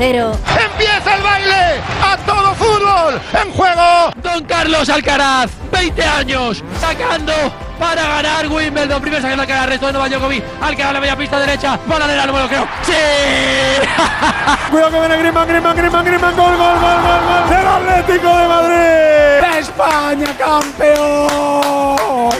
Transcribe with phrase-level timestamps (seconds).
[0.00, 0.32] Cero.
[0.48, 1.78] ¡Empieza el baile!
[2.02, 3.20] ¡A todo fútbol!
[3.34, 4.10] ¡En juego!
[4.22, 7.34] Don Carlos Alcaraz, 20 años, sacando
[7.78, 9.02] para ganar Wimbledon.
[9.02, 10.42] Primero sacando Alcaraz, resto de Djokovic.
[10.62, 11.78] Alcaraz la media pista derecha.
[11.86, 12.66] Bola de la número, creo.
[12.82, 12.92] ¡Sí!
[14.70, 16.34] Cuidado que viene Griezmann, Griezmann, Griezmann, Griezmann.
[16.34, 17.50] Gol, gol, gol, gol, gol.
[17.50, 19.58] Del Atlético de Madrid.
[19.58, 22.30] España campeón.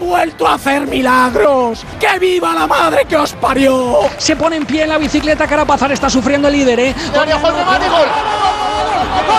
[0.00, 1.84] Vuelto a hacer milagros.
[2.00, 3.98] ¡Que viva la madre que os parió!
[4.16, 5.46] Se pone en pie en la bicicleta.
[5.46, 6.94] Carapazar está sufriendo el líder, ¿eh?
[7.14, 7.52] ¡Gol, gol, gol!
[7.52, 7.64] ¡Gol,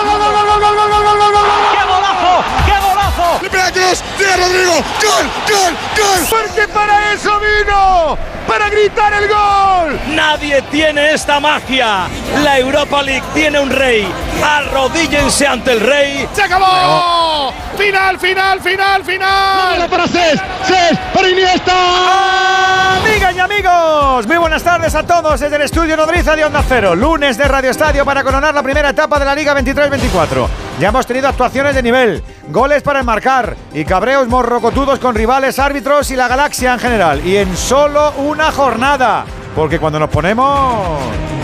[0.04, 1.46] gol, gol, gol, gol, gol, gol, gol!
[1.72, 2.44] ¡Qué golazo!
[2.64, 3.42] ¡Qué golazo!
[3.42, 4.02] ¡Libera Cross!
[4.16, 4.72] ¡Tira Rodrigo!
[4.72, 6.20] ¡Gol, gol, gol!
[6.30, 8.31] Porque para eso vino.
[8.46, 10.00] Para gritar el gol.
[10.14, 12.08] Nadie tiene esta magia.
[12.42, 14.06] La Europa League tiene un rey.
[14.44, 16.28] Arrodíllense ante el rey.
[16.32, 17.52] ¡Se acabó!
[17.76, 19.88] ¡Final, final, final, final!
[19.88, 22.96] para Cés, Cés, para Iniesta.
[22.96, 26.94] Amigas y amigos, muy buenas tardes a todos desde el estudio Nodriza de Onda Cero.
[26.94, 30.46] Lunes de Radio Estadio para coronar la primera etapa de la Liga 23-24.
[30.78, 36.10] Ya hemos tenido actuaciones de nivel, goles para enmarcar y cabreos morrocotudos con rivales, árbitros
[36.10, 37.26] y la galaxia en general.
[37.26, 39.24] Y en solo una jornada.
[39.54, 40.98] Porque cuando nos ponemos,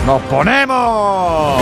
[0.05, 1.61] nos ponemos.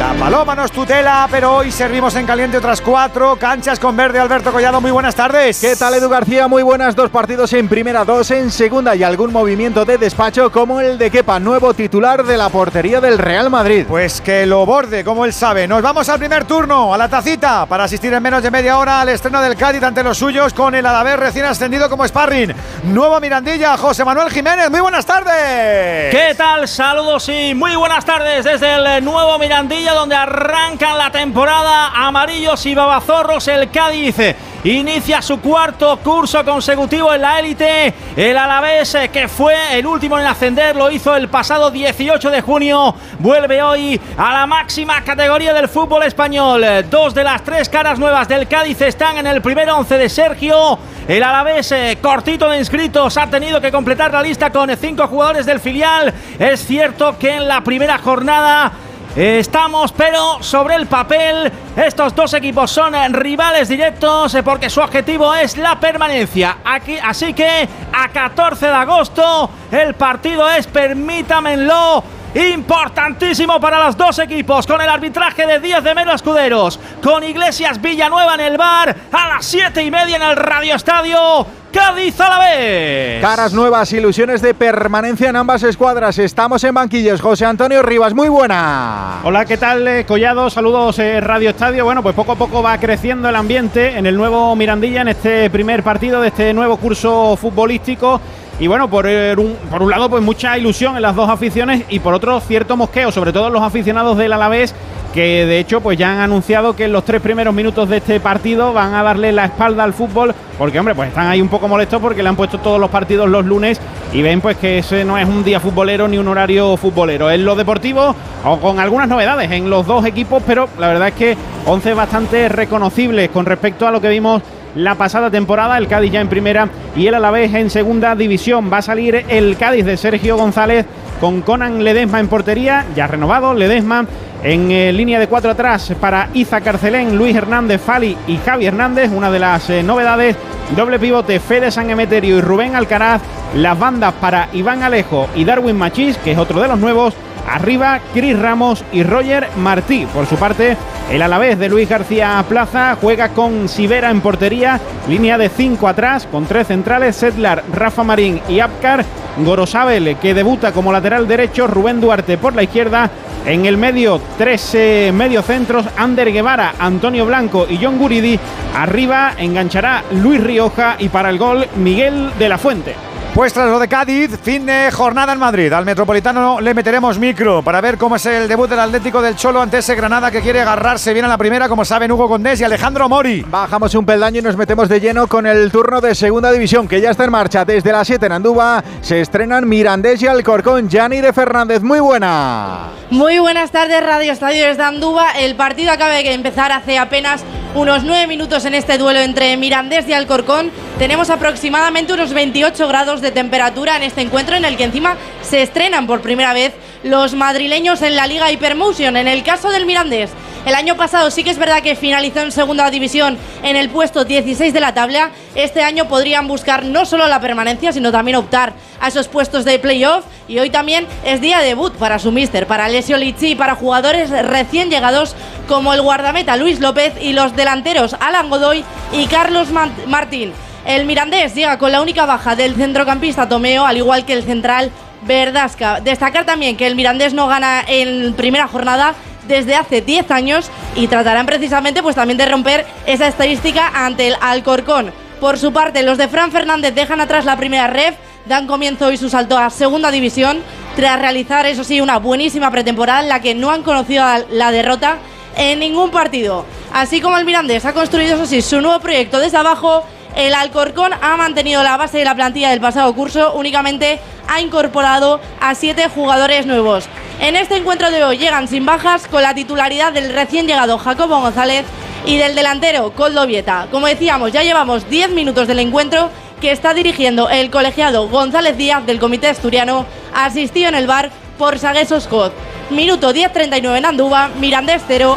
[0.00, 4.18] La paloma nos tutela, pero hoy servimos en caliente otras cuatro canchas con verde.
[4.18, 5.60] Alberto Collado, muy buenas tardes.
[5.60, 6.48] ¿Qué tal, Edu García?
[6.48, 6.96] Muy buenas.
[6.96, 11.10] Dos partidos en primera, dos en segunda y algún movimiento de despacho como el de
[11.10, 13.84] Kepa, nuevo titular de la portería del Real Madrid.
[13.86, 15.68] Pues que lo borde, como él sabe.
[15.68, 19.02] Nos vamos al primer turno, a la tacita, para asistir en menos de media hora
[19.02, 22.54] al estreno del Cádiz ante los suyos con el Alavés recién ascendido como sparring.
[22.84, 24.70] Nuevo Mirandilla, José Manuel Jiménez.
[24.70, 26.10] Muy buenas tardes.
[26.10, 26.66] ¿Qué tal?
[26.66, 32.74] Saludos y muy buenas tardes desde el nuevo Mirandilla donde arrancan la temporada amarillos y
[32.74, 34.16] babazorros el Cádiz.
[34.62, 37.94] Inicia su cuarto curso consecutivo en la élite.
[38.14, 42.42] El Alavés, eh, que fue el último en ascender, lo hizo el pasado 18 de
[42.42, 42.94] junio.
[43.18, 46.62] Vuelve hoy a la máxima categoría del fútbol español.
[46.90, 50.78] Dos de las tres caras nuevas del Cádiz están en el primer once de Sergio.
[51.08, 55.46] El Alavés, eh, cortito de inscritos, ha tenido que completar la lista con cinco jugadores
[55.46, 56.12] del filial.
[56.38, 58.72] Es cierto que en la primera jornada
[59.16, 65.34] Estamos, pero sobre el papel, estos dos equipos son rivales directos eh, porque su objetivo
[65.34, 66.58] es la permanencia.
[66.64, 72.04] Aquí, así que a 14 de agosto el partido es, permítamelo,
[72.34, 77.80] importantísimo para los dos equipos con el arbitraje de Díaz de Mero Escuderos, con Iglesias
[77.80, 81.46] Villanueva en el bar a las 7 y media en el Radio Estadio.
[81.72, 83.22] Cádiz a la vez.
[83.22, 86.18] Caras nuevas, ilusiones de permanencia en ambas escuadras.
[86.18, 87.20] Estamos en banquillos.
[87.20, 89.20] José Antonio Rivas, muy buena.
[89.22, 90.50] Hola, ¿qué tal, eh, Collado?
[90.50, 91.84] Saludos, eh, Radio Estadio.
[91.84, 95.48] Bueno, pues poco a poco va creciendo el ambiente en el nuevo Mirandilla, en este
[95.48, 98.20] primer partido de este nuevo curso futbolístico.
[98.60, 101.82] Y bueno, por eh, un, por un lado, pues mucha ilusión en las dos aficiones
[101.88, 104.74] y por otro, cierto mosqueo, sobre todo los aficionados del Alavés,
[105.14, 108.20] que de hecho pues ya han anunciado que en los tres primeros minutos de este
[108.20, 111.68] partido van a darle la espalda al fútbol, porque hombre, pues están ahí un poco
[111.68, 113.80] molestos porque le han puesto todos los partidos los lunes
[114.12, 117.30] y ven pues que ese no es un día futbolero ni un horario futbolero.
[117.30, 121.14] En lo deportivo, o con algunas novedades en los dos equipos, pero la verdad es
[121.14, 124.42] que 11 bastante reconocibles con respecto a lo que vimos
[124.74, 128.70] la pasada temporada, el Cádiz ya en primera y el Alavés en segunda división.
[128.72, 130.86] Va a salir el Cádiz de Sergio González
[131.20, 134.06] con Conan Ledesma en portería, ya renovado Ledesma.
[134.42, 139.10] En eh, línea de cuatro atrás para Iza Carcelén, Luis Hernández Fali y Javi Hernández.
[139.10, 140.34] Una de las eh, novedades,
[140.74, 143.20] doble pivote Fede San Emeterio y Rubén Alcaraz.
[143.54, 147.14] Las bandas para Iván Alejo y Darwin Machís, que es otro de los nuevos.
[147.48, 150.06] Arriba, Cris Ramos y Roger Martí.
[150.12, 150.76] Por su parte,
[151.10, 156.28] el Alavés de Luis García Plaza juega con Sivera en portería, línea de 5 atrás,
[156.30, 159.04] con tres centrales, Sedlar, Rafa Marín y Apcar.
[159.38, 163.10] Gorosabel, que debuta como lateral derecho, Rubén Duarte por la izquierda.
[163.46, 168.38] En el medio, tres eh, mediocentros, Ander Guevara, Antonio Blanco y John Guridi.
[168.76, 173.09] Arriba enganchará Luis Rioja y para el gol, Miguel de la Fuente.
[173.34, 175.72] Pues tras lo de Cádiz, fin de jornada en Madrid.
[175.72, 179.62] Al Metropolitano le meteremos micro para ver cómo es el debut del Atlético del Cholo
[179.62, 182.64] ante ese Granada que quiere agarrarse bien a la primera, como saben Hugo Condés y
[182.64, 183.42] Alejandro Mori.
[183.48, 187.00] Bajamos un peldaño y nos metemos de lleno con el turno de segunda división que
[187.00, 187.64] ya está en marcha.
[187.64, 190.88] Desde las 7 en Andúba se estrenan Mirandés y Alcorcón.
[190.88, 192.88] Yanni de Fernández, muy buena.
[193.10, 195.30] Muy buenas tardes, Radio Estadio desde Andúba.
[195.38, 197.44] El partido acaba de empezar hace apenas
[197.74, 200.70] unos 9 minutos en este duelo entre Mirandés y Alcorcón.
[200.98, 205.62] Tenemos aproximadamente unos 28 grados de temperatura en este encuentro en el que encima se
[205.62, 206.72] estrenan por primera vez
[207.04, 209.16] los madrileños en la Liga Hypermotion.
[209.16, 210.30] En el caso del Mirandés,
[210.66, 214.24] El año pasado sí que es verdad que finalizó en segunda división en el puesto
[214.24, 215.30] 16 de la tabla.
[215.54, 219.78] Este año podrían buscar no solo la permanencia, sino también optar a esos puestos de
[219.78, 220.24] playoff.
[220.48, 223.74] Y hoy también es día de debut para su mister, para Alessio Lichi y para
[223.74, 225.34] jugadores recién llegados
[225.66, 229.68] como el guardameta Luis López y los delanteros Alan Godoy y Carlos
[230.06, 230.52] Martín.
[230.84, 234.90] El Mirandés llega con la única baja del centrocampista Tomeo, al igual que el central
[235.22, 236.00] Verdasca.
[236.00, 239.14] Destacar también que el Mirandés no gana en primera jornada
[239.50, 244.36] desde hace 10 años y tratarán precisamente pues también de romper esa estadística ante el
[244.40, 245.12] Alcorcón.
[245.40, 248.14] Por su parte, los de Fran Fernández dejan atrás la primera ref,
[248.46, 250.60] dan comienzo hoy su salto a segunda división
[250.96, 255.18] tras realizar, eso sí, una buenísima pretemporada en la que no han conocido la derrota
[255.56, 256.64] en ningún partido.
[256.92, 260.04] Así como el Mirandés ha construido, eso sí, su nuevo proyecto desde abajo,
[260.36, 265.40] el Alcorcón ha mantenido la base de la plantilla del pasado curso, únicamente ha incorporado
[265.60, 267.08] a siete jugadores nuevos.
[267.40, 271.40] En este encuentro de hoy llegan sin bajas con la titularidad del recién llegado Jacobo
[271.40, 271.84] González
[272.26, 273.88] y del delantero Coldo Vieta.
[273.90, 276.30] Como decíamos, ya llevamos 10 minutos del encuentro
[276.60, 280.04] que está dirigiendo el colegiado González Díaz del Comité Asturiano,
[280.34, 281.30] asistido en el bar
[281.60, 282.54] por Sagueso Scott.
[282.88, 285.36] Minuto 10.39 en Andúba, Mirandés 0,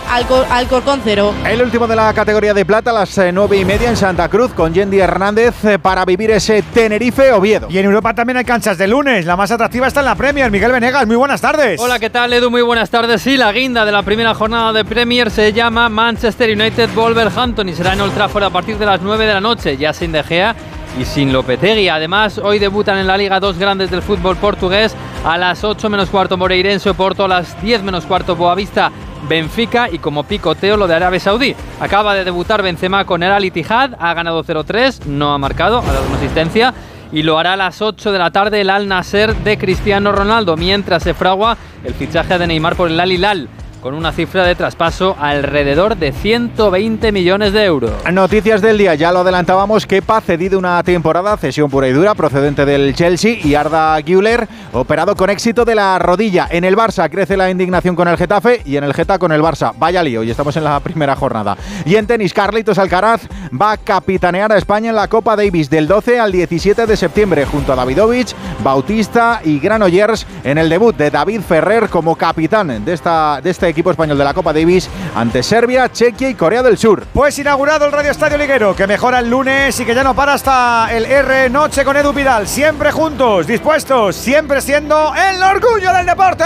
[0.50, 1.34] Alcorcón 0.
[1.46, 4.54] El último de la categoría de plata, las 9 eh, y media en Santa Cruz,
[4.54, 7.68] con Yendi Hernández eh, para vivir ese Tenerife-Oviedo.
[7.70, 9.26] Y en Europa también hay canchas de lunes.
[9.26, 10.50] La más atractiva está en la Premier.
[10.50, 11.78] Miguel Venegas, muy buenas tardes.
[11.82, 12.50] Hola, ¿qué tal, Edu?
[12.50, 13.22] Muy buenas tardes.
[13.22, 17.74] Sí, la guinda de la primera jornada de Premier se llama Manchester United Wolverhampton y
[17.74, 20.24] será en Old Trafford a partir de las 9 de la noche, ya sin De
[20.24, 20.56] Gea
[21.00, 21.90] y sin Lopetegui.
[21.90, 24.96] Además, hoy debutan en la Liga dos grandes del fútbol portugués.
[25.26, 28.92] A las 8 menos cuarto Moreirense Oporto, a las 10 menos cuarto Boavista
[29.28, 29.90] Benfica.
[29.90, 31.56] Y como picoteo lo de Arabia Saudí.
[31.80, 35.94] Acaba de debutar Benzema con el Al Ittihad, ha ganado 0-3, no ha marcado, ha
[35.94, 36.74] dado una asistencia.
[37.12, 40.58] Y lo hará a las 8 de la tarde el Al Nasser de Cristiano Ronaldo,
[40.58, 43.50] mientras se fragua el fichaje de Neymar por el Al Hilal
[43.84, 47.92] con una cifra de traspaso alrededor de 120 millones de euros.
[48.14, 52.66] Noticias del día, ya lo adelantábamos, Kepa cedido una temporada, cesión pura y dura procedente
[52.66, 56.48] del Chelsea y Arda Güler operado con éxito de la rodilla.
[56.50, 59.42] En el Barça crece la indignación con el Getafe y en el Geta con el
[59.42, 59.74] Barça.
[59.78, 61.58] Vaya lío, y estamos en la primera jornada.
[61.86, 65.90] Y en tenis, Carlitos Alcaraz va a capitanear a España en la Copa Davis del
[65.90, 68.34] 12 al 17 de septiembre junto a Davidovich,
[68.64, 73.73] Bautista y Granollers en el debut de David Ferrer como capitán de, esta, de este
[73.74, 77.06] equipo español de la Copa Davis ante Serbia, Chequia y Corea del Sur.
[77.14, 80.34] Pues inaugurado el Radio Estadio Liguero, que mejora el lunes y que ya no para
[80.34, 82.48] hasta el R Noche con Edu Vidal.
[82.48, 86.44] Siempre juntos, dispuestos, siempre siendo el orgullo del deporte.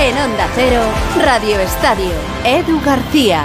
[0.00, 0.82] En Onda Cero,
[1.24, 2.12] Radio Estadio,
[2.44, 3.44] Edu García.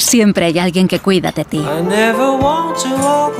[0.00, 1.62] Siempre hay alguien que cuida de ti.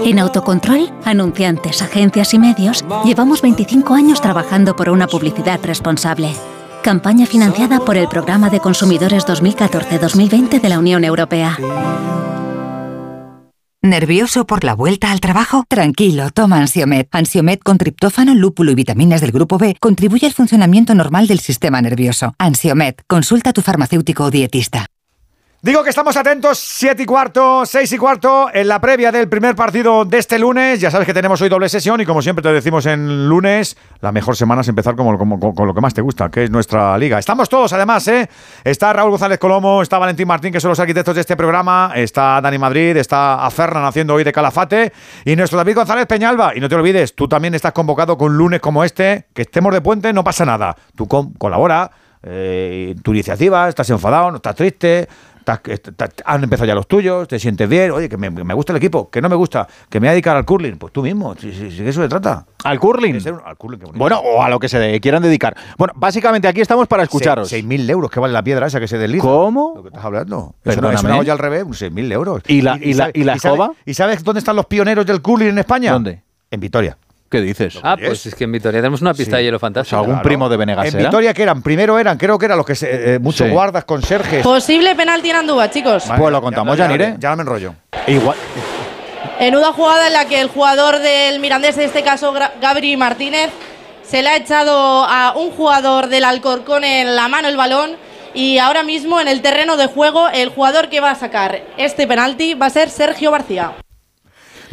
[0.05, 6.35] En Autocontrol, anunciantes, agencias y medios, llevamos 25 años trabajando por una publicidad responsable.
[6.83, 11.57] Campaña financiada por el Programa de Consumidores 2014-2020 de la Unión Europea.
[13.83, 15.65] ¿Nervioso por la vuelta al trabajo?
[15.67, 17.09] Tranquilo, toma Ansiomet.
[17.13, 21.81] Ansiomet con triptófano, lúpulo y vitaminas del grupo B contribuye al funcionamiento normal del sistema
[21.81, 22.35] nervioso.
[22.39, 24.90] Ansiomet, consulta a tu farmacéutico o dietista.
[25.63, 29.55] Digo que estamos atentos, 7 y cuarto, 6 y cuarto, en la previa del primer
[29.55, 30.81] partido de este lunes.
[30.81, 34.11] Ya sabes que tenemos hoy doble sesión y como siempre te decimos en lunes, la
[34.11, 35.19] mejor semana es empezar como,
[35.55, 37.19] con lo que más te gusta, que es nuestra liga.
[37.19, 38.27] Estamos todos además, ¿eh?
[38.65, 42.41] Está Raúl González Colomo, está Valentín Martín, que son los arquitectos de este programa, está
[42.41, 44.95] Dani Madrid, está a Fernan haciendo hoy de Calafate
[45.27, 46.57] y nuestro David González Peñalba.
[46.57, 49.83] Y no te olvides, tú también estás convocado con lunes como este, que estemos de
[49.83, 50.75] puente, no pasa nada.
[50.97, 51.91] Tú colabora,
[52.23, 55.09] eh, tu iniciativa, estás enfadado, no estás triste,
[56.25, 59.11] han empezado ya los tuyos, te sientes bien, oye, que me, me gusta el equipo,
[59.11, 60.77] que no me gusta, que me voy a dedicar al curling.
[60.79, 62.47] Pues tú mismo, si, si- si eso se trata.
[62.65, 63.17] ¿Al curling?
[63.17, 63.81] Un- al curling.
[63.95, 65.57] Bueno, o a lo que se de- quieran dedicar.
[65.79, 67.49] Bueno, básicamente aquí estamos para escucharos.
[67.49, 69.23] Se- 6.000 euros, que vale la piedra esa que se desliza.
[69.27, 69.73] ¿Cómo?
[69.77, 70.55] Lo que estás hablando.
[70.65, 70.95] Es una, Perdóname.
[70.99, 72.43] es una olla al revés, 6.000 euros.
[72.47, 73.73] ¿Y la- y la- y la sabe- escoba?
[73.87, 75.93] ¿Y sabes dónde están los pioneros del curling en España?
[75.93, 76.23] ¿Dónde?
[76.51, 76.97] En Vitoria.
[77.31, 77.79] ¿Qué dices?
[77.85, 79.99] Ah, pues es que en Vitoria tenemos una pista de hielo fantástica.
[79.99, 80.25] algún Claro.
[80.29, 81.09] primo de Venegas En era?
[81.09, 81.63] Vitoria, que eran?
[81.63, 83.53] Primero eran, creo que eran los que se, eh, muchos Sí.
[83.53, 84.43] guardas, conserjes.
[84.43, 86.09] Posible penalti en Andúa, chicos.
[86.09, 87.15] Vale, Pues lo contamos, ya, Yanire.
[87.21, 87.75] Ya me enrollo.
[88.09, 88.37] Igual.
[89.39, 93.51] Menuda jugada en la que el jugador del Mirandés, en este caso Gabri Martínez,
[94.03, 97.93] se le ha echado a un jugador del Alcorcón en la mano el balón
[98.35, 102.07] y ahora mismo en el terreno de juego el jugador que va a sacar este
[102.09, 103.73] penalti va a ser Sergio García.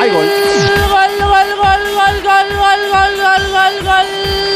[0.00, 0.26] ¡Hay gol!
[0.26, 1.48] Gol, gol, gol,
[1.94, 4.06] gol, gol, gol, gol, gol, gol, gol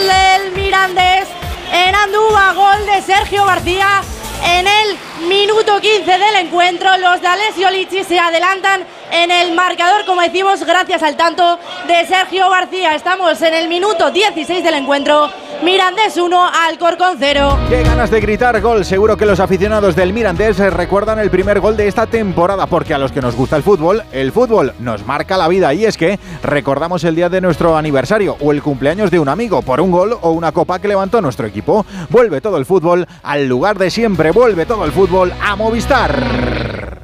[0.09, 1.27] del Mirandés
[1.73, 4.03] en Andúa, gol de Sergio García
[4.45, 4.97] en el
[5.29, 6.89] minuto 15 del encuentro.
[6.99, 12.07] Los de Alessio Lichi se adelantan en el marcador, como decimos, gracias al tanto de
[12.07, 12.95] Sergio García.
[12.95, 15.31] Estamos en el minuto 16 del encuentro.
[15.63, 17.59] Mirandés 1, Alcorcón 0.
[17.69, 18.85] Qué ganas de gritar gol.
[18.85, 22.99] Seguro que los aficionados del Mirandés recuerdan el primer gol de esta temporada, porque a
[22.99, 25.73] los que nos gusta el fútbol, el fútbol nos marca la vida.
[25.73, 29.63] Y es que recordamos el día de nuestro aniversario o el cumpleaños de un amigo
[29.63, 31.87] por un gol o una copa que levantó nuestro equipo.
[32.11, 34.33] Vuelve todo el fútbol al lugar de siempre.
[34.33, 37.03] Vuelve todo el fútbol a Movistar.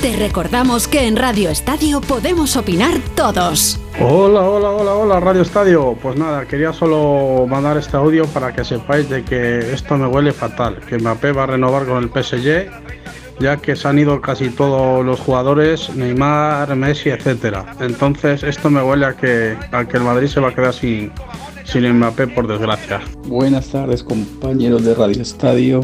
[0.00, 3.78] Te recordamos que en Radio Estadio podemos opinar todos.
[4.00, 5.98] Hola, hola, hola, hola, Radio Estadio.
[6.00, 10.32] Pues nada, quería solo mandar este audio para que sepáis de que esto me huele
[10.32, 12.70] fatal, que Mbappé va a renovar con el PSG,
[13.40, 17.66] ya que se han ido casi todos los jugadores, Neymar, Messi, etcétera.
[17.80, 21.12] Entonces esto me huele a que, a que el Madrid se va a quedar sin,
[21.68, 23.00] sin Mbappé, por desgracia.
[23.26, 25.82] Buenas tardes compañeros de Radio Estadio,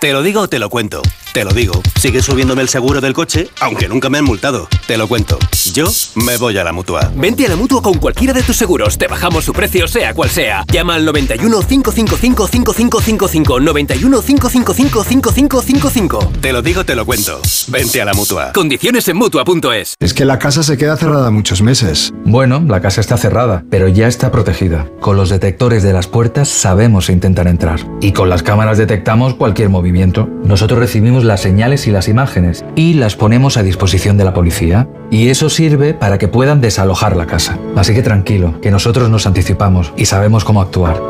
[0.00, 1.02] Te lo digo o te lo cuento.
[1.36, 1.82] Te lo digo.
[2.00, 4.68] Sigue subiéndome el seguro del coche, aunque nunca me han multado.
[4.86, 5.38] Te lo cuento.
[5.74, 7.12] Yo me voy a la mutua.
[7.14, 8.96] Vente a la mutua con cualquiera de tus seguros.
[8.96, 10.64] Te bajamos su precio, sea cual sea.
[10.72, 13.60] Llama al 91 555 5555.
[13.60, 16.32] 91 555 5555.
[16.40, 17.38] Te lo digo, te lo cuento.
[17.68, 18.52] Vente a la mutua.
[18.54, 19.94] Condiciones en mutua.es.
[20.00, 22.14] Es que la casa se queda cerrada muchos meses.
[22.24, 24.88] Bueno, la casa está cerrada, pero ya está protegida.
[25.00, 27.80] Con los detectores de las puertas sabemos intentar entrar.
[28.00, 30.30] Y con las cámaras detectamos cualquier movimiento.
[30.42, 34.88] Nosotros recibimos las señales y las imágenes y las ponemos a disposición de la policía.
[35.10, 37.58] Y eso sirve para que puedan desalojar la casa.
[37.76, 41.00] Así que tranquilo, que nosotros nos anticipamos y sabemos cómo actuar.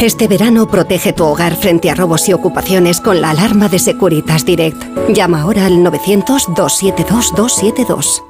[0.00, 4.44] Este verano protege tu hogar frente a robos y ocupaciones con la alarma de Securitas
[4.44, 4.82] Direct.
[5.08, 8.22] Llama ahora al 900-272-272.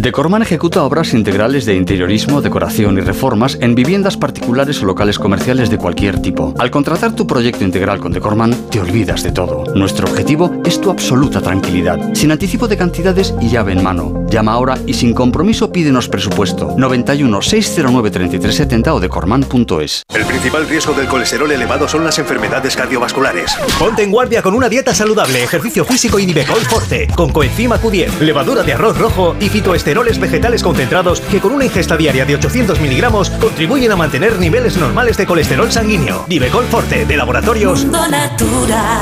[0.00, 5.70] Decorman ejecuta obras integrales de interiorismo, decoración y reformas en viviendas particulares o locales comerciales
[5.70, 6.54] de cualquier tipo.
[6.56, 9.64] Al contratar tu proyecto integral con Decorman, te olvidas de todo.
[9.74, 14.24] Nuestro objetivo es tu absoluta tranquilidad, sin anticipo de cantidades y llave en mano.
[14.30, 16.74] Llama ahora y sin compromiso pídenos presupuesto.
[16.76, 20.04] 91 609 3370 o decorman.es.
[20.14, 23.56] El principal riesgo del colesterol elevado son las enfermedades cardiovasculares.
[23.80, 28.20] Ponte en guardia con una dieta saludable, ejercicio físico y Nivecol Forte, con coenzima Q10,
[28.20, 32.80] levadura de arroz rojo y fitoesteroles vegetales concentrados que con una ingesta diaria de 800
[32.80, 36.24] miligramos contribuyen a mantener niveles normales de colesterol sanguíneo.
[36.28, 37.86] Nivecol Forte, de laboratorios.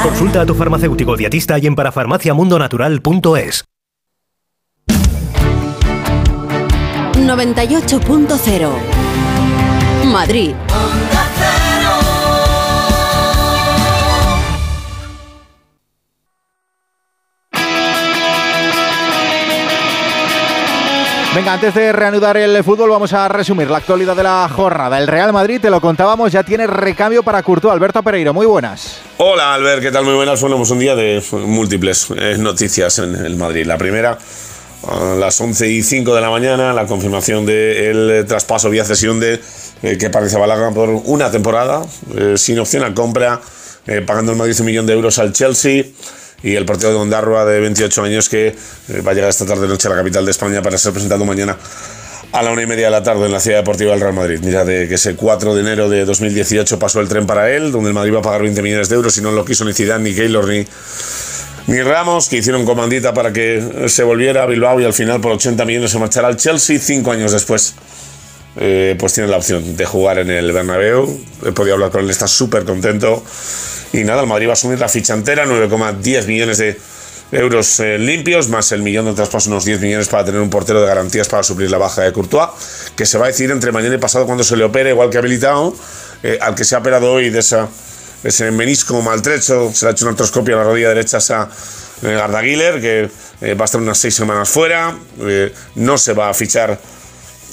[0.02, 3.64] Consulta a tu farmacéutico dietista y en parafarmaciamundonatural.es.
[7.16, 8.71] 98.0
[10.05, 10.55] Madrid.
[21.37, 24.99] Venga, antes de reanudar el fútbol, vamos a resumir la actualidad de la jornada.
[24.99, 27.75] El Real Madrid, te lo contábamos, ya tiene recambio para Courtois.
[27.75, 29.00] Alberto Pereiro, muy buenas.
[29.19, 30.07] Hola Albert, ¿qué tal?
[30.07, 30.40] Muy buenas.
[30.40, 33.66] Bueno, pues un día de múltiples eh, noticias en el Madrid.
[33.66, 34.16] La primera,
[34.88, 39.38] a las 11 y 5 de la mañana, la confirmación del traspaso vía cesión de
[39.83, 41.83] eh, que parece Balaga por una temporada,
[42.16, 43.43] eh, sin opción a compra,
[43.87, 45.85] eh, pagando el Madrid un millón de euros al Chelsea
[46.47, 49.67] y el partido de Ondarroa de 28 años que eh, va a llegar esta tarde
[49.67, 51.57] noche a la capital de España para ser presentado mañana
[52.31, 54.38] a la una y media de la tarde en la ciudad deportiva del Real Madrid.
[54.45, 57.88] Mira, de que ese 4 de enero de 2018 pasó el tren para él, donde
[57.88, 60.09] el Madrid va a pagar 20 millones de euros y no lo quiso ni Zidane,
[60.09, 60.65] ni Keylor, ni,
[61.67, 65.33] ni Ramos, que hicieron comandita para que se volviera a Bilbao y al final por
[65.33, 67.75] 80 millones se marchará al Chelsea cinco años después.
[68.59, 71.21] eh, pues tiene la opción de jugar en el Bernabéu.
[71.45, 73.25] He podido hablar con él, está súper contento.
[73.93, 76.78] Y nada, el Madrid va a asumir la ficha entera, 9,10 millones de
[77.33, 80.81] euros eh, limpios, más el millón de traspasos, unos 10 millones para tener un portero
[80.81, 82.50] de garantías para suplir la baja de Courtois,
[82.95, 85.19] que se va a decir entre mañana y pasado cuando se le opere, igual que
[85.19, 85.75] habilitado,
[86.23, 87.69] eh, al que se ha operado hoy de esa,
[88.23, 91.49] ese menisco maltrecho, se le ha hecho una artroscopia a la rodilla derecha esa
[92.02, 96.12] eh, Arda Güler, que eh, va a estar unas seis semanas fuera, eh, no se
[96.12, 96.78] va a fichar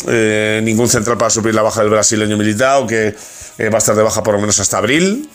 [0.08, 3.16] eh, ningún central para suplir la baja del brasileño Militao, que
[3.58, 5.30] eh, va a estar de baja por lo menos hasta abril.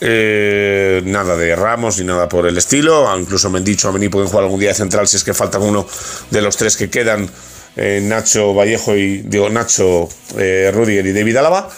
[0.00, 3.08] Eh, nada de Ramos ni nada por el estilo.
[3.08, 5.24] Ah, Incluso me han dicho a mí pueden jugar algún día de central si es
[5.24, 5.86] que falta uno
[6.30, 7.28] de los tres que quedan.
[7.76, 11.68] eh, Nacho Vallejo y digo Nacho eh, y David Álava.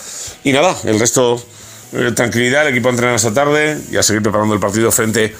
[0.44, 1.42] Y nada, el resto
[1.92, 2.62] eh, tranquilidad.
[2.62, 5.34] El equipo entrena esta tarde y a seguir preparando el partido frente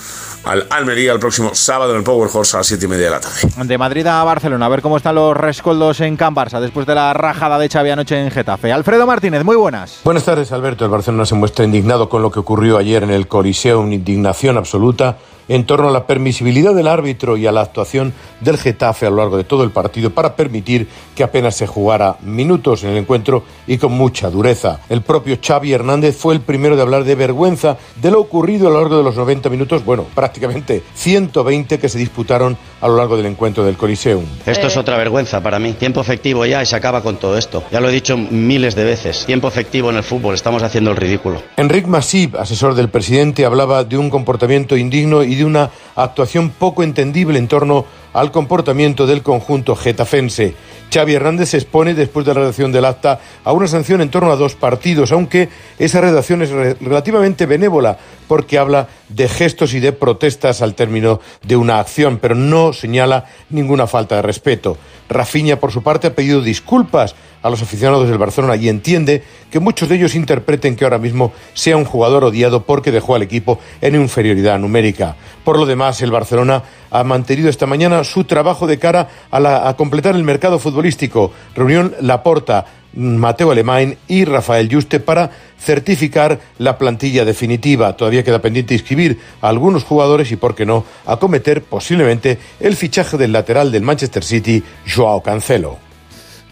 [0.44, 3.10] al Almería el próximo sábado en el Power Horse a las 7 y media de
[3.10, 3.64] la tarde.
[3.64, 6.94] De Madrid a Barcelona, a ver cómo están los rescoldos en Can Barça después de
[6.94, 8.72] la rajada de Xavi anoche en Getafe.
[8.72, 10.00] Alfredo Martínez, muy buenas.
[10.04, 10.84] Buenas tardes, Alberto.
[10.84, 14.56] El Barcelona se muestra indignado con lo que ocurrió ayer en el Coliseo, una indignación
[14.56, 19.10] absoluta en torno a la permisibilidad del árbitro y a la actuación del Getafe a
[19.10, 22.98] lo largo de todo el partido para permitir que apenas se jugara minutos en el
[22.98, 24.80] encuentro y con mucha dureza.
[24.88, 28.70] El propio Xavi Hernández fue el primero de hablar de vergüenza de lo ocurrido a
[28.70, 33.16] lo largo de los 90 minutos, bueno, prácticamente 120 que se disputaron a lo largo
[33.16, 34.24] del encuentro del Coliseum.
[34.46, 35.72] Esto es otra vergüenza para mí.
[35.72, 37.64] Tiempo efectivo ya y se acaba con todo esto.
[37.72, 39.24] Ya lo he dicho miles de veces.
[39.26, 40.34] Tiempo efectivo en el fútbol.
[40.34, 41.42] Estamos haciendo el ridículo.
[41.56, 46.82] Enric Masip, asesor del presidente, hablaba de un comportamiento indigno y de una actuación poco
[46.82, 47.86] entendible en torno
[48.20, 50.54] al comportamiento del conjunto getafense.
[50.92, 54.32] Xavi Hernández se expone después de la redacción del acta a una sanción en torno
[54.32, 59.80] a dos partidos, aunque esa redacción es re- relativamente benévola porque habla de gestos y
[59.80, 64.78] de protestas al término de una acción, pero no señala ninguna falta de respeto.
[65.10, 69.60] Rafinha, por su parte, ha pedido disculpas a los aficionados del Barcelona y entiende que
[69.60, 73.58] muchos de ellos interpreten que ahora mismo sea un jugador odiado porque dejó al equipo
[73.80, 75.16] en inferioridad numérica.
[75.44, 79.74] Por lo demás, el Barcelona ha mantenido esta mañana su trabajo de cara a, la-
[79.76, 81.32] completar el mercado futbolístico.
[81.54, 87.96] Reunión Laporta, Mateo Alemán y Rafael Juste para certificar la plantilla definitiva.
[87.96, 93.16] Todavía queda pendiente inscribir a algunos jugadores y, por qué no, acometer posiblemente el fichaje
[93.16, 95.87] del lateral del Manchester City, Joao Cancelo.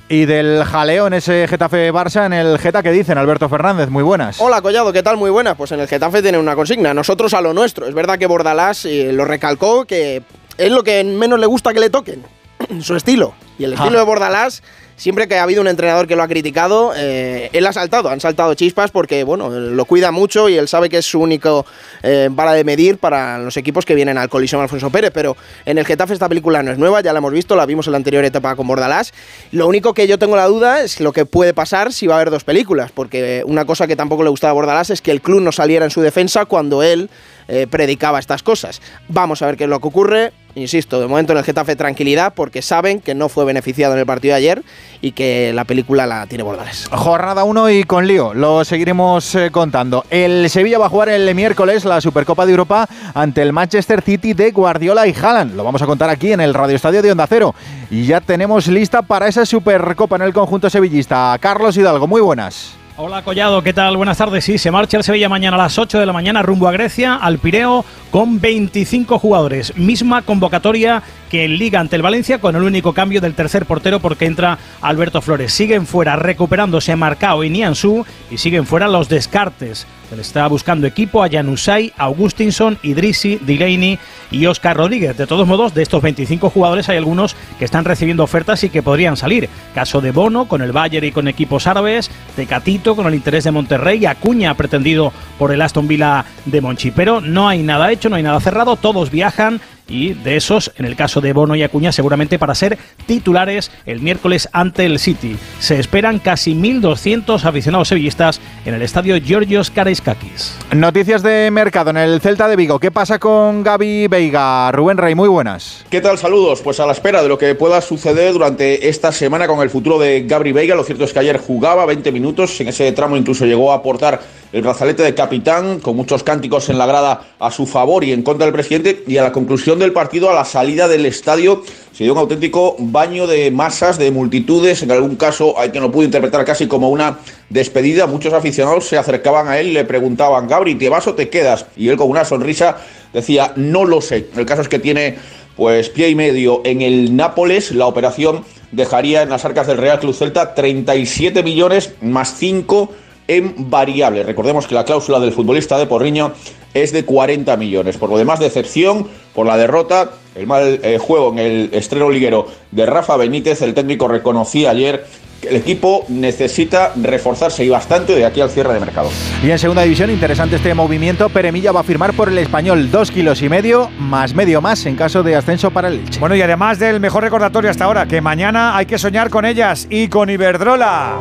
[0.09, 3.19] Y del jaleo en ese Getafe Barça, en el Geta, ¿qué dicen?
[3.19, 4.41] Alberto Fernández, muy buenas.
[4.41, 5.17] Hola Collado, ¿qué tal?
[5.17, 5.57] Muy buena.
[5.57, 7.89] Pues en el Getafe tiene una consigna, nosotros a lo nuestro.
[7.89, 10.23] Es verdad que Bordalás eh, lo recalcó, que
[10.59, 12.23] es lo que menos le gusta que le toquen,
[12.83, 13.35] su estilo.
[13.59, 14.01] Y el estilo Ah.
[14.01, 14.63] de Bordalás,
[14.97, 18.21] siempre que ha habido un entrenador que lo ha criticado, eh, él ha saltado, han
[18.21, 21.65] saltado chispas porque, bueno, lo cuida mucho y él sabe que es su único
[22.03, 25.11] eh, vara de medir para los equipos que vienen al colisión Alfonso Pérez.
[25.15, 27.87] Pero en el Getafe esta película no es nueva, ya la hemos visto, la vimos
[27.87, 29.15] en la anterior etapa con Bordalás.
[29.53, 32.17] Lo único que yo tengo la duda es lo que puede pasar si va a
[32.19, 35.23] haber dos películas, porque una cosa que tampoco le gustaba a Bordalás es que el
[35.23, 37.09] club no saliera en su defensa cuando él
[37.49, 38.83] eh, predicaba estas cosas.
[39.09, 40.33] Vamos a ver qué es lo que ocurre.
[40.57, 44.07] Insisto, de momento en el Getafe tranquilidad porque saben que no fue beneficiado en el
[44.07, 44.63] partido de ayer
[45.01, 46.89] y que la película la tiene Bordales.
[46.91, 50.05] Jornada 1 y con lío, lo seguiremos eh, contando.
[50.11, 54.33] El Sevilla va a jugar el miércoles la Supercopa de Europa ante el Manchester City
[54.33, 55.55] de Guardiola y Haaland.
[55.55, 57.55] Lo vamos a contar aquí en el Radio Estadio de Onda Cero.
[57.91, 61.37] Y ya tenemos lista para esa Supercopa en el conjunto sevillista.
[61.39, 62.77] Carlos Hidalgo, muy buenas.
[62.99, 63.99] Hola Collado, ¿qué tal?
[63.99, 64.43] Buenas tardes.
[64.43, 67.17] Sí, se marcha el Sevilla mañana a las 8 de la mañana rumbo a Grecia,
[67.17, 69.77] al Pireo, con 25 jugadores.
[69.77, 74.01] Misma convocatoria que en Liga ante el Valencia, con el único cambio del tercer portero
[74.01, 75.53] porque entra Alberto Flores.
[75.53, 79.87] Siguen fuera recuperándose Marcao y Niansu y siguen fuera los descartes.
[80.09, 83.99] Se le está buscando equipo a Janusay, Augustinson, Idrisi, Delaney
[84.31, 85.17] y Oscar Rodríguez.
[85.17, 88.85] De todos modos, de estos 25 jugadores hay algunos que están recibiendo ofertas y que
[88.85, 89.49] podrían salir.
[89.75, 93.45] Caso de Bono con el Bayern y con equipos árabes, de Catito con el interés
[93.45, 96.93] de Monterrey, Acuña pretendido por el Aston Villa de Monchi.
[96.93, 100.85] Pero no hay nada hecho, no hay nada cerrado, todos viajan y de esos, en
[100.85, 105.37] el caso de Bono y Acuña, seguramente para ser titulares el miércoles ante el City.
[105.61, 110.57] Se esperan casi 1.200 aficionados sevillistas en el estadio Georgios Karaiskakis.
[110.73, 112.79] Noticias de mercado en el Celta de Vigo.
[112.79, 114.73] ¿Qué pasa con Gaby Veiga?
[114.73, 115.85] Rubén Rey, muy buenas.
[115.91, 116.19] ¿Qué tal?
[116.19, 116.61] Saludos.
[116.63, 119.99] Pues a la espera de lo que pueda suceder durante esta semana con el futuro
[119.99, 120.75] de Gabri Veiga.
[120.75, 122.61] Lo cierto es que ayer jugaba 20 minutos.
[122.61, 124.21] En ese tramo incluso llegó a aportar
[124.53, 128.23] el brazalete de capitán, con muchos cánticos en la grada a su favor y en
[128.23, 129.05] contra del presidente.
[129.07, 132.77] Y a la conclusión del partido, a la salida del estadio, se dio un auténtico
[132.79, 134.83] baño de masas, de multitudes.
[134.83, 137.19] En algún caso hay quien lo pudo interpretar casi como una
[137.51, 138.07] despedida.
[138.07, 141.67] Muchos aficionados se acercaban a él le preguntaban, Gabri, ¿te vas o te quedas?
[141.77, 142.79] Y él con una sonrisa
[143.13, 144.29] decía, no lo sé.
[144.37, 145.17] El caso es que tiene
[145.57, 147.73] pues pie y medio en el Nápoles.
[147.73, 152.93] La operación dejaría en las arcas del Real Club Celta 37 millones más 5
[153.29, 154.23] en variable.
[154.23, 156.33] Recordemos que la cláusula del futbolista de Porriño
[156.75, 157.97] es de 40 millones.
[157.97, 162.47] Por lo demás, decepción por la derrota, el mal eh, juego en el estreno liguero
[162.71, 163.63] de Rafa Benítez.
[163.63, 165.07] El técnico reconocía ayer
[165.43, 169.11] el equipo necesita reforzarse y bastante de aquí al cierre de mercado.
[169.43, 171.29] Y en segunda división, interesante este movimiento.
[171.29, 174.97] Peremilla va a firmar por el español dos kilos y medio, más medio más en
[174.97, 176.21] caso de ascenso para el Elche.
[176.21, 179.87] Bueno, y además del mejor recordatorio hasta ahora, que mañana hay que soñar con ellas
[179.91, 181.17] y con Iberdrola.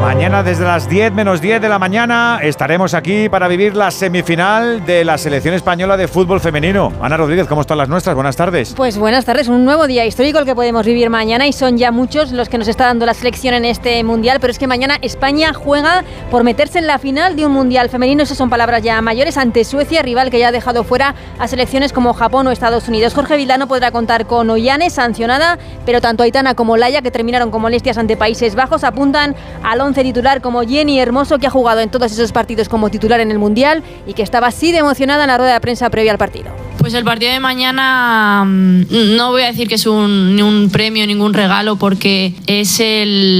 [0.00, 4.86] Mañana desde las 10 menos 10 de la mañana estaremos aquí para vivir la semifinal
[4.86, 6.92] de la selección española de fútbol femenino.
[7.02, 8.14] Ana Rodríguez, ¿cómo están las nuestras?
[8.14, 8.74] Buenas tardes.
[8.76, 11.90] Pues buenas tardes, un nuevo día histórico el que podemos vivir mañana y son ya
[11.90, 14.98] muchos los que nos está dando la selección en este mundial, pero es que mañana
[15.02, 19.00] España juega por meterse en la final de un mundial femenino, esas son palabras ya
[19.02, 22.88] mayores, ante Suecia, rival que ya ha dejado fuera a selecciones como Japón o Estados
[22.88, 23.14] Unidos.
[23.14, 27.66] Jorge Vildano podrá contar con Ollane, sancionada, pero tanto Aitana como Laia, que terminaron como
[27.66, 31.90] molestias ante Países Bajos, apuntan al 11 titular como Jenny Hermoso, que ha jugado en
[31.90, 35.28] todos esos partidos como titular en el mundial y que estaba así de emocionada en
[35.28, 36.50] la rueda de prensa previa al partido.
[36.78, 40.70] Pues el partido de mañana mm, no voy a decir que es un, ni un
[40.70, 43.35] premio, ningún regalo, porque es el,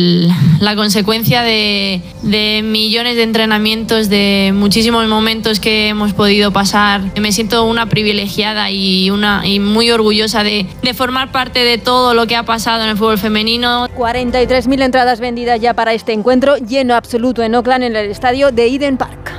[0.61, 7.03] la consecuencia de, de millones de entrenamientos, de muchísimos momentos que hemos podido pasar.
[7.21, 12.15] Me siento una privilegiada y, una, y muy orgullosa de, de formar parte de todo
[12.15, 13.89] lo que ha pasado en el fútbol femenino.
[13.89, 18.67] 43.000 entradas vendidas ya para este encuentro, lleno absoluto en Oakland, en el estadio de
[18.67, 19.33] Eden Park.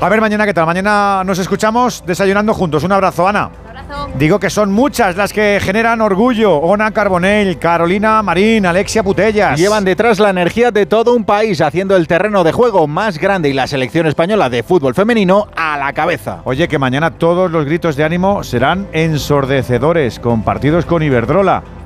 [0.00, 0.64] A ver mañana qué tal.
[0.64, 2.82] Mañana nos escuchamos desayunando juntos.
[2.84, 3.50] Un abrazo, Ana.
[4.18, 6.56] Digo que son muchas las que generan orgullo.
[6.56, 9.58] Ona Carbonell, Carolina Marín, Alexia Putellas.
[9.58, 13.48] Llevan detrás la energía de todo un país haciendo el terreno de juego más grande
[13.48, 16.40] y la selección española de fútbol femenino a la cabeza.
[16.44, 21.62] Oye, que mañana todos los gritos de ánimo serán ensordecedores, compartidos con Iberdrola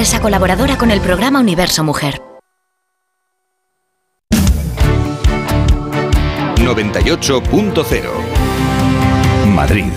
[0.00, 2.22] empresa colaboradora con el programa Universo Mujer.
[6.56, 8.10] 98.0
[9.54, 9.92] Madrid.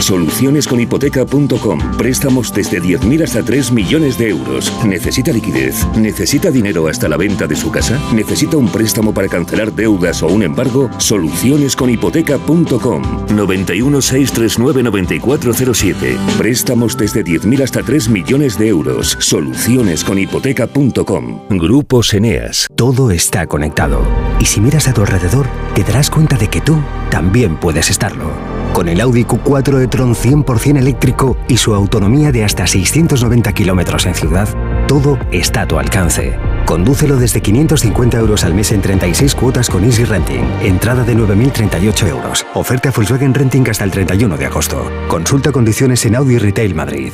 [0.00, 1.96] Solucionesconhipoteca.com.
[1.96, 4.72] Préstamos desde 10.000 hasta 3 millones de euros.
[4.84, 5.86] ¿Necesita liquidez?
[5.96, 7.98] ¿Necesita dinero hasta la venta de su casa?
[8.12, 10.90] ¿Necesita un préstamo para cancelar deudas o un embargo?
[10.98, 13.02] Solucionesconhipoteca.com.
[13.34, 16.16] 91 639 9407.
[16.38, 19.16] Préstamos desde 10.000 hasta 3 millones de euros.
[19.20, 21.40] Solucionesconhipoteca.com.
[21.50, 22.66] Grupos Eneas.
[22.74, 24.00] Todo está conectado.
[24.38, 26.76] Y si miras a tu alrededor, te darás cuenta de que tú
[27.10, 28.59] también puedes estarlo.
[28.80, 34.14] Con el Audi Q4 e-tron 100% eléctrico y su autonomía de hasta 690 kilómetros en
[34.14, 34.48] ciudad,
[34.88, 36.38] todo está a tu alcance.
[36.64, 40.50] Condúcelo desde 550 euros al mes en 36 cuotas con Easy Renting.
[40.62, 42.46] Entrada de 9.038 euros.
[42.54, 44.90] Oferta Volkswagen Renting hasta el 31 de agosto.
[45.08, 47.12] Consulta condiciones en Audi Retail Madrid.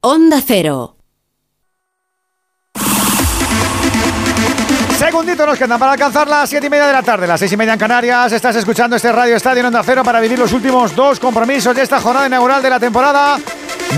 [0.00, 0.96] Onda Cero.
[5.02, 7.56] Segundito nos quedan para alcanzar las 7 y media de la tarde, las 6 y
[7.56, 8.30] media en Canarias.
[8.30, 11.82] Estás escuchando este Radio Estadio en Onda Cero para vivir los últimos dos compromisos de
[11.82, 13.36] esta jornada inaugural de la temporada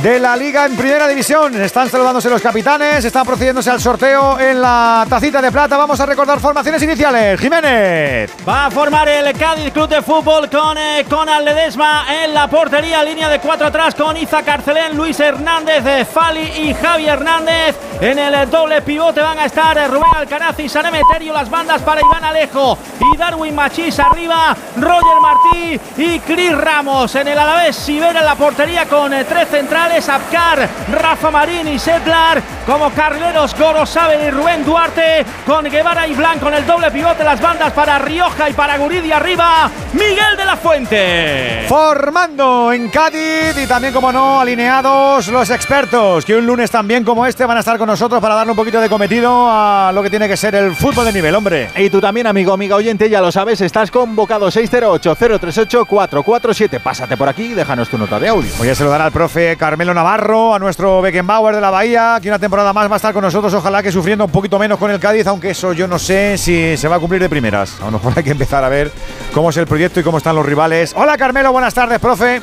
[0.03, 1.61] de la Liga en Primera División.
[1.61, 5.77] Están saludándose los capitanes, están procediéndose al sorteo en la tacita de plata.
[5.77, 7.41] Vamos a recordar formaciones iniciales.
[7.41, 8.31] Jiménez.
[8.47, 13.03] Va a formar el Cádiz Club de Fútbol con eh, Conal Ledesma en la portería,
[13.03, 17.77] línea de cuatro atrás con Iza Carcelén, Luis Hernández, eh, Fali y Javi Hernández.
[18.01, 21.49] En el eh, doble pivote van a estar eh, Rubén Alcaraz y San Emeterio, las
[21.49, 27.15] bandas para Iván Alejo y Darwin Machís arriba, Roger Martí y Cris Ramos.
[27.15, 31.79] En el Alavés, Sibera en la portería con eh, tres centrales, Abkar, Rafa Marín y
[31.79, 37.23] Setlar, como carrileros Gorosabel y Rubén Duarte, con Guevara y Blanco en el doble pivote,
[37.23, 41.67] las bandas para Rioja y para Guridi arriba, Miguel de la Fuente.
[41.69, 47.27] Formando en Cádiz y también, como no, alineados los expertos, que un lunes también como
[47.27, 50.11] este van a estar con nosotros para darle un poquito de cometido a lo que
[50.11, 51.71] tiene que ser el fútbol de nivel, hombre.
[51.77, 56.81] Y tú también, amigo, amiga oyente, ya lo sabes, estás convocado 608-038-447.
[56.81, 58.51] Pásate por aquí y déjanos tu nota de audio.
[58.59, 62.39] Voy a saludar al profe Carmelo Navarro, a nuestro Beckenbauer de la Bahía, que una
[62.39, 65.01] temporada más va a estar con nosotros, ojalá que sufriendo un poquito menos con el
[65.01, 67.81] Cádiz, aunque eso yo no sé si se va a cumplir de primeras.
[67.81, 68.93] A lo mejor hay que empezar a ver
[69.33, 70.93] cómo es el proyecto y cómo están los rivales.
[70.95, 72.41] Hola Carmelo, buenas tardes, profe.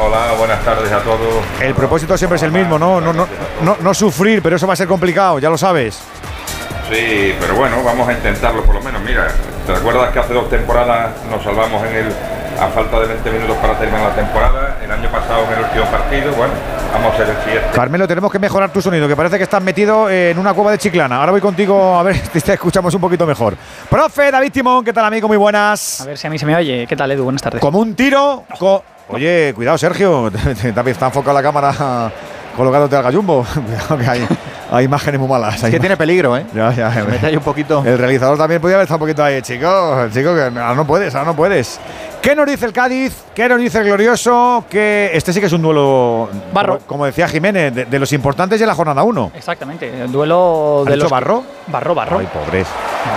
[0.00, 1.44] Hola, buenas tardes a todos.
[1.60, 3.00] El propósito siempre es el mismo, ¿no?
[3.00, 3.26] No, no,
[3.62, 6.00] no, no sufrir, pero eso va a ser complicado, ya lo sabes.
[6.88, 9.02] Sí, pero bueno, vamos a intentarlo por lo menos.
[9.02, 9.26] Mira,
[9.66, 12.12] ¿te recuerdas que hace dos temporadas nos salvamos en el
[12.58, 14.78] a falta de 20 minutos para terminar la temporada?
[14.82, 16.52] El año pasado en el último partido, bueno,
[16.92, 17.68] vamos a ser el siguiente.
[17.74, 20.78] Carmelo, tenemos que mejorar tu sonido, que parece que estás metido en una cueva de
[20.78, 21.16] chiclana.
[21.20, 23.54] Ahora voy contigo a ver si te escuchamos un poquito mejor.
[23.90, 25.28] Profe David Timón, ¿qué tal amigo?
[25.28, 26.00] Muy buenas.
[26.00, 26.86] A ver si a mí se me oye.
[26.88, 27.24] ¿Qué tal, Edu?
[27.24, 27.60] Buenas tardes.
[27.60, 28.44] Como un tiro.
[28.58, 30.28] co- Oye, cuidado, Sergio.
[30.64, 32.10] Está enfocada la cámara
[32.56, 33.46] colocándote al gallumbo.
[33.54, 34.26] Cuidado que hay,
[34.70, 35.62] hay imágenes muy malas.
[35.62, 36.44] Es que tiene peligro, ¿eh?
[36.54, 36.92] Ya, ya.
[36.92, 37.82] Se mete ahí un poquito.
[37.84, 40.06] El realizador también podía haber estado un poquito ahí, chico.
[40.12, 41.78] Chico, que ahora no puedes, ahora no puedes.
[42.20, 43.12] ¿Qué nos dice el Cádiz?
[43.34, 44.64] ¿Qué nos dice el Glorioso?
[44.68, 46.78] Que este sí que es un duelo, Barro.
[46.78, 49.32] como, como decía Jiménez, de, de los importantes de la jornada 1.
[49.34, 50.02] Exactamente.
[50.02, 51.10] El duelo ¿Ha de los.
[51.10, 51.44] Barro?
[51.68, 52.18] Barro, barro.
[52.18, 52.66] Ay, pobres.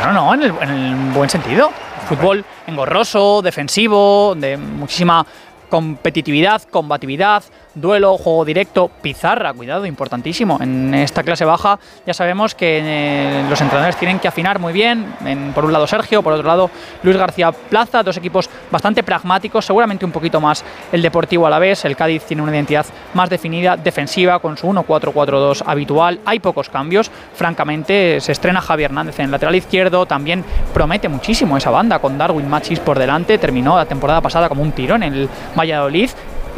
[0.04, 1.72] Bueno, no, en el, en el buen sentido.
[2.08, 5.26] Fútbol engorroso, defensivo, de muchísima
[5.70, 7.44] competitividad, combatividad,
[7.82, 10.58] duelo, juego directo, pizarra, cuidado, importantísimo.
[10.62, 15.13] En esta clase baja ya sabemos que eh, los entrenadores tienen que afinar muy bien.
[15.26, 16.70] En- por un lado Sergio, por otro lado
[17.04, 21.60] Luis García Plaza, dos equipos bastante pragmáticos, seguramente un poquito más el Deportivo a la
[21.60, 21.86] vez.
[21.86, 26.20] El Cádiz tiene una identidad más definida, defensiva, con su 1-4-4-2 habitual.
[26.26, 27.10] Hay pocos cambios.
[27.34, 30.06] Francamente, se estrena Javier Hernández en el lateral izquierdo.
[30.06, 33.38] También promete muchísimo esa banda con Darwin Machis por delante.
[33.38, 36.10] Terminó la temporada pasada como un tirón en el Valladolid.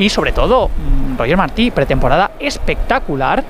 [0.02, 3.44] Y sobre todo, mm, Roger Martí, pretemporada espectacular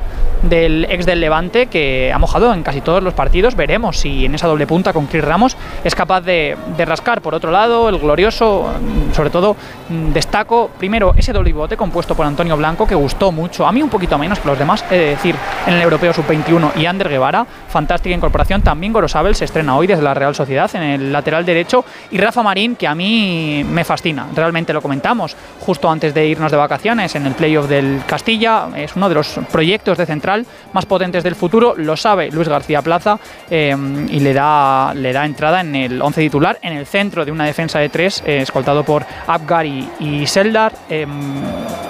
[0.44, 3.56] del ex del Levante que ha mojado en casi todos los partidos.
[3.56, 7.22] Veremos si en esa doble punta con Chris Ramos es capaz de, de rascar.
[7.22, 8.72] Por otro lado, el glorioso,
[9.14, 9.56] sobre todo,
[9.90, 13.66] mm, destaco primero ese doble pivote compuesto por Antonio Blanco que gustó mucho.
[13.68, 15.36] A mí un poquito menos que los demás, he de decir,
[15.68, 17.46] en el Europeo Sub-21 y Ander Guevara.
[17.70, 18.62] Fantástica incorporación.
[18.62, 21.86] También Gorosabel se estrena hoy desde la Real Sociedad en el lateral derecho.
[22.12, 24.28] Y Rafa Marín, que a mí me fascina.
[24.36, 28.68] Realmente lo comentamos justo antes de irnos de vacaciones en el playoff del Castilla.
[28.76, 30.31] Es uno de los proyectos de central
[30.74, 31.76] más potentes del futuro.
[31.78, 33.76] Lo sabe Luis García Plaza eh,
[34.10, 37.46] y le da, le da entrada en el 11 titular, en el centro de una
[37.46, 40.74] defensa de tres, eh, escoltado por Abgar y, Seldar.
[40.90, 41.06] Eh,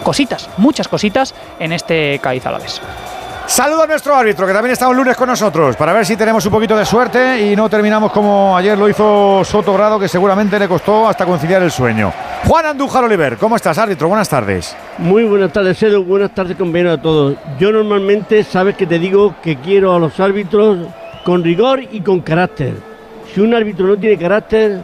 [0.04, 2.82] cositas, muchas cositas en este Cádiz Alavés.
[3.48, 6.46] Saludo a nuestro árbitro, que también está un lunes con nosotros, para ver si tenemos
[6.46, 10.58] un poquito de suerte y no terminamos como ayer lo hizo Soto Grado, que seguramente
[10.58, 12.14] le costó hasta conciliar el sueño.
[12.48, 14.08] Juan Andújar Oliver, ¿cómo estás, árbitro?
[14.08, 14.76] Buenas tardes.
[14.98, 16.04] Muy buenas tardes, Edu.
[16.04, 17.36] Buenas tardes, compañeros a todos.
[17.60, 20.88] Yo normalmente, sabes que te digo que quiero a los árbitros
[21.26, 22.76] con rigor y con carácter.
[23.34, 24.80] Si un árbitro no tiene carácter,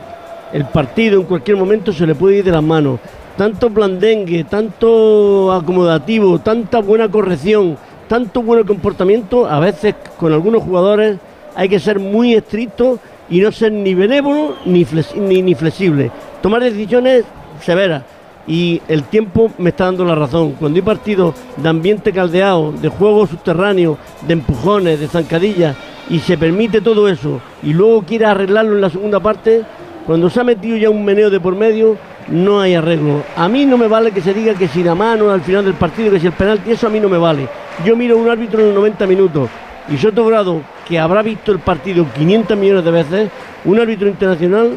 [0.52, 3.00] el partido en cualquier momento se le puede ir de las manos.
[3.38, 11.18] Tanto blandengue, tanto acomodativo, tanta buena corrección, tanto buen comportamiento, a veces con algunos jugadores
[11.56, 16.12] hay que ser muy estricto y no ser ni benévolo ni, ni, ni flexible.
[16.42, 17.26] Tomar decisiones
[17.62, 18.04] severas.
[18.48, 20.54] Y el tiempo me está dando la razón.
[20.54, 25.76] Cuando hay partidos de ambiente caldeado, de juego subterráneo, de empujones, de zancadillas,
[26.10, 29.64] y se permite todo eso, y luego quiere arreglarlo en la segunda parte,
[30.06, 31.98] cuando se ha metido ya un meneo de por medio,
[32.30, 33.24] no hay arreglo.
[33.36, 35.74] A mí no me vale que se diga que si la mano al final del
[35.74, 37.50] partido, que si el penalti, eso a mí no me vale.
[37.86, 39.50] Yo miro a un árbitro en los 90 minutos
[39.88, 43.30] y Soto Grado, que habrá visto el partido 500 millones de veces,
[43.66, 44.72] un árbitro internacional,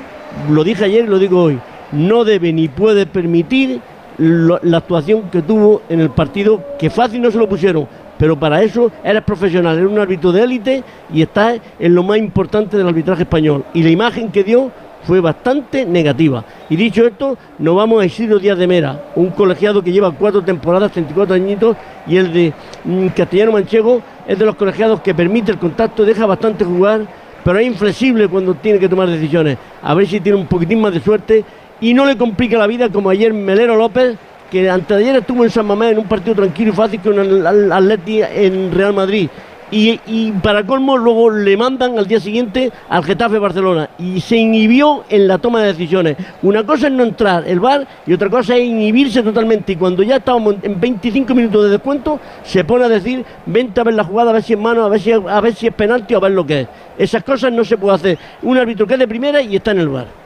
[0.50, 1.58] lo dije ayer y lo digo hoy,
[1.92, 3.80] no debe ni puede permitir
[4.18, 8.62] la actuación que tuvo en el partido, que fácil no se lo pusieron, pero para
[8.62, 12.86] eso eres profesional, eres un árbitro de élite y estás en lo más importante del
[12.86, 13.64] arbitraje español.
[13.72, 14.70] Y la imagen que dio
[15.04, 16.44] fue bastante negativa.
[16.68, 20.42] Y dicho esto, nos vamos a Isidro Díaz de Mera, un colegiado que lleva cuatro
[20.42, 22.52] temporadas, 34 añitos, y el de
[22.84, 27.02] mm, Castellano Manchego es de los colegiados que permite el contacto, deja bastante jugar,
[27.44, 29.58] pero es inflexible cuando tiene que tomar decisiones.
[29.82, 31.44] A ver si tiene un poquitín más de suerte
[31.80, 34.16] y no le complica la vida como ayer Melero López,
[34.50, 37.18] que antes de ayer estuvo en San Mamés en un partido tranquilo y fácil con
[37.18, 39.28] el Atleti en Real Madrid
[39.70, 45.04] y, para colmo luego le mandan al día siguiente al Getafe Barcelona y se inhibió
[45.08, 46.16] en la toma de decisiones.
[46.42, 50.02] Una cosa es no entrar el bar y otra cosa es inhibirse totalmente y cuando
[50.02, 54.04] ya estábamos en 25 minutos de descuento se pone a decir vente a ver la
[54.04, 56.18] jugada, a ver si es mano, a ver si, a ver si es penalti o
[56.18, 56.68] a ver lo que es.
[56.98, 58.18] Esas cosas no se puede hacer.
[58.42, 60.19] Un árbitro que es de primera y está en el bar.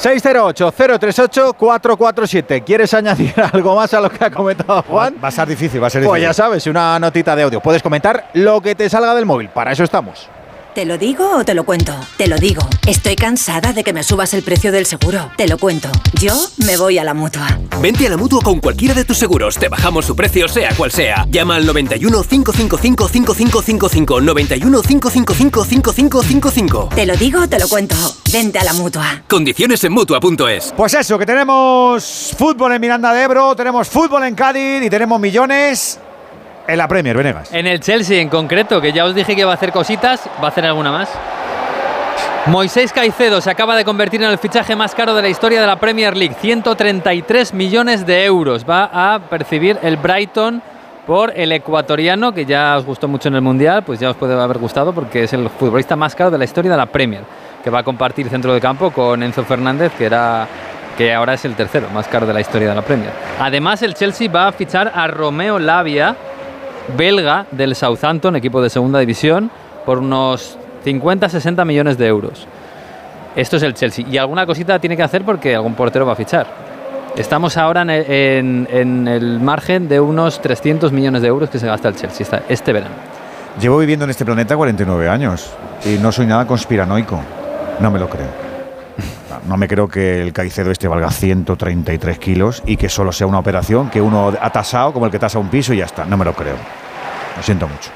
[0.00, 2.64] 608-038-447.
[2.64, 5.16] ¿Quieres añadir algo más a lo que ha comentado Juan?
[5.22, 6.22] Va a ser difícil, va a ser pues difícil.
[6.22, 7.60] Pues ya sabes, una notita de audio.
[7.60, 9.50] Puedes comentar lo que te salga del móvil.
[9.50, 10.28] Para eso estamos.
[10.80, 11.94] ¿Te lo digo o te lo cuento?
[12.16, 12.66] Te lo digo.
[12.86, 15.30] Estoy cansada de que me subas el precio del seguro.
[15.36, 15.90] Te lo cuento.
[16.18, 16.32] Yo
[16.64, 17.60] me voy a la mutua.
[17.82, 19.58] Vente a la mutua con cualquiera de tus seguros.
[19.58, 21.26] Te bajamos su precio, sea cual sea.
[21.28, 24.20] Llama al 91 555 5555.
[24.22, 26.88] 91 555 5555.
[26.94, 27.96] Te lo digo o te lo cuento.
[28.32, 29.24] Vente a la mutua.
[29.28, 30.72] Condiciones en mutua.es.
[30.74, 35.20] Pues eso, que tenemos fútbol en Miranda de Ebro, tenemos fútbol en Cádiz y tenemos
[35.20, 35.98] millones
[36.66, 37.52] en la Premier, Venegas.
[37.52, 40.46] En el Chelsea en concreto, que ya os dije que va a hacer cositas, va
[40.46, 41.10] a hacer alguna más.
[42.46, 45.66] Moisés Caicedo se acaba de convertir en el fichaje más caro de la historia de
[45.66, 46.34] la Premier League.
[46.40, 50.62] 133 millones de euros va a percibir el Brighton
[51.06, 54.40] por el ecuatoriano, que ya os gustó mucho en el Mundial, pues ya os puede
[54.40, 57.24] haber gustado porque es el futbolista más caro de la historia de la Premier,
[57.62, 60.46] que va a compartir centro de campo con Enzo Fernández, que era
[60.96, 63.10] que ahora es el tercero más caro de la historia de la Premier.
[63.38, 66.16] Además, el Chelsea va a fichar a Romeo Lavia,
[66.96, 69.50] belga del Southampton, equipo de segunda división,
[69.84, 72.46] por unos 50-60 millones de euros.
[73.36, 74.06] Esto es el Chelsea.
[74.08, 76.46] Y alguna cosita tiene que hacer porque algún portero va a fichar.
[77.16, 81.96] Estamos ahora en, el margen de unos 300 millones de euros que se gasta el
[81.96, 82.94] Chelsea este verano.
[83.60, 85.50] Llevo viviendo en este planeta 49 años
[85.84, 87.20] y no soy nada conspiranoico.
[87.80, 88.49] No me lo creo.
[89.46, 93.38] No me creo que el Caicedo este valga 133 kilos y que solo sea una
[93.38, 96.04] operación que uno ha tasado como el que tasa un piso y ya está.
[96.04, 96.56] No me lo creo.
[97.36, 97.90] Lo siento mucho.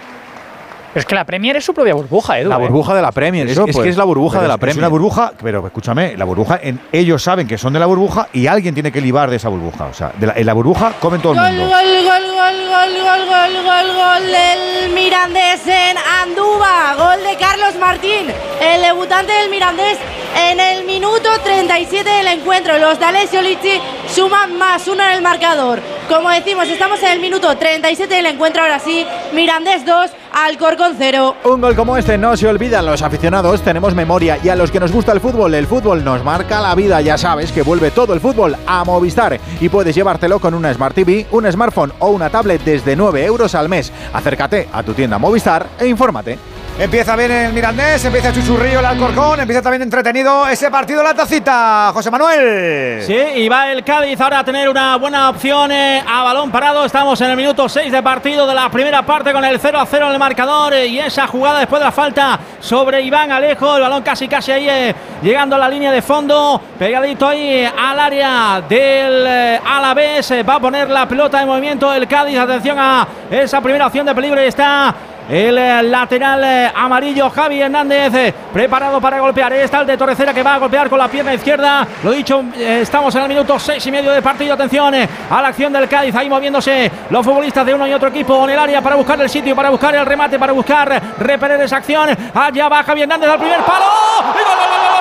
[0.94, 2.48] Es que la Premier es su propia burbuja, Edu.
[2.48, 2.58] La ¿eh?
[2.60, 4.76] burbuja de la Premier, es, que es pues, la burbuja de la Premier.
[4.76, 8.28] Es una burbuja, pero escúchame, la burbuja, en, ellos saben que son de la burbuja
[8.32, 9.86] y alguien tiene que libar de esa burbuja.
[9.86, 11.66] O sea, en la burbuja comen todo el mundo.
[11.66, 16.94] Gol, gol, gol, gol, gol, gol, gol, gol del Mirandés en Andúba.
[16.96, 18.26] Gol de Carlos Martín,
[18.60, 19.98] el debutante del Mirandés
[20.36, 22.76] en el minuto 37 del encuentro.
[22.78, 23.80] Los de Alessio Lizzi
[24.12, 25.80] suman más uno en el marcador.
[26.08, 28.62] Como decimos, estamos en el minuto 37 del encuentro.
[28.62, 31.36] Ahora sí, Mirandés 2, Alcorcón 0.
[31.44, 32.82] Un gol como este no se olvida.
[32.82, 36.24] Los aficionados tenemos memoria y a los que nos gusta el fútbol, el fútbol nos
[36.24, 37.00] marca la vida.
[37.00, 40.94] Ya sabes que vuelve todo el fútbol a Movistar y puedes llevártelo con una Smart
[40.94, 43.92] TV, un smartphone o una tablet desde 9 euros al mes.
[44.12, 46.53] Acércate a tu tienda Movistar e infórmate.
[46.76, 51.92] Empieza bien el Mirandés, empieza Chuchurrillo el Alcorcón, empieza también entretenido ese partido la tacita,
[51.94, 53.00] José Manuel.
[53.00, 56.84] Sí, y va el Cádiz ahora a tener una buena opción eh, a balón parado.
[56.84, 59.86] Estamos en el minuto 6 de partido de la primera parte con el 0 a
[59.86, 63.76] 0 en el marcador eh, y esa jugada después de la falta sobre Iván Alejo,
[63.76, 68.00] el balón casi casi ahí eh, llegando a la línea de fondo, pegadito ahí al
[68.00, 73.60] área del Alavés, va a poner la pelota en movimiento el Cádiz, atención a esa
[73.60, 74.92] primera opción de peligro y está
[75.28, 79.52] el eh, lateral eh, amarillo Javi Hernández eh, preparado para golpear.
[79.54, 81.86] Está el de Torrecera que va a golpear con la pierna izquierda.
[82.02, 84.54] Lo dicho, estamos en el minuto seis y medio de partido.
[84.54, 86.14] Atención a la acción del Cádiz.
[86.14, 89.30] Ahí moviéndose los futbolistas de uno y otro equipo en el área para buscar el
[89.30, 92.10] sitio, para buscar el remate, para buscar repeler esa acción.
[92.34, 93.84] Allá va Javi Hernández al primer palo.
[94.32, 94.93] centro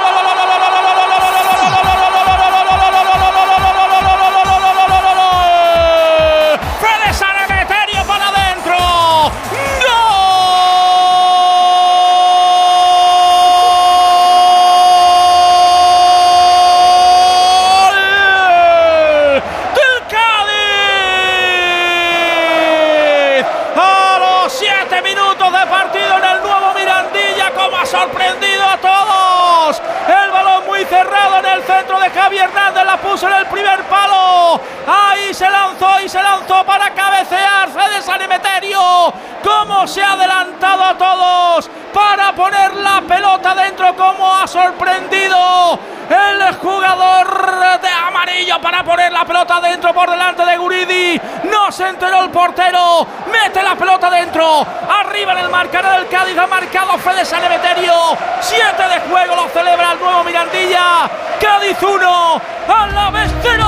[35.33, 39.11] Se lanzó y se lanzó para cabecear Fede San Emeterio.
[39.43, 45.79] Cómo se ha adelantado a todos para poner la pelota dentro, cómo ha sorprendido
[46.09, 51.21] el jugador de amarillo para poner la pelota dentro por delante de Guridi.
[51.45, 53.07] No se enteró el portero.
[53.31, 54.65] Mete la pelota dentro.
[54.87, 57.93] Arriba en el marcador del Cádiz ha marcado Fede Sanemeterio.
[58.39, 61.09] Siete de juego lo celebra el nuevo Mirandilla.
[61.43, 63.63] Cádiz 1, a la vez 0.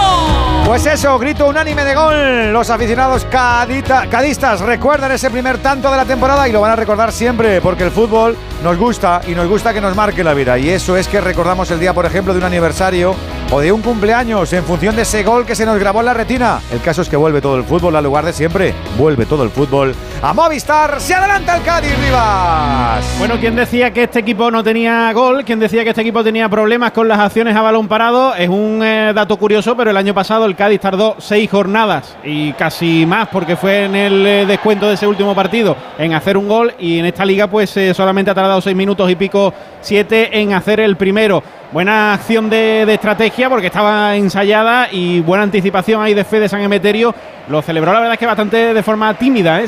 [0.65, 2.53] Pues eso, grito unánime de gol.
[2.53, 6.75] Los aficionados cadita- cadistas recuerdan ese primer tanto de la temporada y lo van a
[6.77, 10.57] recordar siempre porque el fútbol nos gusta y nos gusta que nos marque la vida.
[10.57, 13.13] Y eso es que recordamos el día, por ejemplo, de un aniversario
[13.51, 16.13] o de un cumpleaños en función de ese gol que se nos grabó en la
[16.13, 16.61] retina.
[16.71, 18.73] El caso es que vuelve todo el fútbol al lugar de siempre.
[18.97, 19.93] Vuelve todo el fútbol
[20.25, 20.99] a Movistar.
[20.99, 23.15] Se adelanta el Cádiz, Rivas.
[23.19, 26.49] Bueno, quien decía que este equipo no tenía gol, quien decía que este equipo tenía
[26.49, 30.15] problemas con las acciones a balón parado, es un eh, dato curioso, pero el año
[30.15, 34.87] pasado el Cádiz tardó seis jornadas y casi más porque fue en el eh, descuento
[34.87, 38.31] de ese último partido en hacer un gol y en esta liga pues eh, solamente
[38.31, 41.43] ha tardado seis minutos y pico, siete en hacer el primero.
[41.71, 46.61] Buena acción de, estrategia porque estaba ensayada y buena anticipación ahí de fe de San
[46.61, 47.13] Emeterio.
[47.49, 49.67] Lo celebró la verdad es que bastante de forma tímida, ¿eh?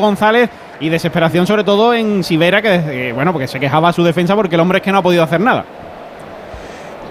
[0.00, 4.34] González y desesperación sobre todo en Sivera, que eh, bueno, porque se quejaba su defensa
[4.34, 5.64] porque el hombre es que no ha podido hacer nada.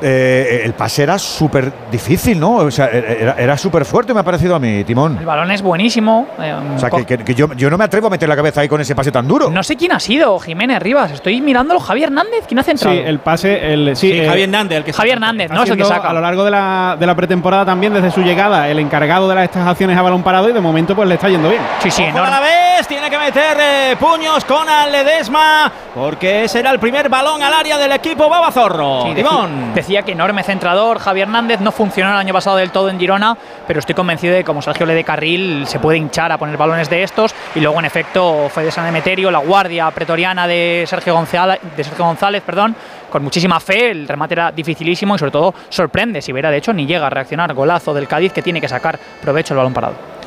[0.02, 2.56] Eh, el pase era súper difícil, ¿no?
[2.58, 5.18] O sea, era, era súper fuerte, me ha parecido a mí, Timón.
[5.20, 6.28] El balón es buenísimo.
[6.40, 8.62] eh, O sea, que, que- que yo, yo no me atrevo a meter la cabeza
[8.62, 9.50] ahí con ese pase tan duro.
[9.50, 11.12] No sé quién ha sido, Jiménez Rivas.
[11.12, 11.80] Estoy mirándolo.
[11.80, 12.96] Javier Hernández, ¿quién ha centrado?
[12.96, 15.64] Sí, el pase, el, sí, Sí, eh, Javier Hernández, el que Javier Hernández, ¿no?
[15.64, 16.10] Es el que saca.
[16.10, 19.36] A lo largo de la, de la pretemporada también, desde su llegada, el encargado de
[19.36, 21.62] las estas acciones a balón parado y de momento pues le está yendo bien.
[21.84, 26.72] Sí, sí, Ojo a la vez, tiene que meter eh, puños con Ledesma, porque será
[26.72, 29.04] el primer balón al área del equipo Babazorro.
[29.08, 29.72] Sí, Timón.
[29.92, 33.38] Decía que enorme centrador, Javier Hernández no funcionó el año pasado del todo en Girona,
[33.68, 36.56] pero estoy convencido de que como Sergio le dé carril se puede hinchar a poner
[36.56, 40.86] balones de estos y luego en efecto fue de San Emeterio, la guardia pretoriana de
[40.88, 42.74] Sergio González, de Sergio González, perdón,
[43.10, 46.72] con muchísima fe, el remate era dificilísimo y sobre todo sorprende, si verá de hecho
[46.72, 50.21] ni llega a reaccionar, golazo del Cádiz que tiene que sacar provecho el balón parado.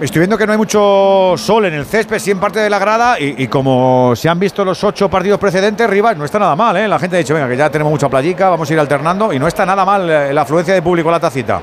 [0.00, 2.78] Estoy viendo que no hay mucho sol en el césped, sí en parte de la
[2.78, 6.76] grada, y, como se han visto los ocho partidos precedentes, Rivas no está nada mal,
[6.76, 6.86] ¿eh?
[6.86, 9.40] La gente ha dicho, venga, que ya tenemos mucha playica, vamos a ir alternando, y
[9.40, 11.60] no está nada mal eh, la afluencia de público a la tacita.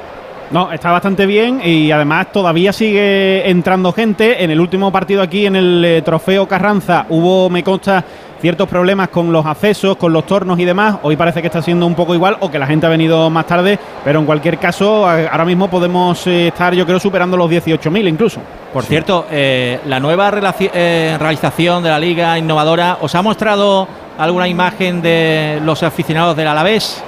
[0.51, 4.43] No, está bastante bien y además todavía sigue entrando gente.
[4.43, 8.03] En el último partido aquí en el eh, Trofeo Carranza hubo, me consta,
[8.45, 10.97] ciertos problemas con los accesos, con los tornos y demás.
[11.01, 13.47] Hoy parece que está siendo un poco igual o que la gente ha venido más
[13.47, 18.07] tarde, pero en cualquier caso ahora mismo podemos eh, estar yo creo superando los 18.000
[18.07, 18.39] incluso.
[18.71, 23.87] Por cierto, eh, la nueva eh, realización de la Liga Innovadora, ¿os ha mostrado
[24.17, 27.03] alguna imagen de los aficionados del Alavés?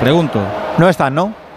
[0.00, 0.40] Pregunto.
[0.78, 1.47] No están, ¿no?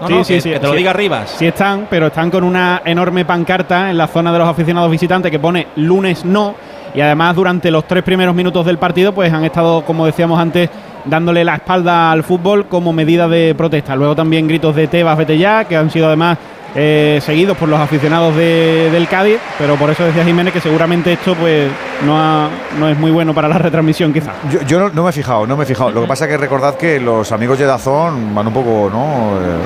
[0.00, 1.30] No, no, que- que te lo diga Rivas.
[1.38, 5.30] Sí están, pero están con una enorme pancarta en la zona de los aficionados visitantes
[5.30, 6.54] que pone lunes no.
[6.94, 10.68] Y además durante los tres primeros minutos del partido pues han estado, como decíamos antes,
[11.04, 13.94] dándole la espalda al fútbol como medida de protesta.
[13.94, 16.36] Luego también gritos de Tebas, vete ya, que han sido además
[16.74, 21.12] eh, seguidos por los aficionados de- del Cádiz, pero por eso decía Jiménez que seguramente
[21.12, 21.68] esto pues
[22.06, 22.48] no, ha-
[22.78, 24.34] no es muy bueno para la retransmisión quizás.
[24.50, 25.90] Yo, yo no, no me he fijado, no me he fijado.
[25.90, 29.36] Lo que pasa es que recordad que los amigos de Dazón van un poco, ¿no?
[29.40, 29.56] Eh,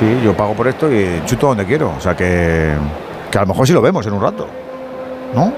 [0.00, 1.92] sí, yo pago por esto y chuto donde quiero.
[1.96, 2.74] O sea que,
[3.30, 4.46] que a lo mejor sí lo vemos en un rato.
[5.34, 5.52] ¿No?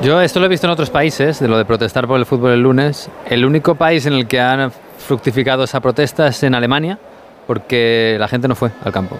[0.00, 2.52] Yo esto lo he visto en otros países, de lo de protestar por el fútbol
[2.52, 3.08] el lunes.
[3.28, 6.98] El único país en el que han fructificado esa protesta es en Alemania,
[7.46, 9.16] porque la gente no fue al campo.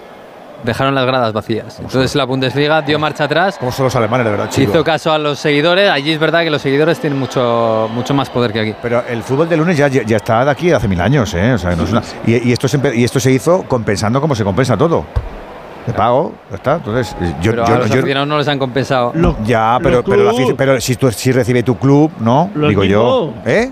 [0.67, 1.79] Dejaron las gradas vacías.
[1.79, 3.57] Entonces la Bundesliga dio marcha atrás.
[3.59, 4.73] Como son los alemanes, de verdad, chico.
[4.73, 5.89] Hizo caso a los seguidores.
[5.89, 8.75] Allí es verdad que los seguidores tienen mucho, mucho más poder que aquí.
[8.83, 11.53] Pero el fútbol de lunes ya, ya, está de aquí hace mil años, ¿eh?
[11.55, 14.35] O sea, no es una- y, y esto se, y esto se hizo compensando como
[14.35, 15.05] se compensa todo.
[15.87, 16.75] Te pago, ya está.
[16.75, 19.13] Entonces, yo, Pero yo- a los yo- aficionados no les han compensado.
[19.45, 22.51] ya, pero, pero, la si, tú, si recibe tu club, ¿no?
[22.55, 23.35] Digo yo.
[23.47, 23.71] ¿Eh?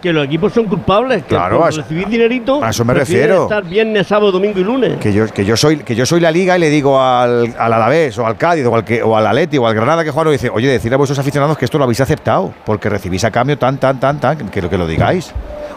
[0.00, 1.22] Que los equipos son culpables.
[1.24, 2.62] Que Claro, por a dinerito.
[2.62, 3.44] a eso me refiero.
[3.44, 4.96] estar viernes, sábado, domingo y lunes.
[4.98, 7.72] Que yo, que yo soy que yo soy la liga y le digo al, al
[7.72, 10.30] Alavés o al Cádiz o al, que, o al Atleti o al Granada que juega,
[10.30, 13.58] dice, oye, decir a vuestros aficionados que esto lo habéis aceptado, porque recibís a cambio
[13.58, 15.32] tan, tan, tan, tan, que, lo- que lo digáis.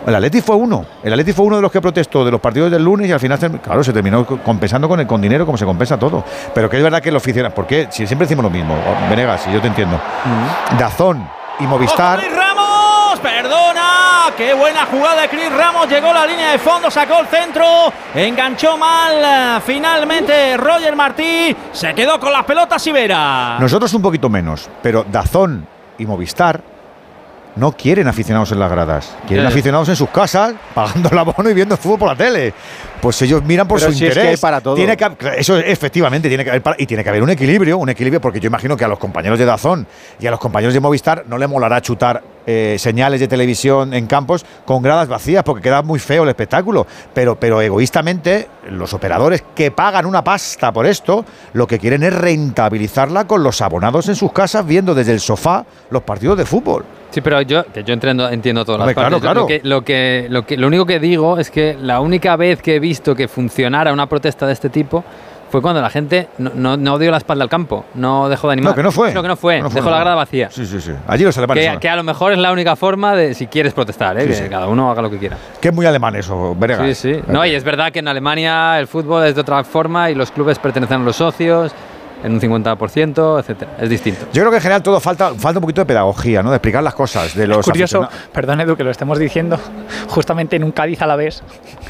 [0.06, 0.84] El Atleti fue uno.
[1.04, 3.20] El Atleti fue uno de los que protestó de los partidos del lunes y al
[3.20, 6.24] final, claro, se terminó co- compensando con, el, con dinero como se compensa todo.
[6.56, 8.76] Pero que es verdad que el aficionado, porque si siempre decimos lo mismo,
[9.10, 10.00] Venegas, si yo te entiendo.
[10.80, 11.28] Dazón
[11.60, 12.20] y Movistar.
[14.38, 17.64] Qué buena jugada de Chris Ramos, llegó a la línea de fondo, sacó el centro,
[18.16, 23.58] enganchó mal, finalmente Roger Martí se quedó con las pelotas Ibera.
[23.60, 25.68] Nosotros un poquito menos, pero Dazón
[25.98, 26.62] y Movistar
[27.56, 29.50] no quieren aficionados en las gradas, quieren ya.
[29.50, 32.54] aficionados en sus casas, pagando el abono y viendo fútbol por la tele.
[33.02, 34.40] Pues ellos miran por Pero su si es que interés.
[34.40, 34.76] hay para todo.
[34.76, 37.90] Tiene que, eso efectivamente tiene que haber para- y tiene que haber un equilibrio, un
[37.90, 39.88] equilibrio porque yo imagino que a los compañeros de Dazón
[40.20, 44.08] y a los compañeros de Movistar no le molará chutar eh, señales de televisión en
[44.08, 46.86] campos con gradas vacías porque queda muy feo el espectáculo.
[47.14, 52.14] Pero, pero egoístamente los operadores que pagan una pasta por esto, lo que quieren es
[52.14, 56.84] rentabilizarla con los abonados en sus casas viendo desde el sofá los partidos de fútbol.
[57.12, 59.22] Sí, pero yo, que yo entiendo, entiendo todas Hombre, las partes.
[59.22, 62.38] claro, Lo, que, lo, que, lo, que, lo único que digo es que la única
[62.38, 65.02] vez que he visto que funcionara una protesta de este tipo
[65.50, 68.54] fue cuando la gente no, no, no dio la espalda al campo, no dejó de
[68.54, 68.72] animar.
[68.72, 69.14] No, que no fue.
[69.14, 70.50] No, que no fue, No fue, dejó la grada vacía.
[70.52, 70.92] Sí, sí, sí.
[71.08, 71.72] Allí los alemanes.
[71.72, 74.24] Que, que a lo mejor es la única forma de si quieres protestar, ¿eh?
[74.24, 74.50] Sí, que sí.
[74.50, 75.38] cada uno haga lo que quiera.
[75.62, 76.98] que es muy alemán eso, Venegas.
[76.98, 77.22] Sí, sí.
[77.28, 80.32] No, y es verdad que en Alemania el fútbol es de otra forma y los
[80.32, 81.74] clubes pertenecen a los socios
[82.24, 83.72] en un 50%, etcétera.
[83.80, 84.26] Es distinto.
[84.34, 86.50] Yo creo que en general todo falta, falta un poquito de pedagogía, ¿no?
[86.52, 89.58] De explicar las cosas de los Es curioso, perdón Edu, que lo estemos diciendo,
[90.08, 91.44] justamente en un Cádiz Alavés,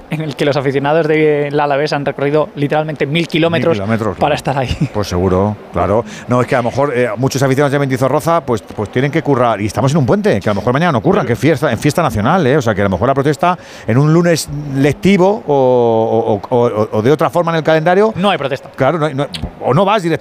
[0.10, 4.36] en el que los aficionados del Alavés han recorrido literalmente mil kilómetros, kilómetros, para claro.
[4.36, 4.90] estar ahí.
[4.94, 6.04] Pues seguro, claro.
[6.28, 9.22] No, es que a lo mejor eh, muchos aficionados de Mendizorroza pues, pues tienen que
[9.22, 9.60] currar.
[9.62, 11.72] Y estamos en un puente, que a lo mejor mañana no curran, que es fiesta,
[11.72, 12.58] en fiesta nacional, ¿eh?
[12.58, 13.58] O sea, que a lo mejor la protesta
[13.88, 18.14] en un lunes lectivo o, o- o- o- o de otra forma en el calendario.
[18.16, 18.70] No hay protesta.
[18.76, 19.28] Claro, no hay- no-
[19.64, 20.21] o no vas directamente.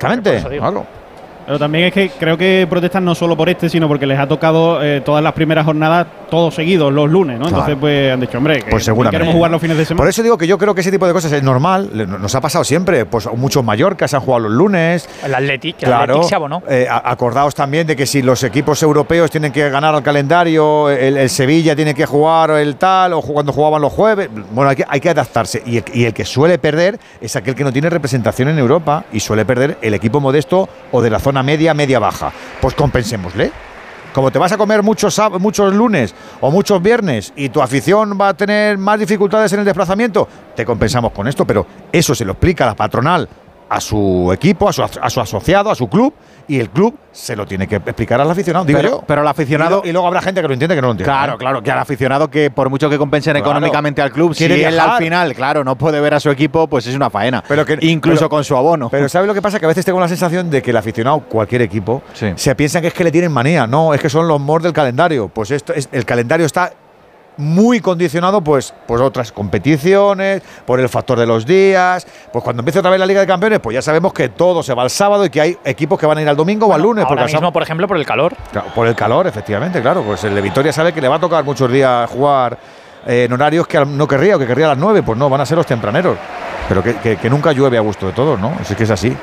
[0.58, 0.86] Claro.
[1.50, 4.28] Pero también es que creo que protestan no solo por este, sino porque les ha
[4.28, 7.46] tocado eh, todas las primeras jornadas, todos seguidos, los lunes, ¿no?
[7.48, 7.80] Entonces, Claro.
[7.80, 9.16] pues han dicho, hombre, que Pues seguramente.
[9.16, 10.02] queremos jugar los fines de semana.
[10.02, 12.40] Por eso digo que yo creo que ese tipo de cosas es normal, nos ha
[12.40, 13.04] pasado siempre.
[13.04, 15.08] Pues muchos Mallorcas han jugado los lunes.
[15.24, 16.62] El Athletic, el Claro, Athletic se abonó.
[16.68, 21.16] eh, acordaos también de que si los equipos europeos tienen que ganar al calendario, el,
[21.16, 24.84] el Sevilla tiene que jugar el tal, o cuando jugaban los jueves, bueno, hay que,
[24.88, 25.64] hay que adaptarse.
[25.66, 29.04] Y el, y el que suele perder es aquel que no tiene representación en Europa
[29.12, 32.32] y suele perder el equipo modesto o de la zona media, media baja.
[32.60, 33.52] Pues compensémosle.
[34.12, 38.28] Como te vas a comer muchos, muchos lunes o muchos viernes y tu afición va
[38.28, 40.26] a tener más dificultades en el desplazamiento,
[40.56, 43.28] te compensamos con esto, pero eso se lo explica la patronal
[43.68, 46.12] a su equipo, a su, a su asociado, a su club,
[46.50, 49.04] y el club se lo tiene que explicar al aficionado, digo Pero- yo.
[49.06, 51.10] pero al aficionado- Y, luego habrá gente que lo entiende que no lo entiende.
[51.12, 51.38] Claro, ¿eh?
[51.38, 53.46] claro, que al aficionado que por mucho que compensen Claro.
[53.50, 54.90] económicamente al club, si Quiere él viajar.
[54.90, 57.42] al final, claro, no puede ver a su equipo, pues es una faena.
[57.46, 58.88] Pero que, Incluso pero- con su abono.
[58.90, 59.58] Pero ¿sabes lo que pasa?
[59.58, 62.02] Que a veces tengo la sensación de que el aficionado, cualquier equipo,
[62.36, 63.66] se piensa que es que le tienen manía.
[63.66, 65.28] No, es que son los mors del calendario.
[65.28, 66.72] Pues esto es, el calendario está
[67.40, 72.06] muy condicionado pues por otras competiciones, por el factor de los días.
[72.32, 74.74] Pues cuando empiece otra vez la Liga de Campeones, pues ya sabemos que todo se
[74.74, 76.82] va al sábado y que hay equipos que van a ir al domingo o al
[76.82, 77.04] lunes.
[77.04, 78.34] Ahora porque mismo, por ejemplo, por el calor.
[78.52, 80.02] Claro, por el calor, efectivamente, claro.
[80.02, 82.58] Pues el de Vitoria sabe que le va a tocar muchos días jugar
[83.06, 85.02] eh, en horarios que no querría o que querría a las 9.
[85.02, 86.16] Pues no, van a ser los tempraneros.
[86.68, 88.52] Pero que, que- que nunca llueve a gusto de todos, ¿no?
[88.60, 89.16] Así que es así.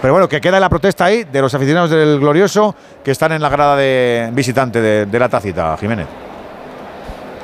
[0.00, 3.40] Pero bueno, que queda la protesta ahí de los aficionados del Glorioso que están en
[3.40, 6.06] la grada de visitante de, de la tacita, Jiménez.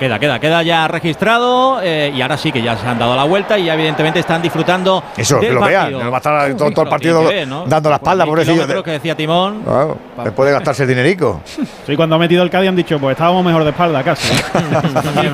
[0.01, 3.24] Queda, queda, queda ya registrado eh, y ahora sí que ya se han dado la
[3.24, 5.05] vuelta y ya evidentemente están disfrutando.
[5.14, 5.92] Eso, del que lo vean.
[5.92, 7.66] No va a estar todo, todo el partido ver, ¿no?
[7.66, 8.55] dando la espalda, Por pobrecillo.
[8.55, 9.61] kilómetros que decía Timón.
[9.62, 11.42] Claro, después de gastarse el dinerico.
[11.86, 14.32] Sí, cuando ha metido el Cádiz han dicho, pues estábamos mejor de espalda casi.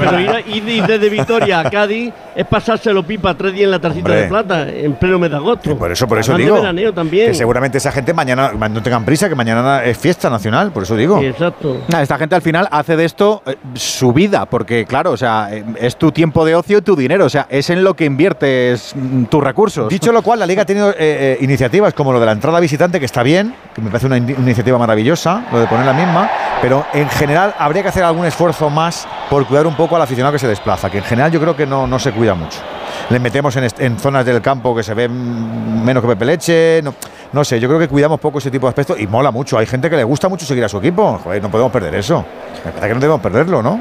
[0.01, 3.79] Pero ir, a- ir desde Vitoria a Cádiz es pasárselo pipa tres días en la
[3.79, 4.23] tarjeta Hombre.
[4.23, 5.77] de plata, en pleno mes de agosto.
[5.77, 6.61] Por eso, por eso digo.
[6.95, 7.29] también.
[7.29, 10.97] Que seguramente esa gente mañana no tengan prisa, que mañana es fiesta nacional, por eso
[10.97, 11.21] digo.
[11.21, 11.83] Exacto.
[11.89, 15.51] Nah, esta gente al final hace de esto eh, su vida, porque claro, o sea,
[15.53, 18.07] eh, es tu tiempo de ocio y tu dinero, o sea, es en lo que
[18.07, 19.91] inviertes mm, tus recursos.
[19.91, 22.59] Dicho lo cual, la liga ha tenido eh, eh, iniciativas como lo de la entrada
[22.59, 26.31] visitante, que está bien, que me parece una, iniciativa maravillosa, lo de poner la misma,
[26.63, 30.33] pero en general habría que hacer algún esfuerzo más por cuidar un poco al aficionado
[30.33, 32.59] que se desplaza, que en general yo creo que no, no se cuida mucho.
[33.11, 36.95] Le metemos en, zonas del campo que se ven menos que Pepe Leche, no,
[37.33, 39.59] no sé, yo creo que cuidamos poco ese tipo de aspectos y mola mucho.
[39.59, 42.25] Hay gente que le gusta mucho seguir a su equipo, joder, no podemos perder eso.
[42.65, 43.79] Me parece que no debemos perderlo, ¿no?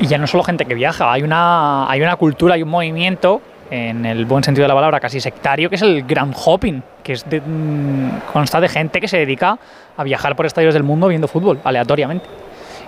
[0.00, 3.40] Y ya no solo gente que viaja, hay una, hay una cultura, hay un movimiento,
[3.70, 7.14] en el buen sentido de la palabra, casi sectario, que es el grand hopping, que
[7.14, 9.58] es de, mm, consta de gente que se dedica
[9.96, 12.26] a viajar por estadios del mundo viendo fútbol, aleatoriamente.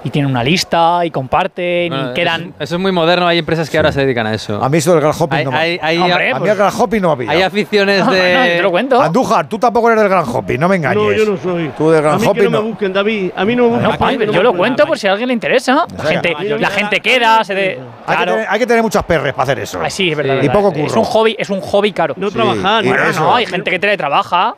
[0.07, 2.41] Y tienen una lista y comparten Bueno, y quedan...
[2.43, 4.63] Eso, eso es muy moderno, hay empresas que ahora se dedican a eso.
[4.63, 6.51] A mí eso del gran hopping Hay- no me hay- hay- Hombre, A mí pues-
[6.53, 7.37] el gran hopping no me ha pillado.
[7.39, 8.63] Hay aficiones de.
[9.03, 11.03] Andújar, tú tampoco eres del gran hopping, no me engañes.
[11.03, 11.73] No, yo no soy.
[11.77, 12.63] Tú del gran a mí hopping que no, no.
[12.63, 13.31] me busquen, David.
[13.35, 13.91] A mí no me busquen.
[13.91, 15.87] No, pues, no yo lo cuento por si a alguien le interesa.
[15.97, 18.21] La gente, la queda, se de, Hay, claro.
[18.21, 19.81] que tener, hay que tener muchas perres para hacer eso.
[19.83, 20.35] Ah, sí, es verdad.
[20.35, 20.53] Y verdad.
[20.53, 21.01] poco Es curro.
[21.01, 22.15] un hobby, es un hobby caro.
[22.17, 24.55] No trabajar, y Bueno, no, hay gente que teletrabaja.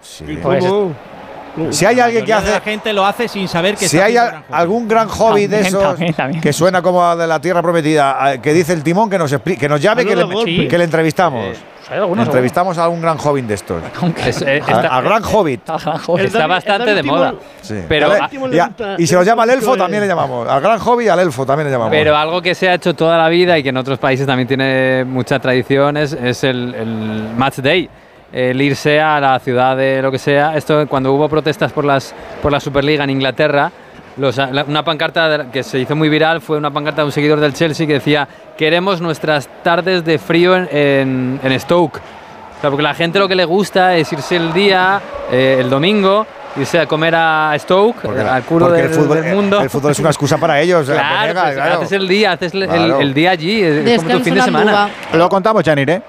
[0.00, 0.38] Sí.
[0.40, 0.92] Pues, ¿Cómo?
[1.70, 2.50] Si hay alguien que hace.
[2.50, 5.82] La gente lo hace sin saber que Si hay gran algún gran hobby de esos
[5.82, 6.40] también, también.
[6.40, 9.58] que suena como a de la tierra prometida, que dice el timón que nos expli-
[9.58, 11.56] que nos llame, que le, que le entrevistamos.
[11.90, 13.82] algunos, Entrevistamos a un gran joven de estos.
[14.26, 15.60] Es- eh, A- gran hobbit.
[16.18, 17.34] Está bastante de moda.
[17.60, 17.80] Sí.
[17.86, 20.48] Pero, Y a- y, a- y se lo llama al elfo, también le llamamos.
[20.48, 21.90] Al gran hobby y al elfo también le llamamos.
[21.92, 24.48] Pero algo que se ha hecho toda la vida y que en otros países también
[24.48, 27.90] tiene mucha tradición es, es el, el match day.
[28.32, 30.56] El irse a la ciudad de lo que sea.
[30.56, 33.70] Esto cuando hubo protestas por, las, por la Superliga en Inglaterra,
[34.16, 37.12] los- la- una pancarta la- que se hizo muy viral fue una pancarta de un
[37.12, 38.26] seguidor del Chelsea que decía
[38.56, 41.98] queremos nuestras tardes de frío en, en- en Stoke.
[41.98, 45.68] O sea, porque la gente lo que le gusta es irse el día, eh, el
[45.68, 46.26] domingo,
[46.56, 49.60] irse a comer a Stoke, al culo del, el fútbol, del mundo.
[49.60, 50.88] el fútbol es una excusa para ellos.
[50.88, 51.74] eh, Claro, pues, claro.
[51.80, 53.00] haces el día, haces el, el- Claro.
[53.00, 54.88] el día allí, es como tu fin de semana.
[55.12, 56.02] Lo contamos, Janir, ¿eh?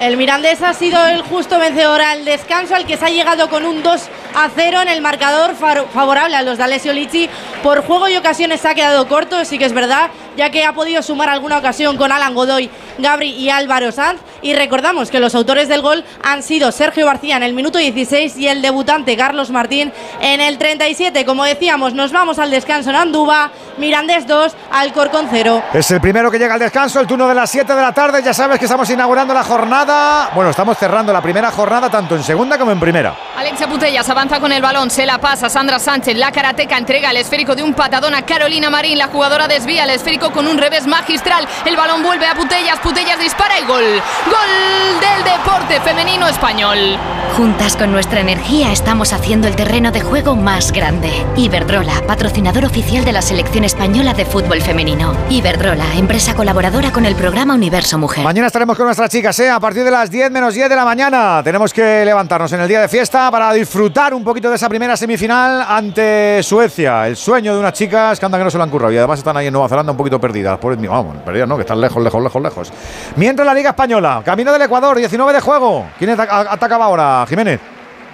[0.00, 3.64] El Mirandés ha sido el justo vencedor al descanso, al que se ha llegado con
[3.64, 7.28] un 2 a 0 en el marcador favorable a los de Alessio Lici.
[7.62, 10.72] Por juego y ocasiones se ha quedado corto, sí que es verdad, ya que ha
[10.72, 14.20] podido sumar alguna ocasión con Alan Godoy, Gabri y Álvaro Sanz.
[14.40, 18.36] Y recordamos que los autores del gol han sido Sergio García en el minuto 16
[18.36, 21.24] y el debutante Carlos Martín en el 37.
[21.24, 25.62] Como decíamos, nos vamos al descanso en Andúba, Mirandés 2, Alcorcón 0.
[25.74, 28.22] Es el primero que llega al descanso, el turno de las 7 de la tarde.
[28.22, 30.30] Ya sabes que estamos inaugurando la jornada.
[30.34, 33.16] Bueno, estamos cerrando la primera jornada tanto en segunda como en primera.
[33.36, 37.18] Alexia Putellas avanza con el balón, se la pasa Sandra Sánchez, la karateca entrega el
[37.18, 40.88] esférico de un patadón a Carolina Marín, la jugadora desvía el esférico con un revés
[40.88, 46.98] magistral, el balón vuelve a Putellas, Putellas dispara y gol, gol del deporte femenino español.
[47.36, 51.12] Juntas con nuestra energía estamos haciendo el terreno de juego más grande.
[51.36, 55.16] Iberdrola, patrocinador oficial de la selección española de fútbol femenino.
[55.30, 58.24] Iberdrola, empresa colaboradora con el programa Universo Mujer.
[58.24, 59.50] Mañana estaremos con nuestras chicas, ¿eh?
[59.50, 61.40] A partir de las 10 menos 10 de la mañana.
[61.44, 64.96] Tenemos que levantarnos en el día de fiesta para disfrutar un poquito de esa primera
[64.96, 67.06] semifinal ante Suecia.
[67.06, 69.18] El sueño de unas chicas que andan que no se lo han currado y además
[69.18, 70.58] están ahí en Nueva Zelanda un poquito perdidas.
[70.58, 72.72] Por, vamos, perdidas no, que están lejos, lejos, lejos, lejos.
[73.16, 75.86] Mientras la Liga Española, camino del Ecuador, 19 de juego.
[75.98, 77.60] ¿Quién ata- atacaba ahora, Jiménez?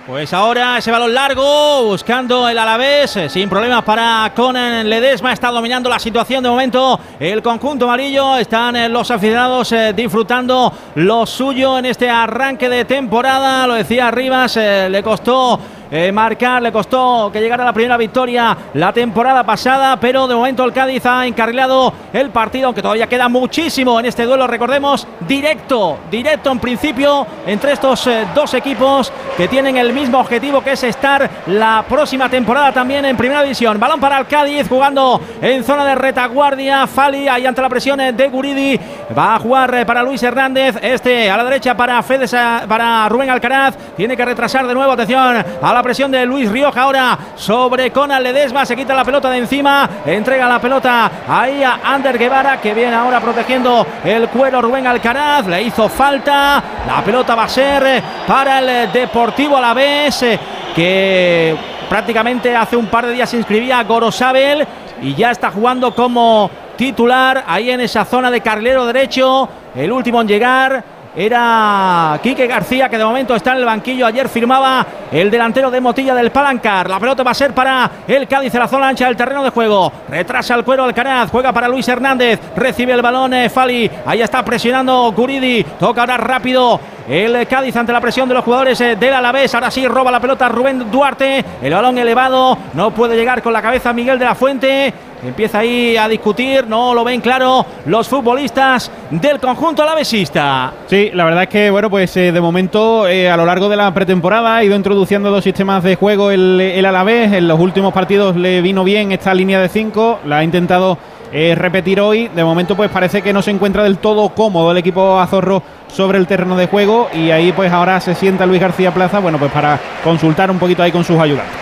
[0.06, 5.50] Pues ahora ese balón largo, buscando el Alavés, eh, sin problemas para Conan Ledesma, está
[5.50, 11.24] dominando la situación de momento el conjunto amarillo, están eh, los aficionados eh, disfrutando lo
[11.24, 15.58] suyo en este arranque de temporada, lo decía Rivas, le costó
[15.96, 20.64] eh, marcar, le costó que llegara la primera victoria la temporada pasada, pero de momento
[20.64, 25.98] el Cádiz ha encarrilado el partido, aunque todavía queda muchísimo en este duelo, recordemos, directo,
[26.10, 30.82] directo en principio entre estos eh, dos equipos que tienen el mismo objetivo que es
[30.82, 33.78] estar la próxima temporada también en primera división.
[33.78, 38.12] Balón para el Cádiz jugando en zona de retaguardia, Fali ahí ante la presión eh,
[38.12, 38.80] de Guridi,
[39.16, 42.26] va a jugar para Luis Hernández, este a la derecha para Fede
[42.66, 45.20] para Rubén Alcaraz, tiene que retrasar de nuevo, atención
[45.62, 49.36] a la presión de Luis Rioja ahora sobre Conal Ledesma, se quita la pelota de
[49.36, 54.86] encima, entrega la pelota ahí a Ander Guevara que viene ahora protegiendo el cuero Rubén
[54.86, 60.38] Alcaraz, le hizo falta, la pelota va a ser para el Deportivo Alavés eh,
[60.74, 61.54] que
[61.90, 64.66] prácticamente hace un par de días se inscribía a Gorosabel
[65.02, 70.22] y ya está jugando como titular ahí en esa zona de carrilero derecho, el último
[70.22, 74.06] en llegar era Quique García, que de momento está en el banquillo.
[74.06, 76.88] Ayer firmaba el delantero de Motilla del Palancar.
[76.88, 79.50] La pelota va a ser para el Cádiz en la zona ancha del terreno de
[79.50, 79.92] juego.
[80.08, 82.40] Retrasa el cuero Alcaraz, juega para Luis Hernández.
[82.56, 83.90] Recibe el balón eh, Fali.
[84.06, 85.64] Ahí está presionando Guridi.
[85.78, 89.54] Toca ahora rápido el Cádiz ante la presión de los jugadores eh, del Alavés.
[89.54, 91.44] Ahora sí roba la pelota Rubén Duarte.
[91.62, 92.56] El balón elevado.
[92.72, 94.94] No puede llegar con la cabeza Miguel de la Fuente.
[95.24, 100.70] Empieza ahí a discutir, no lo ven claro los futbolistas del conjunto alavesista.
[100.86, 103.76] Sí, la verdad es que, bueno, pues eh, de momento eh, a lo largo de
[103.76, 107.32] la pretemporada ha ido introduciendo dos sistemas de juego el, el Alavés.
[107.32, 110.98] En los últimos partidos le vino bien esta línea de cinco, la ha intentado
[111.32, 112.28] eh, repetir hoy.
[112.28, 116.18] De momento, pues parece que no se encuentra del todo cómodo el equipo azorro sobre
[116.18, 119.52] el terreno de juego y ahí pues ahora se sienta Luis García Plaza, bueno, pues
[119.52, 121.54] para consultar un poquito ahí con sus ayudantes.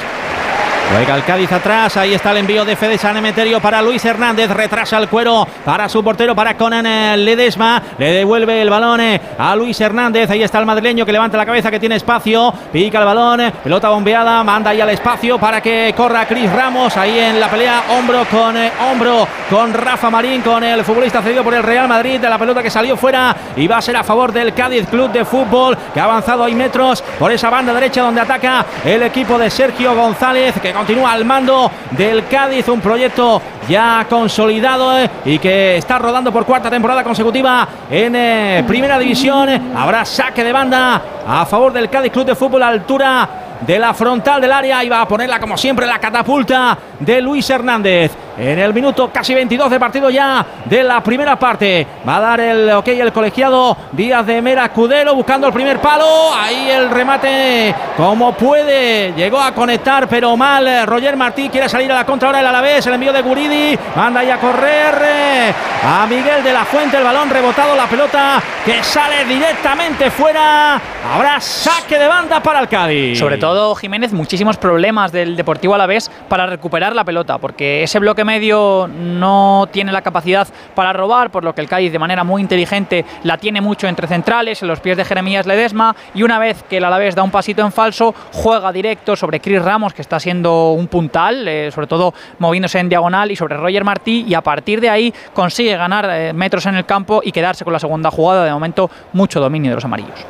[0.91, 4.51] Juega el Cádiz atrás, ahí está el envío de Fede San Emeterio para Luis Hernández,
[4.51, 9.21] retrasa el cuero para su portero, para Conan eh, Ledesma, le devuelve el balón eh,
[9.39, 12.99] a Luis Hernández, ahí está el madrileño que levanta la cabeza, que tiene espacio, pica
[12.99, 17.19] el balón, eh, pelota bombeada, manda ahí al espacio para que corra Cris Ramos, ahí
[17.19, 18.55] en la pelea, hombro con
[18.91, 22.63] hombro con Rafa Marín, con el futbolista cedido por el Real Madrid, de la pelota
[22.63, 26.01] que salió fuera y va a ser a favor del Cádiz Club de Fútbol, que
[26.01, 30.55] ha avanzado ahí metros por esa banda derecha donde ataca el equipo de Sergio González,
[30.61, 36.33] que continúa al mando del Cádiz, un proyecto ya consolidado eh, y que está rodando
[36.33, 39.49] por cuarta temporada consecutiva en eh, Primera División.
[39.77, 43.29] Habrá saque de banda a favor del Cádiz Club de Fútbol a altura
[43.61, 47.49] de la frontal del área y va a ponerla como siempre la catapulta de Luis
[47.49, 48.13] Hernández.
[48.37, 51.87] En el minuto casi 22 de partido ya de la primera parte.
[52.07, 56.33] Va a dar el ok el colegiado Díaz de Mera Cudero buscando el primer palo.
[56.35, 59.13] Ahí el remate como puede.
[59.13, 60.87] Llegó a conectar pero mal.
[60.87, 62.87] Roger Martí quiere salir a la contra ahora el Alavés.
[62.87, 63.79] El envío de Guridi.
[63.97, 65.53] Manda ahí a correr eh,
[65.85, 66.97] a Miguel de la Fuente.
[66.97, 67.77] El balón rebotado.
[67.77, 70.81] La pelota que sale directamente fuera.
[71.15, 73.19] Habrá saque de banda para el Cádiz.
[73.19, 78.22] Sobre todo Jiménez, muchísimos problemas del Deportivo Alavés para recuperar la pelota, porque ese bloque
[78.25, 82.43] medio no tiene la capacidad para robar, por lo que el Cádiz de manera muy
[82.43, 86.63] inteligente la tiene mucho entre centrales, en los pies de Jeremías Ledesma, y una vez
[86.69, 90.19] que el Alavés da un pasito en falso, juega directo sobre Chris Ramos, que está
[90.21, 94.41] siendo un puntal, eh, sobre todo moviéndose en diagonal, y sobre Roger Martí, y a
[94.41, 98.11] partir de ahí consigue ganar eh, metros en el campo y quedarse con la segunda
[98.11, 100.27] jugada, de momento mucho dominio de los amarillos.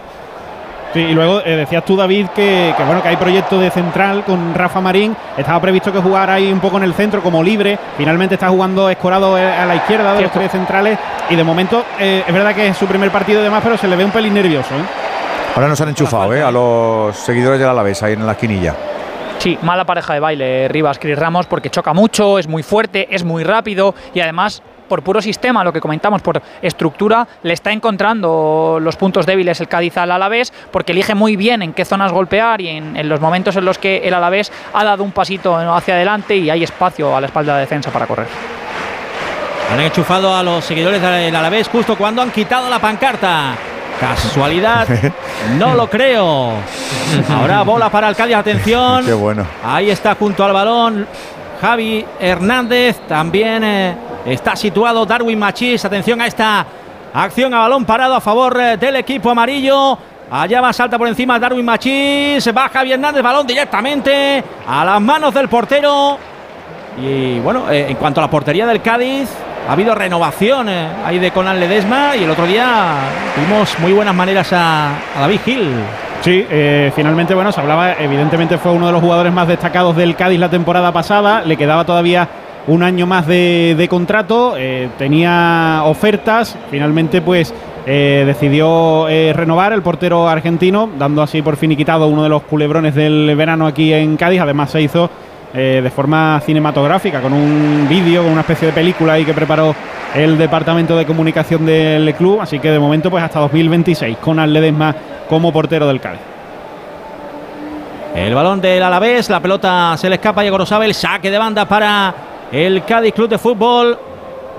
[0.93, 4.25] Sí, y luego eh, decías tú, David, que, que, bueno que hay proyecto de central
[4.25, 5.17] con Rafa Marín.
[5.39, 7.79] Estaba previsto que jugara ahí un poco en el centro como libre.
[7.97, 10.99] Finalmente está jugando escorado eh, a la izquierda de los tres centrales.
[11.31, 13.89] Y de momento eh, es verdad que es su primer partido de más, pero se
[13.89, 14.75] le ve un pelín nervioso.
[15.55, 18.75] Ahora nos han enchufado eh, a los seguidores del Alavés ahí en la esquinilla.
[19.39, 23.25] Sí, mala pareja de baile Rivas Cris Ramos porque choca mucho, es muy fuerte, es
[23.25, 24.63] muy rápido y además
[24.93, 29.67] por puro sistema, lo que comentamos, por estructura, le está encontrando los puntos débiles el
[29.67, 33.57] Cádiz al Alavés, porque elige muy bien en qué zonas golpear y en, los momentos
[33.57, 37.23] en los que el Alavés ha dado un pasito hacia adelante y hay espacio a
[37.23, 38.27] la espalda de defensa para correr.
[39.73, 43.55] Han enchufado a los seguidores del Alavés justo cuando han quitado la pancarta.
[43.99, 44.87] Casualidad,
[45.59, 46.53] no lo creo.
[47.31, 49.07] Ahora bola para el Cádiz, atención.
[49.07, 49.47] Qué bueno.
[49.65, 51.07] Ahí está junto al balón
[51.63, 53.95] Javi Hernández, también eh,
[54.27, 55.85] está situado Darwin Machís.
[55.85, 56.67] Atención a esta
[57.15, 59.97] acción a balón parado a favor eh, del equipo amarillo.
[60.29, 62.49] Allá va, salta por encima Darwin Machís.
[62.49, 66.19] Va Javi Hernández, balón directamente a las manos del portero.
[67.01, 69.29] Y bueno, eh, en cuanto a la portería del Cádiz,
[69.69, 72.95] ha habido renovación ahí de Conan Ledesma y el otro día
[73.37, 75.71] tuvimos muy buenas maneras a, a David Gil.
[76.23, 80.15] Sí, eh, finalmente, bueno, se hablaba, evidentemente fue uno de los jugadores más destacados del
[80.15, 82.29] Cádiz la temporada pasada, le quedaba todavía
[82.67, 87.53] un año más de, contrato, eh, tenía ofertas, finalmente pues
[87.87, 92.95] eh, decidió eh, renovar el portero argentino, dando así por finiquitado uno de los culebrones
[92.95, 95.11] del verano aquí en Cádiz, además se hizo
[95.53, 99.75] de forma cinematográfica, con un vídeo, con una especie de película ahí que preparó
[100.15, 104.97] el departamento de comunicación del club, así que de momento pues hasta 2026 con Ledesma
[105.29, 106.21] como portero del Cádiz.
[108.15, 112.15] El balón del Alavés, la pelota se le escapa a Gorosabel, saque de banda para
[112.53, 113.99] el Cádiz Club de Fútbol.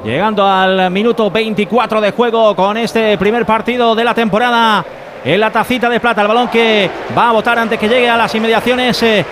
[0.04, 4.84] Llegando al minuto 24 de juego con este primer partido de la temporada
[5.24, 6.22] en la tacita de plata.
[6.22, 9.26] El balón que va a botar antes que llegue a las inmediaciones eh,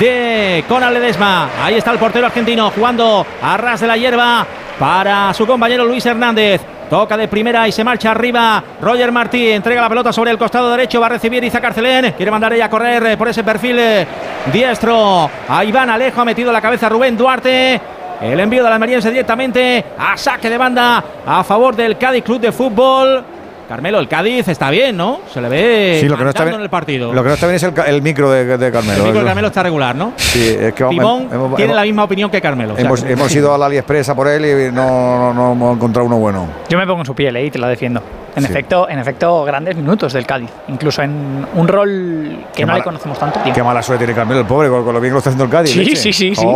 [0.00, 1.50] de Conan Ledesma.
[1.62, 4.46] Ahí está el portero argentino jugando a ras de la hierba
[4.78, 6.75] para su compañero Luis Hernández.
[6.88, 8.62] Toca de primera y se marcha arriba.
[8.80, 11.00] Roger Martí entrega la pelota sobre el costado derecho.
[11.00, 12.12] Va a recibir Iza Carcelén.
[12.12, 14.06] Quiere mandar ella a correr eh, por ese perfil eh,
[14.52, 15.28] diestro.
[15.48, 17.80] A Iván Alejo ha metido la cabeza Rubén Duarte.
[18.20, 22.40] El envío de la Almeriense directamente a saque de banda a favor del Cádiz Club
[22.40, 23.24] de Fútbol.
[23.66, 25.20] Carmelo, el Cádiz está bien, ¿no?
[25.32, 27.12] Se le ve Sí, lo que no está bien- en el partido.
[27.12, 28.98] Lo que no está bien es el, micro de, de Carmelo.
[28.98, 29.26] el micro de.
[29.26, 30.12] Carmelo está regular, ¿no?
[30.16, 32.72] Sí, es que vamos, Timón hemos- tiene hemos- la misma opinión que Carmelo.
[32.74, 35.76] o sea Hemos, hemos ido a la AliExpress por él y no, no, no hemos
[35.76, 36.46] encontrado uno bueno.
[36.68, 37.46] Yo me pongo en su piel ¿eh?
[37.46, 38.02] y te la defiendo.
[38.36, 38.50] En Sí.
[38.50, 42.78] efecto, en efecto, grandes minutos del Cádiz, incluso en un rol que Qué no mala-
[42.78, 43.54] le conocemos tanto tiempo.
[43.56, 45.44] Qué mala suerte tiene Carmelo, el pobre, con, con lo bien que lo está haciendo
[45.44, 45.72] el Cádiz.
[45.72, 45.96] Sí, leche.
[45.96, 46.46] sí, sí, sí.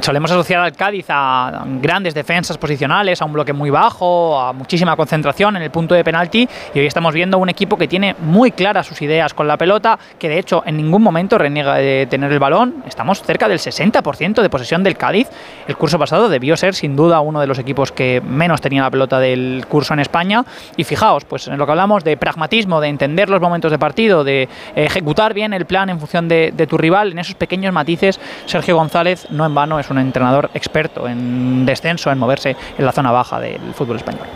[0.00, 4.96] Solemos asociar al Cádiz a grandes defensas posicionales, a un bloque muy bajo, a muchísima
[4.96, 8.52] concentración en el punto de penalti y hoy estamos viendo un equipo que tiene muy
[8.52, 12.32] claras sus ideas con la pelota, que de hecho en ningún momento reniega de tener
[12.32, 12.82] el balón.
[12.86, 15.28] Estamos cerca del 60% de posesión del Cádiz.
[15.66, 18.90] El curso pasado debió ser sin duda uno de los equipos que menos tenía la
[18.90, 20.44] pelota del curso en España
[20.76, 24.24] y fijaos, pues en lo que hablamos de pragmatismo, de entender los momentos de partido,
[24.24, 28.18] de ejecutar bien el plan en función de, de tu rival, en esos pequeños matices,
[28.46, 32.92] Sergio González no en vano es un entrenador experto en descenso, en moverse en la
[32.92, 34.26] zona baja del fútbol español.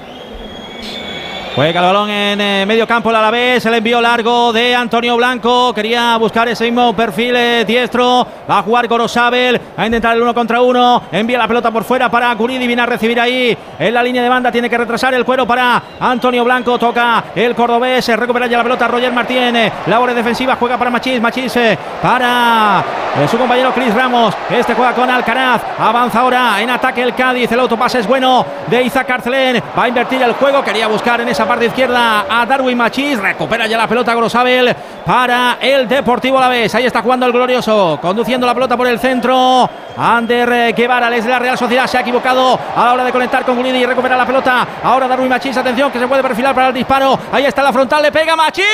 [1.57, 5.73] Juega el balón en eh, medio campo el Alavés, el envío largo de Antonio Blanco,
[5.73, 10.35] quería buscar ese mismo perfil eh, diestro, va a jugar Gorosabel, a intentar el uno
[10.35, 14.03] contra uno, envía la pelota por fuera para Guridi, viene a recibir ahí en la
[14.03, 18.17] línea de banda, tiene que retrasar el cuero para Antonio Blanco, toca el cordobés, eh,
[18.17, 22.85] recupera ya la pelota Roger Martínez, labores defensivas, juega para Machís, Machís eh, para
[23.19, 24.35] de su compañero Chris Ramos.
[24.51, 25.63] Este juega con Alcaraz.
[25.79, 27.51] Avanza ahora en ataque el Cádiz.
[27.51, 29.63] El autopase es bueno de Isaac Carcelén.
[29.77, 30.63] Va a invertir el juego.
[30.63, 33.19] Quería buscar en esa parte izquierda a Darwin Machís.
[33.19, 34.75] Recupera ya la pelota Grosabel
[35.05, 36.75] para el Deportivo La Vez.
[36.75, 37.99] Ahí está jugando el glorioso.
[38.01, 39.69] Conduciendo la pelota por el centro.
[39.99, 43.45] Ander Guevara, les de la Real Sociedad, se ha equivocado a la hora de conectar
[43.45, 44.67] con Gulidi y recuperar la pelota.
[44.83, 47.19] Ahora Darwin Machís, atención que se puede perfilar para el disparo.
[47.33, 48.67] Ahí está la frontal, le pega Machís.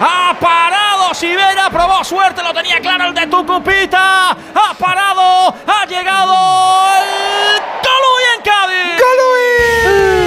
[0.00, 4.30] Ha parado Sivera, probó suerte, lo tenía claro el de Tucupita.
[4.30, 6.34] Ha parado, ha llegado
[6.98, 8.98] el Colui en Cádiz.
[8.98, 10.23] El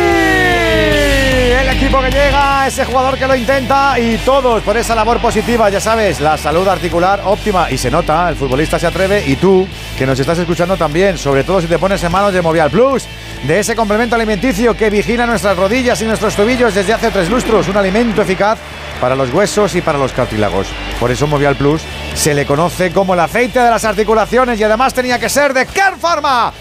[1.88, 6.20] que llega, ese jugador que lo intenta y todos por esa labor positiva, ya sabes,
[6.20, 9.66] la salud articular óptima y se nota, el futbolista se atreve y tú
[9.98, 13.06] que nos estás escuchando también, sobre todo si te pones en manos de Movial Plus,
[13.44, 17.70] de ese complemento alimenticio que vigila nuestras rodillas y nuestros tobillos desde hace tres lustros,
[17.70, 18.60] un alimento eficaz
[19.00, 20.68] para los huesos y para los cartílagos.
[21.00, 21.82] Por eso Movial Plus
[22.14, 25.66] se le conoce como el aceite de las articulaciones y además tenía que ser de
[25.66, 26.52] Care Pharma.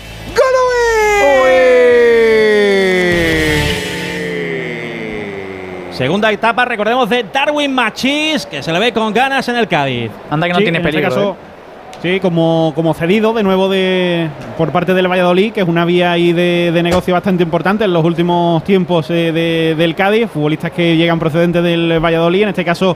[5.97, 10.11] Segunda etapa, recordemos, de Darwin Machís, que se le ve con ganas en el Cádiz.
[10.31, 11.09] Anda que no Sí, tiene en este peligro.
[11.15, 11.57] caso, ¿eh?
[12.03, 14.29] Sí, como, como cedido de nuevo de,
[14.59, 17.95] por parte del Valladolid, que es una vía ahí de, de negocio bastante importante en
[17.95, 20.29] los últimos tiempos eh, de- del Cádiz.
[20.31, 22.95] Futbolistas que llegan procedentes del Valladolid, en este caso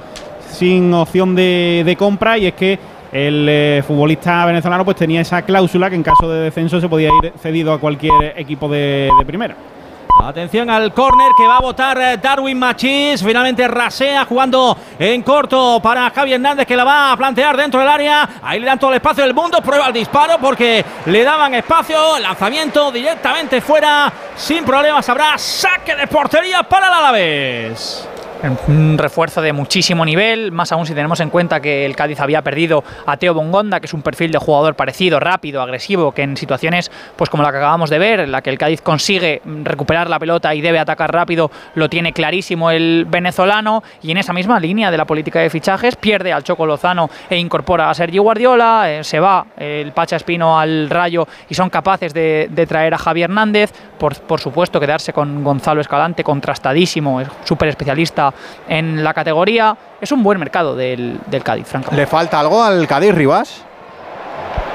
[0.50, 2.78] sin opción de, de compra, y es que
[3.12, 7.08] el eh, futbolista venezolano pues tenía esa cláusula que en caso de descenso se podía
[7.22, 9.56] ir cedido a cualquier equipo de, de primera.
[10.18, 13.22] Atención al córner que va a votar eh, Darwin Machís.
[13.22, 17.88] Finalmente rasea jugando en corto para Javi Hernández que la va a plantear dentro del
[17.88, 18.28] área.
[18.42, 19.60] Ahí le dan todo el espacio del mundo.
[19.62, 22.18] Prueba el disparo porque le daban espacio.
[22.18, 24.12] Lanzamiento directamente fuera.
[24.36, 28.08] Sin problemas habrá saque de portería para el Alavés.
[28.42, 32.40] Un refuerzo de muchísimo nivel, más aún si tenemos en cuenta que el Cádiz había
[32.40, 36.38] perdido a Teo Bongonda, que es un perfil de jugador parecido, rápido, agresivo, que en
[36.38, 40.08] situaciones pues como la que acabamos de ver, en la que el Cádiz consigue recuperar
[40.08, 44.58] la pelota y debe atacar rápido, lo tiene clarísimo el venezolano y en esa misma
[44.58, 48.90] línea de la política de fichajes pierde al Choco Lozano e incorpora a Sergio Guardiola,
[48.90, 52.98] eh, se va el Pacha Espino al Rayo y son capaces de, de traer a
[52.98, 58.29] Javier Hernández, por, por supuesto quedarse con Gonzalo Escalante, contrastadísimo, es súper especialista
[58.68, 59.76] en la categoría.
[60.00, 62.00] Es un buen mercado del, del Cádiz, francamente.
[62.02, 63.64] ¿Le falta algo al Cádiz, Rivas?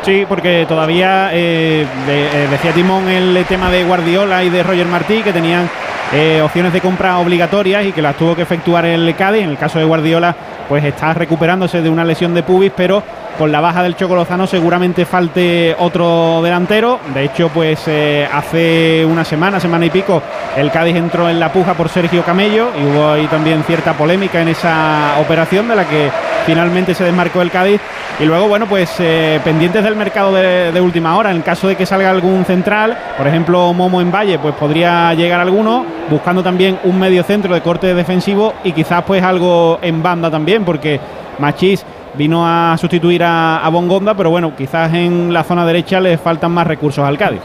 [0.04, 4.86] Sí, porque todavía eh, de- eh, decía Timón el tema de Guardiola y de Roger
[4.86, 5.68] Martí que tenían
[6.14, 9.44] eh, opciones de compra obligatorias y que las tuvo que efectuar el Cádiz.
[9.44, 10.36] En el caso de Guardiola,
[10.70, 13.02] pues está recuperándose de una lesión de pubis, pero
[13.38, 17.00] con la baja del Choco Lozano seguramente falte otro delantero.
[17.14, 20.22] De hecho, pues eh, hace una semana, semana y pico,
[20.56, 24.42] el Cádiz entró en la puja por Sergio Camello y hubo ahí también cierta polémica
[24.42, 26.10] en esa operación de la que
[26.46, 27.82] finalmente se desmarcó el Cádiz.
[28.20, 31.32] Y luego, bueno, pues eh, pendientes del mercado de, de última hora.
[31.32, 35.42] En caso de que salga algún central, por ejemplo, Momo en Valle, pues podría llegar
[35.42, 40.32] alguno, buscando también un medio centro de corte defensivo y quizás pues algo en banda
[40.32, 41.00] también, porque
[41.40, 41.86] Machís
[42.18, 46.52] vino a sustituir a, a Bongonda, pero bueno, quizás en la zona derecha le faltan
[46.52, 47.42] más recursos al Cádiz.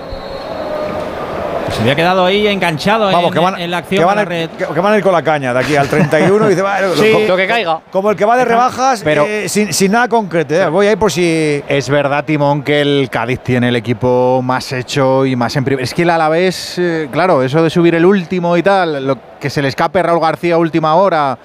[1.71, 4.21] Se había quedado ahí enganchado Vamos, en, que van, en la acción que van de
[4.23, 4.51] a, la red.
[4.51, 6.89] que- que van a ir con la caña de aquí al 31 y dice, "Vale,
[6.97, 7.81] Sí, como, lo que caiga.
[7.93, 10.53] Como el que va de rebajas, Pero- eh, sin, sin nada concreto.
[10.53, 10.69] eh.
[10.69, 11.63] Voy ahí por si.
[11.69, 15.85] Es verdad, Timón, que el Cádiz tiene el equipo más hecho y más en primer.
[15.85, 19.49] Es que el Alavés, eh, claro, eso de subir el último y tal, lo que
[19.49, 21.39] se le escape a Raúl García a última hora.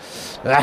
[0.43, 0.59] ah,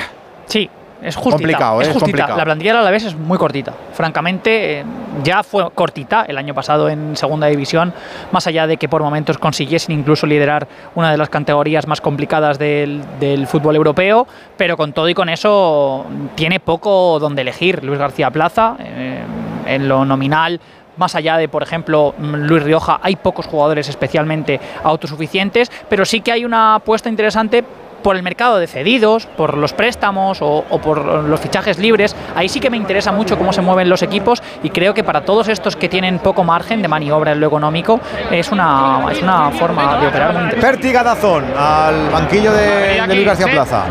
[0.47, 0.69] Sí,
[1.03, 1.37] es justita.
[1.37, 1.83] Complicado, ¿eh?
[1.83, 2.05] es Es justita.
[2.07, 2.39] complicado.
[2.39, 3.73] La plantilla a la vez es muy cortita.
[3.93, 4.85] Francamente, eh,
[5.23, 7.93] ya fue cortita el año pasado en segunda división,
[8.31, 12.59] más allá de que por momentos consiguiesen incluso liderar una de las categorías más complicadas
[12.59, 14.27] del, del fútbol europeo,
[14.57, 17.83] pero con todo y con eso tiene poco donde elegir.
[17.85, 19.23] Luis García Plaza, eh,
[19.67, 20.61] en lo nominal.
[20.99, 26.21] Más allá de, por ejemplo, mm, Luis Rioja, hay pocos jugadores especialmente autosuficientes, pero sí
[26.21, 27.65] que hay una apuesta interesante
[28.03, 32.15] por el mercado de cedidos, por los préstamos o, o por los fichajes libres.
[32.35, 35.23] Ahí sí que me interesa mucho cómo se mueven los equipos y creo que para
[35.23, 38.01] todos estos que tienen poco margen de maniobra en lo económico
[38.31, 40.73] es una, es una forma de operar muy interesante.
[40.73, 43.85] Pértiga Dazón al banquillo de, de Luis García Plaza.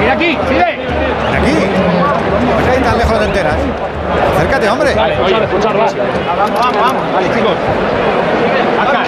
[0.00, 0.64] Mira aquí, sigue.
[0.64, 1.54] Aquí.
[2.54, 3.56] ¿Por qué ahí tan lejos no te enteras?
[4.36, 4.94] Acércate, hombre.
[4.94, 5.80] Vale, oye, escucharlo.
[5.80, 7.02] Vamos, vamos, vamos.
[7.14, 7.52] Vale, chicos.
[8.82, 9.06] Ascar,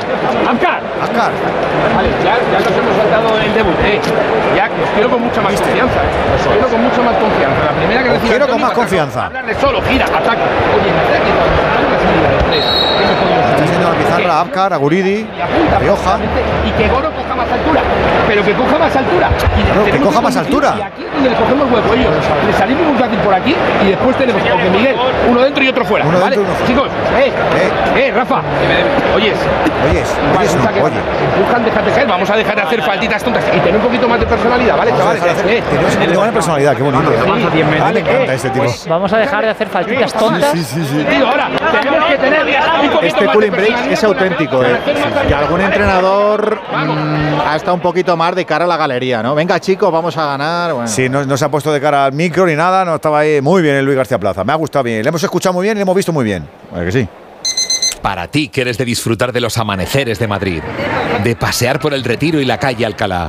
[0.50, 0.80] Ascar.
[1.02, 1.30] Ascar.
[1.94, 4.00] Vale, ya, ya nos hemos saltado el debut, eh.
[4.56, 6.34] Ya, os quiero con mucha más confianza, eh.
[6.40, 7.60] Os quiero con mucha más confianza.
[7.64, 9.26] La primera que Os quiero con más confianza.
[9.26, 10.44] Hablarle solo, gira, ataca.
[10.76, 12.64] Oye, en ataque, cuando salgas, mira, tres.
[12.98, 16.18] ¿Qué me podemos Está haciendo la pizarra a Abkar, a Guridi, Y apunta a Rioja.
[16.64, 17.80] Y que Goro más altura,
[18.26, 19.28] pero que coja más altura.
[19.56, 20.74] Y Claro, que tenemos coja más altura.
[20.76, 21.94] Y aquí es donde le cogemos hueco.
[21.94, 22.10] Ellos,
[22.46, 24.96] le salimos muy fácil por aquí y después tenemos porque Miguel,
[25.28, 26.04] uno dentro y otro fuera.
[26.06, 26.36] Uno ¿vale?
[26.36, 26.66] dentro y uno fuera.
[26.66, 27.32] Chicos, eh,
[27.96, 28.42] eh, Rafa,
[29.14, 29.36] oyes.
[29.90, 30.96] Oyes, Vale, oyes, no, saque- oye.
[31.36, 34.18] Empujan, déjate caer, vamos a dejar de hacer faltitas tontas y tener un poquito más
[34.20, 35.22] de personalidad, ¿vale, Vamos a chavales?
[35.22, 37.12] dejar de hacer- Eh, tenemos un más de personalidad, qué bonito.
[37.12, 38.66] Sí, A mí me vale, encanta eh, este tipo.
[38.88, 40.50] Vamos a dejar de hacer faltitas tontas.
[40.52, 41.04] Sí, sí, sí.
[41.08, 41.48] Tío, ahora
[41.80, 44.76] tenemos que tener un poquito Este más de cooling break es auténtico, ¿eh?
[45.28, 49.34] Que algún entrenador mm, ha estado un poquito más de cara a la galería, ¿no?
[49.34, 50.72] Venga, chicos, vamos a ganar.
[50.72, 50.88] Bueno.
[50.88, 53.40] Sí, no, no se ha puesto de cara al micro ni nada, no estaba ahí
[53.40, 54.44] muy bien el Luis García Plaza.
[54.44, 55.02] Me ha gustado bien.
[55.02, 56.48] Le hemos escuchado muy bien y le hemos visto muy bien.
[56.74, 57.08] ¿A que sí?
[58.02, 60.62] Para ti que eres de disfrutar de los amaneceres de Madrid,
[61.24, 63.26] de pasear por el Retiro y la calle Alcalá.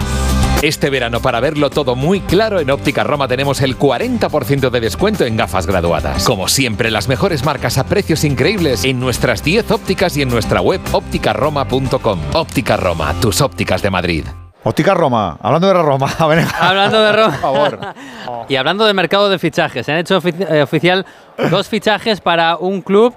[0.64, 5.24] Este verano, para verlo todo muy claro, en Óptica Roma tenemos el 40% de descuento
[5.24, 6.26] en gafas graduadas.
[6.26, 10.60] Como siempre, las mejores marcas a precios increíbles en nuestras 10 ópticas y en nuestra
[10.62, 12.20] web ópticaroma.com.
[12.34, 14.26] Óptica Roma, tus ópticas de Madrid.
[14.64, 16.10] Óptica Roma, hablando de la Roma.
[16.18, 17.32] a ver, Hablando de Roma.
[17.34, 17.80] Por favor.
[18.50, 21.06] Y hablando del mercado de fichajes, se han hecho ofici- eh, oficial
[21.52, 23.14] dos fichajes para un club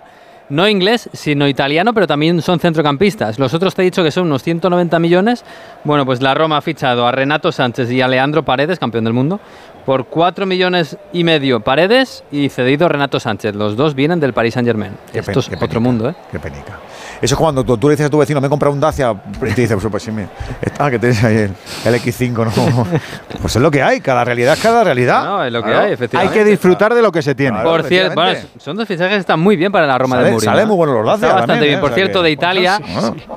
[0.50, 3.38] no inglés, sino italiano, pero también son centrocampistas.
[3.38, 5.44] Los otros te he dicho que son unos 190 millones.
[5.84, 9.14] Bueno, pues la Roma ha fichado a Renato Sánchez y a Leandro Paredes, campeón del
[9.14, 9.40] mundo,
[9.86, 13.54] por 4 millones y medio Paredes y cedido Renato Sánchez.
[13.54, 14.92] Los dos vienen del Paris Saint Germain.
[15.12, 16.14] Qué Esto es otro mundo, ¿eh?
[16.30, 16.78] Qué penica.
[17.22, 19.14] Eso es cuando tú, tú le dices a tu vecino, me he comprado un Dacia,
[19.42, 20.28] y te dice, pues, pues sí, mira,
[20.62, 21.52] está, que tienes ahí el,
[21.84, 22.86] el X5, ¿no?
[23.40, 25.24] Pues es lo que hay, cada realidad es cada realidad.
[25.24, 25.86] No, es lo que Claro.
[25.86, 26.38] hay, efectivamente.
[26.38, 27.52] Hay que disfrutar de lo que se tiene.
[27.52, 30.24] Claro, Por cierto, bueno, son dos fichajes que están muy bien para la Roma Sale-
[30.26, 30.50] de Mourinho.
[30.50, 30.66] sale ¿eh?
[30.66, 31.78] muy bueno los Dacia Está bastante también, bien.
[31.78, 31.80] ¿eh?
[31.80, 32.80] Por cierto, de Italia,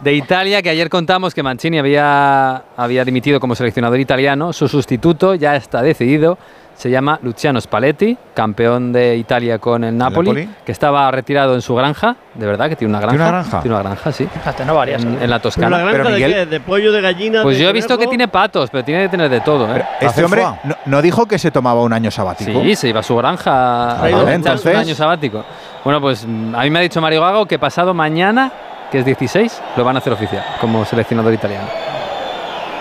[0.01, 5.35] de Italia, que ayer contamos que Mancini había, había dimitido como seleccionador italiano, su sustituto
[5.35, 6.37] ya está decidido.
[6.75, 10.49] Se llama Luciano Spalletti, campeón de Italia con el Napoli, Napoli?
[10.65, 13.15] que estaba retirado en su granja, de verdad que tiene una granja.
[13.15, 13.61] ¿Tiene una granja?
[13.61, 14.27] Tiene una granja, sí.
[14.27, 15.01] Fíjate, no varias.
[15.03, 15.77] En, en la ¿Pero la Toscana.
[15.77, 16.45] granja Pero de Miguel- qué?
[16.47, 17.43] ¿De pollo, de gallina?
[17.43, 19.85] Pues de yo he visto que tiene patos, pero tiene que tener de todo, ¿eh?
[19.93, 22.61] Este ¿Hace hombre no, no dijo que se tomaba un año sabático.
[22.63, 25.45] Sí, se iba a su granja a entonces- un año sabático.
[25.83, 28.51] Bueno, pues mm, a mí me ha dicho Mario Gago que pasado mañana,
[28.91, 31.67] que es 16, lo van a hacer oficial como seleccionador italiano.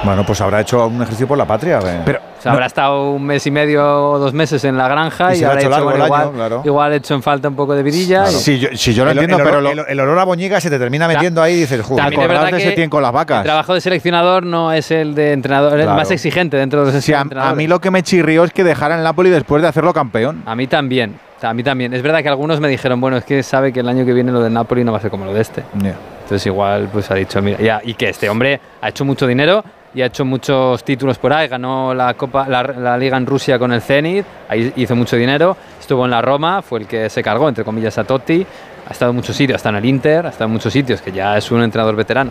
[0.05, 1.79] Bueno, pues habrá hecho un ejercicio por la patria.
[1.79, 2.01] eh.
[2.05, 5.33] Pero O sea, habrá estado un mes y medio o dos meses en la granja
[5.33, 6.63] Y habrá hecho hecho, largo bueno, el año, igual, claro.
[6.65, 8.25] igual ha hecho en falta un poco de vidilla.
[8.29, 10.61] y- Si yo, lo el, entiendo, el pero olor, lo, el- el olor a boñiga
[10.61, 12.03] se te termina metiendo ahí y dices, joder.
[12.03, 14.91] También es acordás verdad de que Setién con las El trabajo de seleccionador no es
[14.91, 15.99] el de entrenador, es el Claro.
[15.99, 17.25] más exigente dentro de los Sí, a,
[17.55, 20.43] mí lo que me chirrió es que dejaran el Napoli después de hacerlo campeón.
[20.47, 21.95] A mí también, a mí también.
[21.95, 24.33] Es verdad que algunos me dijeron, bueno, es que sabe que el año que viene
[24.33, 25.63] lo del Napoli no va a ser como lo de este.
[25.75, 29.63] Entonces igual pues ha dicho, mira, ya, y que este hombre ha hecho mucho dinero
[29.95, 33.59] y ha hecho muchos títulos por ahí, ganó la Copa, la, la Liga en Rusia
[33.59, 37.23] con el Zenit, ahí hizo mucho dinero, estuvo en la Roma, fue el que se
[37.23, 38.47] cargó, entre comillas, a Totti,
[38.89, 41.01] ha estado en muchos sitios, ha estado en el Inter, ha estado en muchos sitios,
[41.03, 42.31] que ya es un entrenador veterano.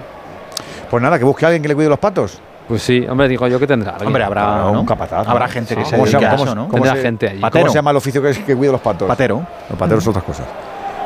[0.90, 2.40] Pues nada, que busque a alguien que le cuide los patos.
[2.68, 3.92] Pues sí, hombre, digo yo que tendrá.
[3.92, 4.08] alguien.
[4.08, 4.80] Hombre, habrá, ¿no?
[4.82, 5.28] un capataz.
[5.28, 6.34] Habrá gente que se ¿Cómo se dedique llama?
[6.34, 6.68] a ¿Cómo- eso, ¿no?
[6.70, 7.40] cómo se- gente allí.
[7.40, 7.70] ¿Cómo Patero.
[7.70, 9.08] se llama el oficio que, que cuida los patos?
[9.08, 9.46] Patero.
[9.70, 10.46] Los pateros son otras cosas.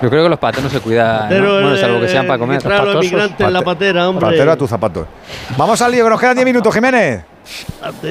[0.02, 1.52] Yo creo que los patos no se cuidan, Pero ¿no?
[1.54, 2.62] bueno, el- salvo que sean para comer.
[2.62, 4.26] que a los migrantes en la Pate- patera, hombre.
[4.28, 5.08] Patero a tus zapatos.
[5.58, 7.24] Vamos al lío, que nos quedan 10 minutos, Jiménez.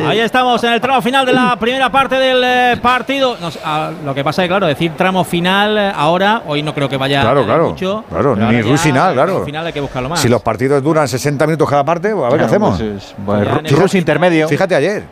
[0.07, 3.37] Ahí estamos en el tramo final de la primera parte del eh, partido.
[3.65, 6.89] Ah, lo que pasa es que, claro, decir tramo final eh, ahora, hoy no creo
[6.89, 7.69] que vaya Claro, a claro.
[7.71, 8.05] mucho.
[8.09, 9.45] Claro, ni ahora Ruiz ya final, el claro.
[9.45, 10.21] final hay que buscarlo más.
[10.21, 12.79] Si los partidos duran 60 minutos cada parte, pues a ver qué Claro, hacemos.
[12.81, 14.49] pues es- bueno, Ya Ru- en el- Rus intermedio.
[14.49, 15.03] Fíjate ayer.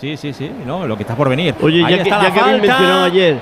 [0.00, 1.54] Sí, sí, sí, no, lo que está por venir.
[1.62, 2.72] Oye, Ahí ya que, está ya la que habéis falta.
[2.78, 3.40] mencionado ayer,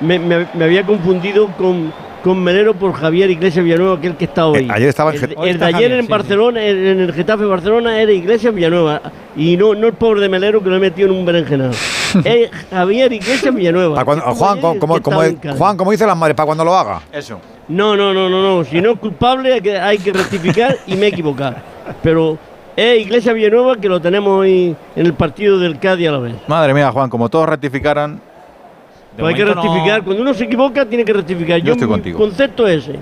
[0.00, 1.92] me, me- me había confundido con,
[2.22, 4.60] con Melero por Javier Iglesias Villanueva, aquel que está hoy.
[4.64, 7.00] Eh, ayer estaba en el, el está de ayer Javier, en sí, Barcelona, en en
[7.00, 9.00] el Getafe Barcelona, era Iglesias Villanueva.
[9.36, 11.70] Y no, no el pobre de Melero que lo he metido en un berenjenal.
[12.24, 14.04] es Javier Iglesias Villanueva.
[14.04, 15.22] Cuando- estuvo Juan, como, como-.
[15.56, 17.00] Juan, como dicen las madres, para cuando lo haga.
[17.12, 17.40] Eso.
[17.68, 18.64] No, no, no, no, no.
[18.64, 21.56] Si no es culpable hay que, hay que rectificar y me he equivocado.
[22.02, 22.38] Pero
[22.76, 26.34] es Iglesias Villanueva que lo tenemos hoy en el partido del Cádiz a la vez.
[26.46, 28.20] Madre mía, Juan, como todos rectificaran.
[29.16, 30.02] De Pues hay que no- rectificar.
[30.02, 31.58] Cuando uno se equivoca, tiene que rectificar.
[31.60, 32.18] Yo estoy mi contigo.
[32.18, 32.98] concepto es ese.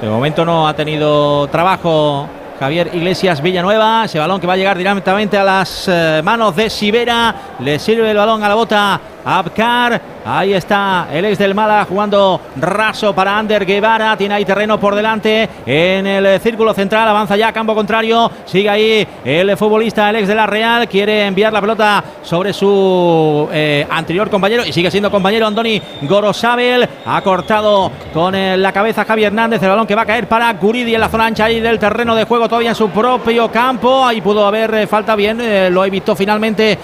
[0.00, 2.26] De momento no ha tenido trabajo
[2.58, 4.04] Javier Iglesias Villanueva.
[4.06, 7.34] Ese balón que va a llegar directamente a las eh, manos de Sibera.
[7.60, 10.00] Le sirve el balón a la bota Abkar.
[10.24, 14.16] Ahí está el ex del Mala jugando raso para Ander Guevara.
[14.16, 17.08] Tiene ahí terreno por delante en el círculo central.
[17.08, 18.30] Avanza ya a campo contrario.
[18.44, 20.88] Sigue ahí el futbolista, el ex de la Real.
[20.88, 26.88] Quiere enviar la pelota sobre su eh, anterior compañero y sigue siendo compañero Andoni Gorosabel.
[27.04, 29.60] Ha cortado con eh, la cabeza Javier Hernández.
[29.62, 32.14] El balón que va a caer para Guridi en la zona ancha ahí del terreno
[32.14, 34.04] de juego, todavía en su propio campo.
[34.06, 35.72] Ahí pudo haber eh, falta bien.
[35.74, 36.78] lo evitó finalmente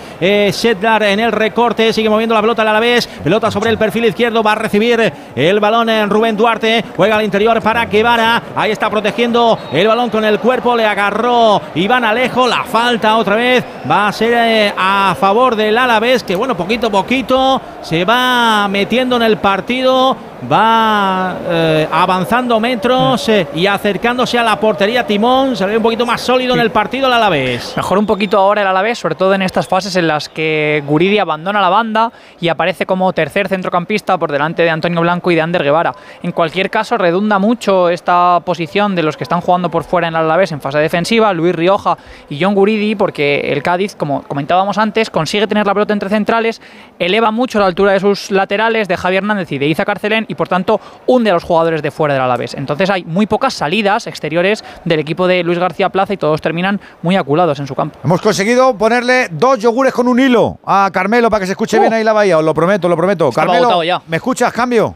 [0.52, 1.92] Sedlar en el recorte.
[1.92, 3.06] Sigue moviendo la pelota a la vez.
[3.06, 4.42] Pelota sobre el perfil izquierdo.
[4.42, 6.84] Va a recibir el balón en Rubén Duarte.
[6.96, 8.42] Juega al interior para Guevara.
[8.56, 10.76] Ahí está protegiendo el balón con el cuerpo.
[10.76, 12.46] Le agarró Iván Alejo.
[12.46, 16.22] La falta otra vez va a ser eh, a favor del Alavés.
[16.22, 20.16] Que bueno, poquito a poquito se va metiendo en el partido
[20.50, 26.06] va eh, avanzando metros eh, y acercándose a la portería Timón, se ve un poquito
[26.06, 27.74] más sólido en el partido el Alavés.
[27.76, 31.18] Mejor un poquito ahora el Alavés, sobre todo en estas fases en las que Guridi
[31.18, 35.42] abandona la banda y aparece como tercer centrocampista por delante de Antonio Blanco y de
[35.42, 35.94] Ander Guevara.
[36.22, 40.14] En cualquier caso, redunda mucho esta posición de los que están jugando por fuera en
[40.14, 41.96] el Alavés en fase defensiva, Luis Rioja
[42.28, 46.60] y John Guridi, porque el Cádiz, como comentábamos antes, consigue tener la pelota entre centrales,
[46.98, 50.34] eleva mucho la altura de sus laterales de Javier Hernández y de Iza Carcelén y
[50.34, 52.54] por tanto hunde a los jugadores de fuera del Alavés.
[52.54, 56.80] Entonces hay muy pocas salidas exteriores del equipo de Luis García Plaza y todos terminan
[57.02, 57.98] muy aculados en su campo.
[58.04, 61.92] Hemos conseguido ponerle dos yogures con un hilo a Carmelo para que se escuche bien
[61.92, 63.28] ahí la bahía, os lo prometo, lo prometo.
[63.30, 64.00] Estaba Carmelo, ya.
[64.06, 64.52] ¿me escuchas?
[64.52, 64.94] Cambio.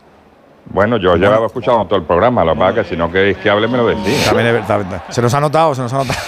[0.67, 3.37] Bueno, yo ya he escuchado todo el programa, lo que pasa que si no queréis
[3.39, 4.25] que hable me lo decís.
[4.25, 5.03] También es verdad.
[5.11, 6.19] Se nos ha notado, se nos ha notado.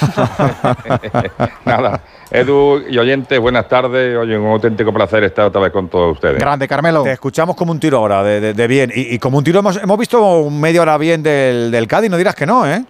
[1.65, 4.17] Nada, Edu y oyentes, buenas tardes.
[4.17, 6.39] Oye, un auténtico placer estar otra vez con todos ustedes.
[6.39, 7.05] Grande, Carmelo.
[7.05, 8.93] Te escuchamos como un tiro ahora, de, de- de bien.
[8.95, 12.17] Y, y como un tiro hemos, hemos visto media hora bien del, del Cádiz, no
[12.17, 12.85] dirás que no, ¿eh?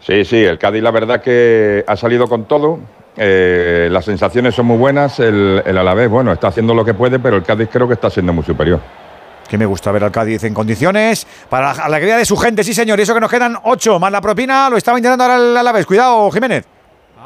[0.00, 2.78] Sí, sí, el Cádiz la verdad que ha salido con todo.
[3.18, 5.18] Eh, las sensaciones son muy buenas.
[5.20, 8.08] El, el Alavés, bueno, está haciendo lo que puede, pero el Cádiz creo que está
[8.10, 8.80] siendo muy superior.
[9.46, 11.26] Que me gusta ver al Cádiz en condiciones.
[11.48, 12.98] Para la alegría de su gente, sí, señor.
[12.98, 15.86] Y eso que nos quedan ocho más la propina, lo estaba intentando ahora el Alavés.
[15.86, 16.66] Cuidado, Jiménez.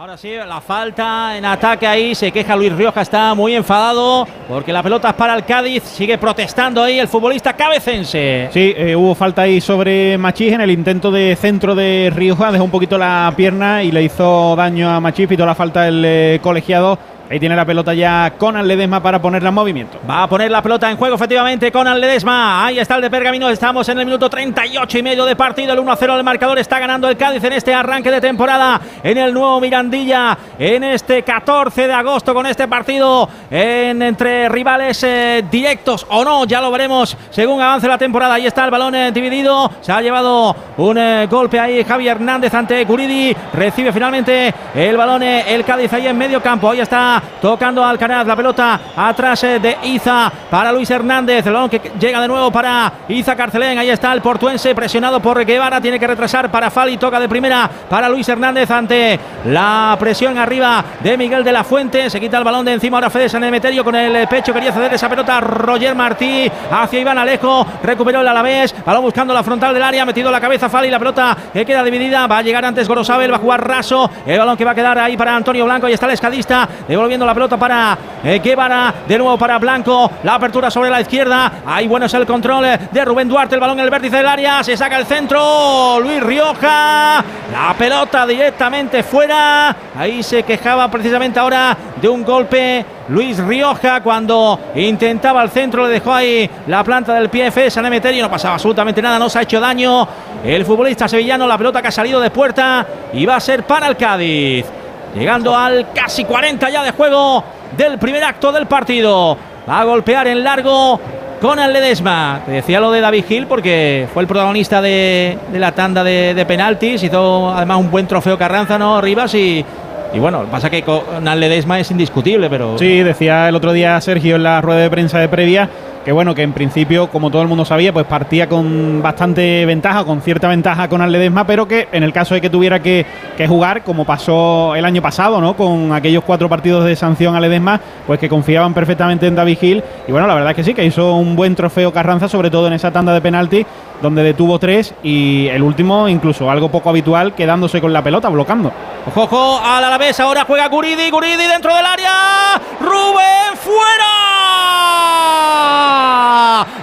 [0.01, 4.73] Ahora sí, la falta en ataque ahí, se queja Luis Rioja, está muy enfadado porque
[4.73, 8.49] la pelota es para el Cádiz, sigue protestando ahí el futbolista cabecense.
[8.51, 12.65] Sí, eh, hubo falta ahí sobre Machís en el intento de centro de Rioja, dejó
[12.65, 16.41] un poquito la pierna y le hizo daño a Machís, pitó la falta el eh,
[16.43, 16.99] colegiado.
[17.31, 20.01] Ahí tiene la pelota ya Conan Ledesma para ponerla en movimiento.
[20.09, 22.67] Va a poner la pelota en juego efectivamente con Ledesma.
[22.67, 23.49] Ahí está el de Pergamino.
[23.49, 25.73] Estamos en el minuto 38 y medio de partido.
[25.73, 28.81] El 1-0 del marcador está ganando el Cádiz en este arranque de temporada.
[29.05, 30.37] En el nuevo Mirandilla.
[30.59, 33.29] En este 14 de agosto con este partido.
[33.49, 36.47] En, entre rivales eh, directos o no.
[36.47, 38.35] Ya lo veremos según avance la temporada.
[38.35, 39.71] Ahí está el balón eh, dividido.
[39.83, 43.37] Se ha llevado un eh, golpe ahí Javier Hernández ante Curidi.
[43.53, 46.69] Recibe finalmente el balón el Cádiz ahí en medio campo.
[46.69, 51.47] Ahí está tocando al Canaz la pelota atrás eh, de Iza para Luis Hernández.
[51.47, 53.79] El balón que llega de nuevo para Iza Carcelén.
[53.79, 55.81] Ahí está el portuense presionado por Guevara.
[55.81, 56.97] Tiene que retrasar para Fali.
[56.97, 62.11] Toca de primera para Luis Hernández ante la presión arriba de Miguel de la Fuente.
[62.11, 64.53] Se quita el balón de encima ahora Fede San Emeterio con el pecho.
[64.53, 67.67] Quería ceder esa pelota a Roger Martí hacia Iván Alejo.
[67.83, 68.75] Recuperó el Alavés.
[68.85, 70.05] Balón buscando la frontal del área.
[70.05, 70.91] Metido la cabeza Fali.
[70.91, 72.27] La pelota que queda dividida.
[72.27, 73.33] Va a llegar antes Gorosabel.
[73.33, 74.11] Va a jugar raso.
[74.27, 75.89] El balón que va a quedar ahí para Antonio Blanco.
[75.89, 76.69] Y está el escadista.
[76.87, 78.95] Devolviendo la pelota para eh, Guevara.
[79.07, 80.11] De nuevo para Blanco.
[80.23, 81.63] La apertura sobre la izquierda.
[81.67, 83.55] Ahí bueno es el control eh, de Rubén Duarte.
[83.55, 84.63] El balón en el vértice del área.
[84.63, 85.99] Se saca el centro.
[86.01, 87.25] Luis Rioja.
[87.53, 89.75] La pelota directamente fuera.
[89.97, 92.85] Ahí se quejaba precisamente ahora de un golpe.
[93.09, 97.85] Luis Rioja cuando intentaba el centro le dejó ahí la planta del pie Fede San
[97.87, 98.23] Emeterio.
[98.23, 99.19] No pasaba absolutamente nada.
[99.19, 100.07] No se ha hecho daño.
[100.45, 101.47] El futbolista sevillano.
[101.47, 102.87] La pelota que ha salido de puerta.
[103.13, 104.80] Y va a ser para el Cádiz.
[105.15, 107.43] Llegando al casi 40 ya de juego
[107.77, 109.37] del primer acto del partido.
[109.69, 111.01] Va a golpear en largo
[111.41, 112.41] con el Ledesma.
[112.47, 116.35] Te decía lo de David Gil porque fue el protagonista de, de la tanda de,
[116.35, 117.03] de penaltis.
[117.03, 119.35] Hizo además un buen trofeo Carranza, ¿no, Rivas?
[119.35, 119.65] Y,
[120.13, 122.79] y bueno, pasa que con el Ledesma es indiscutible, pero.
[122.79, 125.69] Sí, decía el otro día Sergio en la rueda de prensa de previa
[126.05, 130.05] que bueno, que en principio, como todo el mundo sabía, pues partía con bastante ventaja,
[130.05, 133.05] con cierta ventaja con Ledesma, pero que en el caso de que tuviera que,
[133.47, 135.57] jugar, como pasó el año pasado, ¿no?
[135.57, 139.85] Con aquellos cuatro partidos de sanción a Ledesma, pues que confiaban perfectamente en David Gil.
[140.07, 142.67] Y bueno, la verdad es que sí, que hizo un buen trofeo Carranza, sobre todo
[142.67, 143.67] en esa tanda de penalti,
[144.03, 148.73] donde detuvo tres y el último, incluso algo poco habitual, quedándose con la pelota, bloqueando.
[149.07, 152.61] Ojo, ojo, al Alavés, ahora juega Guridi, Guridi dentro del área.
[152.81, 154.20] Rubén fuera.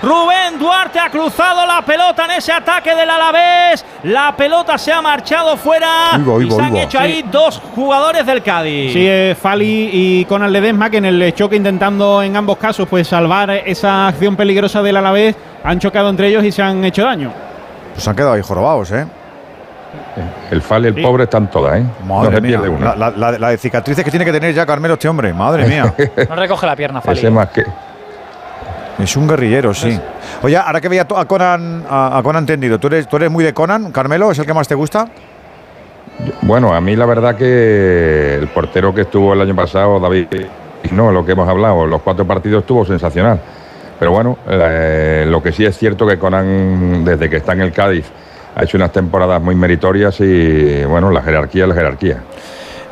[0.02, 3.84] Rubén Duarte ha cruzado la pelota en ese ataque del Alavés.
[4.04, 6.20] La pelota se ha marchado fuera.
[6.42, 8.94] Y se han hecho ahí dos jugadores del Cádiz.
[8.94, 13.08] Sí, eh, Fali y Conan Ledesma, que en el choque intentando en ambos casos pues
[13.08, 17.32] salvar esa acción peligrosa del Alavés, han chocado entre ellos y se han hecho daño.
[17.94, 19.08] Pues han quedado ahí jorobados, ¿eh?
[20.52, 21.02] El Fal y el Sí.
[21.02, 21.84] pobre están todas, ¿eh?
[22.06, 22.50] Madre no se mía.
[22.62, 22.96] pierde una.
[22.96, 25.34] La, la- la de cicatrices que tiene que tener ya Carmelo este hombre.
[25.34, 25.94] Madre mía.
[26.30, 27.20] No recoge la pierna, Fali.
[27.20, 27.64] Ese más que.
[29.00, 30.00] Es un guerrillero, sí.
[30.42, 33.54] Oye, ahora que veía a Conan, a, Conan entendido, ¿tú eres, ¿tú eres muy de
[33.54, 34.32] Conan, Carmelo?
[34.32, 35.08] ¿Es el que más te gusta?
[36.42, 40.28] Bueno, a mí la verdad que el portero que estuvo el año pasado, David,
[40.92, 41.86] no lo que hemos hablado.
[41.86, 43.40] Los cuatro partidos estuvo sensacional.
[44.00, 47.72] Pero bueno, eh, lo que sí es cierto que Conan, desde que está en el
[47.72, 48.06] Cádiz,
[48.58, 52.24] ha hecho unas temporadas muy meritorias y bueno, la jerarquía es la jerarquía.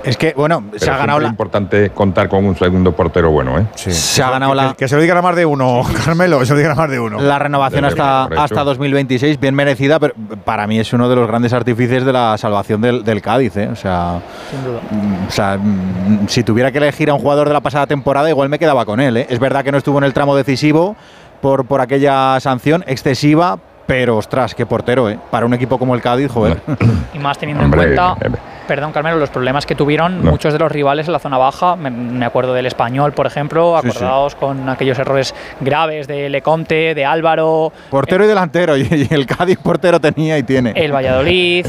[0.04, 1.30] Es que, bueno, se ha ganado la.
[1.30, 3.66] Es importante contar con un segundo portero bueno, ¿eh?
[3.74, 4.76] Se ha ganado la.
[4.76, 6.92] Que, se lo digan a más de uno, Carmelo, que se lo digan a más
[6.92, 7.20] de uno.
[7.20, 10.14] La renovación hasta, hasta 2026, bien merecida, pero
[10.44, 13.68] para mí es uno de los grandes artífices de la salvación del, del Cádiz, ¿eh?
[13.68, 14.22] O sea.
[14.52, 14.80] Sin duda.
[15.28, 18.50] O sea, mm, si tuviera que elegir a un jugador de la pasada temporada, igual
[18.50, 19.26] me quedaba con él, ¿eh?
[19.28, 20.96] Es verdad que no estuvo en el tramo decisivo
[21.42, 25.20] por, por aquella sanción excesiva, pero ostras, qué portero, ¿eh?
[25.30, 26.60] Para un equipo como el Cádiz, joder.
[27.14, 28.32] Y más teniendo Hombre, en cuenta, eh,
[28.68, 30.32] perdón Carmelo, los problemas que tuvieron No.
[30.32, 31.76] muchos de los rivales en la zona baja.
[31.76, 33.98] Me, me acuerdo del español, por ejemplo, Sí, sí.
[33.98, 39.26] acordados con aquellos errores graves de Lecomte, de Álvaro, Portero y delantero, y, y el
[39.26, 40.72] Cádiz portero tenía y tiene.
[40.76, 41.66] el Valladolid.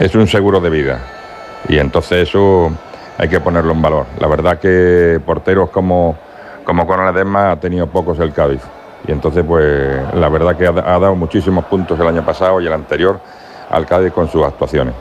[0.00, 0.98] es un seguro de vida.
[1.68, 2.70] Y entonces eso
[3.16, 4.06] hay que ponerlo en valor.
[4.18, 6.16] La verdad que porteros como,
[6.64, 8.60] como Conan Ledesma ha tenido pocos el Cádiz.
[9.06, 12.72] Y entonces, pues, la verdad que ha, dado muchísimos puntos el año pasado y el
[12.72, 13.20] anterior
[13.70, 14.94] al Cádiz con sus actuaciones.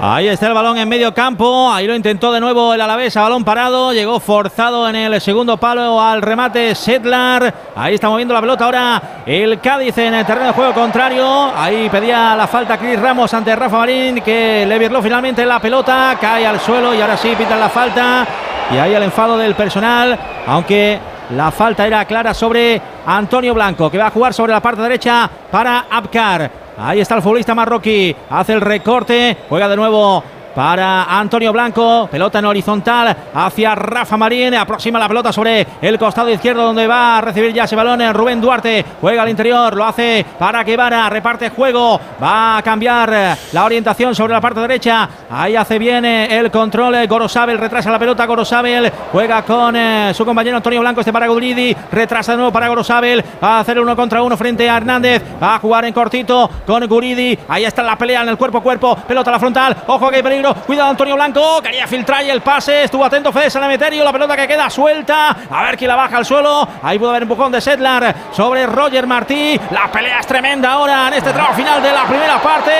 [0.00, 1.72] Ahí está el balón en medio campo.
[1.72, 3.92] Ahí lo intentó de nuevo el Alavés a balón parado.
[3.92, 7.52] Llegó forzado en el segundo palo al remate Sedlar.
[7.74, 11.50] Ahí está moviendo la pelota ahora el Cádiz en el terreno de juego contrario.
[11.52, 16.16] Ahí pedía la falta Cris Ramos ante Rafa Marín que le virló finalmente la pelota.
[16.20, 18.24] Cae al suelo y ahora sí pitan la falta.
[18.72, 20.16] Y ahí el enfado del personal.
[20.46, 21.00] Aunque
[21.30, 25.28] la falta era clara sobre Antonio Blanco, que va a jugar sobre la parte derecha
[25.50, 26.50] para Abkar.
[26.78, 28.14] Ahí está el futbolista marroquí.
[28.30, 29.36] Hace el recorte.
[29.48, 30.22] Juega de nuevo
[30.54, 32.08] para Antonio Blanco.
[32.10, 34.54] Pelota en horizontal hacia Rafa Marín.
[34.54, 38.14] Aproxima la pelota sobre el costado izquierdo donde va a recibir ya ese balón en
[38.14, 38.84] Rubén Duarte.
[39.00, 39.76] Juega al interior.
[39.76, 41.10] Lo hace para Guevara.
[41.10, 42.00] Reparte juego.
[42.22, 45.08] Va a cambiar eh, la orientación sobre la parte derecha.
[45.30, 46.94] Ahí hace bien eh, el control.
[46.94, 48.24] eh, Gorosabel retrasa la pelota.
[48.26, 51.00] Gorosabel juega con eh, su compañero Antonio Blanco.
[51.00, 51.76] Este para Guridi.
[51.92, 53.24] Retrasa de nuevo para Gorosabel.
[53.42, 55.22] Va a hacer uno contra uno frente a Hernández.
[55.42, 57.38] Va a jugar en cortito con Guridi.
[57.48, 58.96] Ahí está la pelea en el cuerpo a cuerpo.
[58.96, 59.76] Pelota a la frontal.
[59.86, 60.37] Ojo que hay.
[60.66, 61.60] Cuidado Antonio Blanco.
[61.62, 62.84] Quería filtrar y el pase.
[62.84, 64.04] Estuvo atento Fede Sanemeterio.
[64.04, 65.36] La pelota que queda suelta.
[65.50, 66.66] A ver quién la baja al suelo.
[66.82, 69.58] Ahí pudo haber empujón de Sedlar sobre Roger Martí.
[69.70, 72.72] La pelea es tremenda ahora en este tramo final de la primera parte.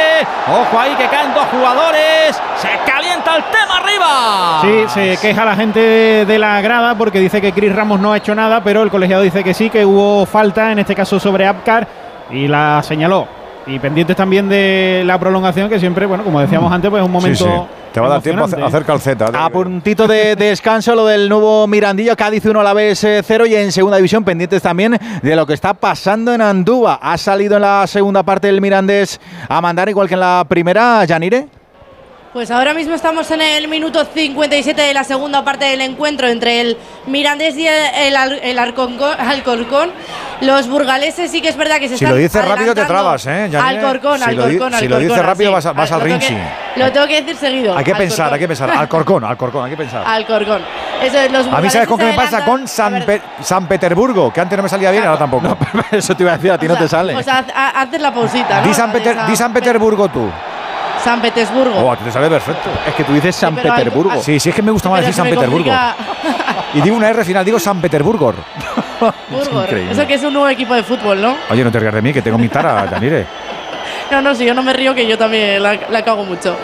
[0.46, 2.40] Ojo ahí que caen dos jugadores.
[2.56, 4.60] Se calienta el tema arriba.
[4.62, 8.12] Sí, se queja la gente de, de la grada porque dice que Chris Ramos no
[8.12, 11.18] ha hecho nada, pero el colegiado dice que sí, que hubo falta, en este caso
[11.20, 11.86] sobre Apcar,
[12.30, 13.37] y la señaló.
[13.68, 17.12] Y pendientes también de la prolongación, que siempre, bueno, como decíamos antes, pues es un
[17.12, 17.44] momento.
[17.44, 17.66] Sí, sí.
[17.92, 19.26] Te va a dar tiempo a hacer- calceta.
[19.34, 23.46] A puntito de, de descanso lo del nuevo Mirandillo, Cádiz 1 a la vez 0
[23.46, 26.98] y en segunda división pendientes también de lo que está pasando en Andúba.
[27.02, 31.04] Ha salido en la segunda parte del Mirandés a mandar igual que en la primera,
[31.04, 31.48] Yanire.
[32.32, 36.60] Pues ahora mismo estamos en el minuto 57 de la segunda parte del encuentro entre
[36.60, 36.76] el
[37.06, 39.90] Mirandés y el, el, el Alcorcón, Alcorcón.
[40.42, 43.26] Los burgaleses sí que es verdad que se Si están lo dices rápido te trabas,
[43.26, 43.50] ¿eh?
[43.60, 46.36] Alcorcón, Si di- Alcorcón, si lo dices Alcorcón, rápido vas a- vas al Rinchi.
[46.76, 47.76] Lo tengo que decir seguido.
[47.76, 48.34] Hay que pensar, Alcorcón.
[48.34, 48.70] hay que pensar.
[48.70, 50.04] Alcorcón, Alcorcón, hay que pensar.
[50.06, 50.62] Alcorcón.
[51.02, 52.44] Eso es, los A mí, ¿sabes con qué me pasa?
[52.44, 55.56] Con San, Pe- San Petersburgo, que antes no me salía bien, ahora tampoco.
[55.90, 57.14] Eso te iba a decir, a ti no te sale.
[57.14, 58.66] Pues haz, ha- haces la pausita, ¿no?
[58.68, 60.30] Di San, La de Peter- di San Petersburgo tú.
[61.02, 61.78] San Petersburgo.
[61.78, 62.68] Oh, a ti te sale perfecto.
[62.86, 64.20] Es que tú dices San hay- Petersburgo.
[64.22, 65.70] Sí, sí, es que me gusta más decir San Petersburgo.
[66.74, 68.34] Y digo una R final, digo San Petersburgo.
[69.90, 71.36] Eso que es un nuevo equipo de fútbol, ¿no?
[71.50, 73.26] Oye, no te rías de mí, que tengo mi tara, Yanire.
[74.10, 76.56] No, no, si yo no me río, que yo también la, la cago mucho.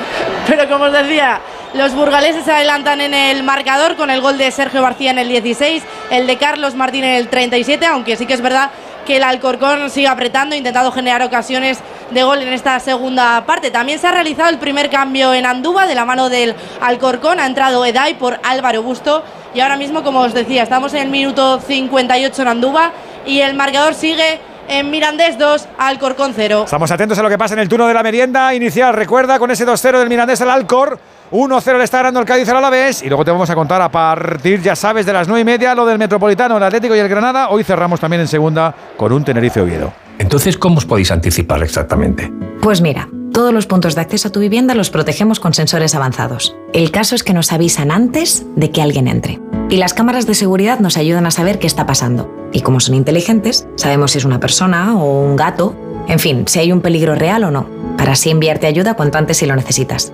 [0.47, 1.41] Pero como os decía,
[1.75, 5.29] los burgaleses se adelantan en el marcador con el gol de Sergio García en el
[5.29, 8.71] 16, el de Carlos Martín en el 37, aunque sí que es verdad
[9.05, 11.79] que el Alcorcón sigue apretando, intentando generar ocasiones
[12.11, 13.71] de gol en esta segunda parte.
[13.71, 17.41] También se ha realizado el primer cambio en Andúba de la mano del Alcorcón.
[17.41, 19.23] Ha entrado Edai por Álvaro Busto.
[19.55, 22.93] Y ahora mismo, como os decía, estamos en el minuto 58 en Andúba
[23.25, 26.63] y el marcador sigue en Mirandés 2, Alcorcón 0.
[26.65, 28.95] Estamos atentos a lo que pasa en el turno de la merienda inicial.
[28.95, 30.99] Recuerda con ese 2-0 del Mirandés al Alcor.
[31.35, 33.03] 1-0 le está ganando el Cádiz al Alavés.
[33.03, 35.75] Y luego te vamos a contar a partir, ya sabes, de las 9 y media
[35.75, 37.49] lo del Metropolitano, el Atlético y el Granada.
[37.49, 39.93] Hoy cerramos también en segunda con un Tenerife Oviedo.
[40.19, 42.33] Entonces, ¿cómo os podéis anticipar exactamente?
[42.63, 46.55] Pues mira, todos los puntos de acceso a tu vivienda los protegemos con sensores avanzados.
[46.73, 49.41] El caso es que nos avisan antes de que alguien entre.
[49.71, 52.33] Y las cámaras de seguridad nos ayudan a saber qué está pasando.
[52.53, 55.75] Y como son inteligentes, sabemos si es una persona o un gato,
[56.07, 57.67] en fin, si hay un peligro real o no,
[57.97, 60.13] para así enviarte ayuda cuanto antes si lo necesitas.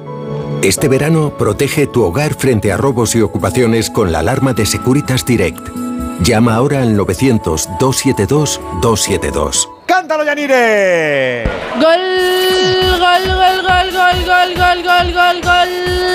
[0.62, 5.24] Este verano protege tu hogar frente a robos y ocupaciones con la alarma de Securitas
[5.24, 5.66] Direct.
[6.23, 9.66] Llama ahora al 900-272-272.
[9.86, 9.86] ¡Canta!
[9.86, 11.44] cántalo, Yanire.
[11.81, 15.69] Gol, gol, gol, gol, gol, gol, gol, gol, gol, gol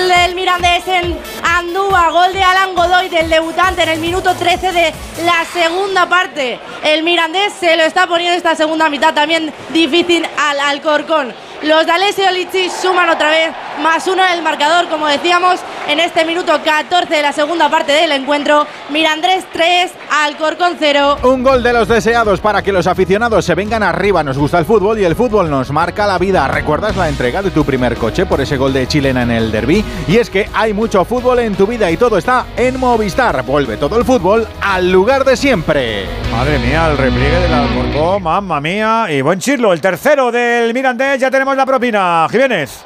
[0.08, 2.10] del Mirandés en Andúa.
[2.10, 4.92] Gol de Alan Godoy, del debutante, en el minuto 13 de
[5.24, 6.60] la segunda parte.
[6.84, 11.34] El Mirandés se lo está poniendo esta segunda mitad también difícil al Alcorcón.
[11.62, 13.50] Los de Alessio Lichi suman otra vez
[13.82, 15.58] más uno en el marcador, como decíamos,
[15.88, 18.66] en este minuto 14 de la segunda parte del encuentro.
[18.90, 19.90] Mirandés 3,
[20.24, 21.18] Alcorcón 0.
[21.22, 24.22] Un gol de los deseados para que los aficionados se vengan arriba.
[24.22, 26.46] Nos gusta el fútbol y el fútbol nos marca la vida.
[26.46, 29.82] ¿Recuerdas la entrega de tu primer coche por ese gol de chilena en el derby?
[30.08, 33.42] Y es que hay mucho fútbol en tu vida y todo está en Movistar.
[33.44, 36.06] Vuelve todo el fútbol al lugar de siempre.
[36.30, 39.06] Madre mía, el repliegue del Alcorcón, mamma mía.
[39.08, 41.18] Y buen chirlo, el tercero del Mirandés.
[41.20, 42.26] Ya tenemos la propina.
[42.30, 42.84] Jiménez.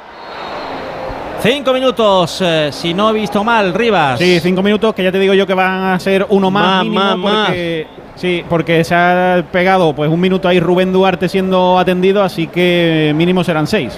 [1.41, 4.19] Cinco minutos, eh, si no he visto mal, Rivas.
[4.19, 6.83] Sí, cinco minutos que ya te digo yo que van a ser uno más, Más,
[6.83, 11.79] mínimo más, porque, Sí, porque se ha pegado pues un minuto ahí Rubén Duarte siendo
[11.79, 13.97] atendido, así que mínimo serán seis.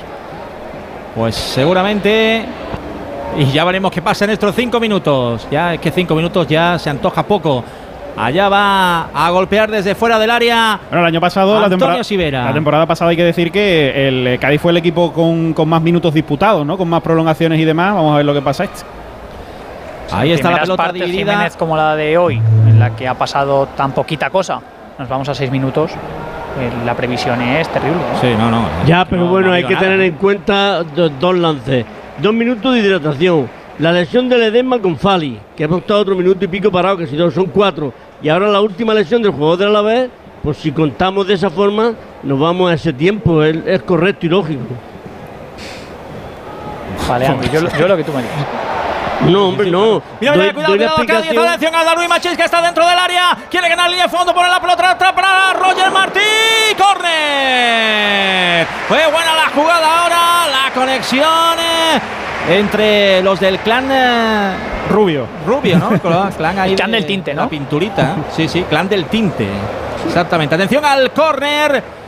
[1.15, 2.45] Pues seguramente.
[3.38, 5.48] Y ya veremos qué pasa en estos cinco minutos.
[5.52, 7.64] Ya es que cinco minutos ya se antoja poco.
[8.15, 10.80] Allá va a golpear desde fuera del área.
[10.90, 12.45] Bueno, el año pasado, la Antonio temporada, Sivera.
[12.45, 15.68] la temporada pasada hay que decir que el eh, Cádiz fue el equipo con, con
[15.68, 16.77] más minutos disputados, ¿no?
[16.77, 17.94] Con más prolongaciones y demás.
[17.95, 18.81] Vamos a ver lo que pasa este.
[20.11, 21.31] Ahí está la pelota partes, dividida.
[21.34, 22.35] Jiménez como la de hoy,
[22.68, 24.60] en la que ha pasado tan poquita cosa.
[24.99, 25.91] Nos vamos a seis minutos.
[25.91, 27.98] eh, La previsión es terrible.
[27.98, 28.18] ¿eh?
[28.22, 28.64] Sí, no, no.
[28.85, 29.85] Ya, pero no, bueno, no hay que nada.
[29.88, 31.84] tener en cuenta do- dos lances.
[32.22, 33.49] Dos minutos de hidratación.
[33.79, 37.07] La lesión del edema con Fali, que hemos estado otro minuto y pico parado, que
[37.07, 37.91] si no son cuatro.
[38.21, 40.09] Y ahora la última lesión del jugador de Alavés,
[40.43, 43.43] pues si contamos de esa forma, nos vamos a ese tiempo.
[43.43, 44.61] Es, correcto y lógico.
[47.07, 48.72] Vale, Andy, yo, yo lo que tú me digas.
[49.27, 50.01] No, hombre, no.
[50.19, 51.47] Mira, Doy- mira, cuidado, cuidado, explicación.
[51.47, 54.49] atención a Darwin Machís que está dentro del área, quiere ganar línea de fondo, pone
[54.49, 56.19] la pelota atrás para Roger Martí,
[56.77, 58.67] córner.
[58.87, 61.99] Fue buena la jugada ahora, la conexión eh,
[62.59, 64.51] entre los del clan eh,
[64.89, 65.25] Rubio.
[65.47, 65.89] Rubio, ¿no?
[66.37, 67.43] Clan ahí El clan de- del tinte, ¿no?
[67.43, 69.47] La pinturita, sí, sí, clan del tinte.
[70.05, 70.55] Exactamente.
[70.55, 72.02] Atención al córner.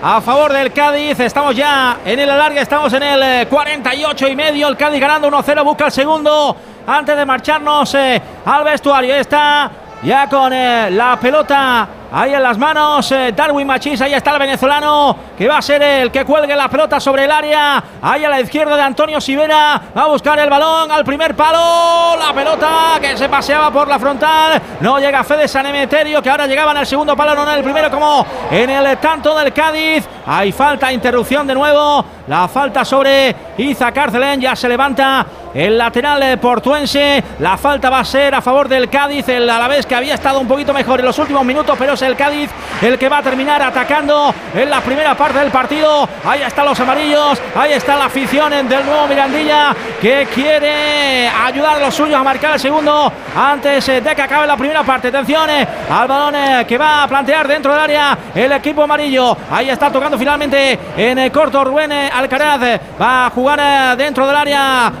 [0.00, 4.36] A favor del Cádiz, estamos ya en el alargue, estamos en el eh, 48 y
[4.36, 4.68] medio.
[4.68, 6.56] El Cádiz ganando 1-0, busca el segundo
[6.86, 9.16] antes de marcharnos eh, al vestuario.
[9.16, 9.68] Está
[10.02, 13.10] ya con eh, la pelota ahí en las manos.
[13.12, 16.68] eh, Darwin Machís, ahí está el venezolano que va a ser el que cuelgue la
[16.68, 17.82] pelota sobre el área.
[18.00, 22.16] Ahí a la izquierda de Antonio Sivera, va a buscar el balón al primer palo.
[22.18, 24.60] La pelota que se paseaba por la frontal.
[24.80, 27.90] No llega Fede Sanemeterio, que ahora llegaba en el segundo palo, no en el primero,
[27.90, 30.06] como en el tanto del Cádiz.
[30.26, 32.04] Hay falta, interrupción de nuevo.
[32.26, 37.22] La falta sobre Iza Carcelén, ya se levanta el lateral eh, portuense.
[37.38, 40.48] La falta va a ser a favor del Cádiz, el Alavés que había estado un
[40.48, 42.50] poquito mejor en los últimos minutos, pero es el Cádiz
[42.82, 46.08] el que va a terminar atacando en la primera parte del partido.
[46.24, 51.80] Ahí están los amarillos, ahí está la afición del nuevo Mirandilla que quiere ayudar a
[51.80, 55.08] los suyos a marcar el segundo antes eh, de que acabe la primera parte.
[55.08, 56.34] Atención eh, al balón
[56.66, 59.36] que va a plantear dentro del área el equipo amarillo.
[59.50, 62.60] Ahí está tocando finalmente en eh, corto Rubén Alcaraz.
[63.00, 64.92] Va a jugar dentro del área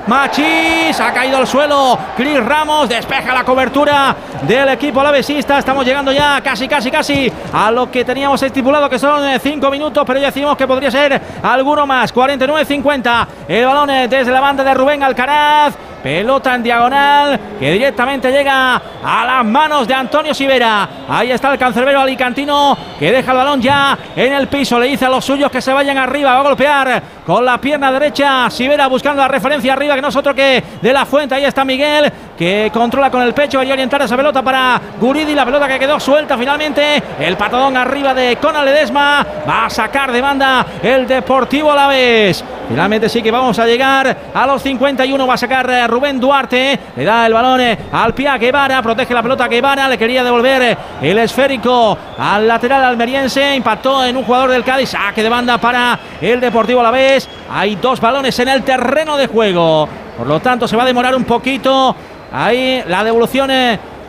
[1.00, 2.88] Ha caído al suelo Cris Ramos.
[2.88, 5.58] Despeja la cobertura del equipo alavesista.
[5.58, 10.02] Estamos llegando ya casi, casi, casi a lo que teníamos estipulado que son 5 minutos,
[10.06, 12.12] pero ya decimos que podría ser alguno más.
[12.12, 13.26] 49-50.
[13.46, 15.74] El balón eh, desde la banda de Rubén Alcaraz.
[16.02, 20.88] Pelota en diagonal que directamente llega a las manos de Antonio Sivera.
[21.08, 24.78] Ahí está el cancerbero alicantino que deja el balón ya en el piso.
[24.78, 26.34] Le dice a los suyos que se vayan arriba.
[26.34, 28.48] Va a golpear con la pierna derecha.
[28.50, 31.34] Sivera buscando la referencia arriba que no es otro que de la fuente.
[31.34, 33.58] Ahí está Miguel que controla con el pecho.
[33.58, 35.34] Quería orientar esa pelota para Guridi.
[35.34, 37.02] La pelota que quedó suelta finalmente.
[37.18, 39.26] El patadón arriba de Conal Ledesma.
[39.46, 42.44] Va a sacar de banda el Deportivo Alavés.
[42.68, 45.26] Finalmente sí que vamos a llegar a los 51.
[45.26, 46.78] Va a sacar eh, Rubén Duarte.
[46.96, 48.80] Le da el balón eh, al pie a Guevara.
[48.82, 49.88] Protege la pelota a Guevara.
[49.88, 53.56] Le quería devolver eh, el esférico al lateral almeriense.
[53.56, 54.90] Impactó en un jugador del Cádiz.
[54.90, 57.28] Saque de banda para el Deportivo Alavés.
[57.50, 59.88] Hay dos balones en el terreno de juego.
[60.18, 61.94] Por lo tanto, se va a demorar un poquito.
[62.32, 63.50] Ahí la devolución.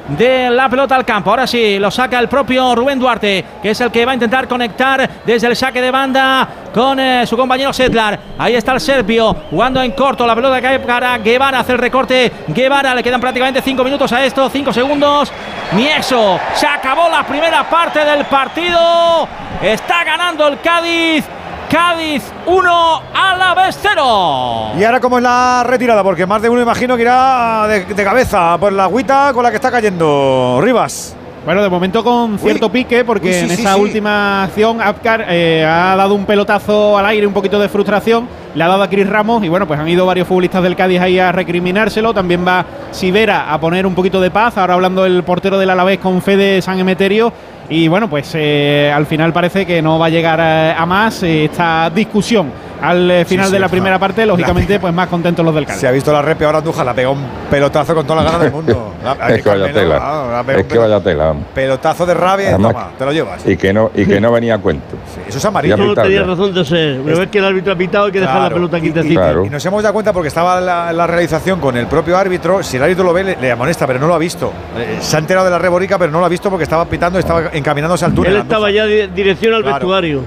[0.09, 1.29] de la pelota al campo.
[1.29, 4.47] Ahora sí, lo saca el propio Rubén Duarte, que es el que va a intentar
[4.47, 8.19] conectar desde el saque de banda con eh, su compañero Setlar.
[8.37, 10.25] Ahí está el serbio jugando en corto.
[10.25, 12.31] La pelota cae para Guevara, hace el recorte.
[12.47, 15.31] Guevara, le quedan prácticamente 5 minutos a esto, 5 segundos.
[15.73, 19.27] Ni eso, se acabó la primera parte del partido.
[19.61, 21.25] Está ganando el Cádiz.
[21.69, 24.71] Cádiz 1 a la vez 0.
[24.79, 26.03] Y ahora, ¿cómo es la retirada?
[26.03, 29.51] Porque más de uno imagino que irá de, de cabeza por la agüita con la
[29.51, 31.15] que está cayendo Rivas.
[31.45, 33.79] Bueno, de momento con cierto pique, porque Uy, sí, en sí, esa sí.
[33.79, 38.63] última acción Apcar eh, ha dado un pelotazo al aire, un poquito de frustración, le
[38.63, 41.17] ha dado a Cris Ramos y bueno, pues han ido varios futbolistas del Cádiz ahí
[41.17, 42.13] a recriminárselo.
[42.13, 45.99] También va Sivera a poner un poquito de paz, ahora hablando el portero del Alavés
[45.99, 47.31] con Fede San Emeterio.
[47.69, 51.21] Y bueno, pues eh, al final parece que no va a llegar eh, a más
[51.21, 52.51] eh, esta discusión.
[52.81, 55.81] Al eh, final sí, de la primera parte, lógicamente, pues más contentos los del Cádiz.
[55.81, 58.43] Se ha visto la repe ahora Andújar, la pegó un pelotazo con toda la gana
[58.43, 58.93] del mundo.
[59.03, 59.97] La- Es que vaya tela.
[60.01, 61.33] ah, Es que vaya tela.
[61.55, 63.47] Pelotazo de rabia y Además, toma, te lo llevas.
[63.47, 64.95] Y que no, y que no venía a cuento.
[65.27, 65.77] Eso es amarillo.
[65.77, 66.99] No tenía razón de ser.
[66.99, 69.13] Una vez que el árbitro ha pitado hay que dejar la pelota y- quietecita.
[69.13, 69.45] y- Claro.
[69.45, 72.61] Y nos hemos dado cuenta porque estaba la, la realización con el propio árbitro.
[72.63, 74.51] Si el árbitro lo ve, le, le amonesta, pero no lo ha visto.
[74.77, 77.19] Eh, se ha enterado de la reborica, pero no lo ha visto porque estaba pitando,
[77.19, 78.33] estaba encaminándose al túnel.
[78.35, 79.75] Él estaba ya di- dirección al Claro.
[79.77, 80.21] vestuario.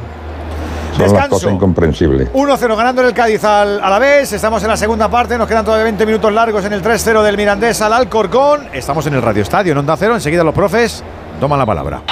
[0.92, 1.30] Son las Descanso.
[1.36, 2.32] cosas incomprensibles.
[2.32, 4.32] 1-0 ganando en el Cádiz al, a la vez.
[4.32, 5.36] Estamos en la segunda parte.
[5.38, 8.68] Nos quedan todavía 20 minutos largos en el 3-0 del Mirandés al Alcorcón.
[8.72, 10.14] Estamos en el Radio Estadio, en Onda Cero.
[10.14, 11.02] Enseguida los profes
[11.40, 12.02] toman la palabra.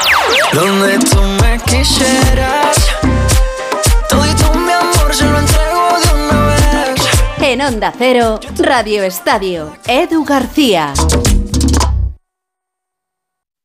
[0.53, 2.77] Donde tú me quisieras,
[4.09, 7.09] todito mi amor se lo entrego de una vez.
[7.43, 10.93] En Onda Cero, Radio Estadio, Edu García.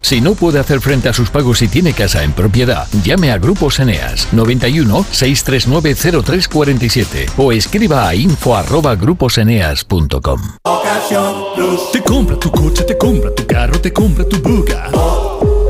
[0.00, 3.38] Si no puede hacer frente a sus pagos y tiene casa en propiedad, llame a
[3.38, 10.40] Grupos Eneas 91 639 0347 o escriba a info@gruposeneas.com.
[11.92, 14.88] Te compra tu coche, te compra tu carro, te compra tu buga.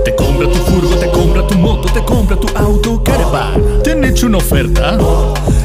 [0.05, 3.83] Te compra tu furgo, te compra tu moto, te compra tu auto, caravan.
[3.83, 4.99] ¿Te han hecho una oferta?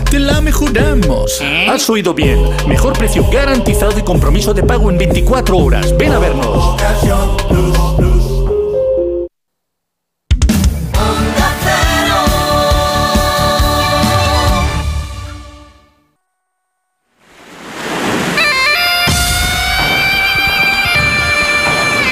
[0.09, 1.41] Te la mejoramos.
[1.69, 2.39] Has oído bien.
[2.67, 5.93] Mejor precio garantizado y compromiso de pago en 24 horas.
[5.97, 6.77] Ven a vernos.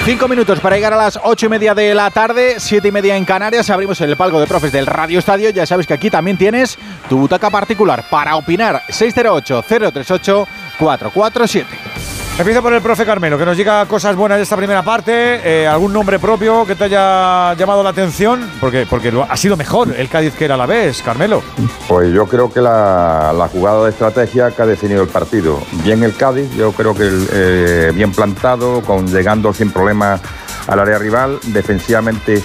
[0.04, 3.16] Cinco minutos para llegar a las ocho y media de la tarde, siete y media
[3.16, 3.70] en Canarias.
[3.70, 5.52] Abrimos el palco de profes del Radio Estadio.
[5.52, 8.82] Ya sabes que aquí también tienes tu butaca particular para opinar.
[8.90, 11.66] 608-038-447.
[12.38, 15.42] Empiezo por el profe Carmelo, que nos diga cosas buenas de esta primera parte.
[15.44, 18.50] eh, ¿Algún nombre propio que te haya llamado la atención?
[18.60, 18.88] Porque,
[19.30, 21.44] ha sido mejor el Cádiz que era la vez, Carmelo.
[21.88, 25.60] Pues yo creo que la, jugada de estrategia que ha definido el partido.
[25.84, 30.22] Bien el Cádiz, yo creo que eh, bien plantado, con llegando sin problemas
[30.68, 32.42] al área rival, defensivamente,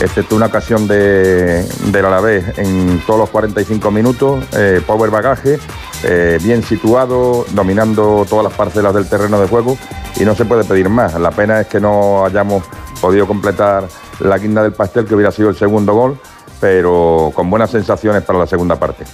[0.00, 5.58] excepto una ocasión de, del Alavés en todos los 45 minutos, eh, power bagaje,
[6.04, 9.78] eh, bien situado, dominando todas las parcelas del terreno de juego
[10.16, 11.14] y no se puede pedir más.
[11.14, 12.64] La pena es que no hayamos
[13.00, 13.88] podido completar
[14.20, 16.18] la guinda del pastel que hubiera sido el segundo gol,
[16.60, 19.04] pero con buenas sensaciones para la segunda parte.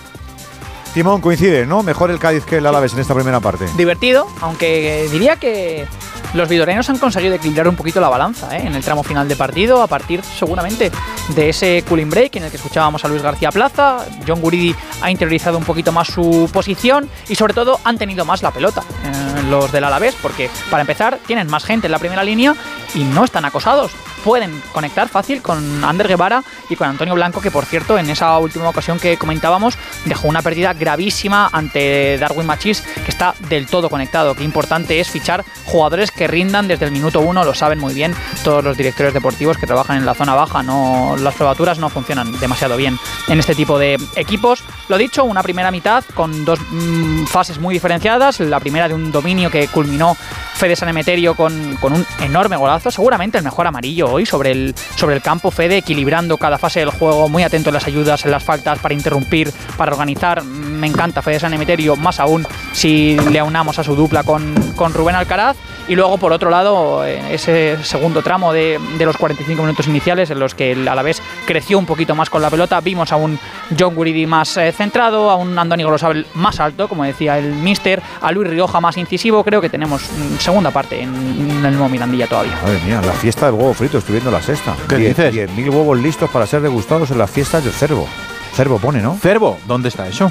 [0.95, 1.83] Timón coincide, ¿no?
[1.83, 3.67] Mejor el Cádiz que el Alavés en esta primera parte.
[3.77, 5.87] Divertido, aunque diría que
[6.35, 8.67] los vidorenos han conseguido equilibrar un poquito la balanza ¿eh?
[8.67, 10.91] en el tramo final de partido, a partir seguramente
[11.35, 14.05] de ese cooling break en el que escuchábamos a Luis García Plaza.
[14.27, 18.43] John Guridi ha interiorizado un poquito más su posición y sobre todo han tenido más
[18.43, 22.23] la pelota eh, los del Alavés, porque para empezar tienen más gente en la primera
[22.23, 22.55] línea
[22.95, 23.93] y no están acosados.
[24.25, 28.37] Pueden conectar fácil con Ander Guevara y con Antonio Blanco, que por cierto en esa
[28.39, 33.89] última ocasión que comentábamos dejó una pérdida gravísima ante Darwin Machis, que está del todo
[33.89, 34.35] conectado.
[34.35, 38.15] Qué importante es fichar jugadores que rindan desde el minuto uno, lo saben muy bien
[38.45, 40.63] todos los directores deportivos que trabajan en la zona baja.
[40.63, 42.99] No, las probaturas no funcionan demasiado bien
[43.29, 44.63] en este tipo de equipos.
[44.89, 48.41] Lo dicho, una primera mitad con dos mm, fases muy diferenciadas.
[48.41, 50.17] La primera de un dominio que culminó
[50.59, 54.75] Fede San Emeterio con, con un enorme golazo, seguramente el mejor amarillo hoy sobre el,
[54.97, 55.53] sobre el campo.
[55.53, 58.93] Fede equilibrando cada fase del juego, muy atento en las ayudas, en las faltas, para
[58.93, 60.43] interrumpir, para organizar.
[60.43, 64.93] Me encanta Fede San Emeterio, más aún si le aunamos a su dupla con, con
[64.93, 65.57] Rubén Alcaraz.
[65.87, 70.31] Y luego, por otro lado, eh, ese segundo tramo de, de los 45 minutos iniciales
[70.31, 73.39] en los que el Alavés creció un poquito más con la pelota, vimos a un
[73.79, 78.01] John Guridi más eh, centrado, a un Andoni Golosabel más alto, como decía el Mister,
[78.23, 79.43] a Luis Rioja más incisivo.
[79.45, 80.03] Creo que tenemos
[80.39, 82.57] segunda parte en, en el nuevo Mirandilla todavía.
[82.63, 84.75] Madre mía, la fiesta del huevo frito, estoy viendo la sexta.
[84.89, 85.35] ¿Qué Diez- dices?
[85.51, 88.07] 10.000 huevos listos para ser degustados en las fiestas del cervo.
[88.55, 89.17] Cervo pone, ¿no?
[89.21, 90.31] Cervo, ¿dónde está eso?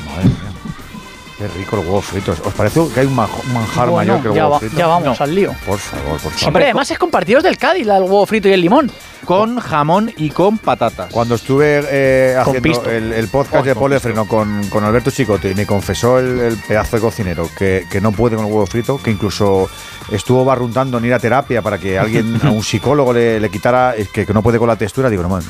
[1.38, 2.40] Qué rico los huevos fritos.
[2.44, 4.76] ¿Os parece que hay un manj- un manjar Bueno, mayor que el huevo va- frito?
[4.78, 5.54] ya vamos al lío.
[5.68, 6.48] Por favor, por favor.
[6.48, 8.92] Hombre, además es con partidos del Cádiz, del huevo frito y el limón.
[9.24, 11.12] Con jamón y con patatas.
[11.12, 15.56] Cuando estuve eh, haciendo el, el podcast Oh, de Polefreno con, con Alberto Chicote y
[15.56, 19.00] me confesó el, el pedazo de cocinero que, que no puede con el huevo frito,
[19.04, 19.70] que incluso
[20.12, 23.94] estuvo barruntando en ir a terapia para que alguien, a un psicólogo le, le quitara,
[24.14, 25.10] que, que no puede con la textura.
[25.10, 25.42] Digo, no, no,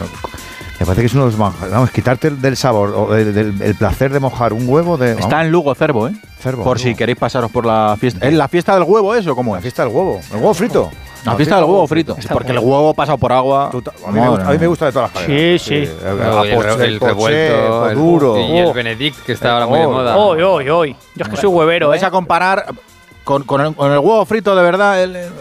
[0.80, 1.74] me parece que es uno de los manjares.
[1.74, 5.10] Vamos, quitarte el- del sabor o del, del- el placer de mojar un huevo de.
[5.16, 6.14] vamos, Está en Lugo, Cervo, ¿eh?
[6.40, 8.28] Cervo, Por si queréis pasaros por la fiesta.
[8.28, 9.36] ¿Es la fiesta del huevo eso?
[9.36, 9.64] ¿Cómo La es?
[9.64, 10.20] fiesta del huevo.
[10.32, 10.92] El huevo frito.
[11.26, 12.16] La fiesta del huevo frito.
[12.32, 13.70] Porque el huevo pasado por agua.
[13.72, 15.62] A mí, me gusta, a mí me gusta de todas las maneras.
[15.62, 15.76] Sí, sí.
[15.76, 18.38] El, el, el revuelto, el- duro.
[18.38, 18.72] y el.
[18.74, 20.16] Benedict, que está ahora muy de moda.
[20.16, 20.96] Hoy, hoy, hoy.
[21.16, 22.06] Yo es que soy huevero, vais ¿eh?
[22.06, 22.66] a comparar
[23.28, 25.04] con, con el, con el huevo frito de verdad?
[25.04, 25.32] el- el-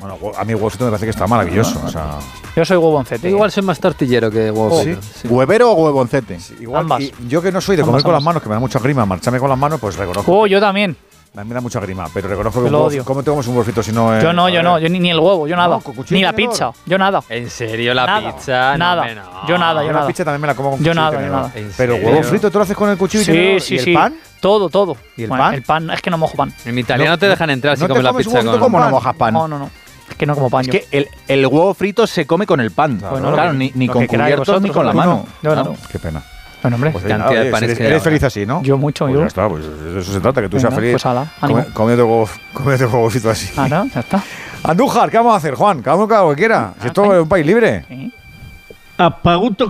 [0.00, 1.78] Bueno, a mí el huevo frito me parece que está maravilloso.
[1.84, 2.18] O sea,
[2.56, 3.28] Yo soy huevoncete.
[3.28, 5.02] Igual soy más tortillero que huevo frito.
[5.02, 5.28] sí.
[5.28, 6.38] ¿Huevero o huevoncete?
[6.58, 7.02] igual, Ambas.
[7.02, 8.78] y yo que no soy de comer Ambas, con las manos, que me da mucha
[8.78, 10.32] grima, marcharme con las manos, pues reconozco.
[10.32, 10.96] Oh, yo también.
[11.36, 13.04] A mí me da mucha grima, pero reconozco que Yo un lo huevo- odio.
[13.04, 14.22] ¿Cómo te comes un huevo frito si no es.?
[14.22, 14.78] Yo no, yo no.
[14.78, 15.80] Yo ni, ni el huevo, yo nada.
[15.80, 16.52] con cuchillo Ni la tenedor.
[16.52, 17.24] pizza, yo nada.
[17.28, 18.36] ¿En serio la Nada.
[18.36, 18.72] pizza?
[18.72, 19.00] No, Nada.
[19.02, 19.46] hombre, no.
[19.48, 20.06] Yo nada, yo la nada.
[20.06, 21.36] pizza también me la como con Yo cuchillo y nada, yo tenedor.
[21.40, 21.52] nada.
[21.56, 22.08] ¿En Pero serio?
[22.08, 23.60] huevo frito tú lo haces con el cuchillo y Sí, tenedor.
[23.60, 23.90] sí, ¿Y sí.
[23.90, 24.14] el pan?
[24.40, 24.96] Todo, todo.
[25.16, 25.54] ¿Y el Bueno, pan?
[25.54, 26.54] El pan, es que no mojo pan.
[26.66, 28.60] En italiano No- te dejan entrar si ¿no te comes la comes un pizza con...
[28.60, 28.90] ¿Cómo no pan?
[28.92, 29.34] mojas pan?
[29.34, 29.70] No, no, no.
[30.08, 30.60] Es que no como pan.
[30.60, 30.72] Es yo.
[30.72, 32.98] que el, el huevo frito se come con el pan.
[33.00, 34.92] Bueno, lo claro, que- ni, ni lo con que queráis cubiertos ni vosotros, con la
[34.92, 34.98] no.
[35.16, 35.26] mano.
[35.42, 35.76] Yo no.
[35.90, 36.22] Qué pena.
[36.64, 36.90] Bueno, hombre.
[36.92, 38.62] Pues, Cantidad ah, de oye, panes eres, que eres hay feliz así, ¿no?
[38.62, 39.20] Yo mucho, Pues yo.
[39.20, 41.74] ya está, pues de eso se trata, que tú seas feliz pues ala, come- ánimo.
[41.74, 43.52] comiendo huevo, comiendo huevo frito así.
[43.56, 44.22] Ahora, ya está.
[44.62, 45.82] Andújar, ¿qué vamos a hacer, Juan?
[45.82, 46.72] Cada uno que haga lo que quiera.
[46.80, 47.84] Si esto es un país libre.
[47.86, 48.10] Sí.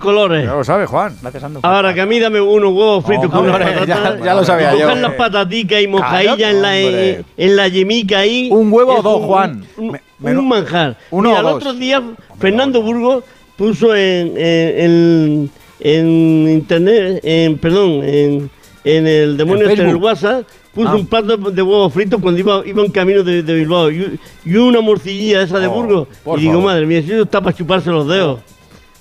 [0.00, 0.44] Colores.
[0.46, 1.16] Ya lo sabes, Juan.
[1.20, 1.60] Gracias, Andu.
[1.62, 4.82] Ahora que a mí dame unos huevos fritos con ya- lo sabía yo.
[4.86, 7.10] coger las pataticas y mojadillas Claro, en, la, hombre.
[7.14, 8.48] en, en la yemica ahí.
[8.52, 9.64] Un huevo o dos, un- Juan.
[9.78, 10.96] Un, un me- manjar.
[11.10, 11.54] uno Mira, o el dos.
[11.56, 12.02] otro día
[12.38, 13.24] Fernando Burgos
[13.56, 15.50] puso en, en, en-
[15.80, 18.50] en internet, en, perdón, en,
[18.84, 20.04] en el demonio En este, el Facebook.
[20.04, 20.94] WhatsApp, puso Ah.
[20.96, 24.56] un plato de huevos fritos cuando iba, iba en camino de, de Bilbao y, y
[24.56, 26.08] una morcillilla esa de Oh, Burgos.
[26.36, 26.64] Y digo, favor.
[26.66, 28.40] madre mía, si eso está para chuparse los dedos.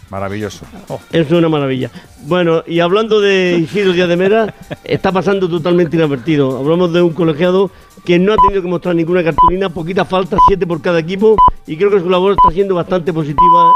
[0.09, 0.65] Maravilloso.
[0.87, 1.89] Eso es una maravilla.
[2.27, 6.55] Bueno, y hablando de Isidro Díaz de Mera, está pasando totalmente inadvertido.
[6.59, 7.71] Hablamos de un colegiado
[8.05, 11.35] que no ha tenido que mostrar ninguna cartulina, poquita falta, siete por cada equipo,
[11.65, 13.71] y creo que su labor está siendo bastante positiva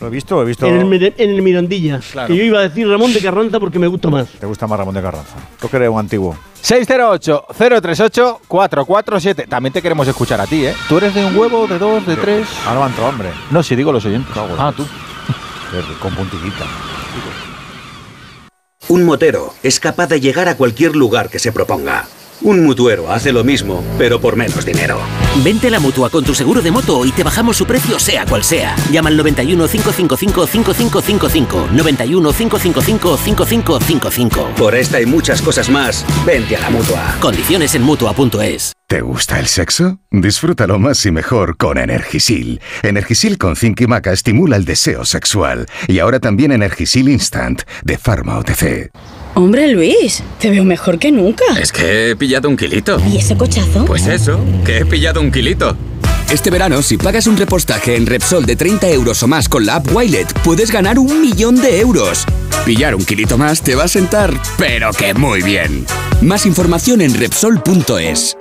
[0.00, 0.64] Lo he visto, lo he visto.
[0.66, 1.98] en el, Mir- en el Mirandilla.
[2.12, 2.28] Claro.
[2.28, 4.28] Que yo iba a decir Ramón de Carranza porque me gusta más.
[4.28, 5.34] Te gusta más Ramón de Carranza.
[5.60, 6.36] Tú que eres un antiguo.
[6.62, 9.48] 608-038-447.
[9.48, 10.74] También te queremos escuchar a ti, ¿eh?
[10.88, 12.46] ¿Tú eres de un huevo, de dos, de tres?
[12.66, 13.30] Ahora va a entrar, hombre.
[13.50, 14.32] No, si digo los oyentes.
[14.34, 14.84] Cago Ah, tú.
[16.00, 16.64] Con puntillita.
[18.88, 22.06] Un motero es capaz de llegar a cualquier lugar que se proponga.
[22.40, 24.98] Un mutuero hace lo mismo, pero por menos dinero.
[25.42, 28.24] Vente a la mutua con tu seguro de moto y te bajamos su precio sea
[28.26, 28.76] cual sea.
[28.92, 31.68] Llama al 91 555 5555.
[31.72, 34.54] 91 555 5555.
[34.56, 37.16] Por esta y muchas cosas más, vente a la mutua.
[37.20, 38.72] Condiciones en mutua.es.
[38.86, 39.98] ¿Te gusta el sexo?
[40.10, 42.60] Disfrútalo más y mejor con Energisil.
[42.82, 45.66] Energisil con zinc y maca estimula el deseo sexual.
[45.88, 48.90] Y ahora también Energisil Instant de Pharma OTC.
[49.38, 51.44] Hombre Luis, te veo mejor que nunca.
[51.62, 53.00] Es que he pillado un kilito.
[53.08, 53.84] ¿Y ese cochazo?
[53.84, 55.76] Pues eso, que he pillado un kilito.
[56.28, 59.76] Este verano, si pagas un repostaje en Repsol de 30 euros o más con la
[59.76, 62.24] app Wilet, puedes ganar un millón de euros.
[62.66, 65.86] Pillar un kilito más te va a sentar, pero que muy bien.
[66.20, 68.36] Más información en Repsol.es.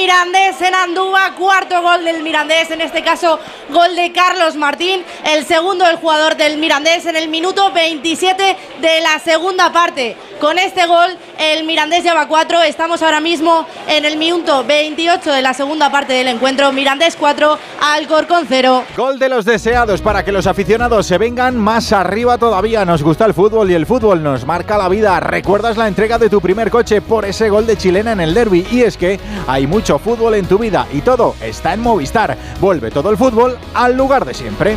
[0.00, 5.44] Mirandés en Andúa, cuarto gol del Mirandés, en este caso gol de Carlos Martín, el
[5.44, 10.16] segundo del jugador del Mirandés en el minuto 27 de la segunda parte.
[10.40, 15.42] Con este gol el Mirandés lleva cuatro, estamos ahora mismo en el minuto 28 de
[15.42, 18.84] la segunda parte del encuentro, Mirandés 4, Alcorcón 0.
[18.96, 22.86] Gol de los deseados para que los aficionados se vengan más arriba todavía.
[22.86, 25.20] Nos gusta el fútbol y el fútbol nos marca la vida.
[25.20, 28.66] ¿Recuerdas la entrega de tu primer coche por ese gol de chilena en el derby?
[28.70, 32.36] Y es que hay muchos mucho fútbol en tu vida y todo está en Movistar.
[32.60, 34.76] Vuelve todo el fútbol al lugar de siempre.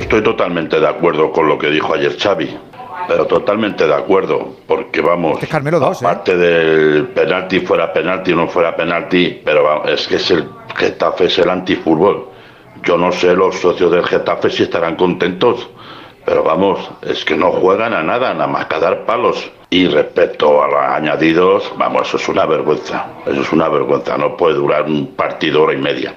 [0.00, 2.58] Estoy totalmente de acuerdo con lo que dijo ayer Xavi,
[3.06, 9.40] pero totalmente de acuerdo, porque vamos, aparte del penalti fuera penalti o no fuera penalti,
[9.44, 12.28] pero vamos, es que es el Getafe es el antifútbol.
[12.82, 15.70] Yo no sé los socios del Getafe si estarán contentos,
[16.24, 19.50] pero vamos, es que no juegan a nada, nada más que a dar palos.
[19.70, 24.36] Y respecto a los añadidos, vamos, eso es una vergüenza, eso es una vergüenza, no
[24.36, 26.16] puede durar un partido hora y media.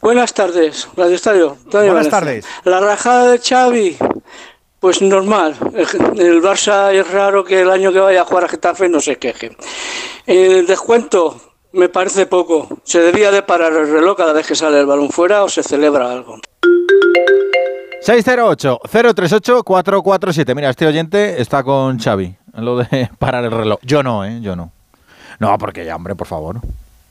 [0.00, 1.56] Buenas tardes, Radio Estadio.
[1.70, 2.10] Buenas Valencia.
[2.10, 2.46] tardes.
[2.64, 3.96] La rajada de Xavi,
[4.80, 5.56] pues normal.
[5.74, 9.00] El el Barça es raro que el año que vaya a jugar a Getafe no
[9.00, 9.56] se queje.
[10.26, 11.40] El descuento
[11.72, 12.68] me parece poco.
[12.84, 15.62] Se debía de parar el reloj cada vez que sale el balón fuera o se
[15.62, 16.38] celebra algo.
[18.06, 20.54] 608-038-447.
[20.54, 23.78] Mira, este oyente está con Xavi en lo de parar el reloj.
[23.82, 24.40] Yo no, ¿eh?
[24.40, 24.72] Yo no.
[25.38, 26.60] No, porque ya, hombre, por favor.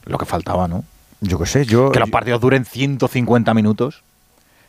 [0.06, 0.84] Lo que faltaba, ¿no?
[1.22, 1.92] Yo qué sé, yo...
[1.92, 4.02] Que los partidos duren 150 minutos.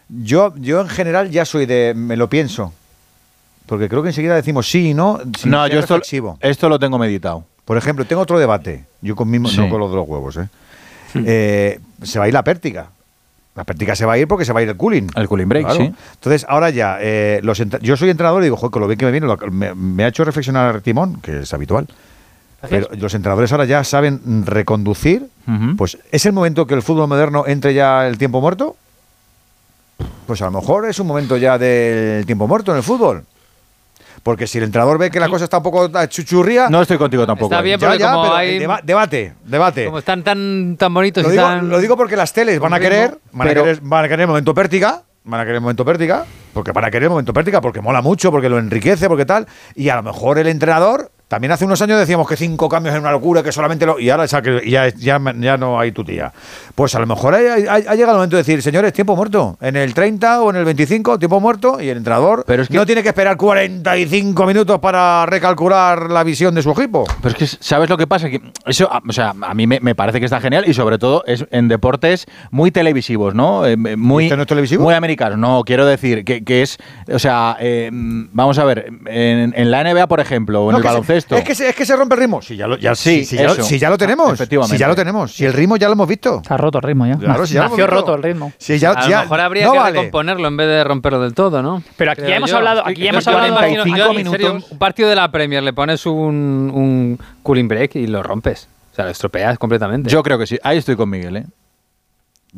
[0.09, 1.93] Yo, yo en general ya soy de...
[1.97, 2.73] Me lo pienso.
[3.67, 5.19] Porque creo que enseguida decimos sí y no.
[5.39, 6.39] sin no, yo esto, reflexivo.
[6.41, 7.45] esto lo tengo meditado.
[7.65, 8.85] Por ejemplo, tengo otro debate.
[9.01, 9.59] Yo con mismo, Sí.
[9.59, 10.49] no con los de los huevos, ¿eh?
[11.15, 12.91] Eh, se va a ir la pértiga.
[13.57, 15.09] La pértiga se va a ir porque se va a ir el cooling.
[15.17, 15.93] El cooling break, sí.
[16.15, 18.99] Entonces, ahora ya, eh, los entra- yo soy entrenador y digo, joder, con lo bien
[18.99, 21.89] que me viene, lo me ha hecho reflexionar Timón, que es habitual.
[22.69, 25.29] Pero los entrenadores ahora ya saben reconducir.
[25.77, 28.77] Pues, ¿es el momento que el fútbol moderno entre ya el tiempo muerto?
[30.27, 33.25] Pues a lo mejor es un momento ya del tiempo muerto en el fútbol.
[34.27, 36.69] Porque si el entrenador ve que la cosa está un poco chuchurría.
[36.69, 37.55] No estoy contigo tampoco.
[37.55, 38.59] Está bien Ya, ya, como pero hay...
[38.59, 39.85] deba- debate, debate.
[39.85, 41.69] Como están tan, tan bonitos Lo y digo, tan...
[41.69, 44.09] lo digo porque las teles van a ritmo, querer, van, pero- a querer, van a
[44.09, 47.11] querer el momento pértiga, van a querer el momento pértiga, porque van a querer el
[47.11, 49.47] momento pértiga, porque mola mucho, porque lo enriquece, porque tal.
[49.77, 53.01] Y a lo mejor el entrenador, también hace unos años decíamos que cinco cambios es
[53.01, 53.99] una locura, que solamente lo.
[53.99, 56.33] Y ahora ya, que ya, ya, ya no hay tu tía.
[56.75, 59.57] Pues a lo mejor ha, ha- ha llegado el momento de decir, señores, tiempo muerto.
[59.61, 63.09] En el 30 o en el 25, tiempo muerto, y el entrenador no tiene que
[63.09, 67.05] esperar 45 minutos para recalcular la visión de su equipo.
[67.23, 68.29] Pero es que, ¿sabes lo que pasa?
[68.31, 70.99] Que eso, a- o sea, a mí me, me parece que está genial y sobre
[70.99, 73.67] todo es en deportes muy televisivos, ¿no?
[73.67, 74.85] Eh, muy, ¿Este no es televisivo?
[74.85, 75.39] Muy americanos.
[75.39, 76.79] No, quiero decir que, que es,
[77.13, 80.79] o sea, eh, vamos a ver, en, en la NBA, por ejemplo, o en No,
[80.79, 82.43] el que es, que se, es que se rompe el ritmo.
[82.43, 83.63] Si ya lo, ya, Sí, si, si ya, lo- eso.
[83.63, 84.33] si ya lo tenemos.
[84.33, 84.77] Efectivamente.
[84.77, 85.33] Si ya lo tenemos.
[85.33, 86.37] Si el ritmo ya lo hemos visto.
[86.43, 87.17] Está roto el ritmo ya.
[87.19, 88.53] Claro, si ya lo Nació roto el ritmo.
[88.59, 89.91] Si ya, a lo mejor habría no que vale.
[89.99, 91.83] recomponerlo en vez de romperlo del todo, ¿no?
[91.97, 92.57] Pero aquí Creo ya hemos yo.
[92.59, 94.73] hablado- aquí ya hemos hablado- imagino- 25 yo, en serio, minutos.
[94.73, 98.69] Un partido de la Premier le pones un, un cooling break y lo rompes.
[98.93, 100.09] O sea, lo estropeas completamente.
[100.11, 100.59] Yo creo que sí.
[100.63, 101.45] Ahí estoy con Miguel, ¿eh?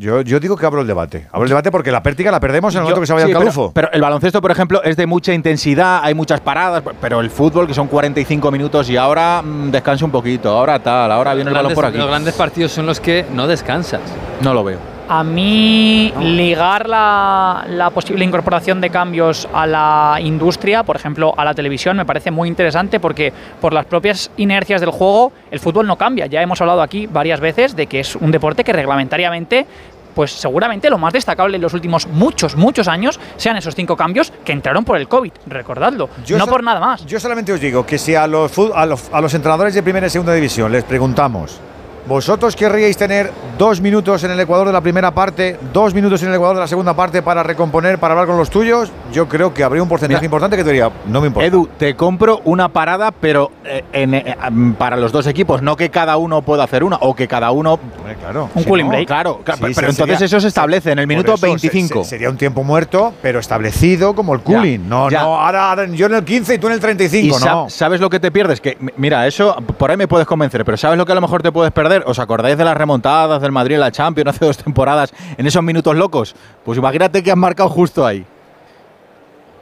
[0.01, 1.27] Yo, yo digo que abro el debate.
[1.33, 3.25] Abro el debate porque la pértiga la perdemos en el Yo- momento que se vaya
[3.27, 3.73] sí, el pero- calufo.
[3.75, 7.67] Pero, el baloncesto, por ejemplo, es de mucha intensidad, hay muchas paradas, pero el fútbol,
[7.67, 11.57] que son 45 minutos y ahora mm, descansa un poquito, ahora tal, ahora viene el
[11.57, 11.99] balón por aquí.
[11.99, 14.01] Los grandes partidos son los que no descansas.
[14.41, 14.79] No lo veo.
[15.11, 21.45] A mí, ligar la, la posible incorporación de cambios a la industria, por ejemplo, a
[21.47, 25.87] la televisión, me parece muy interesante porque por las propias inercias del juego, el fútbol
[25.87, 26.27] no cambia.
[26.27, 29.67] Ya hemos hablado aquí varias veces de que es un deporte que reglamentariamente
[30.15, 34.33] pues seguramente lo más destacable en los últimos muchos, muchos años sean esos cinco cambios
[34.45, 37.07] que entraron por el COVID, recordadlo, no sol- por nada más.
[37.07, 39.83] Yo solamente os digo que si a los, fu- a los, a los entrenadores de
[39.83, 41.61] primera y segunda división les preguntamos,
[42.09, 46.31] ¿vosotros querríais tener dos minutos en el Ecuador de la primera parte, dos minutos en
[46.31, 48.91] el Ecuador de la segunda parte para recomponer, para hablar con los tuyos?
[49.13, 51.47] Yo creo que habría un porcentaje importante que te diría, no me importa.
[51.47, 54.37] Edu, te compro una parada, pero eh, en, eh,
[54.79, 57.79] para los dos equipos, no que cada uno pueda hacer una, o que cada uno.
[58.21, 58.49] claro.
[58.55, 58.91] Un cooling no.
[58.91, 59.07] break.
[59.07, 62.05] Claro, claro, Sí, pero entonces eso se establece en el minuto eso se- 25.
[62.05, 64.89] se- sería un tiempo muerto, pero establecido como el cooling.
[64.89, 65.21] no, ya.
[65.21, 67.69] no, ahora, ahora yo en el 15 y tú en el ¿Y 35, sa- no.
[67.71, 68.61] sabes lo que te pierdes?
[68.63, 71.43] Que, mira, eso por ahí me puedes convencer, pero ¿sabes lo que a lo mejor
[71.43, 71.98] te puedes perder?
[72.07, 75.63] ¿Os acordáis de las remontadas del Madrid en la Champions hace dos temporadas en esos
[75.63, 76.35] minutos locos?
[76.65, 78.25] Pues imagínate que has marcado justo ahí.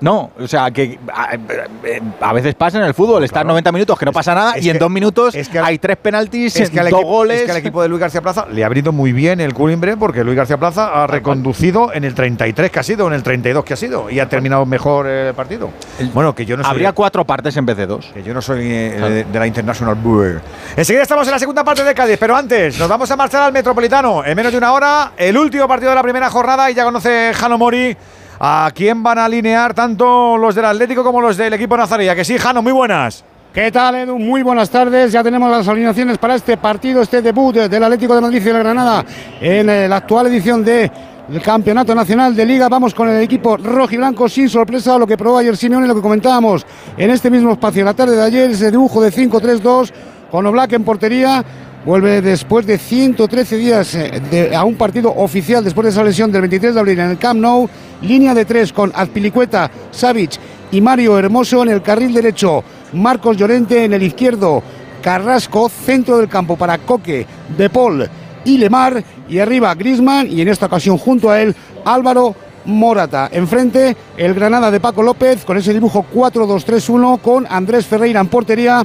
[0.00, 1.36] No, o sea, que a,
[2.20, 4.68] a veces pasa en el fútbol, estás 90 minutos que no pasa nada es y
[4.68, 7.40] en que- dos minutos es que al- hay tres penaltis, Es que, dos equipo, goles.
[7.40, 9.80] es que al equipo de Luis García Plaza le ha venido muy bien el cooling
[9.80, 13.22] break porque Luis García Plaza ha reconducido en el 33 que ha sido, en el
[13.22, 15.70] 32 que ha sido y ha terminado mejor eh, el partido.
[16.12, 18.10] Bueno, que yo no soy Habría cuatro partes en vez de dos.
[18.12, 20.42] que yo no soy eh, de, de la International Board.
[20.76, 23.52] Enseguida estamos en la segunda parte de Cádiz, pero antes nos vamos a marchar al
[23.52, 24.24] Metropolitano.
[24.24, 27.32] En menos de una hora, el último partido de la primera jornada y ya conoce
[27.34, 27.96] Jano Mori
[28.38, 32.14] a quién van a alinear tanto los del Atlético como los del equipo Nazaría.
[32.14, 33.24] Que sí, Jano, muy buenas.
[33.52, 34.18] ¿Qué tal, Edu?
[34.18, 35.12] Muy buenas tardes.
[35.12, 38.58] Ya tenemos las alineaciones para este partido, este debut del Atlético de Madrid y la
[38.58, 39.04] Granada
[39.40, 40.90] en eh, la actual edición del
[41.42, 42.68] Campeonato Nacional de Liga.
[42.68, 45.94] Vamos con el equipo rojo y blanco sin sorpresa, lo que probó ayer Simeone, lo
[45.94, 46.66] que comentábamos
[46.98, 49.90] en este mismo espacio la tarde de ayer, ese dibujo de 5-3-2
[50.30, 51.42] con Oblak en portería.
[51.86, 56.40] Vuelve después de 113 días eh, a un partido oficial después de esa lesión del
[56.40, 57.68] 23 de abril en el Camp Nou.
[58.02, 60.32] Línea de tres con Azpilicueta, Savic
[60.72, 62.64] y Mario Hermoso en el carril derecho.
[62.92, 64.64] Marcos Llorente en el izquierdo.
[65.00, 67.24] Carrasco, centro del campo para Coque,
[67.56, 68.10] De Paul
[68.44, 69.04] y Lemar.
[69.28, 71.54] Y arriba Grisman y en esta ocasión junto a él
[71.84, 72.34] Álvaro
[72.64, 73.28] Morata.
[73.30, 78.84] Enfrente el Granada de Paco López con ese dibujo 4-2-3-1 con Andrés Ferreira en portería.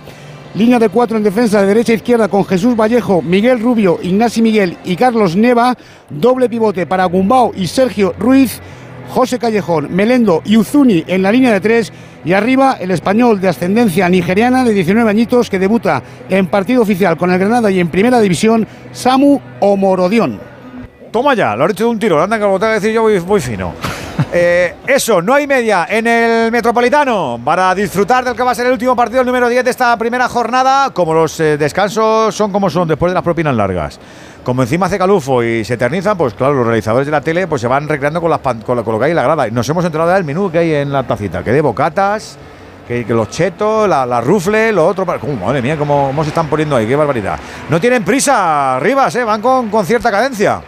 [0.53, 4.41] Línea de cuatro en defensa de derecha e izquierda con Jesús Vallejo, Miguel Rubio, Ignasi
[4.41, 5.77] Miguel y Carlos Neva.
[6.09, 8.59] Doble pivote para Gumbao y Sergio Ruiz.
[9.11, 11.93] José Callejón, Melendo y Uzuni en la línea de tres.
[12.25, 17.15] Y arriba el español de ascendencia nigeriana de 19 añitos que debuta en partido oficial
[17.15, 20.37] con el Granada y en primera división, Samu Omorodión.
[21.11, 22.21] Toma ya, lo han hecho de un tiro.
[22.21, 23.73] Anda que lo tengo que decir yo, voy, voy fino.
[24.33, 28.65] Eh, eso, no hay media en el Metropolitano para disfrutar del que va a ser
[28.65, 30.91] el último partido, el número 10 de esta primera jornada.
[30.91, 33.99] Como los eh, descansos son como son después de las propinas largas.
[34.43, 37.61] Como encima hace calufo y se eternizan, pues claro, los realizadores de la tele pues
[37.61, 39.47] se van recreando con, las, con, lo, con lo que la grada.
[39.49, 42.37] Nos hemos enterado del menú que hay en la tacita, que de bocatas,
[42.87, 45.05] que, los chetos, la, la, rufle, lo otro.
[45.05, 47.39] madre mía, cómo, cómo, se están poniendo ahí, qué barbaridad.
[47.69, 49.23] No tienen prisa, Rivas, ¿eh?
[49.23, 50.61] van con, con cierta cadencia.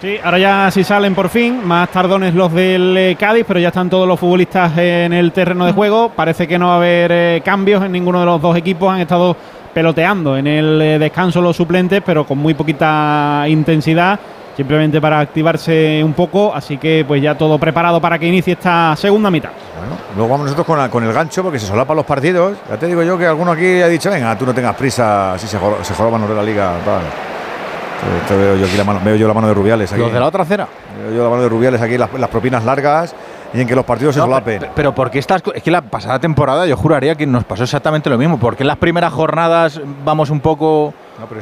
[0.00, 3.68] Sí, ahora ya sí salen por fin, más tardones los del eh, Cádiz, pero ya
[3.68, 6.10] están todos los futbolistas en el terreno de juego.
[6.16, 9.00] Parece que no va a haber eh, cambios en ninguno de los dos equipos, han
[9.00, 9.36] estado
[9.74, 14.18] peloteando en el eh, descanso los suplentes, pero con muy poquita intensidad,
[14.56, 18.96] simplemente para activarse un poco, así que pues ya todo preparado para que inicie esta
[18.96, 19.50] segunda mitad.
[19.78, 22.56] Bueno, luego vamos nosotros con, con el gancho porque se solapan los partidos.
[22.70, 25.46] Ya te digo yo que alguno aquí ha dicho, venga, tú no tengas prisa, si
[25.46, 26.72] se, se joroban los de la liga.
[28.30, 29.92] Veo yo aquí la mano, veo yo la mano de Rubiales.
[29.92, 30.00] Aquí.
[30.00, 30.66] ¿Los de la otra acera?
[31.02, 33.14] Veo yo la mano de Rubiales aquí, las, las propinas largas
[33.52, 34.66] y en que los partidos se solapen.
[34.74, 38.18] Pero, porque estas es que la pasada temporada yo juraría que nos pasó exactamente lo
[38.18, 40.94] mismo, porque en las primeras jornadas vamos un poco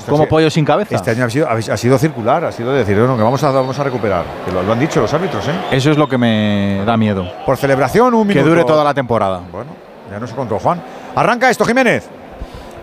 [0.08, 0.94] como pollo sin cabeza.
[0.94, 3.78] Este año ha sido, ha sido circular, ha sido decir, no, que vamos a, vamos
[3.78, 5.52] a recuperar, que lo, han dicho los árbitros, ¿eh?
[5.70, 7.30] Eso es lo que me da miedo.
[7.44, 8.44] Por celebración un minuto.
[8.44, 9.40] Que dure toda la temporada.
[9.52, 9.70] Bueno,
[10.10, 10.80] ya no se contó Juan.
[11.14, 12.08] Arranca esto, Jiménez.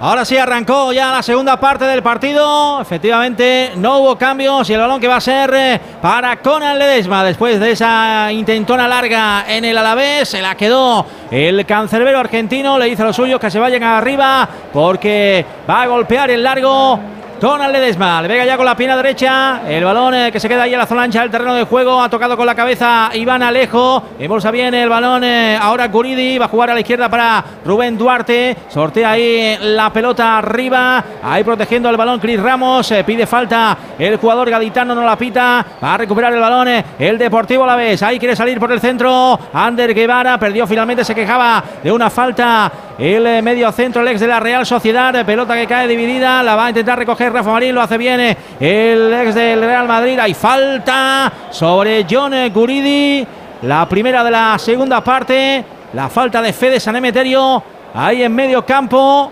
[0.06, 2.80] Ahora sí arrancó ya la segunda parte del partido.
[2.80, 7.24] Efectivamente, no hubo cambios y el balón que va a ser eh, para Conan Ledesma
[7.24, 10.30] después de esa intentona larga en el Alavés.
[10.30, 12.78] Se la quedó el cancerbero argentino.
[12.78, 17.00] Le dice a los suyos que se vayan arriba porque va a golpear el largo
[17.40, 18.22] Donald Ledesma.
[18.22, 19.62] Le pega ya con la pierna derecha.
[19.68, 22.02] El balón eh, que se queda ahí en la zona ancha del terreno de juego.
[22.02, 24.04] Ha tocado con la cabeza Iván Alejo.
[24.18, 25.24] Embolsa bien el balón.
[25.24, 28.56] Eh, ahora Guridi va a jugar a la izquierda para Rubén Duarte.
[28.70, 31.04] Sortea ahí la pelota arriba.
[31.24, 32.90] Ahí protegiendo el balón Cris Ramos.
[32.92, 34.96] Eh, pide falta el jugador gaditano.
[34.96, 35.66] No la pita.
[35.84, 36.70] Va a recuperar el balón.
[36.98, 38.02] el Deportivo a la vez.
[38.02, 39.38] Ahí quiere salir por el centro.
[39.54, 41.04] Ander Guevara perdió finalmente.
[41.04, 42.72] Se quejaba de una falta.
[42.98, 45.26] El medio centro, el ex de la Real Sociedad.
[45.26, 46.42] Pelota que cae dividida.
[46.42, 49.86] La va a intentar recoger Rafa Marín, lo hace bien eh, el ex del Real
[49.86, 50.18] Madrid.
[50.18, 53.28] Hay falta sobre John Guridi.
[53.64, 55.66] La primera de la segunda parte.
[55.94, 57.62] La falta de Fede Sanemeterio.
[57.94, 59.32] Ahí en medio campo.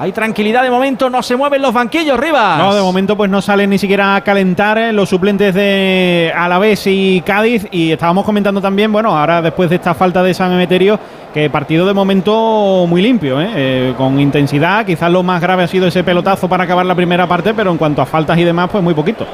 [0.00, 2.56] Hay tranquilidad de momento, no se mueven los banquillos, Rivas.
[2.56, 6.86] No, de momento pues no salen ni siquiera a calentar eh, los suplentes de Alavés
[6.86, 7.66] y Cádiz.
[7.72, 11.00] Y estábamos comentando también, bueno, ahora después de esta falta de San Emeterio,
[11.34, 14.86] que partido de momento muy limpio, eh, eh, con intensidad.
[14.86, 17.76] Quizás lo más grave ha sido ese pelotazo para acabar la primera parte, pero en
[17.76, 19.26] cuanto a faltas y demás, pues muy poquito.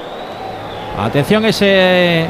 [0.99, 2.27] Atención ese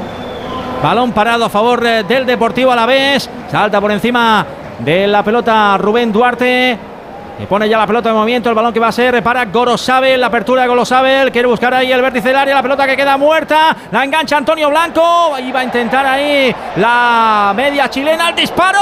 [0.83, 3.31] balón parado a favor del Deportivo Alavés.
[3.49, 4.45] Salta por encima
[4.81, 6.94] de la pelota Rubén Duarte.
[7.37, 10.21] Y pone ya la pelota de movimiento, el balón que va a ser para Gorosabel,
[10.21, 13.17] la apertura de Gorosabel, quiere buscar ahí el vértice del área, la pelota que queda
[13.17, 18.79] muerta, la engancha Antonio Blanco, iba a intentar ahí la media chilena, el disparo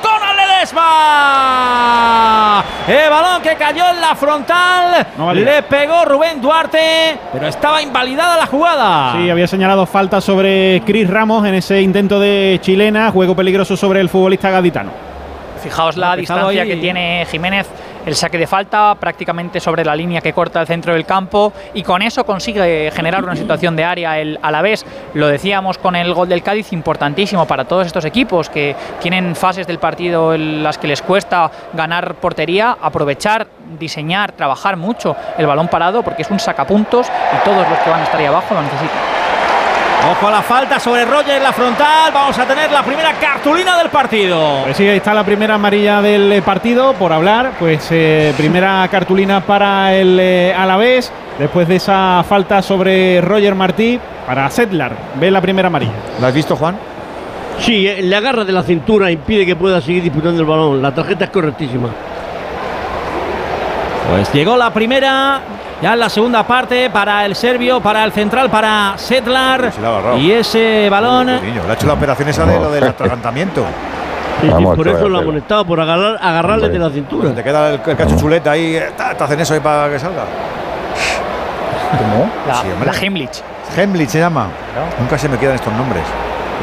[0.00, 0.80] con Ledesma.
[2.88, 8.46] El balón que cayó en la frontal, le pegó Rubén Duarte, pero estaba invalidada la
[8.46, 9.12] jugada.
[9.18, 14.00] Sí, había señalado falta sobre Cris Ramos en ese intento de chilena, juego peligroso sobre
[14.00, 15.10] el futbolista gaditano.
[15.62, 17.66] Fijaos la distancia que tiene Jiménez
[18.06, 21.82] el saque de falta prácticamente sobre la línea que corta el centro del campo y
[21.82, 26.28] con eso consigue generar una situación de área el vez Lo decíamos con el gol
[26.28, 30.88] del Cádiz, importantísimo para todos estos equipos que tienen fases del partido en las que
[30.88, 33.46] les cuesta ganar portería, aprovechar,
[33.78, 38.00] diseñar, trabajar mucho el balón parado porque es un sacapuntos y todos los que van
[38.00, 39.19] a estar ahí abajo lo necesitan.
[40.08, 42.10] Ojo a la falta sobre Roger en la frontal.
[42.12, 44.62] Vamos a tener la primera cartulina del partido.
[44.64, 47.52] Pues sí, ahí está la primera amarilla del eh, partido, por hablar.
[47.58, 51.12] Pues eh, primera cartulina para el eh, Alavés.
[51.38, 54.92] Después de esa falta sobre Roger Martí para Sedlar.
[55.16, 55.92] Ve la primera amarilla.
[56.18, 56.76] ¿La has visto, Juan?
[57.58, 60.80] Sí, le agarra de la cintura, impide que pueda seguir disputando el balón.
[60.80, 61.90] La tarjeta es correctísima.
[64.10, 65.40] Pues llegó la primera,
[65.82, 69.72] ya en la segunda parte para el serbio, para el central, para Setlar.
[70.18, 71.26] Y ese balón.
[71.26, 73.64] Niño, le ha hecho la operación esa de lo del atragantamiento.
[74.40, 77.34] Sí, sí, por eso lo ha amonestado, por agarrar, agarrarle de la cintura.
[77.34, 80.24] Te queda el, el cacho chuleta ahí, te hacen eso ahí para que salga.
[81.98, 82.30] ¿Cómo?
[82.46, 83.42] La, Sí, la Heimlich.
[83.76, 84.48] Hemlich se llama.
[84.98, 86.02] Nunca se me quedan estos nombres.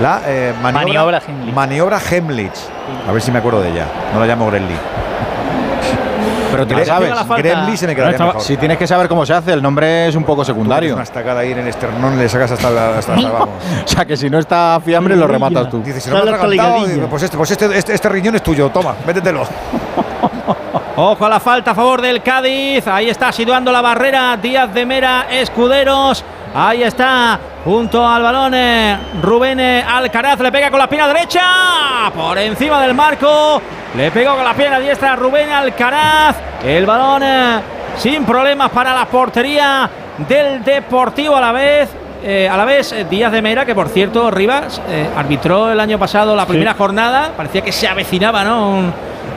[0.01, 1.21] La eh, maniobra,
[1.53, 2.53] Maniobra Hemlich.
[3.07, 3.85] A ver si me acuerdo de ella.
[4.13, 4.75] No la llamo Grenly.
[6.65, 7.13] Pero te sabes.
[7.37, 8.41] Gremlin se me quedaría mejor.
[8.41, 10.93] Si tienes que saber cómo se hace, el nombre es un poco secundario.
[10.93, 12.97] Una estacada ahí en el esternón, le sacas hasta la.
[12.97, 13.49] Hasta, o
[13.85, 15.81] sea que si no está fiambre, lo rematas tú.
[15.83, 18.95] Dices, si no me digo, pues, este, pues este, este, este riñón es tuyo, toma,
[19.05, 19.43] métetelo.
[20.95, 22.87] Ojo a la falta a favor del Cádiz.
[22.87, 26.23] Ahí está situando la barrera Díaz de Mera Escuderos.
[26.59, 30.39] Ahí está, junto al balón eh, Rubén eh, Alcaraz.
[30.39, 31.41] Le pega con la pierna derecha.
[32.15, 33.61] Por encima del marco.
[33.95, 36.35] Le pegó con la pierna diestra a Rubén Alcaraz.
[36.65, 37.59] El balón eh,
[37.97, 39.87] sin problemas para la portería
[40.27, 41.89] del Deportivo a la vez.
[42.23, 45.99] eh, a la vez, Díaz de Mera, que por cierto, Rivas eh, arbitró el año
[45.99, 47.33] pasado la primera jornada.
[47.37, 48.69] Parecía que se avecinaba, ¿no?
[48.71, 48.93] Un-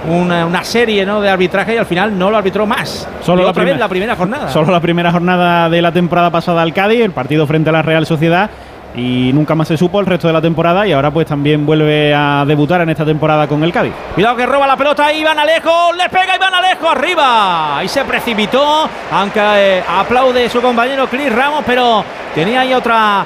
[0.08, 1.20] una, una serie ¿no?
[1.20, 3.06] de arbitraje y al final no lo arbitró más.
[3.22, 3.84] Solo Y la otra vez primera.
[3.84, 4.48] la primera jornada.
[4.52, 7.82] Solo la primera jornada de la temporada pasada al Cádiz, el partido frente a la
[7.82, 8.50] Real Sociedad.
[8.96, 12.12] Y nunca más se supo el resto de la temporada y ahora pues también vuelve
[12.12, 13.92] a debutar en esta temporada con el Cádiz.
[14.16, 17.80] Cuidado que roba la pelota Iván Alejo, le pega Iván Alejo arriba.
[17.84, 22.02] Y se precipitó, aunque eh, aplaude su compañero Cris Ramos, pero
[22.34, 23.24] tenía ahí otra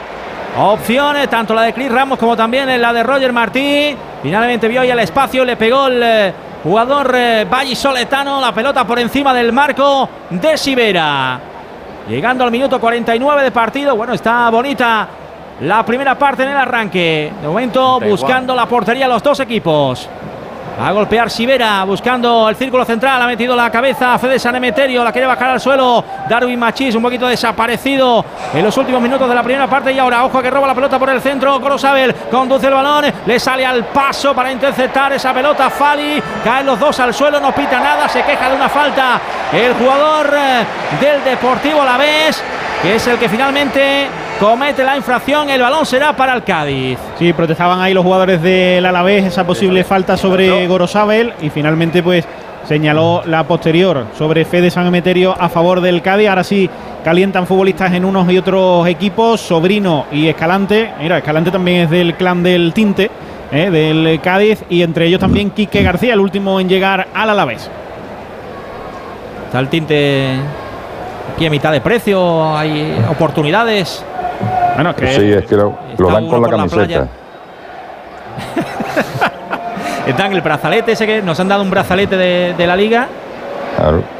[0.59, 3.97] opción, eh, tanto la de Cris Ramos como también la de Roger Martí.
[4.23, 6.33] Finalmente vio ahí el espacio, le pegó el eh,
[6.65, 11.39] jugador eh, vallisoletano, la pelota por encima del marco de Sibera.
[12.09, 15.09] Llegando al minuto 49 de partido, bueno, está bonita
[15.61, 17.32] la primera parte en el arranque.
[17.41, 20.09] De momento buscando la portería los dos equipos.
[20.77, 23.23] A golpear Sibera buscando el círculo central.
[23.23, 25.05] Ha metido la cabeza Fede Sanemeterio.
[25.05, 26.05] La quiere bajar al suelo.
[26.29, 29.93] Darwin Machís un poquito desaparecido en los últimos minutos de la primera parte.
[29.93, 31.61] Y ahora, ojo que roba la pelota por el centro.
[31.61, 33.05] Gorosabel conduce el balón.
[33.25, 35.71] Le sale al paso para interceptar esa pelota.
[35.71, 36.21] Fali.
[36.43, 37.39] Caen los dos al suelo.
[37.39, 38.09] No pita nada.
[38.09, 39.21] Se queja de una falta.
[39.53, 40.65] El jugador eh,
[41.01, 42.43] del Deportivo la vez.
[42.83, 44.09] Que es el que finalmente
[44.40, 45.51] comete la infracción.
[45.51, 46.98] El balón será para el Cádiz.
[47.19, 52.27] Sí, protestaban ahí los jugadores del Alavés esa posible falta sobre Gorosabel y finalmente pues
[52.66, 56.28] señaló la posterior sobre Fede San Emeterio a favor del Cádiz.
[56.28, 56.69] Ahora sí
[57.05, 60.93] calientan futbolistas en unos y otros equipos, Sobrino y Escalante.
[60.98, 63.11] Mira, Escalante también es del clan del Tinte,
[63.52, 67.70] eh, del Cádiz y entre ellos también Quique García, el último en llegar al Alavés.
[69.47, 70.35] Está el tinte
[71.32, 72.56] aquí a mitad de precio.
[72.56, 74.05] Hay oportunidades.
[74.75, 76.85] Bueno, que Sí, es que lo, lo dan con la la camiseta.
[76.87, 77.07] playa.
[80.19, 83.09] Dan el brazalete ese que nos han dado un brazalete de, de la liga.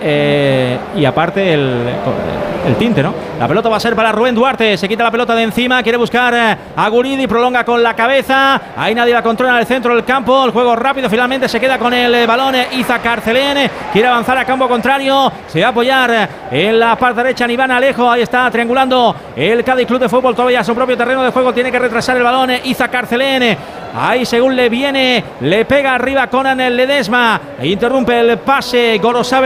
[0.01, 3.15] Eh, y aparte el, tinte, ¿no?
[3.39, 4.77] La pelota va a ser para Rubén Duarte.
[4.77, 5.83] Se quita la pelota de encima.
[5.83, 7.27] Quiere buscar eh, a Guridi.
[7.27, 8.61] Prolonga con la cabeza.
[8.77, 10.45] Ahí nadie la controla en el centro del campo.
[10.45, 11.09] El juego rápido.
[11.09, 12.55] Finalmente se queda con el eh, balón.
[12.73, 13.71] Iza Carcelén.
[13.93, 15.31] Quiere avanzar a campo contrario.
[15.47, 17.51] Se va a apoyar en la parte derecha.
[17.51, 18.11] Iván Alejo.
[18.11, 20.35] Ahí está triangulando el Cádiz Club de Fútbol.
[20.35, 21.53] Todavía a su propio terreno de juego.
[21.53, 22.51] Tiene que retrasar el balón.
[22.65, 23.57] Iza Carcelén.
[23.97, 27.41] Ahí según le viene, le pega arriba Conan Ledesma.
[27.61, 28.99] E interrumpe el pase.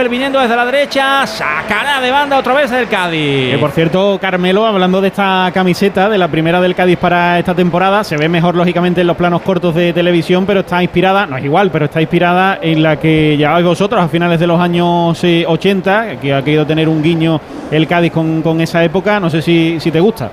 [0.07, 1.27] Viniendo desde la derecha.
[1.27, 3.51] Sacará de banda otra vez el Cádiz.
[3.51, 7.53] Que por cierto, Carmelo, hablando de esta camiseta, de la primera del Cádiz para esta
[7.53, 11.37] temporada, se ve mejor lógicamente en los planos cortos de televisión, pero está inspirada, no
[11.37, 15.21] es igual, pero está inspirada en la que llevabais vosotros a finales de los años
[15.23, 19.19] eh, 80, que ha querido tener un guiño el Cádiz con, con esa época.
[19.19, 20.29] No sé si, si te gusta.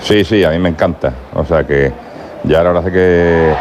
[0.00, 1.12] Sí, sí, a mí me encanta.
[1.34, 1.90] O sea que
[2.44, 3.54] ya ahora hace que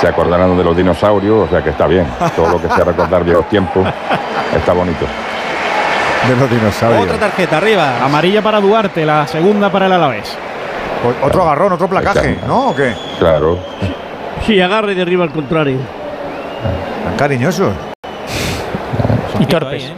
[0.00, 2.06] se acordaran de los dinosaurios, o sea que está bien.
[2.36, 3.86] Todo lo que sea recordar viejos tiempos
[4.56, 5.06] está bonito.
[6.28, 7.04] De los dinosaurios.
[7.04, 8.04] Otra tarjeta arriba.
[8.04, 10.36] Amarilla para Duarte, la segunda para el Alavés.
[11.22, 12.70] Otro agarrón, otro placaje, ¿no?
[12.70, 12.94] ¿O qué?
[13.18, 13.58] Claro.
[14.44, 15.78] Sí, agarre y derriba al contrario.
[17.04, 17.72] Tan cariñosos.
[19.38, 19.92] Y torpes.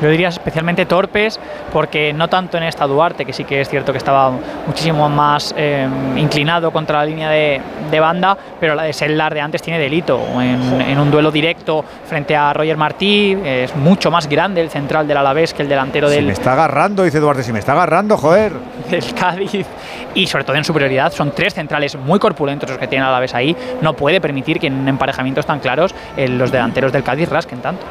[0.00, 1.40] Yo diría especialmente torpes,
[1.72, 4.30] porque no tanto en esta Duarte, que sí que es cierto que estaba
[4.66, 7.60] muchísimo más eh, inclinado contra la línea de,
[7.90, 10.20] de banda, pero la de Sellar de antes tiene delito.
[10.40, 15.08] En, en un duelo directo frente a Roger Martí, es mucho más grande el central
[15.08, 17.72] del Alavés que el delantero Si del, me está agarrando, dice Duarte, si me está
[17.72, 18.52] agarrando, joder.
[18.90, 19.66] del Cádiz
[20.14, 23.20] y sobre todo en superioridad son tres centrales muy corpulentos los que tiene a la
[23.20, 27.28] vez ahí no puede permitir que en emparejamientos tan claros eh, los delanteros del Cádiz
[27.28, 27.84] rasquen tanto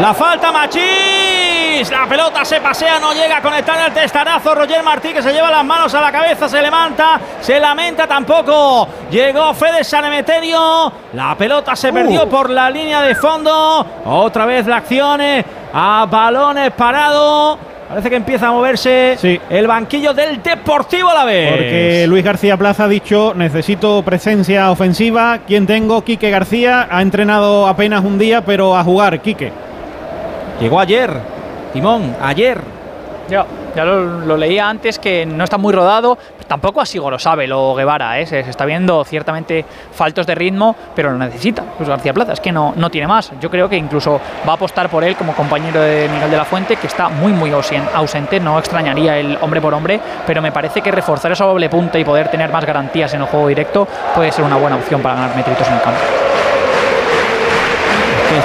[0.00, 1.90] La falta Machís.
[1.90, 4.54] La pelota se pasea, no llega a conectar el testarazo.
[4.54, 8.86] Roger Martí que se lleva las manos a la cabeza, se levanta, se lamenta tampoco.
[9.10, 10.92] Llegó Fede Sanemeterio.
[11.14, 13.86] La pelota se perdió por la línea de fondo.
[14.04, 15.20] Otra vez la acción.
[15.20, 15.44] eh,
[15.74, 17.58] a balones parados.
[17.92, 19.18] Parece que empieza a moverse
[19.50, 21.50] el banquillo del Deportivo a la vez.
[21.50, 25.40] Porque Luis García Plaza ha dicho, necesito presencia ofensiva.
[25.46, 26.02] ¿Quién tengo?
[26.02, 26.88] Quique García.
[26.90, 29.52] Ha entrenado apenas un día, pero a jugar, Quique.
[30.58, 31.12] Llegó ayer,
[31.74, 32.62] Timón, ayer.
[33.28, 38.18] Ya, ya lo, leía antes que no está muy rodado, tampoco así sabe lo Guevara,
[38.20, 38.26] ¿eh?
[38.26, 42.52] se, está viendo ciertamente faltos de ritmo, pero lo necesita Luis García Plaza, es que
[42.52, 43.32] no, no tiene más.
[43.40, 46.44] Yo creo que incluso va a apostar por él como compañero de Miguel de la
[46.44, 50.80] Fuente, que está muy muy ausente, no extrañaría el hombre por hombre, pero me parece
[50.80, 54.32] que reforzar esa doble punta y poder tener más garantías en el juego directo puede
[54.32, 56.21] ser una buena opción para ganar metritos en el campo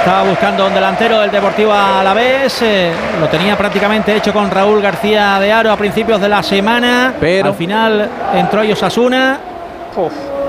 [0.08, 2.62] estaba buscando un delantero del Deportivo a la vez.
[2.62, 2.90] Eh,
[3.20, 7.12] lo tenía prácticamente hecho con Raúl García de Aro a principios de la semana.
[7.20, 9.38] Pero al final entró Osasuna.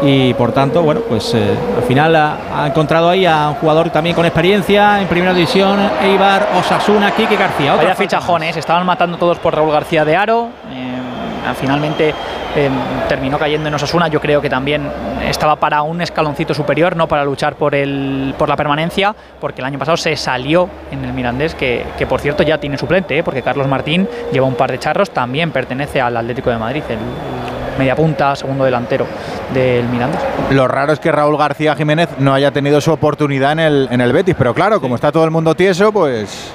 [0.02, 4.16] Y por tanto, bueno, pues eh, al final ha, encontrado ahí a un jugador también
[4.16, 7.76] con experiencia en primera división, Eibar, Osasuna, Kike García.
[7.76, 10.50] Vaya fichajones, estaban matando todos por Raúl García de Aro.
[10.72, 12.14] Eh, finalmente
[12.56, 12.74] Em,
[13.08, 14.90] terminó cayendo en Osasuna, yo creo que también
[15.24, 19.66] estaba para un escaloncito superior, no para luchar por, el, por la permanencia, porque el
[19.66, 23.24] año pasado se salió en el Mirandés, que, por cierto ya tiene suplente, ¿eh?
[23.24, 26.98] porque Carlos Martín lleva un par de charros, también pertenece al Atlético de Madrid, el,
[27.80, 29.08] media punta, segundo delantero
[29.54, 30.22] del Mirandés.
[30.52, 34.02] Lo raro es que Raúl García Jiménez no haya tenido su oportunidad en el, en
[34.02, 36.54] el Betis, pero claro, como está todo el mundo tieso, pues...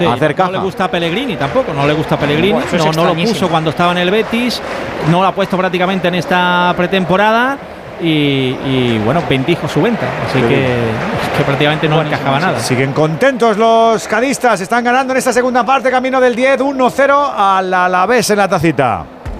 [0.00, 2.58] No le gusta a Pellegrini tampoco, no le gusta a Pellegrini.
[2.94, 4.62] no, lo puso cuando estaba en el Betis,
[5.10, 7.58] no lo ha puesto prácticamente en esta pretemporada.
[8.02, 10.06] Y, bueno, bendijo su venta.
[10.26, 12.58] Así que, prácticamente no encajaba nada.
[12.58, 14.58] Siguen contentos los cadistas.
[14.62, 19.19] Están ganando en esta segunda parte, camino del 10, 1-0 al Alavés en la tacita.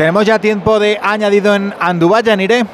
[0.00, 2.64] tenemos ya tiempo de añadido en Andubaya, Nire.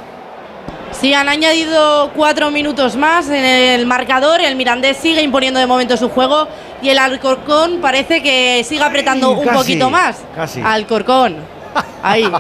[0.93, 4.41] Sí, han añadido cuatro minutos más en el marcador.
[4.41, 6.47] El Mirandés sigue imponiendo de momento su juego
[6.81, 10.19] y el Alcorcón parece que sigue apretando un poquito más.
[10.37, 10.63] Casi.
[10.63, 11.39] Alcorcón.
[12.01, 12.23] Ahí.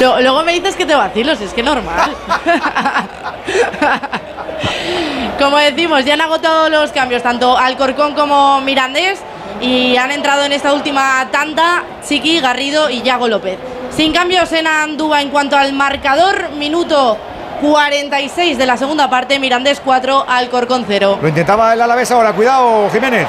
[0.00, 2.10] Luego me dices que te vacilos, es que normal.
[5.38, 9.20] como decimos, ya han agotado los cambios, tanto Alcorcón como Mirandés
[9.60, 13.58] y han entrado en esta última tanda Chiqui, Garrido y Yago López.
[13.90, 17.18] Sin cambios en Andúa en cuanto al marcador, minuto
[17.60, 21.18] 46 de la segunda parte, Mirandés 4, Alcorcón 0.
[21.20, 23.26] Lo intentaba el Alavés ahora, cuidado Jiménez.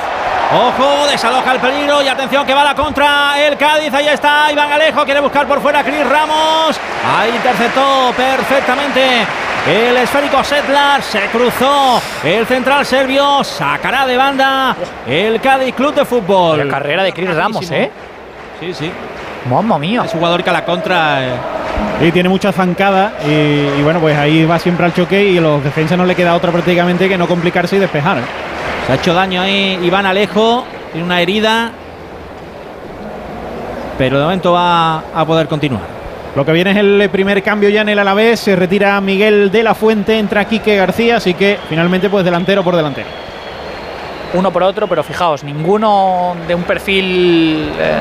[0.52, 3.94] Ojo, desaloja el peligro y atención que va la contra el Cádiz.
[3.94, 6.80] Ahí está Iván Alejo, quiere buscar por fuera a Cris Ramos.
[7.06, 9.28] Ahí interceptó perfectamente
[9.68, 12.02] el esférico Setlar se cruzó.
[12.24, 14.76] El central serbio sacará de banda
[15.08, 16.58] el Cádiz Club de Fútbol.
[16.60, 17.92] La carrera de Cris Ramos, ¿eh?
[18.60, 18.92] Sí, sí.
[19.50, 20.04] Mamma mía.
[20.06, 21.26] Es jugador que a la contra.
[22.02, 25.64] Eh, tiene mucha zancada y, bueno, pues ahí va siempre al choque y a los
[25.64, 28.18] defensas no le queda otra prácticamente que no complicarse y despejar.
[28.86, 31.72] Se ha hecho daño ahí Iván Alejo, tiene una herida,
[33.98, 35.99] pero de momento va a poder continuar.
[36.36, 38.40] Lo que viene es el primer cambio ya en el Alavés.
[38.40, 42.76] Se retira Miguel de la Fuente, entra Quique García, así que finalmente pues delantero por
[42.76, 43.08] delantero
[44.34, 48.00] uno por otro, pero fijaos, ninguno de un perfil eh,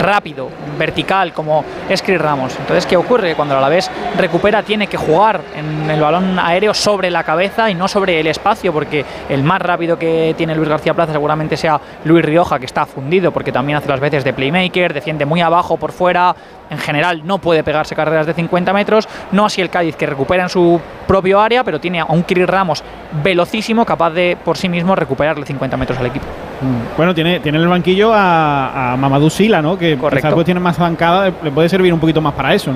[0.00, 0.48] rápido,
[0.78, 2.56] vertical, como es Ramos.
[2.58, 3.34] Entonces, ¿qué ocurre?
[3.34, 7.70] Cuando a la vez recupera, tiene que jugar en el balón aéreo sobre la cabeza
[7.70, 11.56] y no sobre el espacio, porque el más rápido que tiene Luis García Plaza seguramente
[11.56, 15.40] sea Luis Rioja, que está fundido, porque también hace las veces de playmaker, defiende muy
[15.40, 16.34] abajo por fuera,
[16.70, 20.44] en general no puede pegarse carreras de 50 metros, no así el Cádiz que recupera
[20.44, 22.82] en su propio área, pero tiene a un Chris Ramos
[23.22, 26.26] velocísimo, capaz de por sí mismo recuperarle 50 metros al equipo.
[26.60, 26.96] Mm.
[26.96, 29.76] Bueno, tiene, tiene en el banquillo a, Mamadou Sila, ¿no?
[29.76, 32.72] Que quizás pues tiene más bancada, le puede servir un poquito más para eso.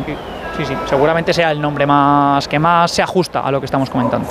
[0.56, 3.90] Sí, sí, seguramente sea el nombre más que más se ajusta a lo que estamos
[3.90, 4.28] comentando.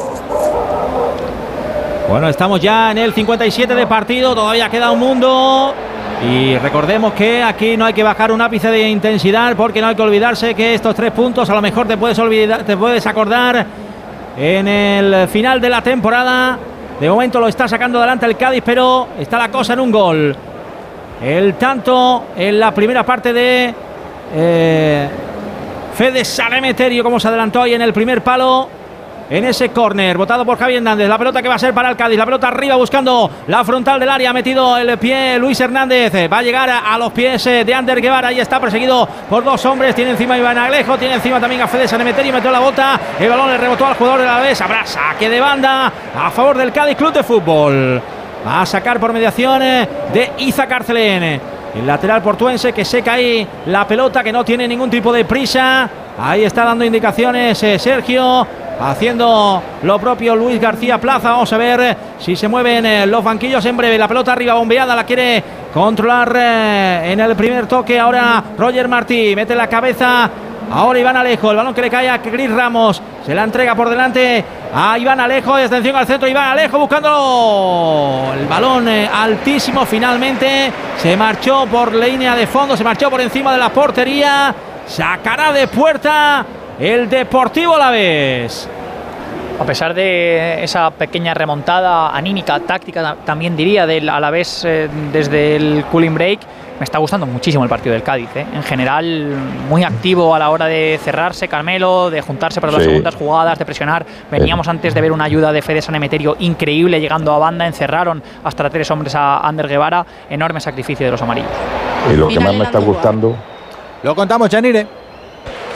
[2.09, 5.73] Bueno, estamos ya en el 57 de partido, todavía queda un mundo.
[6.29, 9.95] Y recordemos que aquí no hay que bajar un ápice de intensidad porque no hay
[9.95, 13.65] que olvidarse que estos tres puntos a lo mejor te puedes olvidar, te puedes acordar
[14.37, 16.57] en el final de la temporada.
[16.99, 20.35] De momento lo está sacando adelante el Cádiz, pero está la cosa en un gol.
[21.21, 23.73] El tanto en la primera parte de
[24.33, 25.09] eh,
[25.93, 28.69] Fede Salemeterio, como se adelantó ahí en el primer palo.
[29.33, 30.15] En ese córner.
[30.15, 31.09] Votado por Javier Hernández.
[31.09, 32.19] La pelota que va a ser para el Cádiz.
[32.19, 34.29] La pelota arriba buscando la frontal del área.
[34.29, 36.13] Ha metido el pie Luis Hernández.
[36.31, 38.27] Va a llegar a, los pies eh, de Ander Guevara.
[38.27, 39.95] Ahí está perseguido por dos hombres.
[39.95, 40.99] Tiene encima Iván Alejo.
[40.99, 42.31] Tiene encima también a Fede Sanemeterio.
[42.31, 42.99] Metió la bota.
[43.19, 44.61] El balón le rebotó al jugador de la vez.
[44.61, 48.01] Habrá saque de banda a favor del Cádiz Club de Fútbol.
[48.45, 51.41] Va a sacar por mediación eh, de Iza Carcelén.
[51.73, 55.89] El lateral portuense que seca ahí la pelota, que no tiene ningún tipo de prisa.
[56.17, 58.45] Ahí está dando indicaciones eh, Sergio.
[58.79, 61.31] Haciendo lo propio Luis García Plaza.
[61.31, 63.97] Vamos a ver eh, si se mueven eh, los banquillos en breve.
[63.97, 64.95] La pelota arriba bombeada.
[64.95, 66.35] La quiere controlar
[67.05, 67.99] en el primer toque.
[67.99, 69.35] Ahora Roger Martí.
[69.35, 70.29] Mete la cabeza
[70.71, 73.01] Ahora Iván Alejo, el balón que le cae a Cris Ramos.
[73.25, 75.59] Se la entrega por delante a Iván Alejo.
[75.59, 76.27] Y atención al centro.
[76.27, 79.85] Iván Alejo buscando el balón altísimo.
[79.85, 82.75] Finalmente se marchó por línea de fondo.
[82.75, 84.55] Se marchó por encima de la portería.
[84.87, 86.45] Sacará de puerta
[86.79, 88.69] el Deportivo La vez.
[89.59, 95.85] A pesar de esa pequeña remontada anímica, táctica, también diría, del Alavés eh, desde el
[95.91, 96.39] cooling break,
[96.79, 98.29] me está gustando muchísimo el partido del Cádiz.
[98.35, 98.45] ¿eh?
[98.51, 99.27] En general,
[99.69, 103.65] muy activo a la hora de cerrarse Carmelo, de juntarse para las segundas jugadas, de
[103.65, 104.05] presionar.
[104.31, 108.69] Veníamos antes de ver una ayuda de Fede Sanemeterio increíble, llegando a banda, encerraron hasta
[108.71, 110.05] tres hombres a Ander Guevara.
[110.29, 111.51] Enorme sacrificio de los amarillos.
[112.11, 113.35] Y lo que más me está gustando.
[114.03, 114.85] Lo contamos, Janire.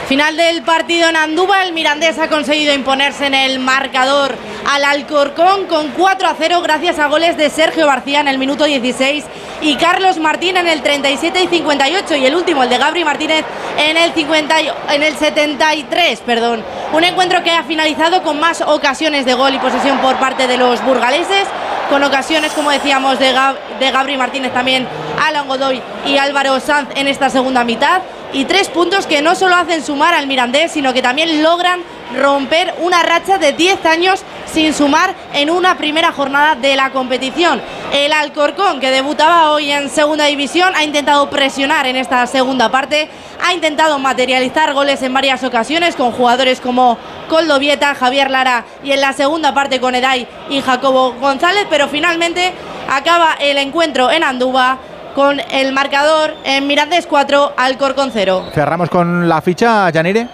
[0.08, 4.36] Final del partido en Andúba, el Mirandés ha conseguido imponerse en el marcador
[4.70, 8.66] al Alcorcón con 4 a 0 gracias a goles de Sergio García en el minuto
[8.66, 9.26] 16
[9.62, 13.44] y Carlos Martín en el 37 y 58 y el último, el de Gabri Martínez
[13.78, 14.56] en el, 50,
[14.91, 16.22] en el 73.
[16.26, 16.64] Perdón.
[16.94, 20.58] Un encuentro que ha finalizado con más ocasiones de gol y posesión por parte de
[20.58, 21.48] los burgaleses,
[21.90, 23.34] con ocasiones, como decíamos, de,
[23.80, 24.88] de Gabri Martínez también,
[25.22, 28.02] Alan Godoy y Álvaro Sanz en esta segunda mitad
[28.34, 31.82] y tres puntos que no solo hacen sumar al Mirandés, sino que también logran
[32.16, 34.22] romper una racha de 10 años
[34.52, 37.62] sin sumar en una primera jornada de la competición.
[37.91, 43.10] El Alcorcón, que debutaba hoy en segunda división, ha intentado presionar en esta segunda parte,
[43.44, 46.98] ha intentado materializar goles en varias ocasiones con jugadores como
[47.30, 51.88] Coldo Vieta, Javier Lara y en la segunda parte con Eday y Jacobo González, pero
[51.88, 52.54] finalmente
[52.90, 54.80] acaba el encuentro en Andúba
[55.18, 58.52] con el marcador en Mirandés 4, Alcorcón 0.
[58.53, 60.27] Cerramos con la ficha, Yanire.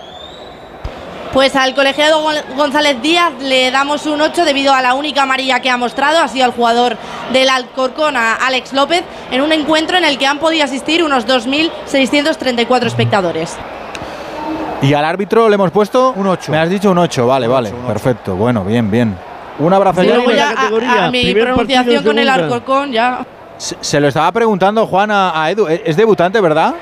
[1.31, 2.22] Pues al colegiado
[2.57, 6.27] González Díaz le damos un 8 debido a la única amarilla que ha mostrado, ha
[6.27, 6.97] sido el jugador
[7.31, 12.85] del Alcorcón, Alex López, en un encuentro en el que han podido asistir unos 2.634
[12.85, 13.55] espectadores.
[14.81, 16.11] ¿Y al árbitro le hemos puesto?
[16.14, 16.51] Un 8.
[16.51, 18.35] Me has dicho un 8, vale, vale, perfecto.
[18.35, 19.18] Bueno, bien, bien.
[19.60, 20.03] Un abrazo.
[20.03, 23.26] ya a, a, mi pronunciación con el Alcorcón ya...
[23.64, 25.68] Se, lo estaba preguntando Juan a, Edu.
[25.68, 26.73] ¿Es debutante, verdad?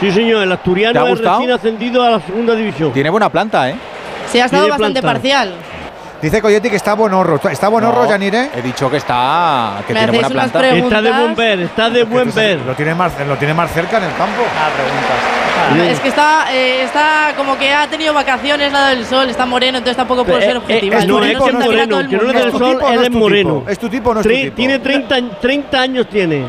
[0.00, 0.42] Sí, señor.
[0.42, 2.92] El asturiano es recién ascendido a la segunda división.
[2.92, 3.74] Tiene buena planta, ¿eh?
[4.32, 5.54] Sí, ha estado bastante parcial.
[6.22, 7.40] Dice Coyetti que está buenorro.
[7.50, 8.14] ¿Está buenorro, no?
[8.14, 9.82] He dicho que está.
[9.86, 10.70] que tiene buena planta.
[10.70, 12.60] Está de buen ver, está de buen ver.
[12.60, 14.42] Lo tiene, más, lo tiene más cerca en el campo.
[14.58, 15.49] Ah, preguntas.
[15.90, 19.78] Es que está, eh, está como que ha tenido vacaciones lado del sol, está moreno,
[19.78, 20.96] entonces tampoco puede ser objetivo.
[20.96, 21.44] es no, es moreno,
[22.08, 23.64] que no es del sol, él es moreno.
[23.68, 24.56] Es tu tipo, no es tu tipo.
[24.56, 26.44] Tiene 30, 30 años tiene.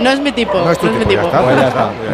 [0.00, 0.58] No es mi tipo.
[0.58, 1.30] No es, tu mi tipo.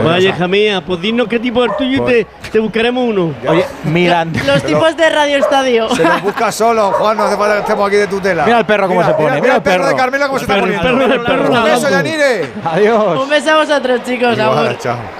[0.05, 3.33] Vaya, hija mía, pues dinos qué tipo es el tuyo y te, te, buscaremos uno.
[3.49, 4.41] Oye, Miranda.
[4.45, 5.89] Los tipos de Radio Estadio.
[5.95, 8.45] Se los busca solo, Juan, no hace falta que estemos aquí de tutela.
[8.45, 9.41] Mira el perro cómo se pone.
[9.41, 9.87] Mira, el perro.
[9.87, 10.89] de Carmela cómo se está poniendo.
[10.89, 12.53] El perro, Un beso, Yanire.
[12.65, 13.21] Adiós.
[13.23, 14.37] Un beso a vosotros, chicos.
[14.37, 15.20] Igual, chao.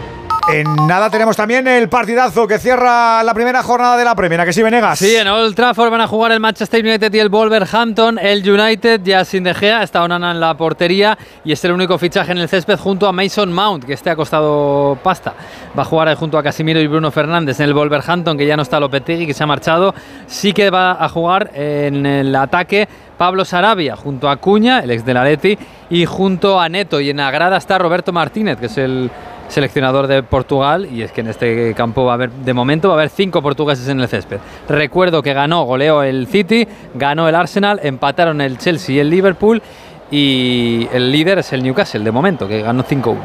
[0.49, 4.41] En nada tenemos también el partidazo que cierra la primera jornada de la Premier.
[4.41, 4.99] ¿A que sí, Venegas?
[4.99, 8.17] Sí, en Old Trafford van a jugar el Manchester United y el Wolverhampton.
[8.19, 11.97] El United ya sin De Gea, está Onana en la portería y es el único
[11.97, 15.33] fichaje en el césped junto a Mason Mount, que este ha costado pasta.
[15.77, 18.63] Va a jugar junto a Casimiro y Bruno Fernández en el Wolverhampton, que ya no
[18.63, 19.93] está Lopetegui, que se ha marchado.
[20.27, 25.05] Sí que va a jugar en el ataque Pablo Sarabia junto a Cuña, el ex
[25.05, 25.57] de la Leti,
[25.89, 26.99] y junto a Neto.
[26.99, 29.11] Y en la grada está Roberto Martínez, que es el
[29.51, 32.95] seleccionador de Portugal y es que en este campo va a haber, de momento va
[32.95, 34.39] a haber cinco portugueses en el césped.
[34.67, 39.61] Recuerdo que ganó, goleó el City, ganó el Arsenal, empataron el Chelsea y el Liverpool
[40.09, 43.17] y el líder es el Newcastle de momento, que ganó 5-1.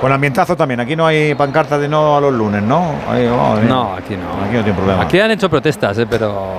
[0.00, 0.78] Con ambientazo también.
[0.80, 2.92] Aquí no hay pancarta de no a los lunes, ¿no?
[3.68, 4.44] no, aquí no.
[4.44, 5.02] Aquí no tiene problema.
[5.02, 6.06] Aquí han hecho protestas, ¿eh?
[6.08, 6.52] pero.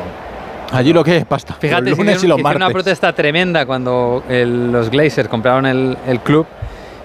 [0.71, 1.55] Allí lo que es pasta.
[1.55, 2.57] Fíjate, los lunes y los martes.
[2.57, 6.45] una protesta tremenda cuando los Glazers compraron el, el club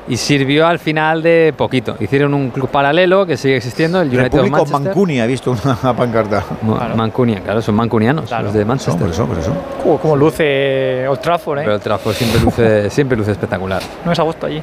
[0.07, 1.97] y sirvió al final de poquito.
[1.99, 4.81] Hicieron un club paralelo que sigue existiendo, el United of Manchester.
[4.81, 6.45] Mancunia, he visto una pancarta.
[6.63, 9.01] Ma- Mancunia, claro, son mancunianos, los de Manchester.
[9.01, 9.53] por eso, por eso.
[9.83, 11.63] Como, como luce Old Trafford, ¿eh?
[11.63, 13.83] Pero el Trafford siempre luce, siempre luce espectacular.
[14.05, 14.63] No es a gusto allí.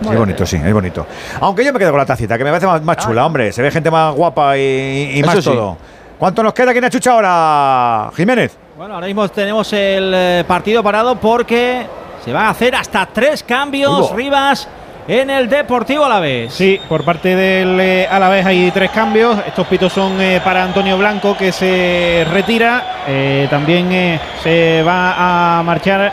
[0.00, 1.06] Es bonito, sí, es bonito.
[1.40, 3.50] Aunque yo me quedo con la tacita, que me parece más, más chula, hombre.
[3.52, 5.44] Se ve gente más guapa y, más sí.
[5.44, 5.76] todo.
[6.18, 6.72] ¿Cuánto nos queda?
[6.72, 8.10] ¿Quién ha chucha ahora?
[8.14, 8.56] Jiménez.
[8.76, 11.86] Bueno, ahora mismo tenemos el eh, partido parado porque
[12.26, 14.68] se van a hacer hasta tres cambios, Uy, Rivas,
[15.06, 16.52] en el Deportivo Alavés.
[16.52, 19.38] Sí, por parte del eh, Alavés hay tres cambios.
[19.46, 23.02] Estos pitos son eh, para Antonio Blanco que se retira.
[23.06, 26.12] Eh, también se va a marchar.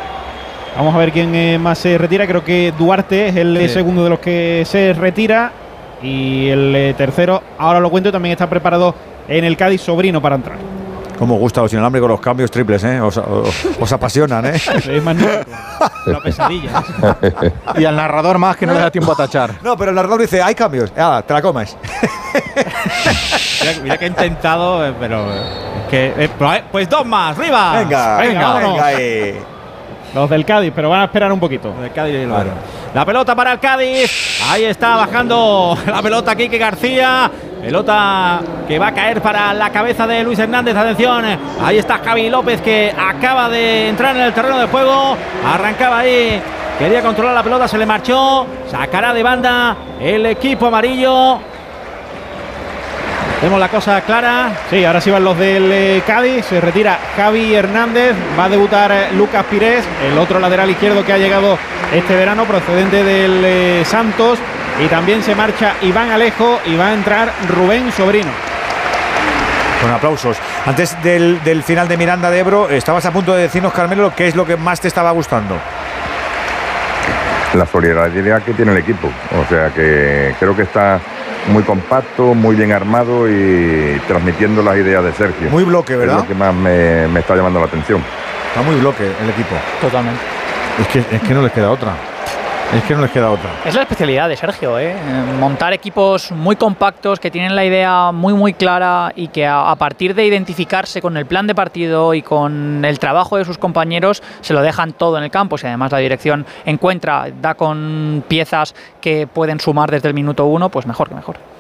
[0.78, 2.28] Vamos a ver quién eh, más se retira.
[2.28, 3.70] Creo que Duarte es el Sí.
[3.70, 5.52] segundo de los que se retira.
[6.04, 8.94] Y el eh, tercero, ahora lo cuento, también está preparado
[9.28, 10.58] en el Cádiz Sobrino para entrar.
[11.24, 13.00] Como gusta los inalámbricos los cambios triples, ¿eh?
[13.00, 14.60] Os, os- os apasionan, ¿eh?
[16.22, 16.84] Pesadilla.
[17.78, 19.52] Y al narrador más que no le da tiempo a tachar.
[19.62, 20.92] No, pero el narrador dice, hay cambios.
[20.98, 21.78] Ah, te la comes.
[23.62, 25.42] Mira, mira que he intentado, eh, pero eh,
[25.84, 26.30] es que eh,
[26.70, 27.78] pues, eh, dos más, Rivas.
[27.80, 28.86] Venga, venga, venga.
[28.86, 29.40] ahí.
[30.14, 31.74] Los del Cádiz, pero van a esperar un poquito.
[31.94, 32.50] Claro.
[32.94, 34.42] La pelota para el Cádiz.
[34.50, 37.32] Ahí está bajando la pelota aquí que García.
[37.64, 40.76] Pelota que va a caer para la cabeza de Luis Hernández.
[40.76, 41.24] Atención.
[41.64, 45.16] Ahí está Javi López que acaba de entrar en el terreno de juego.
[45.46, 46.42] Arrancaba ahí.
[46.78, 48.46] Quería controlar la pelota, se le marchó.
[48.70, 51.40] Sacará de banda el equipo amarillo.
[53.40, 54.52] Tenemos la cosa clara.
[54.70, 56.44] Sí, ahora sí van los del eh, Cádiz.
[56.44, 58.14] Se retira Javi Hernández.
[58.38, 61.58] Va a debutar eh, Lucas Pires, el otro lateral izquierdo que ha llegado
[61.94, 64.38] este verano, procedente del eh, Santos.
[64.80, 68.32] Y también se marcha Iván Alejo y va a entrar Rubén Sobrino.
[69.82, 70.38] Con aplausos.
[70.66, 74.28] Antes del, del final de Miranda de Ebro, estabas a punto de decirnos, Carmelo, qué
[74.28, 75.58] es lo que más te estaba gustando.
[77.54, 79.10] La solidaridad que tiene el equipo.
[79.40, 81.00] O sea que creo que está
[81.50, 85.50] muy compacto, muy bien armado y transmitiendo las ideas de Sergio.
[85.50, 86.16] Muy bloque, ¿verdad?
[86.16, 88.02] Es lo que más me, me está llamando la atención.
[88.48, 89.56] Está muy bloque el equipo.
[89.82, 90.22] Totalmente.
[90.82, 91.92] Es que, es que no les queda otra.
[92.76, 93.50] Es que no les queda otra.
[93.66, 94.92] Es la especialidad de Sergio, ¿eh?
[94.92, 99.70] Eh, montar equipos muy compactos que tienen la idea muy muy clara y que a,
[99.70, 103.58] a partir de identificarse con el plan de partido y con el trabajo de sus
[103.58, 105.58] compañeros se lo dejan todo en el campo.
[105.58, 110.70] Si además la dirección encuentra, da con piezas que pueden sumar desde el minuto uno,
[110.70, 111.53] pues mejor que mejor.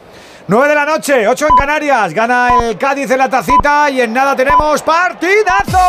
[0.45, 2.13] 9 de la noche, 8 en Canarias.
[2.13, 5.79] Gana el Cádiz en la tacita y en nada tenemos partidazo.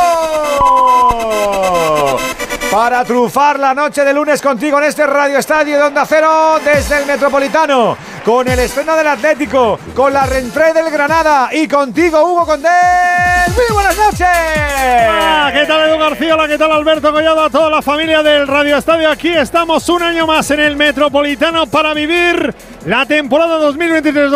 [2.71, 6.99] Para trufar la noche de lunes contigo en este Radio Estadio de Onda Cero desde
[6.99, 7.97] el Metropolitano.
[8.25, 12.73] Con el estreno del Atlético, con la reentré del Granada y contigo, Hugo Condés.
[13.55, 14.27] ¡Muy buenas noches!
[15.09, 16.35] Hola, ¿qué tal Edu García?
[16.35, 17.45] Hola, ¿qué tal Alberto Collado?
[17.45, 19.11] A toda la familia del Radio Estadio.
[19.11, 22.55] Aquí estamos un año más en el Metropolitano para vivir
[22.87, 23.59] la temporada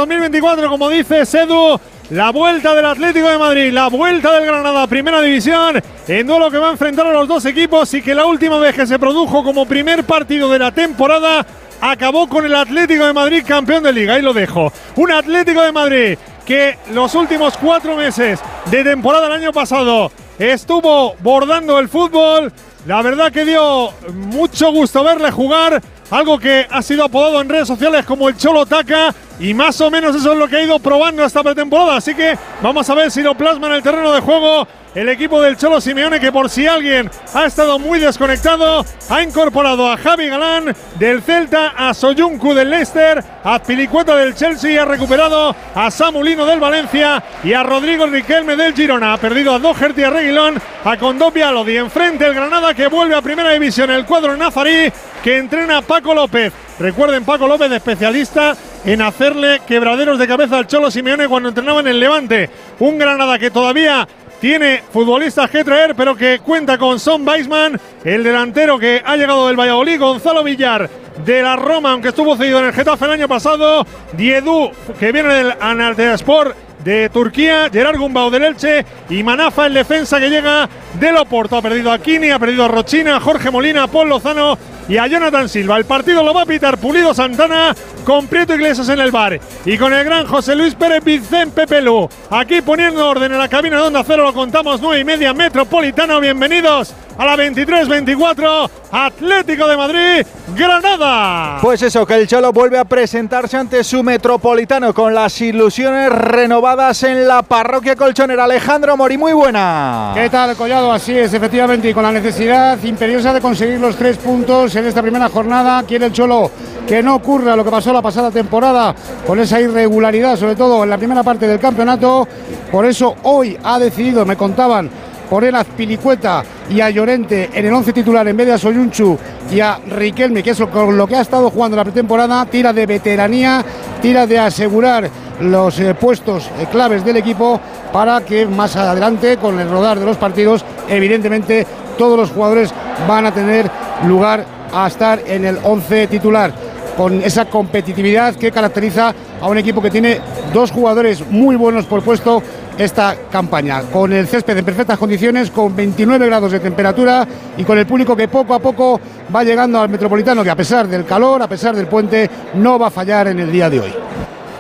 [0.09, 1.79] 2023-2024, como dice Sedu.
[2.11, 6.57] La vuelta del Atlético de Madrid, la vuelta del Granada, primera división, en duelo que
[6.57, 9.45] va a enfrentar a los dos equipos y que la última vez que se produjo
[9.45, 11.45] como primer partido de la temporada
[11.83, 14.15] acabó con el Atlético de Madrid campeón de liga.
[14.15, 14.73] Ahí lo dejo.
[14.97, 18.41] Un Atlético de Madrid que los últimos cuatro meses
[18.71, 22.51] de temporada del año pasado estuvo bordando el fútbol.
[22.89, 25.83] La verdad que dio mucho gusto verle jugar.
[26.11, 29.15] Algo que ha sido apodado en redes sociales como el Cholo Taca.
[29.39, 31.99] Y más o menos eso es lo que ha ido probando esta pretemporada.
[31.99, 34.67] Así que vamos a ver si lo plasma en el terreno de juego
[34.99, 39.89] el equipo del Cholo Simeone, que por si alguien ha estado muy desconectado, ha incorporado
[39.89, 44.85] a Javi Galán del Celta, a Soyuncu del Leicester, a Pilicueta del Chelsea, y ha
[44.85, 49.13] recuperado a Samulino del Valencia y a Rodrigo Riquelme del Girona.
[49.13, 51.77] Ha perdido a Doherty a Reguilón, a Condopia Lodi.
[51.77, 54.93] Enfrente el Granada que vuelve a primera división, el cuadro nazarí
[55.23, 56.53] que entrena a Paco López.
[56.81, 61.87] Recuerden, Paco López, especialista en hacerle quebraderos de cabeza al Cholo Simeone cuando entrenaba en
[61.87, 62.51] el Levante.
[62.81, 64.07] Un Granada que todavía
[64.41, 69.47] tiene futbolistas que traer, pero que cuenta con Son Weisman, el delantero que ha llegado
[69.49, 70.89] del Valladolid, Gonzalo Villar
[71.25, 75.35] de la Roma, aunque estuvo cedido en el Getafe el año pasado, Diedu, que viene
[75.35, 76.55] del Antalyaspor
[76.85, 81.57] de Turquía, Gerard Gumbau del Elche y Manafa el defensa que llega del Oporto.
[81.57, 84.57] Ha perdido a Kini, ha perdido a Rochina, Jorge Molina, Paul Lozano
[84.89, 85.77] y a Jonathan Silva.
[85.77, 87.75] El partido lo va a pitar Pulido Santana
[88.05, 92.09] con Prieto Iglesias en el bar y con el gran José Luis Pérez Vicente Pepelu.
[92.31, 96.21] Aquí poniendo orden en la cabina de Onda Cero lo contamos nueve y media Metropolitano.
[96.21, 101.59] Bienvenidos a la 23-24, Atlético de Madrid, Granada.
[101.61, 107.03] Pues eso, que el Cholo vuelve a presentarse ante su metropolitano con las ilusiones renovadas
[107.03, 108.45] en la parroquia colchonera.
[108.45, 110.13] Alejandro Mori, muy buena.
[110.15, 110.93] ¿Qué tal, Collado?
[110.93, 115.03] Así es, efectivamente, y con la necesidad imperiosa de conseguir los tres puntos en esta
[115.03, 116.51] primera jornada, quiere el Cholo
[116.87, 118.95] que no ocurra lo que pasó la pasada temporada
[119.27, 122.27] con esa irregularidad, sobre todo en la primera parte del campeonato.
[122.73, 124.89] Por eso hoy ha decidido, me contaban,
[125.29, 129.19] poner a Pilicueta y a Llorente en el 11 titular en vez de a Soyunchu
[129.51, 132.87] y a Riquelme, que es con lo que ha estado jugando la pretemporada, tira de
[132.87, 133.65] veteranía,
[134.01, 135.11] tira de asegurar
[135.41, 137.61] los eh, puestos eh, claves del equipo
[137.93, 142.73] para que más adelante, con el rodar de los partidos, evidentemente todos los jugadores
[143.07, 143.71] van a tener
[144.07, 146.53] lugar a estar en el 11 titular
[146.97, 150.21] con esa competitividad que caracteriza a un equipo que tiene
[150.53, 152.43] dos jugadores muy buenos por puesto
[152.77, 157.27] esta campaña, con el césped en perfectas condiciones, con 29 grados de temperatura
[157.57, 159.01] y con el público que poco a poco
[159.35, 162.89] va llegando al Metropolitano, que a pesar del calor, a pesar del puente, no va
[162.89, 163.95] a fallar en el día de hoy.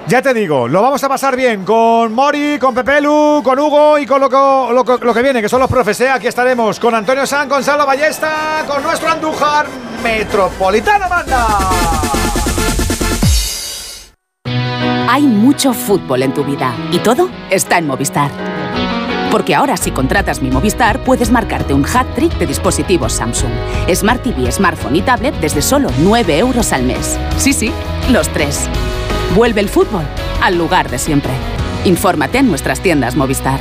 [0.08, 4.06] Ya te digo, lo vamos a pasar bien con Mori, con Pepelu, con Hugo y
[4.06, 6.00] con lo, que- viene, que son los profes.
[6.00, 6.08] ¿eh?
[6.08, 9.66] Aquí estaremos con Antonio San, con Salva Ballesta, con nuestro Andújar
[10.02, 11.46] Metropolitano Manda.
[15.10, 18.30] Hay mucho fútbol en tu vida y todo está en Movistar.
[19.30, 23.50] Porque ahora si contratas mi Movistar puedes marcarte un hat-trick de dispositivos Samsung,
[23.94, 27.18] Smart TV, smartphone y tablet desde solo 9 euros al mes.
[27.36, 27.72] Sí, sí,
[28.10, 28.68] los tres.
[29.34, 30.04] Vuelve el fútbol
[30.42, 31.32] al lugar de siempre.
[31.84, 33.60] Infórmate en nuestras tiendas Movistar.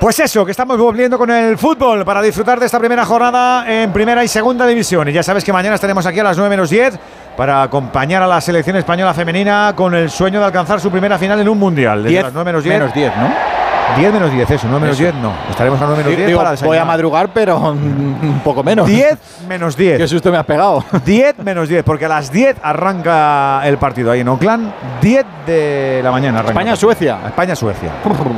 [0.00, 3.92] Pues eso, que estamos volviendo con el fútbol para disfrutar de esta primera jornada en
[3.92, 5.08] primera y segunda división.
[5.08, 6.98] Y ya sabes que mañana estaremos aquí a las 9 menos 10
[7.36, 11.38] para acompañar a la selección española femenina con el sueño de alcanzar su primera final
[11.38, 12.02] en un mundial.
[12.02, 12.74] Desde 10 las 9 menos 10.
[12.74, 13.59] menos 10, ¿no?
[13.96, 15.02] 10 menos 10, eso, 9 menos Eso.
[15.12, 15.32] 10 no.
[15.50, 18.86] Estaremos a 9 menos Digo, 10 para voy a madrugar, pero un poco menos.
[18.86, 19.18] 10
[19.48, 19.98] menos 10.
[19.98, 20.84] Qué susto me has pegado.
[21.04, 24.72] 10 menos 10, porque a las 10 arranca el partido ahí en Oakland.
[25.02, 26.52] 10 de la mañana arranca.
[26.52, 27.18] España-Suecia.
[27.26, 27.90] España-Suecia.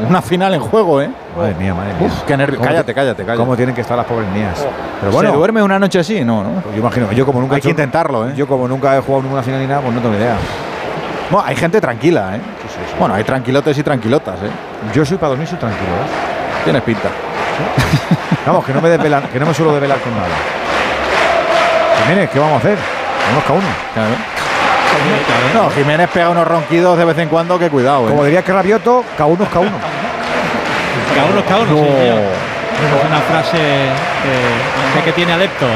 [0.09, 1.11] Una final en juego, ¿eh?
[1.37, 2.07] Madre mía, madre mía.
[2.09, 2.59] Uf, qué nervio.
[2.59, 3.39] ¿Cómo Cállate, te- cállate, cállate.
[3.39, 4.67] ¿Cómo tienen que estar las pobres mías?
[5.01, 6.25] Pero bueno, ¿Se duerme una noche así?
[6.25, 6.63] No, ¿no?
[6.73, 8.33] yo imagino, yo como nunca Hay he que hecho- intentarlo, ¿eh?
[8.37, 10.37] Yo como nunca he jugado ninguna final ni nada, pues no tengo idea.
[11.31, 12.41] Bueno, hay gente tranquila, ¿eh?
[12.99, 14.51] Bueno, hay tranquilotes y tranquilotas, ¿eh?
[14.95, 16.63] Yo soy para dormir, soy tranquilo, ¿eh?
[16.65, 17.09] Tienes pinta.
[18.47, 20.29] Vamos, que no me desvelan, que no me suelo desvelar con nada.
[22.05, 22.79] Jiménez, ¿qué vamos a hacer?
[23.33, 23.67] Unos cada uno.
[25.55, 28.11] No, Jiménez pega unos ronquidos de vez en cuando, que cuidado, ¿eh?
[28.11, 29.77] Como diría que Rabioto, cada uno es cada uno.
[31.15, 31.87] Cada uno es cada uno, sí, No.
[31.99, 32.19] señor.
[32.83, 35.69] Es una frase eh, de que tiene adeptos.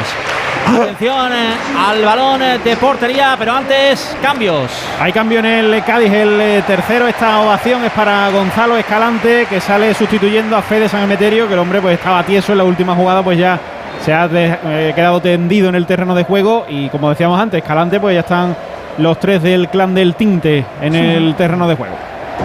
[0.66, 1.54] Atención eh,
[1.86, 4.70] al balón eh, de portería, pero antes cambios.
[5.00, 7.06] Hay cambio en el Cádiz, el eh, tercero.
[7.06, 11.60] Esta ovación es para Gonzalo Escalante, que sale sustituyendo a Fede San Emeterio, que el
[11.60, 13.58] hombre pues estaba tieso en la última jugada, pues ya
[14.04, 16.66] se ha de- eh, quedado tendido en el terreno de juego.
[16.68, 18.56] Y como decíamos antes, Escalante, pues ya están
[18.98, 21.94] los tres del clan del Tinte en el terreno de juego.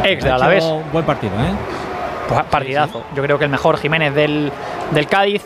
[0.04, 0.64] Ex de Alavés.
[0.64, 1.54] un Buen partido, ¿eh?
[2.30, 3.04] Pues partidazo.
[3.14, 4.52] Yo creo que el mejor Jiménez del,
[4.92, 5.44] del Cádiz,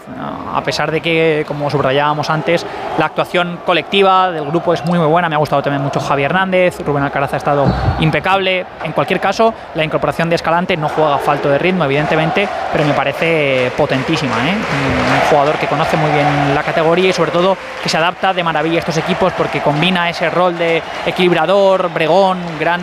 [0.54, 2.66] a pesar de que, como subrayábamos antes,
[2.98, 5.30] la actuación colectiva del grupo es muy muy buena.
[5.30, 7.66] Me ha gustado también mucho Javi Hernández, Rubén Alcaraz ha estado
[8.00, 8.66] impecable.
[8.84, 12.94] En cualquier caso, la incorporación de Escalante no juega falto de ritmo, evidentemente, pero me
[12.94, 14.36] parece potentísima.
[14.48, 14.54] ¿eh?
[14.56, 18.44] Un jugador que conoce muy bien la categoría y sobre todo que se adapta de
[18.44, 22.82] maravilla a estos equipos porque combina ese rol de equilibrador, bregón, gran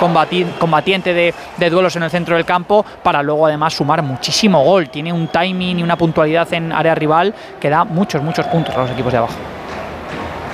[0.00, 4.62] combati- combatiente de, de duelos en el centro del campo para luego además sumar muchísimo
[4.62, 4.88] gol.
[4.88, 8.78] Tiene un timing y una puntualidad en área rival que da muchos, muchos puntos a
[8.78, 9.34] los equipos de abajo.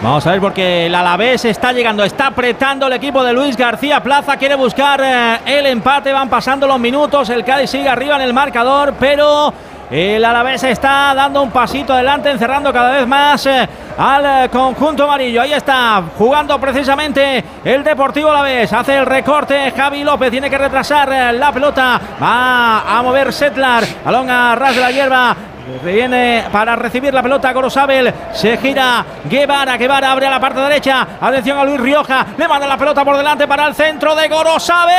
[0.02, 4.02] Vamos a ver porque el Alavés está llegando, está apretando el equipo de Luis García
[4.02, 8.22] Plaza, quiere buscar eh, el empate, van pasando los minutos, el Cádiz sigue arriba en
[8.22, 9.52] el marcador, pero
[9.90, 15.04] el Alavés está dando un pasito adelante, encerrando cada vez más eh, al eh, conjunto
[15.04, 15.42] amarillo.
[15.42, 21.12] Ahí está, jugando precisamente el Deportivo Alavés, hace el recorte, Javi López tiene que retrasar
[21.12, 25.36] eh, la pelota, va a mover Setlar, balón a ras de la hierba,
[25.82, 28.12] Viene para recibir la pelota Gorosabel.
[28.32, 29.76] Se gira Guevara.
[29.76, 31.06] Guevara abre a la parte derecha.
[31.20, 32.26] Atención a Luis Rioja.
[32.38, 34.94] Le manda la pelota por delante para el centro de Gorosabel.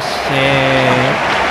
[0.00, 0.88] Se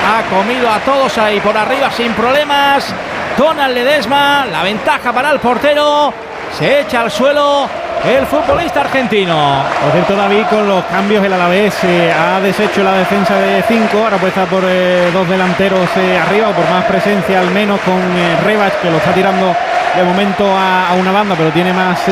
[0.08, 2.94] ha comido a todos ahí por arriba sin problemas.
[3.38, 4.48] Donald Ledesma.
[4.52, 6.12] La ventaja para el portero.
[6.58, 7.70] Se echa al suelo
[8.08, 9.64] el futbolista argentino.
[9.82, 13.98] Por cierto, David, con los cambios el Alavés eh, ha deshecho la defensa de 5,
[13.98, 17.96] ahora puesta por eh, dos delanteros eh, arriba o por más presencia al menos con
[17.96, 19.56] eh, Rebach que lo está tirando
[19.96, 22.08] de momento a, una banda, pero tiene más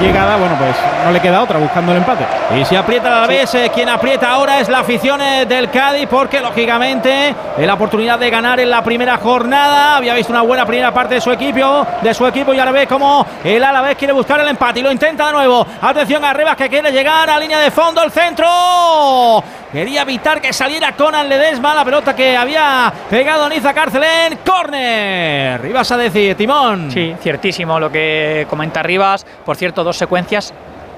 [0.00, 2.24] llegada, bueno, pues no le queda otra buscando el empate.
[2.56, 6.06] Y si aprieta a la vez, eh, quien aprieta ahora es la afición del Cádiz,
[6.08, 9.96] porque lógicamente la oportunidad de ganar en la primera jornada.
[9.96, 12.86] Había visto una buena primera parte de su equipo, de su equipo, y ahora ve
[12.86, 15.66] como el Alavés quiere buscar el empate y lo intenta nuevo.
[15.82, 19.42] Atención a Rivas que quiere llegar a línea de fondo, el centro.
[19.72, 24.38] Quería evitar que saliera Conan Ledesma, la pelota que había pegado Niza Cárcelen.
[24.46, 25.60] ¡Corner!
[25.60, 26.90] Rivas a decir, Timón.
[26.90, 29.26] Sí, ciertísimo lo que comenta Rivas.
[29.44, 30.54] Por cierto, dos secuencias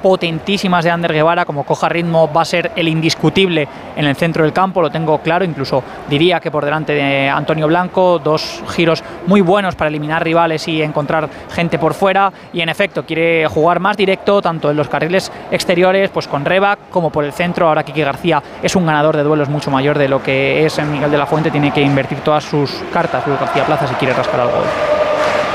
[0.06, 3.66] potentísimas de Ander Guevara, como coja ritmo va a ser el indiscutible
[3.96, 7.66] en el centro del campo, lo tengo claro, incluso diría que por delante de Antonio
[7.66, 12.68] Blanco, dos giros muy buenos para eliminar rivales y encontrar gente por fuera y en
[12.68, 17.24] efecto quiere jugar más directo tanto en los carriles exteriores, pues con Reba como por
[17.24, 20.64] el centro, ahora Kiki García es un ganador de duelos mucho mayor de lo que
[20.64, 20.80] es.
[20.86, 23.26] Miguel de la Fuente, tiene que invertir todas sus cartas.
[23.26, 24.95] Luis García Plaza si quiere rascar al gol.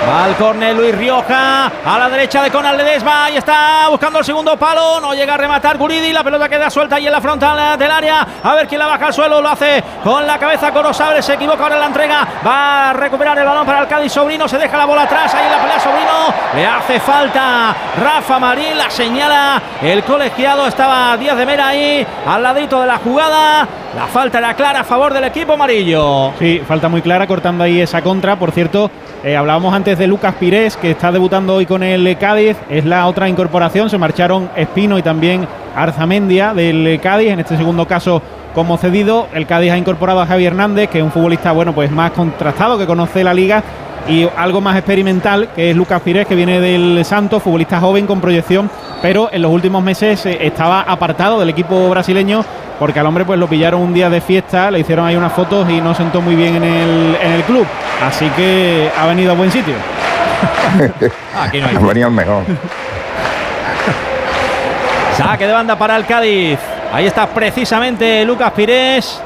[0.10, 1.68] Va al córner Luis Rioja.
[1.86, 3.30] A la derecha de Conal Ledesma.
[3.30, 5.00] Y está buscando el segundo palo.
[5.00, 6.12] No llega a rematar Guridi.
[6.12, 8.26] La pelota queda suelta ahí en la frontal del área.
[8.44, 9.42] A ver quién la baja al suelo.
[9.42, 11.22] Lo hace con la cabeza Corosable.
[11.22, 12.28] Se equivoca ahora en la entrega.
[12.46, 14.48] Va a recuperar el balón para el Cádiz Sobrino.
[14.48, 15.34] Se deja la bola atrás.
[15.36, 16.34] Ahí en la pelea Sobrino.
[16.56, 18.78] Le hace falta Rafa Marín.
[18.78, 20.68] La señala el colegiado.
[20.68, 23.68] Estaba Díaz de Mera ahí al ladito de la jugada.
[23.96, 26.32] La falta era clara a favor del equipo amarillo.
[26.40, 28.38] Sí, falta muy clara cortando ahí esa contra.
[28.38, 28.90] Por cierto,
[29.24, 32.58] eh, hablábamos antes de Lucas Pires, que está debutando hoy con el Cádiz.
[32.70, 33.90] Es la otra incorporación.
[33.90, 37.32] Se marcharon Espino y también Arzamendia del Cádiz.
[37.32, 38.22] En este segundo caso,
[38.54, 41.92] como cedido, el Cádiz ha incorporado a Javier Hernández, que es un futbolista bueno, pues
[41.92, 43.64] más contrastado, que conoce la liga.
[44.08, 48.20] Y algo más experimental, que es Lucas Pires, que viene del Santos, futbolista joven con
[48.20, 48.70] proyección,
[49.02, 52.44] pero en los últimos meses eh, estaba apartado del equipo brasileño
[52.82, 55.70] porque al hombre pues lo pillaron un día de fiesta, le hicieron ahí unas fotos
[55.70, 57.68] y no sentó muy bien en el, en el club.
[58.04, 59.76] Así que ha venido a buen sitio.
[61.40, 61.76] Aquí no hay.
[61.76, 62.44] Ha venido mejor.
[65.16, 66.58] Saque de banda para el Cádiz.
[66.92, 69.22] Ahí está precisamente Lucas Pires.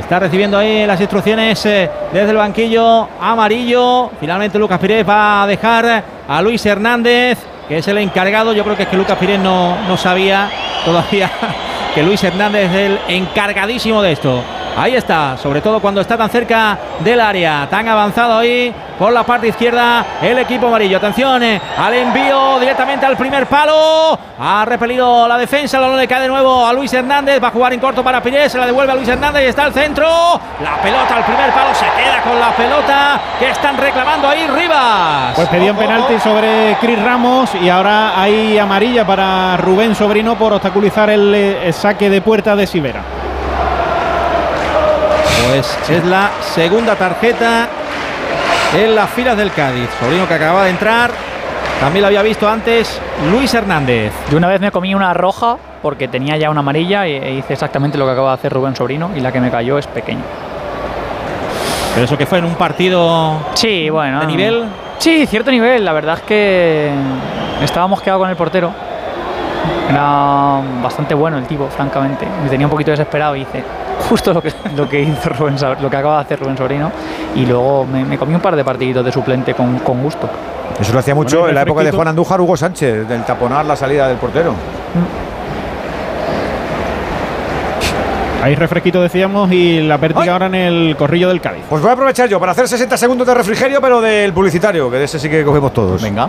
[0.00, 4.10] Está recibiendo ahí las instrucciones eh, desde el banquillo amarillo.
[4.18, 7.38] Finalmente Lucas Pires va a dejar a Luis Hernández,
[7.68, 8.52] que es el encargado.
[8.52, 10.50] Yo creo que es que Lucas Pires no, no sabía
[10.84, 11.30] todavía
[11.94, 14.42] que Luis Hernández es el encargadísimo de esto.
[14.76, 19.22] Ahí está, sobre todo cuando está tan cerca del área, tan avanzado ahí por la
[19.22, 20.96] parte izquierda el equipo amarillo.
[20.96, 24.18] Atención eh, al envío directamente al primer palo.
[24.38, 27.42] Ha repelido la defensa, el balón le cae de nuevo a Luis Hernández.
[27.42, 29.64] Va a jugar en corto para Pires, se la devuelve a Luis Hernández y está
[29.64, 30.06] al centro.
[30.62, 35.34] La pelota al primer palo, se queda con la pelota que están reclamando ahí Rivas.
[35.34, 41.10] Pues pedían penalti sobre Cris Ramos y ahora hay amarilla para Rubén Sobrino por obstaculizar
[41.10, 43.21] el, el eh, saque de puerta de Sivera.
[45.46, 47.68] Pues es la segunda tarjeta
[48.76, 49.88] en las filas del Cádiz.
[50.00, 51.10] Sobrino que acaba de entrar.
[51.80, 53.00] También lo había visto antes
[53.30, 54.12] Luis Hernández.
[54.30, 57.98] Yo una vez me comí una roja porque tenía ya una amarilla e hice exactamente
[57.98, 60.22] lo que acaba de hacer Rubén Sobrino y la que me cayó es pequeña.
[61.94, 64.64] Pero eso que fue en un partido sí, bueno, de nivel.
[64.98, 65.84] Sí, cierto nivel.
[65.84, 66.90] La verdad es que
[67.62, 68.70] estábamos quedados con el portero.
[69.90, 72.26] Era bastante bueno el tipo, francamente.
[72.42, 73.62] Me tenía un poquito desesperado y hice,
[74.08, 76.90] justo lo que, lo que hizo Rubén, lo que acaba de hacer Rubén Sobrino
[77.34, 80.28] y luego me, comí un par de partiditos de suplente con, gusto.
[80.80, 83.76] Eso lo hacía mucho en la época de Juan Andújar, Hugo Sánchez, del taponar la
[83.76, 84.54] salida del portero.
[88.42, 91.62] Hay refresquito, decíamos, y la pértiga ahora en el corrillo del Cádiz.
[91.70, 94.96] Pues voy a aprovechar yo para hacer 60 segundos de refrigerio, pero del publicitario, que
[94.96, 96.02] de ese sí que cogemos todos.
[96.02, 96.28] Venga.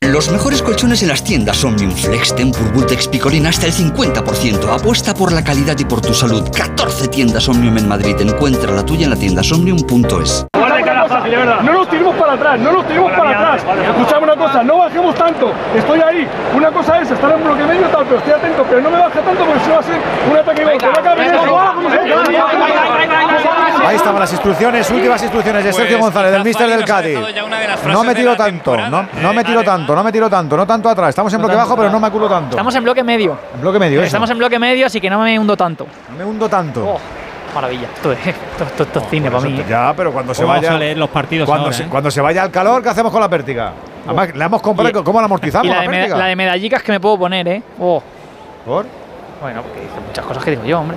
[0.00, 4.68] Los mejores colchones en las tiendas Omnium Flex, Tempur, Bultex, Picolina hasta el 50%.
[4.72, 6.48] Apuesta por la calidad y por tu salud.
[6.56, 8.16] 14 tiendas Omnium en Madrid.
[8.20, 10.46] Encuentra la tuya en la tienda somnium.es.
[11.62, 13.62] no nos tiremos para atrás, no nos tiremos para atrás.
[13.90, 15.52] Escuchame una cosa, no bajemos tanto.
[15.76, 16.28] Estoy ahí.
[16.54, 19.20] Una cosa es estar en bloque medio tal, pero estoy atento, pero no me baje
[19.20, 20.00] tanto porque si va a ser
[20.30, 20.78] un ataque gol.
[23.88, 27.18] Ahí estaban las instrucciones, últimas instrucciones de Sergio González, del míster del Cádiz.
[27.86, 30.88] No me tiro tanto, no, no me tiro tanto, no me tiro tanto, no tanto
[30.88, 31.10] atrás.
[31.10, 32.50] Estamos en bloque bajo, pero no me aculo tanto.
[32.50, 33.38] Estamos en bloque medio.
[33.54, 34.06] En bloque medio, eso.
[34.06, 35.86] Estamos en bloque medio, así que no me hundo tanto.
[36.10, 36.84] No me hundo tanto.
[36.86, 36.98] Oh,
[37.54, 37.88] maravilla.
[37.94, 39.58] Esto es, esto, esto- esto es cine para mí.
[39.60, 39.64] ¿eh?
[39.68, 40.74] Ya, pero cuando se vaya.
[40.74, 41.86] a leer los partidos cuando, ahora, se, ¿eh?
[41.88, 43.72] cuando se vaya al calor, ¿qué hacemos con la pértiga?
[44.04, 45.66] Además, la hemos comprado, ¿cómo la amortizamos?
[45.66, 47.62] Y la la de, la de medallicas que me puedo poner, ¿eh?
[47.80, 48.02] Oh.
[48.64, 48.86] ¿Por?
[49.40, 50.96] Bueno, porque dice muchas cosas que digo yo, hombre.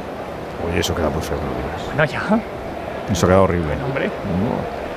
[0.69, 1.95] Oye, eso queda muy feo, no.
[1.95, 2.21] Bueno, ya.
[3.11, 3.73] Eso queda horrible.
[3.85, 4.09] Hombre.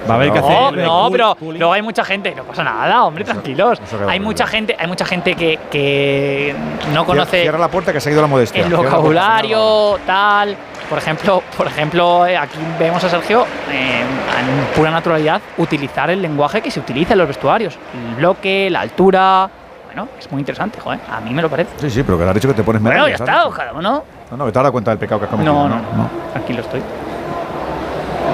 [0.08, 0.78] Va a haber que No, hacer.
[0.84, 3.80] no, cool- pero luego hay mucha gente, no pasa nada, hombre, tranquilos.
[3.80, 4.20] Hay horrible.
[4.20, 6.54] mucha gente, hay mucha gente que, que
[6.92, 8.66] no conoce Cierra la puerta que se ha ido la modestia.
[8.66, 10.56] el vocabulario, tal.
[10.90, 16.20] Por ejemplo, por ejemplo, eh, aquí vemos a Sergio eh, en pura naturalidad utilizar el
[16.20, 17.78] lenguaje que se utiliza en los vestuarios.
[18.10, 19.48] El bloque, la altura.
[19.86, 21.00] Bueno, es muy interesante, joder.
[21.10, 21.70] A mí me lo parece.
[21.78, 23.72] Sí, sí, pero que le has dicho que te pones Bueno, medallas, ya está, cada
[23.72, 24.04] uno.
[24.30, 25.54] No, no, que te has dado cuenta del pecado que has cometido.
[25.54, 26.10] No, no, no.
[26.32, 26.82] Tranquilo estoy.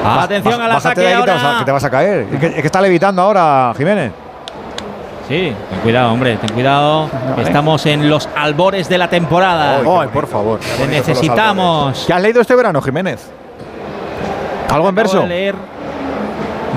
[0.04, 1.58] Atención a la saque de ahí que te vas a- ahora.
[1.58, 2.26] que te vas a caer.
[2.32, 4.12] Es que, es que está levitando ahora, Jiménez.
[5.28, 7.08] Sí, ten cuidado, hombre, ten cuidado.
[7.36, 9.76] que Estamos en los albores de la temporada.
[9.78, 10.58] Ay, por favor.
[10.58, 12.04] Te necesitamos.
[12.06, 13.30] ¿Qué has leído este verano, Jiménez?
[14.70, 15.26] ¿Algo en verso?
[15.26, 15.54] leer.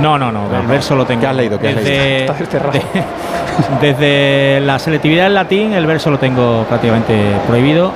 [0.02, 1.22] No, no, no, el verso lo tengo.
[1.22, 1.60] ¿Qué has leído?
[1.60, 2.34] ¿Qué has leído?
[2.72, 3.04] de-
[3.82, 7.92] desde la selectividad en latín, el verso lo tengo prácticamente prohibido.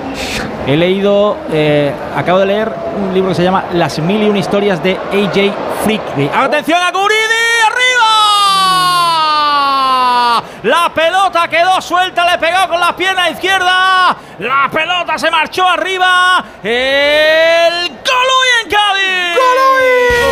[0.66, 4.40] He leído, eh, acabo de leer un libro que se llama Las mil y una
[4.40, 5.54] historias de AJ
[5.84, 6.30] Freakley.
[6.34, 7.16] ¡Atención a Guridi!
[7.68, 8.08] ¡Arriba!
[10.64, 14.18] La pelota quedó suelta, le pegó con la pierna izquierda.
[14.40, 16.44] La pelota se marchó arriba.
[16.62, 19.38] El Colui en Cádiz.
[19.38, 20.27] Nos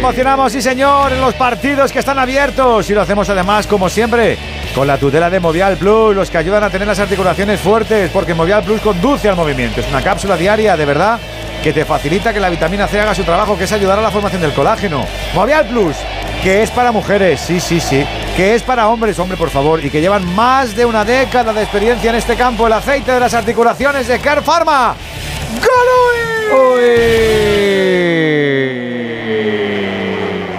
[0.00, 4.38] emocionamos, sí señor, en los partidos que están abiertos y lo hacemos además, como siempre,
[4.74, 8.32] con la tutela de Movial Plus, los que ayudan a tener las articulaciones fuertes, porque
[8.32, 9.80] Movial Plus conduce al movimiento.
[9.80, 11.20] Es una cápsula diaria, de verdad,
[11.62, 14.10] que te facilita que la vitamina C haga su trabajo, que es ayudar a la
[14.10, 15.04] formación del colágeno.
[15.34, 15.96] Movial Plus,
[16.42, 18.06] que es para mujeres, sí, sí, sí,
[18.38, 21.60] que es para hombres, hombre, por favor, y que llevan más de una década de
[21.60, 24.96] experiencia en este campo, el aceite de las articulaciones de Care Pharma.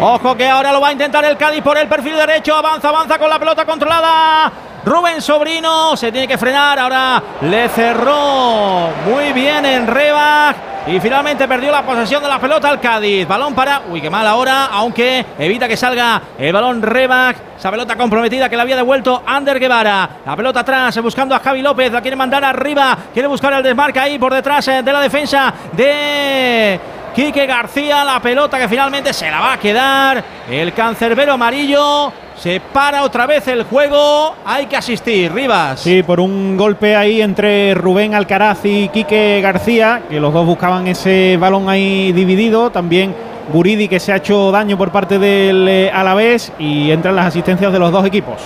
[0.04, 2.56] Ojo que ahora lo va a intentar el Cádiz por el perfil derecho.
[2.56, 4.52] Avanza, avanza con la pelota controlada.
[4.84, 6.80] Rubén Sobrino se tiene que frenar.
[6.80, 10.56] Ahora le cerró muy bien en Rebach.
[10.88, 13.28] Y finalmente perdió la posesión de la pelota al Cádiz.
[13.28, 13.84] Balón para.
[13.92, 14.70] Uy, qué mal ahora.
[14.72, 17.36] Aunque evita que salga el balón Rebach.
[17.56, 20.10] Esa pelota comprometida que la había devuelto Ander Guevara.
[20.26, 21.92] La pelota atrás buscando a Javi López.
[21.92, 22.98] La quiere mandar arriba.
[23.14, 26.80] Quiere buscar el desmarque ahí por detrás eh, de la defensa de.
[27.14, 30.24] Quique García, la pelota que finalmente se la va a quedar.
[30.50, 32.12] El cancerbero amarillo.
[32.38, 34.34] Se para otra vez el juego.
[34.46, 35.82] Hay que asistir, Rivas.
[35.82, 40.88] Sí, por un golpe ahí entre Rubén Alcaraz y Quique García, que los dos buscaban
[40.88, 42.72] ese balón ahí dividido.
[42.72, 43.14] También
[43.52, 46.54] Guridi, que se ha hecho daño por parte del eh, Alavés.
[46.58, 48.38] Y entran las asistencias de los dos equipos.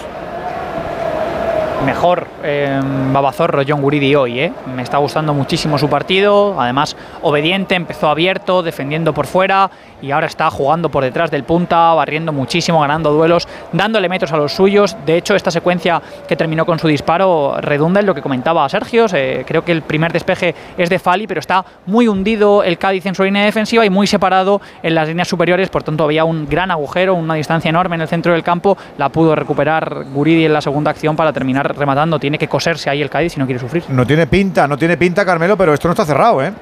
[1.85, 2.81] Mejor eh,
[3.13, 4.53] Babazorro John Guridi hoy, ¿eh?
[4.75, 6.59] Me está gustando muchísimo su partido.
[6.59, 9.69] Además, obediente, empezó abierto, defendiendo por fuera
[10.05, 14.37] y ahora está jugando por detrás del punta, barriendo muchísimo, ganando duelos, dándole metros a
[14.37, 14.95] los suyos.
[15.03, 19.07] De hecho, esta secuencia que terminó con su disparo redunda en lo que comentaba Sergio.
[19.11, 23.07] Eh, creo que el primer despeje es de Fali, pero está muy hundido el Cádiz
[23.07, 25.69] en su línea defensiva y muy separado en las líneas superiores.
[25.69, 28.77] Por tanto, había un gran agujero, una distancia enorme en el centro del campo.
[28.99, 32.19] La pudo recuperar Guridi en la segunda acción para terminar rematando.
[32.19, 33.85] Tiene que coserse ahí el Cádiz si no quiere sufrir.
[33.89, 36.53] No tiene pinta, no tiene pinta, Carmelo, pero esto no está cerrado, ¿eh?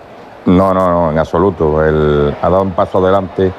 [0.46, 1.84] No, no, no, en absoluto.
[1.84, 3.52] El, ha dado un paso adelante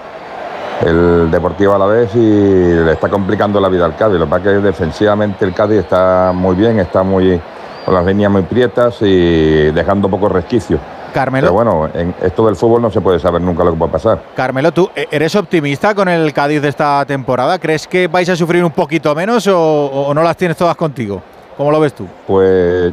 [0.85, 4.19] el Deportivo a la vez y le está complicando la vida al Cádiz.
[4.19, 7.41] Lo que pasa es que defensivamente el Cádiz está muy bien, está muy
[7.85, 10.81] con las líneas muy prietas y dejando pocos resquicios.
[11.13, 11.47] Carmelo.
[11.47, 14.21] Pero bueno, en esto del fútbol no se puede saber nunca lo que puede pasar.
[14.35, 17.59] Carmelo, ¿tú e- eres optimista con el Cádiz de esta temporada?
[17.59, 19.57] ¿Crees que vais a sufrir un poquito menos o,
[19.87, 21.23] o no las tienes todas contigo?
[21.57, 22.07] ¿Cómo lo ves tú?
[22.27, 22.93] Pues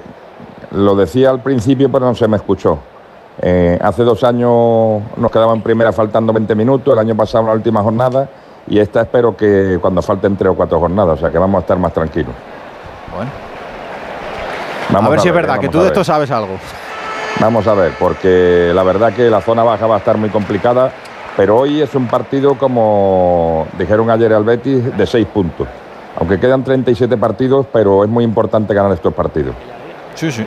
[0.71, 2.77] lo decía al principio, pero no se me escuchó.
[3.41, 7.53] Eh, hace dos años nos quedaba en primera faltando 20 minutos, el año pasado la
[7.53, 8.29] última jornada,
[8.67, 11.61] y esta espero que cuando falten tres o cuatro jornadas, o sea que vamos a
[11.61, 12.33] estar más tranquilos.
[13.15, 13.31] Bueno.
[14.89, 15.93] Vamos a ver si es ver, verdad, que tú a de ver.
[15.93, 16.57] esto sabes algo.
[17.39, 20.91] Vamos a ver, porque la verdad que la zona baja va a estar muy complicada,
[21.37, 25.67] pero hoy es un partido, como dijeron ayer al Betis, de seis puntos.
[26.17, 29.55] Aunque quedan 37 partidos, pero es muy importante ganar estos partidos.
[30.13, 30.45] Sí, sí.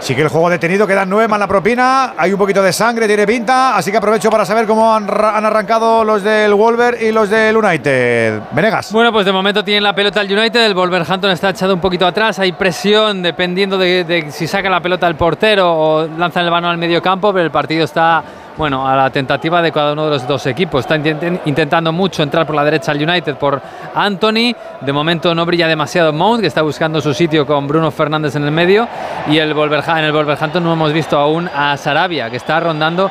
[0.00, 3.06] Sí que el juego detenido, quedan nueve más la propina, hay un poquito de sangre,
[3.06, 7.12] tiene pinta, así que aprovecho para saber cómo han, han arrancado los del Wolver y
[7.12, 8.40] los del United.
[8.52, 8.92] Venegas.
[8.92, 12.06] Bueno, pues de momento tienen la pelota el United, el Wolverhampton está echado un poquito
[12.06, 16.50] atrás, hay presión dependiendo de, de si saca la pelota el portero o lanza el
[16.50, 18.24] balón al medio campo, pero el partido está
[18.60, 20.80] bueno, a la tentativa de cada uno de los dos equipos.
[20.80, 23.58] Está intentando mucho entrar por la derecha al United por
[23.94, 24.54] Anthony.
[24.82, 28.44] De momento no brilla demasiado Mount, que está buscando su sitio con Bruno Fernández en
[28.44, 28.86] el medio.
[29.28, 33.10] Y el en el Wolverhampton no hemos visto aún a Sarabia, que está rondando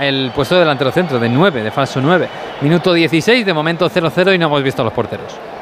[0.00, 2.28] el puesto de delantero centro, de 9, de falso 9.
[2.60, 5.53] Minuto 16, de momento 0-0 y no hemos visto a los porteros.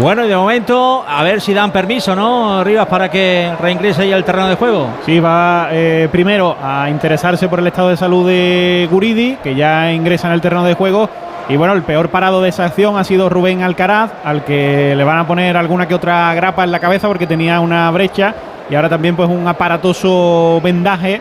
[0.00, 4.16] Bueno, y de momento, a ver si dan permiso, ¿no, Rivas, para que reingrese ya
[4.16, 4.88] al terreno de juego?
[5.04, 9.92] Sí, va eh, primero a interesarse por el estado de salud de Guridi, que ya
[9.92, 11.10] ingresa en el terreno de juego.
[11.50, 15.04] Y bueno, el peor parado de esa acción ha sido Rubén Alcaraz, al que le
[15.04, 18.34] van a poner alguna que otra grapa en la cabeza porque tenía una brecha.
[18.70, 21.20] Y ahora también pues un aparatoso vendaje,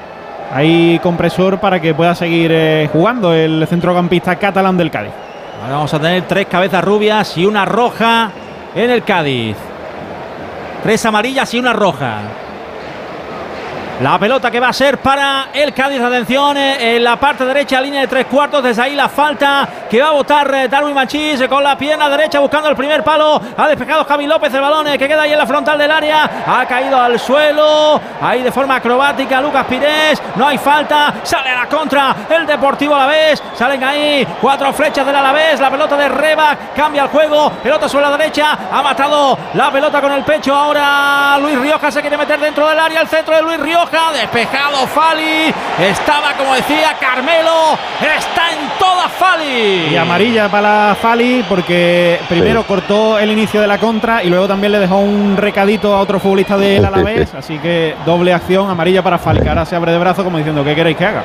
[0.53, 5.11] ahí compresor para que pueda seguir eh, jugando el centrocampista catalán del Cádiz.
[5.61, 8.31] Ahora vamos a tener tres cabezas rubias y una roja
[8.75, 9.57] en el Cádiz.
[10.83, 12.21] Tres amarillas y una roja.
[14.01, 17.79] La pelota que va a ser para el Cádiz, atención, eh, en la parte derecha,
[17.79, 21.39] línea de tres cuartos, desde ahí la falta que va a votar eh, Darwin Machís
[21.39, 24.87] eh, con la pierna derecha buscando el primer palo, ha despejado Javi López el balón
[24.97, 28.77] que queda ahí en la frontal del área, ha caído al suelo, ahí de forma
[28.77, 34.27] acrobática Lucas Pires, no hay falta, sale a la contra el Deportivo Alavés, salen ahí
[34.41, 38.57] cuatro flechas del Alavés, la pelota de Reba, cambia el juego, pelota sobre la derecha,
[38.71, 42.79] ha matado la pelota con el pecho, ahora Luis Rioja se quiere meter dentro del
[42.79, 49.09] área, el centro de Luis Rioja, despejado Fali, estaba como decía Carmelo, está en toda
[49.09, 49.89] Fali.
[49.91, 54.71] Y amarilla para Fali porque primero cortó el inicio de la contra y luego también
[54.71, 59.17] le dejó un recadito a otro futbolista del Alavés, así que doble acción, amarilla para
[59.17, 61.23] Fali, que ahora se abre de brazo como diciendo, ¿qué queréis que haga?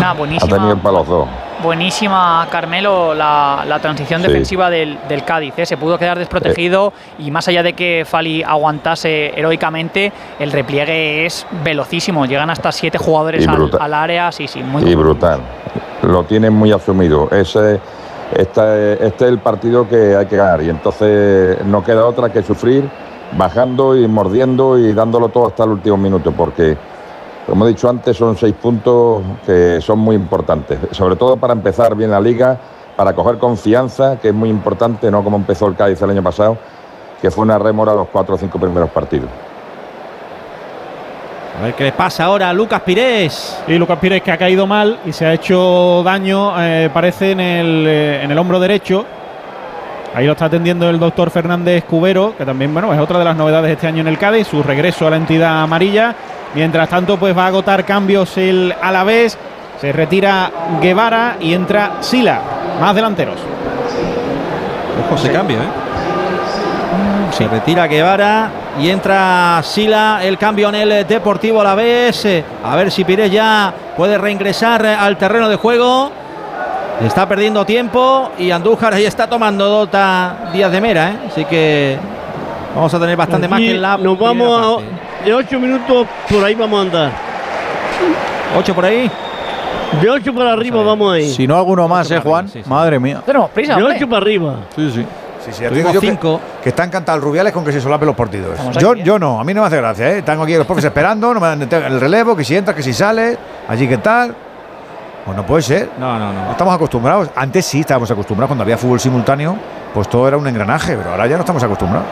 [0.00, 0.56] Nada, buenísimo.
[1.62, 5.54] Buenísima, Carmelo, la, transición defensiva del, Cádiz.
[5.58, 5.66] ¿eh?
[5.66, 11.46] Se pudo quedar desprotegido y más allá de que Fali aguantase heroicamente, el repliegue es
[11.62, 12.24] velocísimo.
[12.24, 14.32] Llegan hasta siete jugadores al, área.
[14.32, 15.40] Sí, sí, muy Y brutal.
[16.02, 17.28] Lo tienen muy asumido.
[17.30, 17.78] Ese,
[18.34, 22.42] este, este es el partido que hay que ganar y entonces no queda otra que
[22.42, 22.88] sufrir
[23.36, 26.76] bajando y mordiendo y dándolo todo hasta el último minuto porque
[27.50, 31.96] como he dicho antes, son seis puntos que son muy importantes, sobre todo para empezar
[31.96, 32.56] bien la liga,
[32.94, 36.56] para coger confianza, que es muy importante, no como empezó el Cádiz el año pasado,
[37.20, 39.28] que fue una remora a los cuatro o cinco primeros partidos.
[41.58, 43.60] A ver qué le pasa ahora a Lucas Pires.
[43.66, 47.40] Y Lucas Pires que ha caído mal y se ha hecho daño, eh, parece, en
[47.40, 49.04] el, eh, en el hombro derecho.
[50.12, 53.36] Ahí lo está atendiendo el doctor Fernández Cubero, que también bueno, es otra de las
[53.36, 56.14] novedades este año en el Cádiz, su regreso a la entidad amarilla.
[56.52, 59.38] Mientras tanto, pues va a agotar cambios el Alavés.
[59.80, 60.50] Se retira
[60.80, 62.40] Guevara y entra Sila.
[62.80, 63.36] Más delanteros.
[65.06, 65.68] Ojo ese cambio, ¿eh?
[67.30, 68.50] Se retira Guevara
[68.80, 70.18] y entra Sila.
[70.22, 72.26] El cambio en el Deportivo Alavés.
[72.64, 76.10] A ver si Pires ya puede reingresar al terreno de juego.
[77.04, 81.18] Está perdiendo tiempo y Andújar ahí está tomando dota Díaz de Mera, ¿eh?
[81.28, 81.96] Así que
[82.74, 83.96] vamos a tener bastante más que en la.
[83.96, 87.12] Nos vamos a de 8 minutos por ahí vamos a andar.
[88.56, 89.10] ¿8 por ahí?
[90.00, 91.30] De 8 para arriba vamos ahí.
[91.30, 92.50] Si no alguno más, ¿eh, Juan?
[92.66, 93.22] Madre mía.
[93.24, 93.76] Tenemos prisa.
[93.76, 94.56] De 8 para arriba.
[94.76, 95.06] Sí, sí.
[95.44, 96.38] Sí, sí, digo yo cinco.
[96.58, 98.58] Que, que, está encantado el Rubiales con que se solapen los partidos.
[98.78, 100.20] Yo, yo no, a mí no me hace gracia, ¿eh?
[100.20, 102.92] Tengo aquí los profes esperando, no me dan el relevo, que si entra, que si
[102.92, 104.36] sale, allí que tal.
[105.24, 105.90] Pues no puede ser.
[105.98, 106.44] No, no, no.
[106.44, 107.30] No estamos acostumbrados.
[107.34, 109.56] Antes sí estábamos acostumbrados cuando había fútbol simultáneo
[109.92, 112.06] pues todo era un engranaje, pero ahora ya no estamos acostumbrados.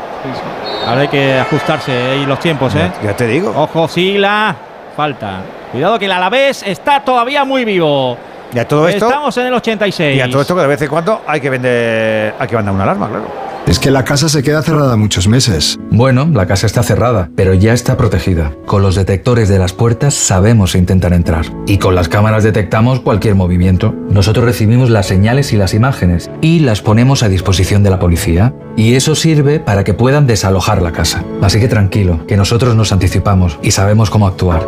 [0.86, 2.90] Ahora hay que ajustarse ahí los tiempos, ¿eh?
[3.02, 3.52] Ya, te digo.
[3.54, 4.54] Ojo, Sila.
[4.96, 5.40] Falta.
[5.70, 8.16] Cuidado que el Alavés está todavía muy vivo.
[8.52, 9.06] Ya todo esto.
[9.06, 10.16] Estamos en el 86.
[10.16, 12.74] Y a todo esto que de vez en cuando hay que vender, hay que mandar
[12.74, 13.24] una alarma, claro.
[13.68, 15.78] Es que la casa se queda cerrada muchos meses.
[15.90, 18.50] Bueno, la casa está cerrada, pero ya está protegida.
[18.64, 21.44] Con los detectores de las puertas sabemos intentar entrar.
[21.66, 23.94] Y con las cámaras detectamos cualquier movimiento.
[24.08, 28.54] Nosotros recibimos las señales y las imágenes y las ponemos a disposición de la policía.
[28.78, 31.24] Y eso sirve para que puedan desalojar la casa.
[31.42, 34.64] Así que tranquilo, que nosotros nos anticipamos y sabemos cómo actuar.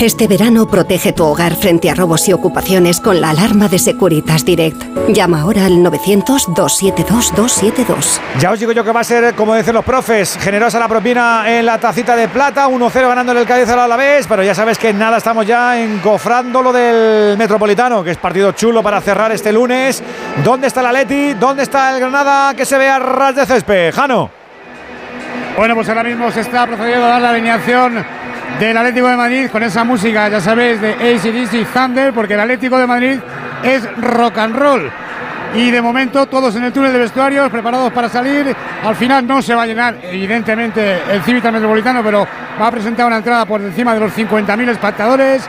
[0.00, 4.44] Este verano protege tu hogar frente a robos y ocupaciones con la alarma de Securitas
[4.44, 4.82] Direct.
[5.10, 8.18] Llama ahora al 900-272-272.
[8.40, 11.44] Ya os digo yo que va a ser, como dicen los profes, generosa la propina
[11.46, 14.78] en la tacita de plata, 1-0 ganando el Cádiz a la vez, pero ya sabes
[14.78, 19.52] que nada, estamos ya encofrando lo del Metropolitano, que es partido chulo para cerrar este
[19.52, 20.02] lunes.
[20.42, 21.34] ¿Dónde está la Leti?
[21.34, 23.94] ¿Dónde está el Granada que se ve a ras de césped?
[23.94, 24.30] Jano.
[25.56, 28.04] Bueno, pues ahora mismo se está procediendo a dar la alineación
[28.58, 32.78] del Atlético de Madrid con esa música, ya sabéis, de ACDC Thunder, porque el Atlético
[32.78, 33.18] de Madrid
[33.62, 34.90] es rock and roll.
[35.54, 38.56] Y de momento todos en el túnel de vestuarios, preparados para salir.
[38.82, 42.26] Al final no se va a llenar, evidentemente, el Cívica Metropolitano, pero
[42.60, 45.46] va a presentar una entrada por encima de los 50.000 espectadores.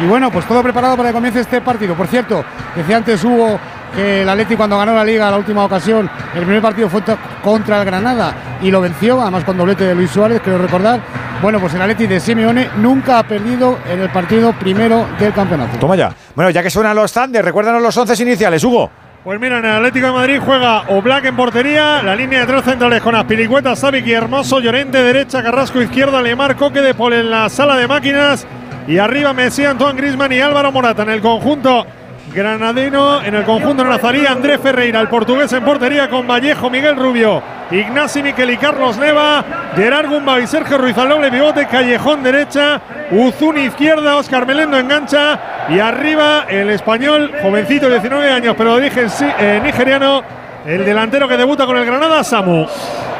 [0.00, 1.94] Y bueno, pues todo preparado para que comience este partido.
[1.94, 3.60] Por cierto, decía antes Hugo
[3.94, 7.02] que el Atlético cuando ganó la Liga la última ocasión, el primer partido fue
[7.42, 11.00] contra el Granada y lo venció, además con doblete de Luis Suárez, creo recordar.
[11.42, 15.78] Bueno, pues el Atlético de Simeone nunca ha perdido en el partido primero del campeonato.
[15.78, 16.12] Toma ya.
[16.34, 18.90] Bueno, ya que suenan los Thunder, recuérdanos los once iniciales, Hugo.
[19.24, 22.64] Pues mira, en el Atlético de Madrid juega Oblak en portería, la línea de tres
[22.64, 27.30] centrales con Aspilicueta, Savic y Hermoso, Llorente derecha, Carrasco izquierda, Lemar, Coque de Pol en
[27.30, 28.46] la sala de máquinas
[28.86, 31.86] y arriba Messi, Antoine Grisman y Álvaro Morata en el conjunto
[32.34, 37.42] granadino, en el conjunto nazarí, André Ferreira, el portugués en portería con Vallejo, Miguel Rubio,
[37.70, 39.44] Ignasi Miquel y Carlos Neva,
[39.76, 42.80] Gerard Gumba y Sergio Ruiz al doble pivote, Callejón derecha,
[43.10, 49.60] Uzuni izquierda, Oscar Melendo engancha y arriba el español, jovencito, 19 años, pero sí- eh,
[49.62, 50.22] nigeriano,
[50.66, 52.66] el delantero que debuta con el Granada, Samu.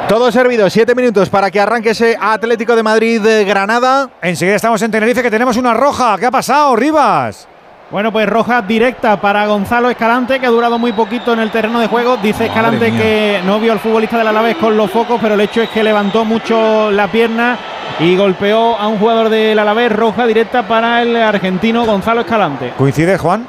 [0.09, 4.09] Todo servido, siete minutos para que arranque ese Atlético de Madrid de Granada.
[4.21, 6.15] Enseguida estamos en Tenerife que tenemos una roja.
[6.19, 7.47] ¿Qué ha pasado, Rivas?
[7.95, 11.79] Bueno, pues roja directa para Gonzalo Escalante, que ha durado muy poquito en el terreno
[11.79, 12.17] de juego.
[12.17, 12.99] Dice Escalante mía.
[13.01, 15.81] que no vio al futbolista del Alavés con los focos, pero el hecho es que
[15.81, 17.57] levantó mucho la pierna
[18.01, 19.93] y golpeó a un jugador del Alavés.
[19.93, 22.73] Roja directa para el argentino Gonzalo Escalante.
[22.77, 23.47] ¿Coincide, Juan?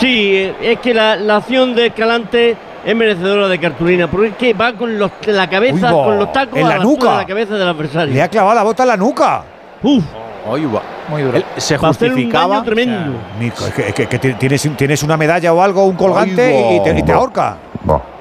[0.00, 4.54] Sí, es que la, la acción de Escalante es merecedora de cartulina, porque es que
[4.54, 7.10] va con los, la cabeza, Uy, con los tacos en a la altura nuca.
[7.10, 8.14] de la cabeza del adversario.
[8.14, 9.42] Le ha clavado la bota en la nuca.
[9.82, 10.02] Uf.
[10.46, 11.38] Muy duro.
[11.56, 12.54] se Va a hacer un justificaba.
[12.56, 13.18] daño tremendo.
[13.40, 16.76] Nico, es que, es que- que tienes, tienes una medalla o algo, un colgante y,
[16.76, 17.56] y te, y te ahorca.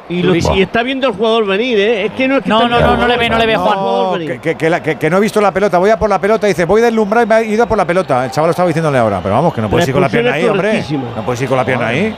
[0.10, 2.06] Y, lo- y está viendo el jugador venir, ¿eh?
[2.06, 3.78] Es que no es que No, no, no, no le ve, no le ve, Juan.
[3.78, 4.34] jugador venir.
[4.34, 6.20] Que, que- que la- que- que no he visto la pelota, voy a por la
[6.20, 6.46] pelota.
[6.48, 8.26] Dice, voy a deslumbrar y me he ido a por la pelota.
[8.26, 9.20] El chaval lo estaba diciéndole ahora.
[9.24, 10.84] Pero vamos, que no puedes ir con la pierna ahí, hombre.
[11.16, 12.16] No puedes ir con la pierna ahí.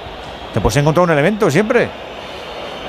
[0.54, 1.88] Te puedes encontrar un elemento siempre.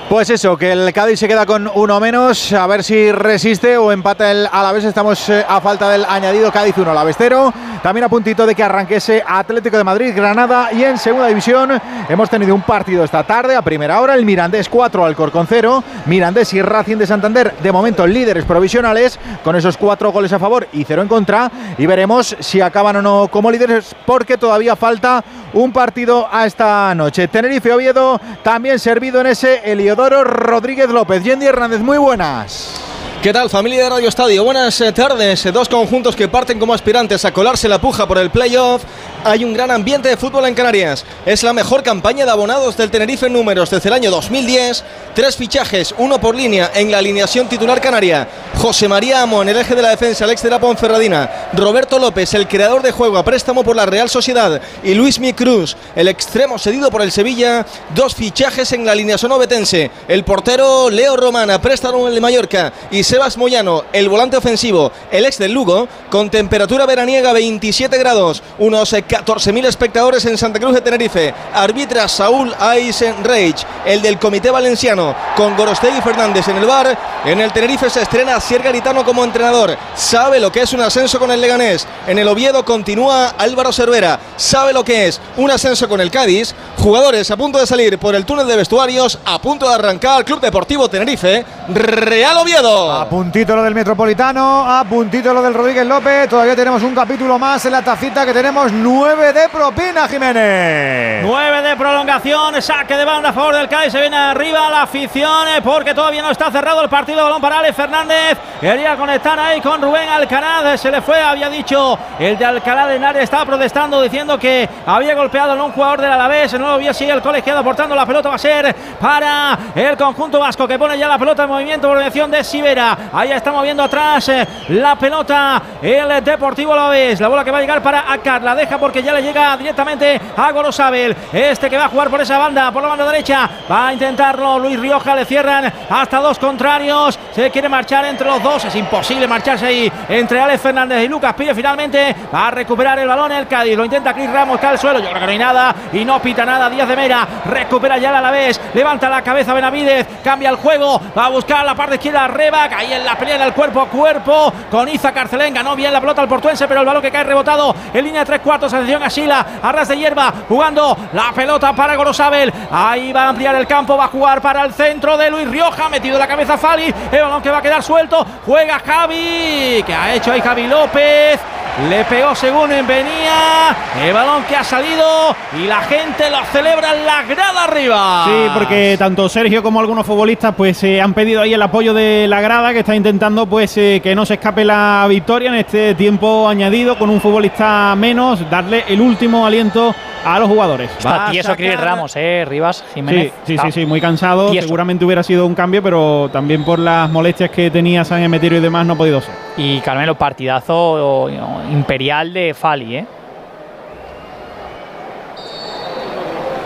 [0.08, 3.90] Pues eso, que el Cádiz se queda con uno menos, a ver si resiste o
[3.90, 4.84] empata el Alavés.
[4.84, 7.52] Estamos eh, a falta del añadido Cádiz 1, Alavés 0.
[7.86, 11.70] También a puntito de que arranque ese Atlético de Madrid, Granada y en segunda división
[12.08, 15.84] hemos tenido un partido esta tarde a primera hora, el Mirandés 4, Alcorcón 0.
[16.06, 20.66] Mirandés y Racing de Santander, de momento líderes provisionales, con esos cuatro goles a favor
[20.72, 21.48] y cero en contra.
[21.78, 26.92] Y veremos si acaban o no como líderes, porque todavía falta un partido a esta
[26.96, 27.28] noche.
[27.28, 31.22] Tenerife Oviedo, también servido en ese Eliodoro Rodríguez López.
[31.22, 32.95] Yendi Hernández, muy buenas.
[33.22, 34.44] ¿Qué tal familia de Radio Estadio?
[34.44, 35.44] Buenas eh, tardes.
[35.46, 38.82] Eh, Dos conjuntos que parten como aspirantes a colarse la puja por el playoff.
[39.24, 41.04] Hay un gran ambiente de fútbol en Canarias.
[41.24, 44.84] Es la mejor campaña de abonados del Tenerife en números desde el año 2010.
[45.14, 48.28] Tres fichajes, uno por línea en la alineación titular canaria.
[48.58, 51.48] José María Amo en el eje de la defensa, el ex de la Ponferradina.
[51.54, 54.60] Roberto López, el creador de juego a préstamo por la Real Sociedad.
[54.84, 57.66] Y Luis Mi Cruz, el extremo cedido por el Sevilla.
[57.96, 59.90] Dos fichajes en la alineación obetense.
[60.06, 62.72] El portero Leo Romana, préstamo en el Mallorca.
[62.92, 68.42] Y Sebas Moyano, el volante ofensivo, el ex del Lugo, con temperatura veraniega 27 grados,
[68.58, 71.32] unos eh, 14.000 espectadores en Santa Cruz de Tenerife.
[71.54, 76.98] Arbitra Saúl Eisenreich, el del Comité Valenciano, con Gorostegui Fernández en el bar.
[77.24, 79.76] En el Tenerife se estrena Sier Garitano como entrenador.
[79.94, 81.86] Sabe lo que es un ascenso con el Leganés.
[82.08, 84.18] En el Oviedo continúa Álvaro Cervera.
[84.36, 86.56] Sabe lo que es un ascenso con el Cádiz.
[86.78, 90.40] Jugadores a punto de salir por el túnel de vestuarios, a punto de arrancar Club
[90.40, 92.95] Deportivo Tenerife, Real Oviedo.
[92.98, 96.30] A puntito lo del Metropolitano, a puntito lo del Rodríguez López.
[96.30, 101.20] Todavía tenemos un capítulo más en la tacita que tenemos nueve de propina, Jiménez.
[101.22, 105.48] 9 de prolongación, saque de banda a favor del Cádiz, se viene arriba la afición
[105.48, 109.60] eh, porque todavía no está cerrado el partido, balón para Alex Fernández, quería conectar ahí
[109.60, 114.00] con Rubén Alcaraz, se le fue, había dicho el de Alcalá de Henares, estaba protestando
[114.00, 117.60] diciendo que había golpeado a un jugador del Alavés, no lo vio así el colegiado
[117.60, 121.44] aportando la pelota, va a ser para el conjunto vasco que pone ya la pelota
[121.44, 122.44] en movimiento por de
[122.86, 125.62] Sivera, ahí está moviendo atrás eh, la pelota.
[125.82, 129.12] El Deportivo Alavés, la bola que va a llegar para Akar, la deja porque ya
[129.12, 132.88] le llega directamente a Gorosabel, este que va a jugar por esa banda, por la
[132.90, 134.58] banda derecha, va a intentarlo.
[134.58, 139.26] Luis Rioja, le cierran hasta dos contrarios, se quiere marchar entre los dos, es imposible
[139.26, 143.46] marcharse ahí entre Alex Fernández y Lucas Pille, finalmente va a recuperar el balón el
[143.46, 146.04] Cádiz, lo intenta Cris Ramos, cae al suelo, yo creo que no hay nada y
[146.04, 150.50] no pita nada, Díaz de Mera, recupera ya la vez, levanta la cabeza Benavidez, cambia
[150.50, 152.26] el juego, va a buscar la parte izquierda.
[152.28, 156.00] Rebac, ahí en la pelea el cuerpo a cuerpo con Iza Carcelén, ganó bien la
[156.00, 159.02] pelota al portuense, pero el balón que cae rebotado en línea de tres cuartos, atención
[159.02, 163.66] a Sila, a de hierba, jugando la pelota para Gorosabel, ahí va a ampliar el
[163.66, 166.92] campo, va a jugar para el centro de Luis Rioja, metido la cabeza Fali.
[167.10, 168.24] El balón que va a quedar suelto.
[168.44, 169.82] Juega Javi.
[169.86, 171.40] Que ha hecho ahí Javi López.
[171.88, 173.76] Le pegó según venía.
[174.02, 175.36] El balón que ha salido.
[175.58, 178.24] Y la gente lo celebra en la grada arriba.
[178.24, 182.26] Sí, porque tanto Sergio como algunos futbolistas pues eh, han pedido ahí el apoyo de
[182.28, 185.94] la grada que está intentando pues eh, que no se escape la victoria en este
[185.94, 190.90] tiempo añadido con un futbolista menos, darle el último aliento a los jugadores.
[190.90, 193.32] Está tieso Chris Ramos, eh, Rivas, Jiménez.
[193.44, 194.52] Sí, sí, sí, sí, muy cansado.
[194.52, 198.62] Seguramente hubiera sido un cambio, pero también por las molestias que tenía San Emeterio y
[198.62, 199.34] demás no ha podido ser.
[199.56, 201.28] Y Carmelo, partidazo
[201.70, 203.06] imperial de Fali, ¿eh?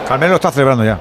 [0.09, 0.99] Carmelo está celebrando ya.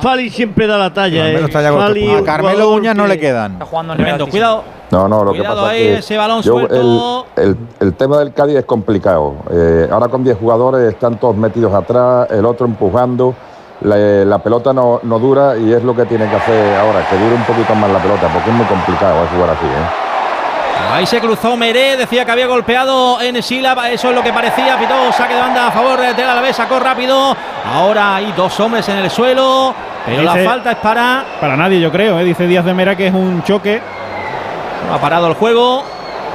[0.00, 1.22] Fali, siempre da la talla.
[1.24, 1.44] Carmelo eh.
[1.46, 3.52] está ya Fali, a Carmelo Uñas no le quedan.
[3.52, 4.64] Está jugando Tremendo, cuidado.
[4.90, 7.26] No, no, lo que Cuidado pasa ahí, es que ese balón yo- suelto.
[7.36, 9.36] el, el- el tema del Cádiz es complicado.
[9.50, 13.34] Eh, ahora con 10 jugadores están todos metidos atrás, el otro empujando.
[13.80, 17.16] La, la pelota no, no dura y es lo que tiene que hacer ahora, que
[17.18, 19.64] dure un poquito más la pelota, porque es muy complicado jugar así.
[19.66, 20.11] ¿eh?
[20.90, 24.78] Ahí se cruzó Meré, decía que había golpeado en Sílaba, eso es lo que parecía.
[24.78, 27.36] Pitó saque de banda a favor del Alavés, sacó rápido.
[27.72, 31.24] Ahora hay dos hombres en el suelo, pero la falta es para.
[31.40, 32.24] Para nadie, yo creo, ¿eh?
[32.24, 33.80] dice Díaz de Mera que es un choque.
[34.92, 35.82] Ha parado el juego.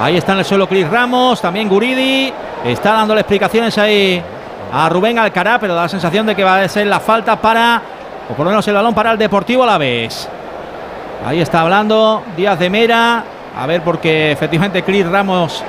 [0.02, 2.34] Ahí está en el suelo Chris Ramos, también Guridi.
[2.64, 4.24] Está dándole explicaciones ahí
[4.72, 7.82] a Rubén Alcará, pero da la sensación de que va a ser la falta para,
[8.30, 10.28] o por lo menos el balón para el Deportivo Alavés.
[11.26, 13.24] Ahí está hablando Díaz de Mera.
[13.60, 15.64] A ver, porque efectivamente Chris Ramos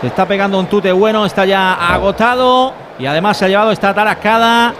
[0.00, 3.94] se está pegando un tute bueno, está ya agotado y además se ha llevado esta
[3.94, 4.72] tarascada.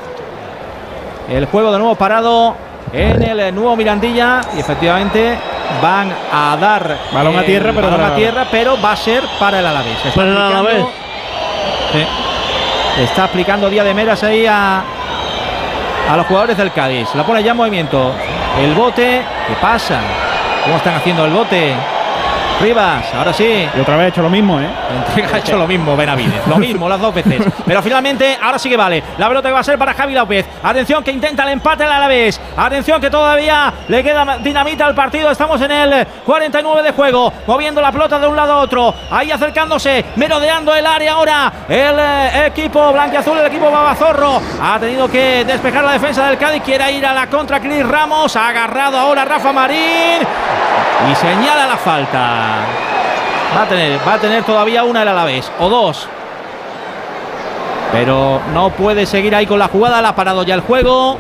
[1.29, 2.55] El juego de nuevo parado
[2.93, 5.37] en el nuevo Mirandilla y efectivamente
[5.83, 9.23] van a dar Balón a el tierra, pero balón a tierra, pero va a ser
[9.39, 9.97] para el Alavés.
[10.05, 10.85] Está Para el Alavés.
[11.93, 13.03] Sí.
[13.03, 14.83] Está aplicando Díaz de Meras ahí a,
[16.11, 17.09] a los jugadores del Cádiz.
[17.15, 18.13] La pone ya en movimiento.
[18.63, 19.99] El bote, ¿qué pasa?
[20.65, 21.75] ¿Cómo están haciendo el bote?
[22.61, 23.69] Rivas, ahora sí.
[23.75, 24.69] Y otra vez ha hecho lo mismo, ¿eh?
[25.33, 27.43] Ha hecho lo mismo Benavides, lo mismo las dos veces.
[27.67, 29.03] Pero finalmente, ahora sí que vale.
[29.19, 30.47] La pelota que va a ser para Javi López.
[30.63, 32.41] Atención que intenta el empate al Alavés.
[32.57, 35.31] Atención que todavía le queda dinamita al partido.
[35.31, 38.95] Estamos en el 49 de juego, moviendo la pelota de un lado a otro.
[39.11, 41.53] Ahí acercándose, merodeando el área ahora.
[41.69, 46.63] El eh, equipo blanquiazul, el equipo babazorro, ha tenido que despejar la defensa del Cádiz.
[46.63, 48.37] Quiere ir a la contra Cris Ramos.
[48.37, 50.27] Ha agarrado ahora Rafa Marín
[51.11, 52.44] y señala la falta.
[53.57, 56.09] Va a tener, va a tener todavía una el Alavés o dos.
[57.93, 61.17] Pero no puede seguir ahí con la jugada, la ha parado ya el juego.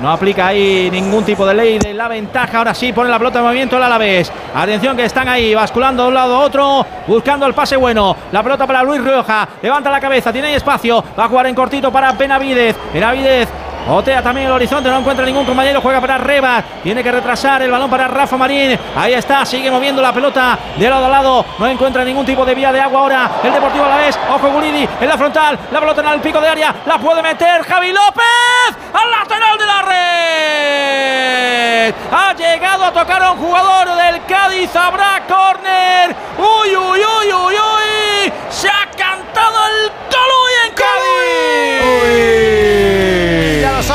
[0.00, 2.58] No aplica ahí ningún tipo de ley de la ventaja.
[2.58, 4.30] Ahora sí pone la pelota en movimiento el Alavés.
[4.54, 8.14] Atención que están ahí basculando de un lado a otro, buscando el pase bueno.
[8.32, 9.48] La pelota para Luis Rioja.
[9.62, 11.02] Levanta la cabeza, tiene ahí espacio.
[11.18, 12.76] Va a jugar en cortito para Benavidez.
[12.92, 13.48] Benavidez
[13.88, 17.70] Otea también el horizonte, no encuentra ningún compañero, juega para Rebas, tiene que retrasar el
[17.70, 21.68] balón para Rafa Marín, ahí está, sigue moviendo la pelota de lado a lado, no
[21.68, 24.88] encuentra ningún tipo de vía de agua ahora, el Deportivo a la vez, ojo Gulidi,
[25.00, 28.76] en la frontal, la pelota en el pico de área, la puede meter Javi López,
[28.92, 35.22] al lateral de la red, ha llegado a tocar a un jugador del Cádiz, habrá
[35.28, 42.55] córner, uy, uy, uy, uy, uy, se ha cantado el gol en Cádiz.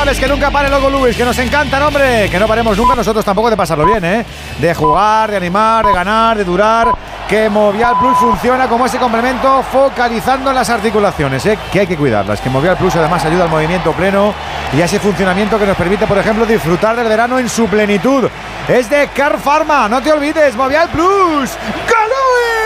[0.02, 2.28] Sabes, que nunca pare loco Luis, que nos encantan, hombre.
[2.28, 4.26] Que no paremos nunca nosotros tampoco de pasarlo bien, ¿eh?
[4.58, 6.92] De jugar, de animar, de ganar, de durar.
[7.28, 11.56] Que Movial Plus funciona como ese complemento focalizando en las articulaciones, ¿eh?
[11.72, 12.40] Que hay que cuidarlas.
[12.40, 14.34] Que Movial Plus además ayuda al movimiento pleno
[14.76, 18.28] y a ese funcionamiento que nos permite, por ejemplo, disfrutar del verano en su plenitud.
[18.66, 21.50] Es de Car Pharma, no te olvides, Movial Plus.
[21.88, 22.61] ¡Galui!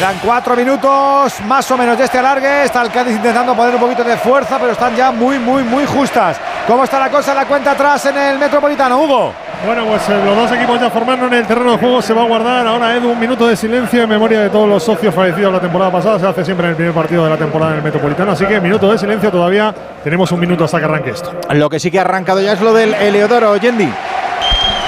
[0.00, 2.64] Quedan cuatro minutos más o menos de este alargue.
[2.64, 5.84] Está el Cádiz intentando poner un poquito de fuerza, pero están ya muy, muy, muy
[5.84, 6.40] justas.
[6.66, 9.34] ¿Cómo está la cosa en la cuenta atrás en el Metropolitano, Hugo?
[9.66, 12.00] Bueno, pues eh, los dos equipos ya formando en el terreno de juego.
[12.00, 14.82] Se va a guardar ahora, Edu, un minuto de silencio en memoria de todos los
[14.82, 16.18] socios fallecidos la temporada pasada.
[16.18, 18.32] Se hace siempre en el primer partido de la temporada en el Metropolitano.
[18.32, 19.74] Así que minuto de silencio todavía.
[20.02, 21.30] Tenemos un minuto hasta que arranque esto.
[21.50, 23.92] Lo que sí que ha arrancado ya es lo del Eleodoro, Yendi.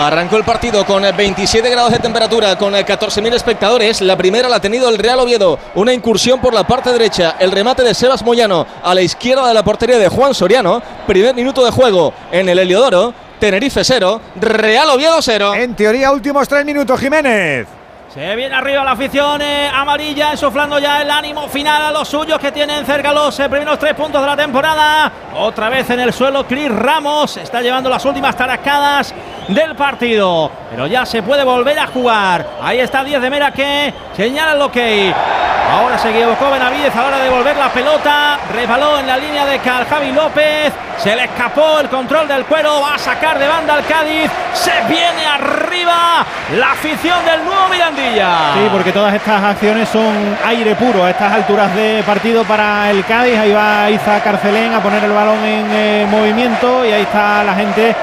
[0.02, 4.00] Arrancó el partido con 27 grados de temperatura, con 14.000 espectadores.
[4.00, 5.60] La primera la ha tenido el Real Oviedo.
[5.76, 7.36] Una incursión por la parte derecha.
[7.38, 10.82] El remate de Sebas Moyano a la izquierda de la portería de Juan Soriano.
[11.06, 13.14] Primer minuto de juego en el Heliodoro.
[13.38, 15.54] Tenerife 0, Real Oviedo 0.
[15.54, 17.68] En teoría, últimos tres minutos, Jiménez.
[18.12, 22.38] Se viene arriba la afición eh, amarilla, ensoflando ya el ánimo final a los suyos
[22.38, 25.10] que tienen cerca los eh, primeros tres puntos de la temporada.
[25.34, 29.14] Otra vez en el suelo, Cris Ramos está llevando las últimas tarascadas
[29.48, 30.50] del partido.
[30.68, 32.46] Pero ya se puede volver a jugar.
[32.60, 34.76] Ahí está Díaz de Mera que señala el ok.
[35.72, 38.38] Ahora se equivocó Benavides a la hora de devolver la pelota.
[38.52, 40.70] Resbaló en la línea de Cal Javi López.
[40.98, 42.82] Se le escapó el control del cuero.
[42.82, 44.30] Va a sacar de banda al Cádiz.
[44.52, 46.26] Se viene arriba
[46.58, 47.68] la afición del nuevo
[48.54, 53.04] Sí, porque todas estas acciones son aire puro a estas alturas de partido para el
[53.04, 53.38] Cádiz.
[53.38, 57.54] Ahí va Iza Carcelén a poner el balón en eh, movimiento y ahí está la
[57.54, 57.94] gente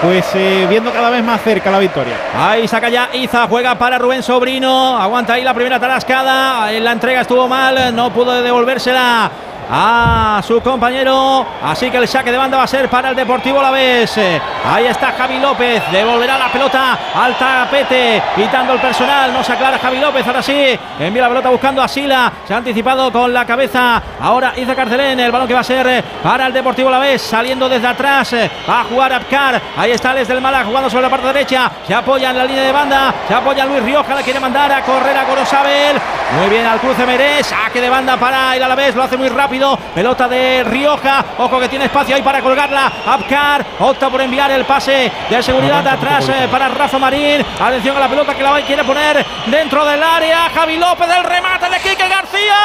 [0.00, 2.14] pues eh, viendo cada vez más cerca la victoria.
[2.36, 6.92] Ahí saca ya Iza, juega para Rubén Sobrino, aguanta ahí la primera tarascada, en la
[6.92, 9.30] entrega estuvo mal, no pudo devolvérsela
[9.70, 11.46] a su compañero.
[11.62, 14.18] Así que el saque de banda va a ser para el Deportivo La Vez.
[14.64, 15.82] Ahí está Javi López.
[15.90, 18.22] Devolverá la pelota al tapete.
[18.34, 19.32] Quitando el personal.
[19.32, 20.26] No se aclara Javi López.
[20.26, 20.78] Ahora sí.
[20.98, 22.32] Envía la pelota buscando a Sila.
[22.46, 24.02] Se ha anticipado con la cabeza.
[24.20, 25.20] Ahora Iza Carcelén.
[25.20, 27.20] El balón que va a ser para el Deportivo La Vez.
[27.20, 28.34] Saliendo desde atrás.
[28.68, 29.60] Va a jugar Abkar.
[29.76, 31.70] Ahí está Les del Mala jugando sobre la parte derecha.
[31.86, 33.14] Se apoya en la línea de banda.
[33.26, 34.14] Se apoya Luis Rioja.
[34.14, 35.96] La quiere mandar a correr a Gorosabel.
[36.38, 37.46] Muy bien al cruce Merés.
[37.46, 38.94] Saque de banda para el Alavés.
[38.94, 39.57] Lo hace muy rápido.
[39.94, 41.24] Pelota de Rioja.
[41.38, 42.92] Ojo que tiene espacio ahí para colgarla.
[43.06, 47.44] Abkar opta por enviar el pase de seguridad de atrás eh, para Rafa Marín.
[47.60, 50.48] Atención a la pelota que la quiere poner dentro del área.
[50.54, 52.56] Javi López del remate de Quique García.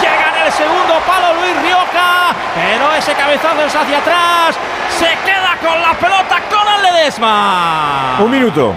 [0.00, 2.34] Llega en el segundo palo Luis Rioja.
[2.54, 4.56] Pero ese cabezazo es hacia atrás.
[4.98, 8.16] Se queda con la pelota con el Ledesma.
[8.18, 8.74] Un minuto.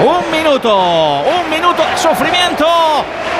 [0.00, 0.76] Un minuto,
[1.22, 2.66] un minuto de sufrimiento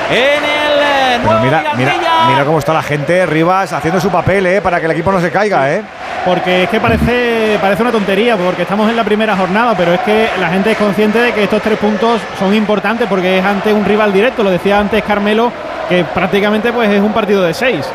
[0.09, 1.93] en el eh, nuevo mira, mira,
[2.27, 4.61] mira cómo está la gente, Rivas, haciendo su papel, ¿eh?
[4.61, 5.83] Para que el equipo no se caiga, ¿eh?
[6.25, 10.01] Porque es que parece, parece una tontería, porque estamos en la primera jornada, pero es
[10.01, 13.71] que la gente es consciente de que estos tres puntos son importantes porque es ante
[13.71, 14.43] un rival directo.
[14.43, 15.51] Lo decía antes Carmelo,
[15.87, 17.89] que prácticamente pues es un partido de seis.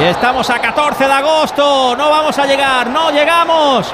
[0.00, 1.94] Y estamos a 14 de agosto.
[1.96, 3.92] No vamos a llegar, no llegamos.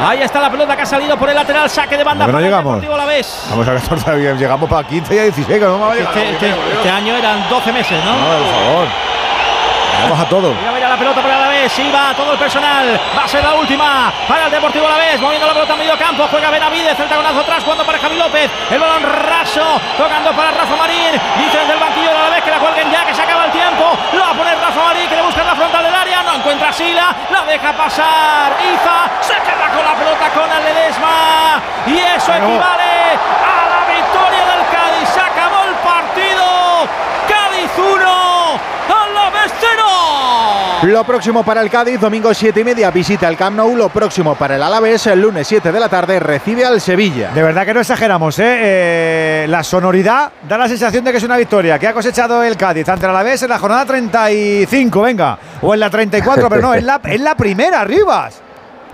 [0.00, 2.32] Ahí está la pelota que ha salido por el lateral, saque de banda ¿Por qué
[2.32, 2.72] no para el llegamos?
[2.80, 3.46] Deportivo Alavés.
[3.50, 6.16] Vamos a 14, llegamos para 15 y a 16, que no vamos a llegar.
[6.18, 8.12] Este, este- este año eran 12 meses, ¿no?
[8.12, 8.86] No, por favor.
[10.00, 10.54] Vamos a todo.
[10.54, 13.42] Mira, mira la pelota por el Alavés, sí va todo el personal, va a ser
[13.42, 17.08] la última para el Deportivo Alavés, moviendo la pelota a medio campo, juega Benavides, el
[17.08, 21.72] taconazo atrás, jugando para Javi López, el balón raso, tocando para Rafa Marín, dice desde
[21.74, 24.30] el banquillo del Alavés que la cuelguen ya, que se acaba el tiempo, lo va
[24.30, 26.72] a poner Rafa Marín, que le busca en la frontal del área, no encuentra a
[26.72, 32.32] Sila, la deja pasar, Iza, se queda con la pelota con el Ledesma, y eso
[32.32, 36.88] equivale a la victoria del Cádiz, se acabó el partido,
[37.28, 39.81] Cádiz 1, Alavés 0.
[40.82, 43.76] Lo próximo para el Cádiz, domingo 7 y media, visita el Camp Nou.
[43.76, 47.30] Lo próximo para el Alavés, el lunes 7 de la tarde, recibe al Sevilla.
[47.32, 48.42] De verdad que no exageramos, ¿eh?
[48.44, 52.56] Eh, La sonoridad da la sensación de que es una victoria que ha cosechado el
[52.56, 56.74] Cádiz ante el Alavés en la jornada 35, venga, o en la 34, pero no,
[56.74, 58.40] es la, la primera, Rivas.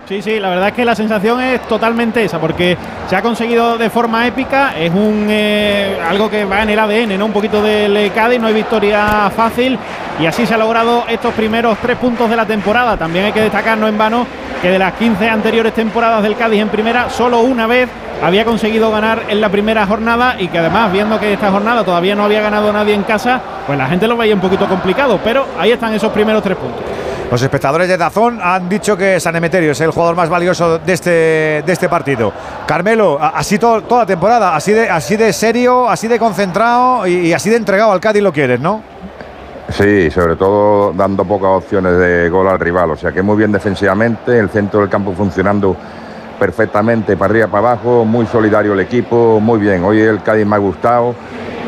[0.08, 2.78] Sí, sí, la verdad es que la sensación es totalmente esa, porque
[3.10, 7.18] se ha conseguido de forma épica, es un eh, algo que va en el ADN,
[7.18, 7.26] ¿no?
[7.26, 9.78] Un poquito del Cádiz, no hay victoria fácil
[10.18, 12.96] y así se ha logrado estos primeros tres puntos de la temporada.
[12.96, 14.26] También hay que destacar, no en vano,
[14.62, 17.90] que de las 15 anteriores temporadas del Cádiz en primera, solo una vez
[18.22, 22.14] había conseguido ganar en la primera jornada y que además, viendo que esta jornada todavía
[22.14, 25.44] no había ganado nadie en casa, pues la gente lo veía un poquito complicado, pero
[25.58, 27.07] ahí están esos primeros tres puntos.
[27.30, 30.92] Los espectadores de Dazón han dicho que San Emeterio es el jugador más valioso de
[30.94, 32.32] este, de este partido.
[32.66, 37.32] Carmelo, así to- toda temporada, así de, así de serio, así de concentrado y, y
[37.34, 38.82] así de entregado al Cádiz lo quieres, ¿no?
[39.68, 42.92] Sí, sobre todo dando pocas opciones de gol al rival.
[42.92, 45.76] O sea que muy bien defensivamente, el centro del campo funcionando
[46.40, 49.84] perfectamente para arriba, para abajo, muy solidario el equipo, muy bien.
[49.84, 51.14] Hoy el Cádiz me ha gustado,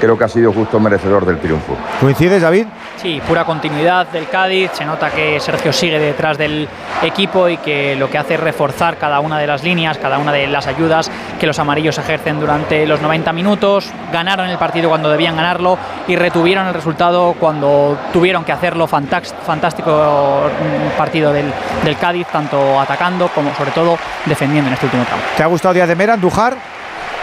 [0.01, 1.77] creo que ha sido justo merecedor del triunfo.
[2.01, 2.67] ¿Coincides, David?
[2.97, 4.73] Sí, pura continuidad del Cádiz.
[4.75, 6.69] Se nota que Sergio sigue detrás del
[7.03, 10.33] equipo y que lo que hace es reforzar cada una de las líneas, cada una
[10.33, 13.91] de las ayudas que los amarillos ejercen durante los 90 minutos.
[14.13, 18.87] Ganaron el partido cuando debían ganarlo y retuvieron el resultado cuando tuvieron que hacerlo.
[18.87, 21.53] Fantástico mm, partido del,
[21.85, 25.23] del Cádiz, tanto atacando como sobre todo defendiendo en este último tramo.
[25.37, 26.80] ¿Te ha gustado Díaz de Mera, Andújar?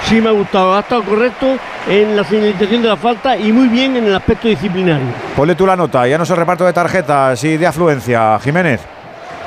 [0.07, 3.67] Sí me ha gustado, ha estado correcto en la señalización de la falta y muy
[3.67, 5.07] bien en el aspecto disciplinario.
[5.35, 8.79] Ponle tú la nota, ya no es el reparto de tarjetas y de afluencia, Jiménez.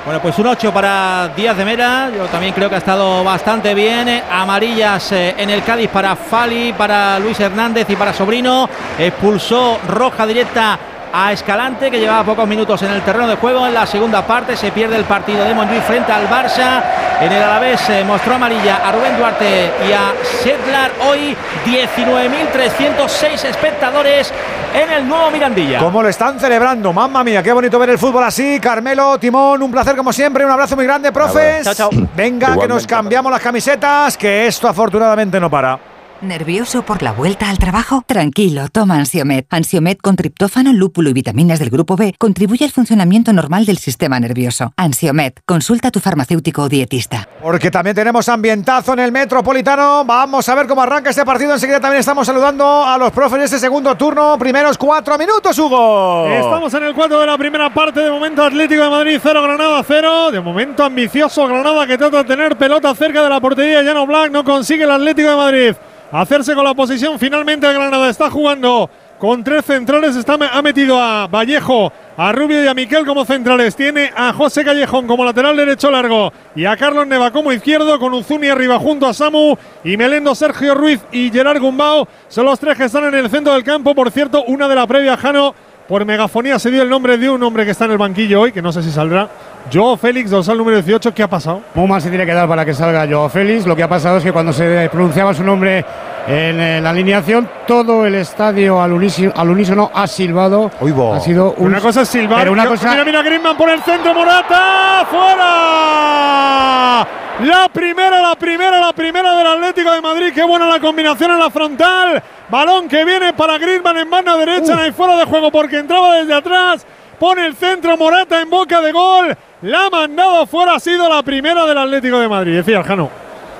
[0.04, 2.10] Bueno, pues un 8 para Díaz de Mera.
[2.14, 4.22] Yo también creo que ha estado bastante bien.
[4.30, 8.68] Amarillas eh, en el Cádiz para Fali, para Luis Hernández y para Sobrino.
[8.98, 10.78] Expulsó roja directa
[11.12, 13.66] a Escalante, que llevaba pocos minutos en el terreno de juego.
[13.66, 16.82] En la segunda parte se pierde el partido de Montjuic frente al Barça.
[17.20, 20.92] En el Alavés eh, mostró amarilla a Rubén Duarte y a Sedlar.
[21.08, 24.32] Hoy 19.306 espectadores
[24.74, 25.78] en el nuevo Mirandilla.
[25.80, 26.92] ¿Cómo lo están celebrando?
[26.92, 28.58] Mamma mía, qué bonito ver el fútbol así.
[28.60, 30.44] Carmelo, Timón, un placer como siempre.
[30.44, 31.64] Un abrazo muy grande, profes.
[31.64, 31.90] Chao, chao.
[32.14, 35.89] Venga, que nos cambiamos las camisetas, que esto afortunadamente no para.
[36.22, 38.04] ¿Nervioso por la vuelta al trabajo?
[38.06, 39.46] Tranquilo, toma Ansiomet.
[39.48, 44.20] Ansiomet con triptófano, lúpulo y vitaminas del grupo B contribuye al funcionamiento normal del sistema
[44.20, 44.74] nervioso.
[44.76, 47.26] Ansiomet, consulta a tu farmacéutico o dietista.
[47.40, 50.04] Porque también tenemos ambientazo en el Metropolitano.
[50.04, 51.54] Vamos a ver cómo arranca este partido.
[51.54, 54.36] Enseguida también estamos saludando a los profes de este segundo turno.
[54.38, 56.28] Primeros cuatro minutos, Hugo.
[56.28, 58.00] Estamos en el cuarto de la primera parte.
[58.00, 60.32] De momento Atlético de Madrid 0, Granada 0.
[60.32, 63.80] De momento ambicioso Granada que trata de tener pelota cerca de la portería.
[63.80, 65.74] Llano Black no consigue el Atlético de Madrid
[66.12, 67.18] hacerse con la posición.
[67.18, 70.16] Finalmente Granada está jugando con tres centrales.
[70.16, 73.76] Está, ha metido a Vallejo, a Rubio y a Miquel como centrales.
[73.76, 78.14] Tiene a José Callejón como lateral derecho largo y a Carlos Neva como izquierdo con
[78.14, 82.08] Uzuni arriba junto a Samu y Melendo, Sergio Ruiz y Gerard Gumbao.
[82.28, 83.94] Son los tres que están en el centro del campo.
[83.94, 85.54] Por cierto, una de la previa, Jano,
[85.86, 88.52] por megafonía se dio el nombre de un hombre que está en el banquillo hoy,
[88.52, 89.28] que no sé si saldrá.
[89.72, 91.62] Joao Félix, dorsal número 18, ¿qué ha pasado?
[91.74, 93.66] Muy mal se tiene que dar para que salga Joao Félix.
[93.66, 95.84] Lo que ha pasado es que cuando se pronunciaba su nombre
[96.26, 100.70] en la alineación, todo el estadio al unísono, ha silbado.
[101.14, 102.48] Ha sido una cosa es silbar.
[102.50, 102.90] una cosa...
[102.90, 107.06] Mira, mira, Griezmann por el centro, Morata, fuera.
[107.44, 110.32] La primera, la primera, la primera del Atlético de Madrid.
[110.34, 112.22] Qué buena la combinación en la frontal.
[112.50, 116.34] Balón que viene para Griezmann en mano derecha, y fuera de juego porque entraba desde
[116.34, 116.86] atrás.
[117.20, 119.36] Pone el centro Morata en boca de gol.
[119.60, 123.10] La ha mandado fuera, ha sido la primera del Atlético de Madrid, decía el Jano.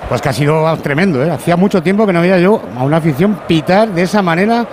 [0.09, 1.31] Pues que ha sido tremendo, ¿eh?
[1.31, 4.65] Hacía mucho tiempo que no veía yo a una afición pitar de esa manera,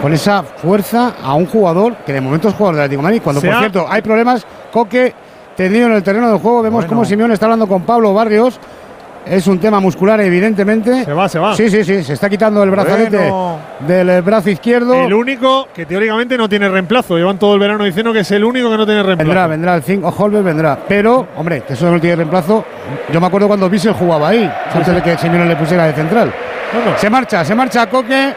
[0.00, 3.20] con esa fuerza, a un jugador que de momento es jugador del Atlético de Madrid.
[3.22, 5.12] Cuando, por cierto, hay problemas, Coque
[5.54, 6.62] tendido en el terreno del juego.
[6.62, 8.58] Vemos cómo Simeón está hablando con Pablo Barrios.
[9.26, 11.04] Es un tema muscular, evidentemente.
[11.04, 11.54] Se va, se va.
[11.54, 12.02] Sí, sí, sí.
[12.02, 13.32] Se está quitando el brazalete
[13.80, 14.94] del eh, brazo izquierdo.
[14.94, 17.16] El único que teóricamente no tiene reemplazo.
[17.16, 19.28] Llevan todo el verano diciendo que es el único que no tiene reemplazo.
[19.28, 20.14] Vendrá, vendrá el 5.
[20.18, 20.78] Holber vendrá.
[20.88, 22.64] Pero, hombre, que eso no tiene reemplazo.
[23.12, 26.32] Yo me acuerdo cuando Bissell jugaba ahí, antes de que Simeone le pusiera de central.
[26.96, 28.34] Se marcha, se marcha Coque.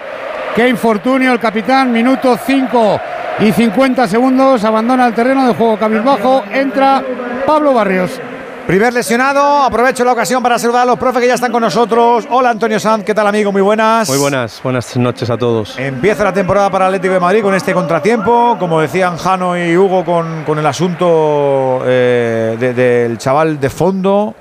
[0.56, 1.92] Qué infortunio el capitán.
[1.92, 3.00] Minuto 5
[3.40, 4.64] y 50 segundos.
[4.64, 6.44] Abandona el terreno de juego cabizbajo.
[6.52, 7.04] Entra
[7.46, 8.20] Pablo Barrios.
[8.68, 12.26] Primer lesionado, aprovecho la ocasión para saludar a los profes que ya están con nosotros.
[12.30, 13.52] Hola Antonio Sanz, ¿qué tal amigo?
[13.52, 14.08] Muy buenas.
[14.08, 15.78] Muy buenas, buenas noches a todos.
[15.78, 20.06] Empieza la temporada para Atlético de Madrid con este contratiempo, como decían Jano y Hugo
[20.06, 24.34] con, el asunto eh, del chaval de fondo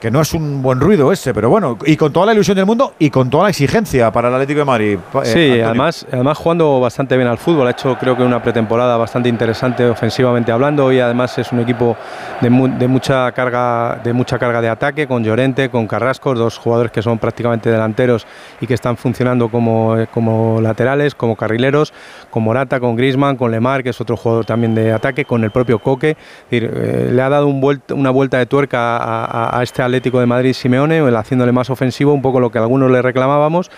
[0.00, 2.66] que no es un buen ruido ese, pero bueno, y con toda la ilusión del
[2.66, 4.98] mundo y con toda la exigencia para el Atlético de Madrid.
[5.24, 8.96] Eh, sí, además, además jugando bastante bien al fútbol, ha hecho creo que una pretemporada
[8.96, 11.96] bastante interesante ofensivamente hablando y además es un equipo
[12.40, 17.02] de, mucha carga de mucha carga de ataque con Llorente, con Carrasco, dos jugadores que
[17.02, 18.26] son prácticamente delanteros
[18.60, 21.92] y que están funcionando como, eh, como laterales, como carrileros,
[22.30, 25.50] con Morata, con Grisman, con Lemar, que es otro jugador también de ataque, con el
[25.50, 26.16] propio Coque,
[26.50, 31.00] eh, le ha dado una vuelta de tuerca a, a este Atlético de Madrid Simeone,
[31.16, 33.70] haciéndole más ofensivo, un poco lo que algunos le reclamábamos.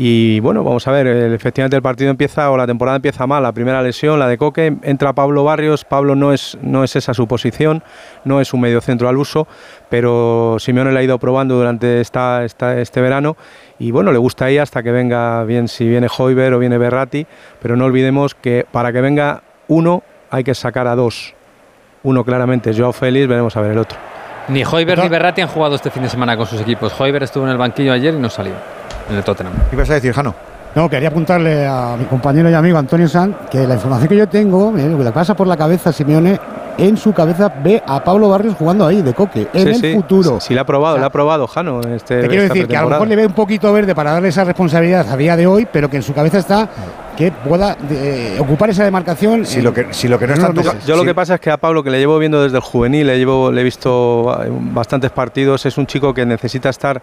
[0.00, 3.50] Y bueno, vamos a ver, efectivamente el partido empieza o la temporada empieza mal, la
[3.50, 7.26] primera lesión, la de Coque, entra Pablo Barrios, Pablo no es, no es esa su
[7.26, 7.82] posición,
[8.24, 9.48] no es un medio centro al uso,
[9.88, 13.36] pero Simeone le ha ido probando durante esta, este verano
[13.80, 17.26] y bueno, le gusta ahí hasta que venga bien si viene Hoiber o viene Berratti,
[17.60, 21.34] pero no olvidemos que para que venga uno hay que sacar a dos.
[22.04, 24.17] Uno claramente Joao Félix, veremos a ver el otro.
[24.48, 26.98] Ni Hoiber ni Berratti han jugado este fin de semana con sus equipos.
[26.98, 28.54] Hoiber estuvo en el banquillo ayer y no salió
[29.10, 29.52] en el Tottenham.
[29.68, 30.34] ¿Qué ibas a decir, Jano?
[30.74, 34.28] No, quería apuntarle a mi compañero y amigo Antonio Sanz que la información que yo
[34.28, 36.38] tengo, eh, lo que le pasa por la cabeza a Simeone,
[36.78, 40.40] en su cabeza ve a Pablo Barrios jugando ahí, de coque, en el futuro.
[40.40, 41.80] Sí, le ha probado, le ha probado, Jano.
[41.80, 44.28] Este, te quiero decir que a lo mejor le ve un poquito verde para darle
[44.28, 46.68] esa responsabilidad a día de hoy, pero que en su cabeza está
[47.18, 49.44] que pueda eh, ocupar esa demarcación.
[49.44, 50.52] Si, lo que, si lo que no está
[50.86, 53.08] Yo lo que pasa es que a Pablo, que le llevo viendo desde el juvenil,
[53.08, 57.02] le, llevo, le he visto eh, bastantes partidos, es un chico que necesita estar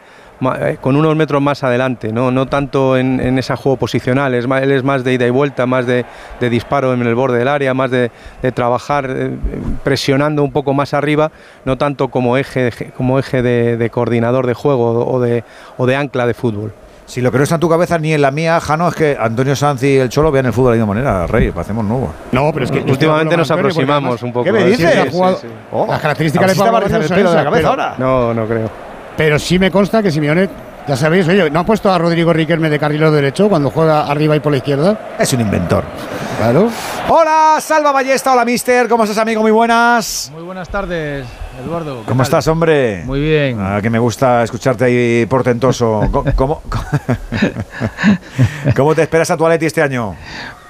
[0.61, 4.63] eh, con unos metros más adelante, no, no tanto en, ese juego posicional, es más,
[4.63, 6.05] él es más de ida y vuelta, más de,
[6.39, 8.09] disparo en el borde del área, más de,
[8.53, 9.13] trabajar
[9.83, 11.31] presionando un poco más arriba,
[11.65, 15.43] no tanto como eje, como eje de, coordinador de juego o de,
[15.77, 16.73] o de ancla de fútbol.
[17.05, 19.15] Si lo que no está en tu cabeza ni en la mía, Jano, es que
[19.19, 22.11] Antonio Sanz y el Cholo vean el fútbol de la misma manera, Rey, hacemos nuevo.
[22.31, 24.45] No, pero es que últimamente nos aproximamos un poco.
[24.45, 25.13] ¿Qué me dices?
[25.15, 27.95] Las características de Pablo el pelo de la cabeza ahora.
[27.99, 28.69] No, no creo.
[29.15, 30.49] Pero sí me consta que Simeone
[30.87, 34.35] ya sabéis, oye, ¿no ha puesto a Rodrigo Riquelme de carrilero derecho cuando juega arriba
[34.35, 35.15] y por la izquierda?
[35.17, 35.83] Es un inventor.
[36.37, 36.69] Claro.
[37.09, 38.87] Hola, Salva Ballesta, hola, mister.
[38.87, 39.41] ¿Cómo estás, amigo?
[39.41, 40.31] Muy buenas.
[40.33, 41.25] Muy buenas tardes,
[41.63, 42.03] Eduardo.
[42.05, 43.03] ¿Cómo estás, hombre?
[43.05, 43.57] Muy bien.
[43.59, 46.01] Ah, que me gusta escucharte ahí portentoso.
[46.35, 46.61] ¿Cómo,
[48.75, 50.15] cómo, te esperas a tu Atleti este año?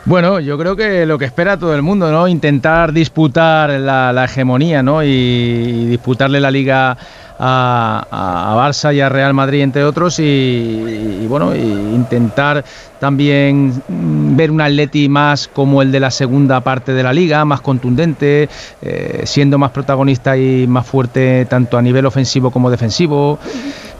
[0.05, 2.27] Bueno, yo creo que lo que espera todo el mundo, ¿no?
[2.27, 5.03] Intentar disputar la, hegemonía, ¿no?
[5.03, 6.95] Y, y disputarle la liga
[7.39, 12.63] a, Barça y a Real Madrid, entre otros, y, bueno, intentar
[12.99, 17.43] también mm, ver un Atleti más como el de la segunda parte de la liga,
[17.45, 18.49] más contundente,
[18.81, 23.37] eh, siendo más protagonista y más fuerte tanto a nivel ofensivo como defensivo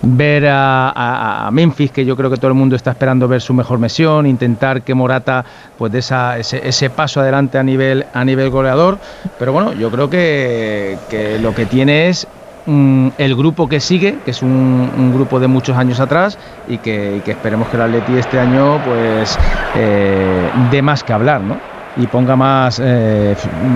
[0.06, 3.80] ver a, Memphis, que yo creo que todo el mundo está esperando ver su mejor
[3.80, 5.46] misión, intentar que Morata
[5.78, 8.98] pues dé ese, paso adelante a nivel, a nivel goleador.
[9.40, 10.98] Pero bueno, yo creo que,
[11.42, 12.28] lo que tiene es
[12.66, 16.38] mm, el grupo que sigue, que es un, grupo de muchos años atrás
[16.68, 19.38] y que, esperemos que el Atleti este año pues
[19.76, 21.58] eh, dé más que hablar, ¿no?
[21.98, 23.36] y ponga más, eh,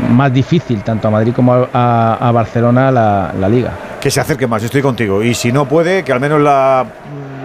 [0.09, 3.72] más difícil tanto a Madrid como a, Barcelona la, la, liga.
[4.01, 5.24] Que se acerque más, estoy contigo.
[5.24, 6.85] Y si no puede, que al menos la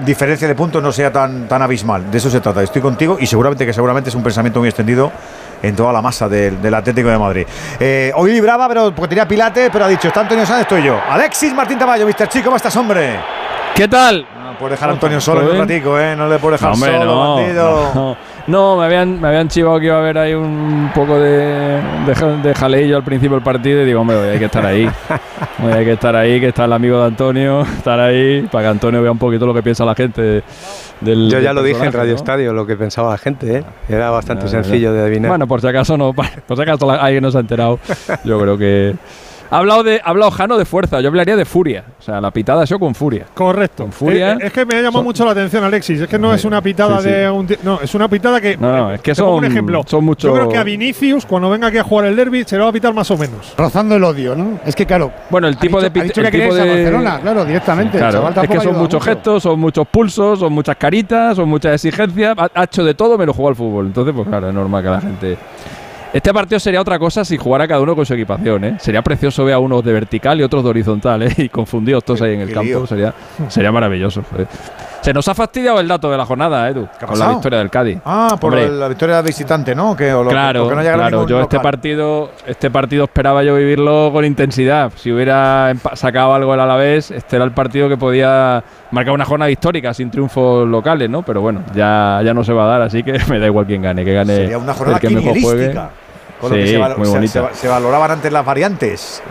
[0.04, 2.10] diferencia de puntos no sea tan, tan abismal.
[2.10, 2.62] De eso se trata.
[2.62, 5.10] Estoy contigo y seguramente que seguramente es un pensamiento muy extendido
[5.68, 7.46] en toda la masa del, Atlético de Madrid.
[7.80, 11.00] Eh, hoy libraba, pero porque tenía pilate, pero ha dicho, está Antonio Sánchez, estoy yo.
[11.08, 12.28] Alexis Martín Tamayo, Mr.
[12.28, 13.18] Chico, ¿cómo estás, hombre?
[13.74, 14.26] ¿Qué tal?
[14.38, 16.14] No puedes dejar a Antonio solo en un ratico, ¿eh?
[16.14, 18.16] No le puedes dejar solo, no, bandido.
[18.46, 21.80] No, me habían, me habían chivado que iba a haber ahí un poco de,
[22.42, 24.86] de, jaleillo al principio del partido y digo, hombre, hay que estar ahí.
[25.62, 29.00] hay que estar ahí, que está el amigo de Antonio, estar ahí, para que Antonio
[29.00, 30.42] vea un poquito lo que piensa la gente
[31.00, 31.30] del.
[31.30, 33.64] Yo ya lo dije en Radio Estadio, lo que pensaba la gente, ¿eh?
[33.88, 35.30] Era bastante sencillo de adivinar.
[35.30, 36.12] Bueno, por si acaso no,
[36.46, 37.78] por si acaso alguien no se ha enterado.
[38.24, 38.94] Yo creo que.
[39.50, 41.84] Ha hablado, de, ha hablado Jano de fuerza, yo hablaría de furia.
[41.98, 43.26] O sea, la pitada ha sido con furia.
[43.34, 43.84] Correcto.
[43.84, 44.32] Con furia.
[44.32, 46.00] Eh, es, que me ha llamado mucho la atención, Alexis.
[46.00, 47.46] Es que no es una pitada de un.
[47.62, 48.56] No, es una pitada que.
[48.56, 49.34] No, no, es que son.
[49.34, 49.82] un ejemplo.
[49.86, 50.28] Son mucho...
[50.28, 52.70] Yo creo que a Vinicius, cuando venga aquí a jugar el derby, se lo va
[52.70, 53.54] a pitar más o menos.
[53.56, 54.58] Rozando el odio, ¿no?
[54.64, 55.12] Es que, claro.
[55.30, 55.86] Bueno, el tipo de.
[55.86, 56.68] Ha dicho que tipo de...
[56.68, 57.98] Barcelona, claro, directamente.
[57.98, 62.36] Claro, es que son muchos gestos, son muchos pulsos, son muchas caritas, son muchas exigencias.
[62.36, 63.86] Ha, hecho de todo menos jugar al fútbol.
[63.86, 65.38] Entonces, pues claro, es normal que la gente.
[66.14, 68.76] Este partido sería otra cosa si jugara cada uno con su equipación, ¿eh?
[68.78, 71.34] Sería precioso ver a unos de vertical y otros de horizontal, ¿eh?
[71.38, 72.86] Y confundidos todos ahí en el campo.
[72.86, 73.12] Sería,
[73.48, 74.22] sería maravilloso.
[75.00, 77.98] Se nos ha fastidiado el dato de la jornada, Edu, con la victoria del Cádiz.
[78.04, 79.96] Ah, por la victoria del visitante, ¿no?
[79.96, 81.26] Que, claro, claro.
[81.26, 84.92] Yo este partido, este partido esperaba yo vivirlo con intensidad.
[84.94, 88.62] Si hubiera sacado algo el Alavés, este era el partido que podía
[88.92, 91.22] marcar una jornada histórica sin triunfos locales, ¿no?
[91.22, 93.82] Pero bueno, ya, ya no se va a dar, así que me da igual quien
[93.82, 95.74] gane, que gane Sería una jornada el que mejor juegue
[96.42, 99.22] se, valoraban antes las variantes.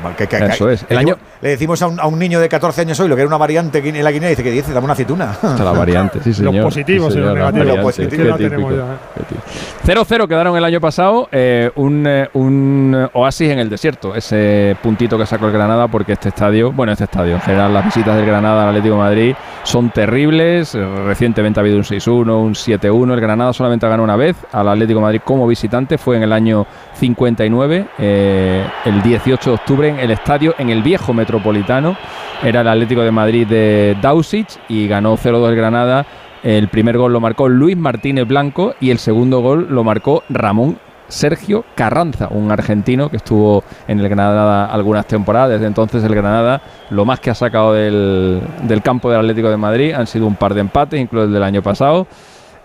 [0.50, 0.84] Eso es.
[0.84, 3.28] El le, año, le decimos a un, niño de 14 años hoy lo que era
[3.28, 5.38] una variante en la Guinea y dice que dice, dame una aceituna.
[5.42, 6.56] la variante, sí, señor.
[6.56, 8.00] Los positivos y los negativos.
[9.86, 15.18] 0-0 quedaron el año pasado, eh, un, eh, un, oasis en el desierto, ese puntito
[15.18, 18.26] que sacó el Granada, porque este estadio, bueno, este estadio, en general las visitas del
[18.26, 20.74] Granada al Atlético de Madrid son terribles.
[20.74, 23.14] Recientemente ha habido un 6-1, un 7-1.
[23.14, 26.24] El Granada solamente ha ganado una vez al Atlético de Madrid como visitante, fue en
[26.24, 31.98] el año 59, eh, el 18 de octubre, en el estadio, en el viejo metropolitano.
[32.44, 36.06] Era el Atlético de Madrid de Dausic y ganó 0-2 el Granada.
[36.44, 40.78] El primer gol lo marcó Luis Martínez Blanco y el segundo gol lo marcó Ramón
[41.08, 45.52] Sergio Carranza, un argentino que estuvo en el Granada algunas temporadas.
[45.52, 49.58] Desde entonces el Granada lo más que ha sacado del, del campo del Atlético de
[49.58, 52.08] Madrid han sido un par de empates, incluso el del año pasado.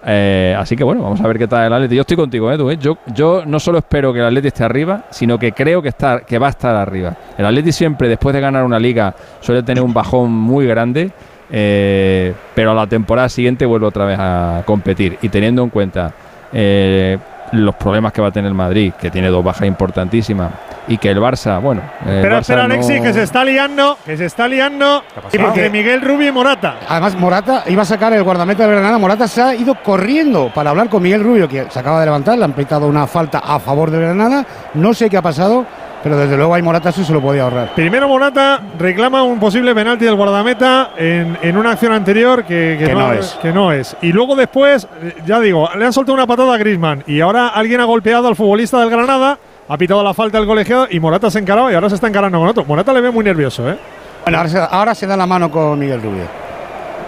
[0.05, 1.97] Eh, así que bueno, vamos a ver qué tal el Atleti.
[1.97, 2.71] Yo estoy contigo, Edu.
[2.71, 2.79] ¿eh?
[2.79, 6.21] Yo, yo no solo espero que el Atleti esté arriba, sino que creo que, está,
[6.21, 7.17] que va a estar arriba.
[7.37, 11.11] El Atleti siempre, después de ganar una liga, suele tener un bajón muy grande.
[11.51, 15.19] Eh, pero a la temporada siguiente vuelve otra vez a competir.
[15.23, 16.13] Y teniendo en cuenta
[16.53, 17.19] eh,
[17.53, 20.51] los problemas que va a tener Madrid, que tiene dos bajas importantísimas,
[20.87, 21.83] y que el Barça, bueno.
[22.01, 25.05] espera, espera, Alexis, que se está liando, que se está liando.
[25.33, 26.77] Y porque Miguel Rubio y Morata.
[26.89, 28.99] Además, Morata iba a sacar el guardameta de Granada.
[28.99, 32.39] Morata se ha ido corriendo para hablar con Miguel Rubio, que se acaba de levantar.
[32.39, 34.45] Le han pitado una falta a favor de Granada.
[34.75, 35.67] No sé qué ha pasado.
[36.03, 37.75] Pero desde luego hay Morata eso se lo podía ahorrar.
[37.75, 43.39] Primero Morata reclama un posible penalti del guardameta en, una acción anterior que, no, es.
[43.43, 43.97] que no es.
[44.01, 44.87] Y luego después,
[45.27, 48.37] ya digo, le han soltado una patada a Grisman y ahora alguien ha golpeado al
[48.37, 51.75] futbolista del Granada, ha pitado la falta del colegiado y Morata se ha encarado y
[51.75, 52.65] ahora se está encarando con otro.
[52.65, 53.77] Morata le ve muy nervioso, ¿eh?
[54.25, 54.39] Bueno,
[54.71, 56.25] ahora se, da la mano con Miguel Rubio.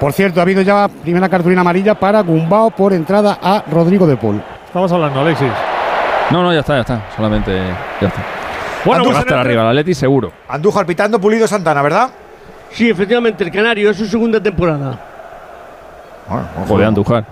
[0.01, 4.17] Por cierto, ha habido ya primera cartulina amarilla para Gumbao por entrada a Rodrigo de
[4.17, 4.43] Paul.
[4.67, 5.53] Estamos hablando, Alexis.
[6.31, 7.03] No, no, ya está, ya está.
[7.15, 7.53] Solamente
[8.01, 8.40] ya está.
[8.85, 10.33] Bueno, va a estar arriba, la Leti seguro.
[10.49, 12.11] Andújar pitando, Pulido Santana, ¿verdad?
[12.73, 14.99] Sí, efectivamente, el Canario es su segunda temporada.
[16.29, 17.25] Bueno, Joder, Andújar.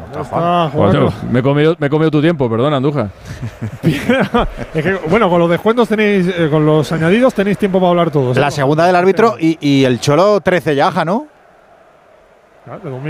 [1.31, 3.11] me, he comido, me tu tiempo, perdón, Andújar.
[5.09, 8.37] bueno, con los descuentos tenéis, eh, con los añadidos tenéis tiempo para hablar todos.
[8.37, 11.29] La segunda del árbitro y, y el Cholo 13 yaja, ¿no?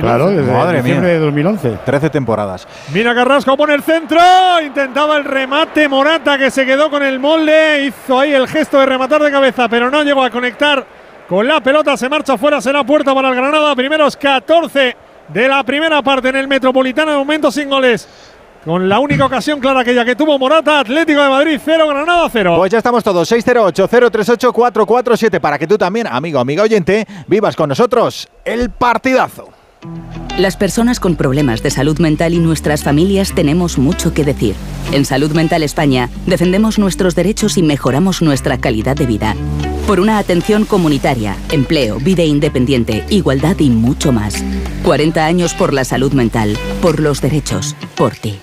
[0.01, 1.78] Claro, desde Madre de 2011.
[1.85, 2.67] 13 temporadas.
[2.93, 4.19] Mira Carrasco pone el centro.
[4.65, 7.85] Intentaba el remate Morata que se quedó con el molde.
[7.85, 10.85] Hizo ahí el gesto de rematar de cabeza, pero no llegó a conectar
[11.28, 13.77] con la pelota, se marcha fuera, será puerta para el Granada.
[13.77, 14.97] Primeros 14
[15.28, 18.09] de la primera parte en el Metropolitano, de momento sin goles.
[18.69, 22.57] Con la única ocasión clara aquella que tuvo Morata, Atlético de Madrid 0, Granada 0.
[22.59, 28.29] Pues ya estamos todos, 608-038-447, para que tú también, amigo, amiga oyente, vivas con nosotros
[28.45, 29.49] el partidazo.
[30.39, 34.55] Las personas con problemas de salud mental y nuestras familias tenemos mucho que decir.
[34.92, 39.34] En Salud Mental España defendemos nuestros derechos y mejoramos nuestra calidad de vida.
[39.84, 44.44] Por una atención comunitaria, empleo, vida independiente, igualdad y mucho más.
[44.84, 48.39] 40 años por la salud mental, por los derechos, por ti.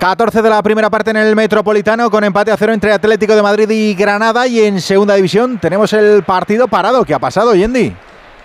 [0.00, 3.42] 14 de la primera parte en el Metropolitano con empate a cero entre Atlético de
[3.42, 7.04] Madrid y Granada y en segunda división tenemos el partido parado.
[7.04, 7.94] ¿Qué ha pasado, Yendi?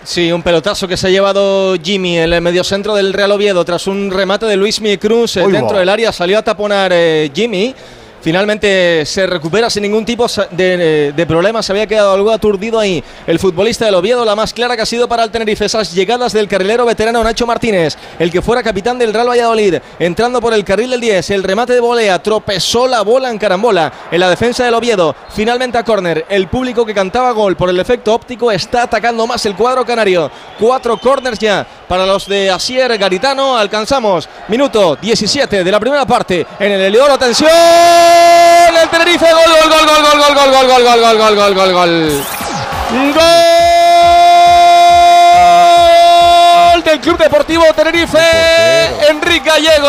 [0.07, 4.09] Sí, un pelotazo que se ha llevado Jimmy, el mediocentro del Real Oviedo, tras un
[4.09, 6.13] remate de Luis Cruz eh, dentro del área.
[6.13, 7.75] Salió a taponar eh, Jimmy.
[8.21, 11.61] Finalmente se recupera sin ningún tipo de, de, problema.
[11.61, 14.25] Se había quedado algo aturdido ahí el futbolista del Oviedo.
[14.25, 15.65] La más clara que ha sido para el Tenerife.
[15.65, 20.41] Esas llegadas del carrilero veterano Nacho Martínez, el que fuera capitán del Real Valladolid, entrando
[20.41, 21.29] por el carril del 10.
[21.31, 25.15] El remate de volea tropezó la bola en carambola en la defensa del Oviedo.
[25.29, 26.25] Finalmente a córner.
[26.29, 30.31] El público que cantaba gol por el efecto óptico está atacando más el cuadro canario.
[30.59, 33.57] Cuatro corners ya para los de Asier Garitano.
[33.57, 37.13] Alcanzamos minuto 17 de la primera parte en el Heliodoro.
[37.13, 39.25] Atención el Tenerife.
[39.31, 42.23] Gol, gol, gol, gol, gol, gol, gol, gol, gol, gol, gol, gol, gol, gol, gol.
[46.73, 48.19] Gol del Club Deportivo Tenerife.
[49.09, 49.87] Enrique Gallego.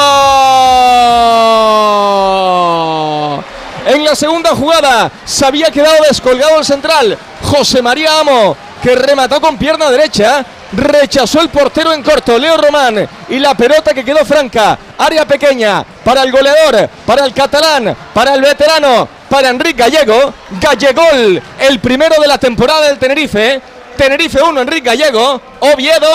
[3.87, 9.41] En la segunda jugada se había quedado descolgado el central José María Amo, que remató
[9.41, 14.25] con pierna derecha rechazó el portero en corto, Leo Román, y la pelota que quedó
[14.25, 20.33] franca, área pequeña, para el goleador, para el catalán, para el veterano, para Enrique Gallego,
[20.61, 23.61] Gallegol, el primero de la temporada del Tenerife,
[23.99, 26.07] Tenerife 1, Enrique Gallego, Oviedo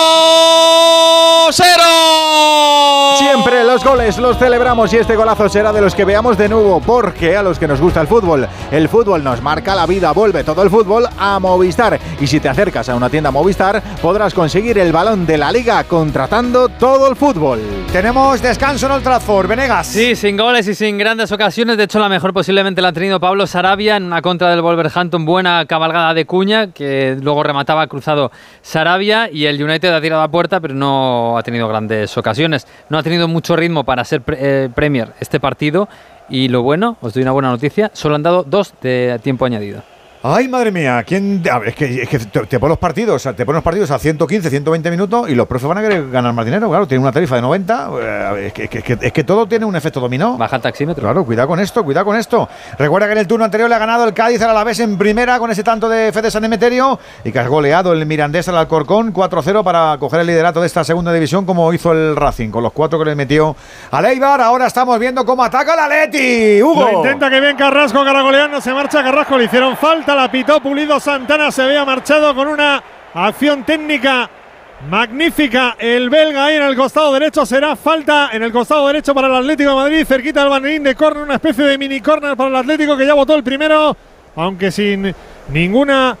[1.52, 1.82] 0.
[3.18, 6.80] Siempre los goles los celebramos y este golazo será de los que veamos de nuevo,
[6.80, 10.44] porque a los que nos gusta el fútbol, el fútbol nos marca la vida, vuelve
[10.44, 12.00] todo el fútbol a Movistar.
[12.20, 15.84] Y si te acercas a una tienda Movistar, podrás conseguir el balón de la liga
[15.84, 17.60] contratando todo el fútbol.
[17.92, 19.86] Tenemos descanso en Old Trafford, Venegas.
[19.88, 21.76] Sí, sin goles y sin grandes ocasiones.
[21.76, 25.26] De hecho, la mejor posiblemente la ha tenido Pablo Sarabia en una contra del Wolverhampton.
[25.26, 28.30] Buena cabalgada de cuña, que luego remataba cruzado
[28.62, 32.66] Sarabia y el United ha tirado a puerta, pero no ha tenido grandes ocasiones.
[32.88, 35.88] No ha tenido mucho ritmo para ser eh, Premier este partido.
[36.28, 39.93] Y lo bueno, os doy una buena noticia, solo han dado dos de tiempo añadido.
[40.26, 41.42] Ay, madre mía, ¿quién?
[41.66, 44.90] es que, es que te, pones los partidos, te pones los partidos a 115, 120
[44.90, 46.70] minutos y los profes van a querer ganar más dinero.
[46.70, 47.90] Claro, tienen una tarifa de 90.
[48.00, 50.38] Eh, es que, es que, todo tiene un efecto dominó.
[50.38, 51.02] Baja el taxímetro.
[51.02, 52.48] Claro, cuidado con esto, cuidado con esto.
[52.78, 55.38] Recuerda que en el turno anterior le ha ganado el Cádiz al Alavés en primera
[55.38, 59.12] con ese tanto de Fede San Emeterio y que has goleado el Mirandés al Alcorcón
[59.12, 62.72] 4-0 para coger el liderato de esta segunda división como hizo el Racing con los
[62.72, 63.54] cuatro que le metió
[63.90, 64.40] a Leibar.
[64.40, 66.62] Ahora estamos viendo cómo ataca la Leti.
[66.62, 66.90] Hugo.
[66.90, 71.00] Lo intenta que bien Carrasco, Caragoleano se marcha Carrasco, le hicieron falta, la pitó Pulido
[71.00, 72.82] Santana se había marchado con una
[73.14, 74.28] acción técnica
[74.88, 75.76] magnífica.
[75.78, 79.34] El belga ahí en el costado derecho será falta en el costado derecho para el
[79.34, 82.56] Atlético de Madrid, cerquita del banderín de córner, una especie de mini córner para el
[82.56, 83.96] Atlético que ya votó el primero,
[84.36, 85.14] aunque sin
[85.48, 86.16] ninguna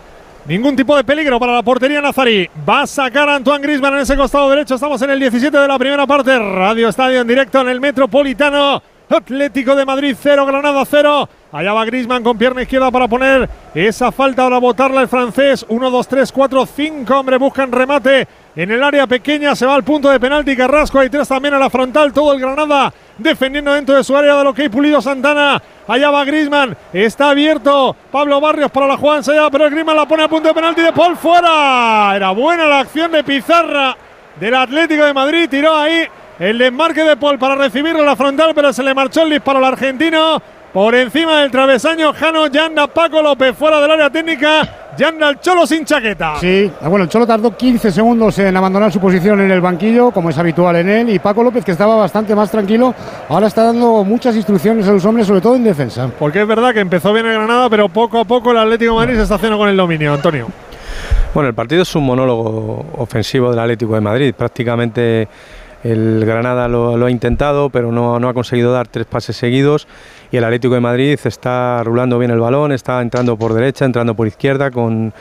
[0.46, 2.50] Ningún tipo de peligro para la portería Nazarí.
[2.68, 4.74] Va a sacar a Antoine Grisman en ese costado derecho.
[4.74, 6.38] Estamos en el 17 de la primera parte.
[6.38, 8.82] Radio Estadio en directo en el Metropolitano.
[9.16, 11.28] Atlético de Madrid 0, Granada 0.
[11.52, 15.64] Allá va Grisman con pierna izquierda para poner esa falta para botarla el francés.
[15.68, 17.14] 1, 2, 3, 4, 5.
[17.14, 18.26] Hombre, buscan remate
[18.56, 19.54] en el área pequeña.
[19.54, 20.56] Se va al punto de penalti.
[20.56, 20.98] Carrasco.
[20.98, 22.12] Hay tres también a la frontal.
[22.12, 25.62] Todo el Granada defendiendo dentro de su área de lo que hay Pulido Santana.
[25.86, 26.76] Allá va Grisman.
[26.92, 29.50] Está abierto Pablo Barrios para la jugada ensayada.
[29.50, 32.14] Pero Grisman la pone a punto de penalti de Paul fuera.
[32.16, 33.96] Era buena la acción de Pizarra
[34.40, 35.48] del Atlético de Madrid.
[35.48, 36.04] Tiró ahí
[36.38, 39.58] el desmarque de Paul para recibirlo a la frontal, pero se le marchó el disparo
[39.58, 40.42] al argentino.
[40.72, 44.68] Por encima del travesaño, Jano Yanda, Paco López fuera del área técnica.
[44.96, 46.34] Yanda el Cholo sin chaqueta.
[46.40, 50.10] Sí, ah, bueno, el Cholo tardó 15 segundos en abandonar su posición en el banquillo,
[50.10, 51.10] como es habitual en él.
[51.10, 52.92] Y Paco López, que estaba bastante más tranquilo,
[53.28, 56.10] ahora está dando muchas instrucciones a los hombres, sobre todo en defensa.
[56.18, 58.98] Porque es verdad que empezó bien el Granada, pero poco a poco el Atlético de
[58.98, 60.48] Madrid se está haciendo con el dominio, Antonio.
[61.32, 64.34] Bueno, el partido es un monólogo ofensivo del Atlético de Madrid.
[64.36, 65.28] Prácticamente
[65.84, 69.86] el Granada lo, ha intentado, pero no, ha conseguido dar tres pases seguidos.
[70.32, 74.14] Y el Atlético de Madrid está rulando bien el balón, está entrando por derecha, entrando
[74.14, 75.12] por izquierda, con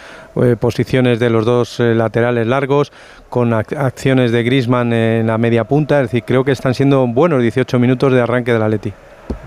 [0.41, 2.91] eh, posiciones de los dos eh, laterales largos,
[3.29, 6.01] con acciones de Grisman en la media punta.
[6.01, 8.93] Es decir, creo que están siendo buenos 18 minutos de arranque del Atleti.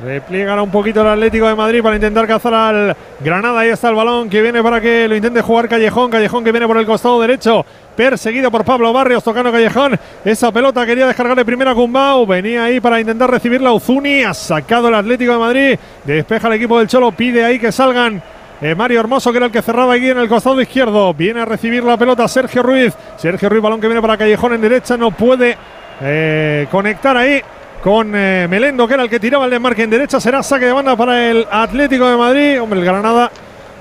[0.02, 3.60] Repliegan un poquito el Atlético de Madrid para intentar cazar al Granada.
[3.60, 6.10] Ahí está el balón que viene para que lo intente jugar Callejón.
[6.10, 7.64] Callejón que viene por el costado derecho.
[7.96, 9.98] Perseguido por Pablo Barrios, tocando Callejón.
[10.22, 12.26] Esa pelota quería descargarle primero a Gumbau.
[12.26, 14.22] Venía ahí para intentar recibirla Uzuni.
[14.22, 15.78] Ha sacado el Atlético de Madrid.
[16.04, 17.12] Despeja el equipo del Cholo.
[17.12, 18.22] Pide ahí que salgan
[18.60, 21.14] eh, Mario Hermoso, que era el que cerraba aquí en el costado izquierdo.
[21.14, 22.92] Viene a recibir la pelota Sergio Ruiz.
[23.16, 24.98] Sergio Ruiz, balón que viene para Callejón en derecha.
[24.98, 25.56] No puede
[26.02, 27.40] eh, conectar ahí
[27.82, 30.20] con eh, Melendo, que era el que tiraba el desmarque en derecha.
[30.20, 32.60] Será saque de banda para el Atlético de Madrid.
[32.60, 33.30] Hombre, el Granada,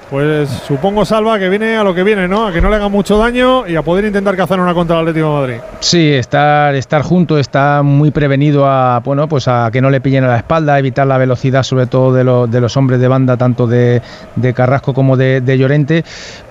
[0.09, 2.45] pues supongo, Salva, que viene a lo que viene, ¿no?
[2.45, 5.01] A que no le haga mucho daño y a poder intentar cazar una contra el
[5.01, 5.61] Atlético de Madrid.
[5.79, 10.23] Sí, estar, estar junto, está muy prevenido a, bueno, pues a que no le pillen
[10.23, 13.65] a la espalda, evitar la velocidad, sobre todo de, de los hombres de banda, tanto
[13.65, 14.03] de,
[14.35, 16.05] de Carrasco como de, de Llorente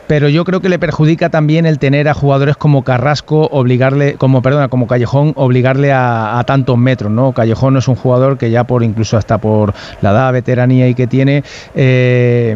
[0.06, 4.42] pero yo creo que le perjudica también el tener a jugadores como Carrasco obligarle, como
[4.42, 7.32] perdona, como Callejón obligarle a, tantos metros, ¿no?
[7.32, 11.06] Callejón es un jugador que ya por incluso hasta por la edad, veteranía y que
[11.06, 11.42] tiene,
[11.74, 12.54] eh,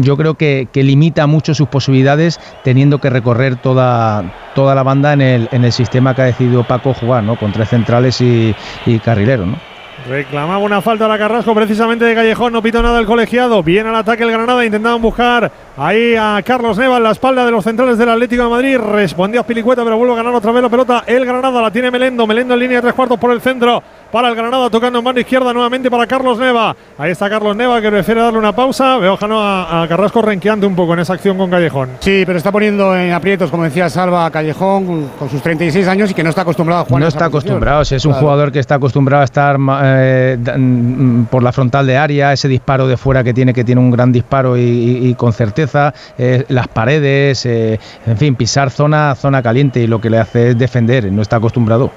[0.00, 5.20] yo creo que, limita mucho sus posibilidades teniendo que recorrer toda, toda la banda en
[5.20, 7.36] el, sistema que ha decidido Paco jugar, ¿no?
[7.36, 8.54] Con tres centrales y,
[8.86, 9.56] y carrilero, ¿no?
[10.06, 13.62] Reclamaba una falta a la Carrasco precisamente de Callejón, no pito nada el colegiado.
[13.62, 17.50] Viene al ataque el Granada, intentaban buscar ahí a Carlos Neva en la espalda de
[17.50, 18.78] los centrales del Atlético de Madrid.
[18.78, 21.04] Respondió a Pilicueta, pero vuelve a ganar otra vez la pelota.
[21.06, 24.28] El Granada la tiene Melendo, Melendo en línea de tres cuartos por el centro para
[24.28, 26.74] el Granada, tocando en mano izquierda nuevamente para Carlos Neva.
[26.96, 28.96] Ahí está Carlos Neva que prefiere darle una pausa.
[28.96, 31.90] Veo a, a Carrasco renqueando un poco en esa acción con Callejón.
[32.00, 36.10] Sí, pero está poniendo en aprietos, como decía Salva, a Callejón con sus 36 años
[36.10, 37.02] y que no está acostumbrado a jugar.
[37.02, 41.52] No está acostumbrado, es un jugador que está acostumbrado a estar eh, mm, por la
[41.52, 45.14] frontal de área, ese disparo de fuera que tiene, que tiene un gran disparo y,
[45.18, 45.67] con certeza,
[46.18, 50.50] eh, las paredes, eh, en fin, pisar zona, zona caliente y lo que le hace
[50.50, 51.90] es defender, no está acostumbrado.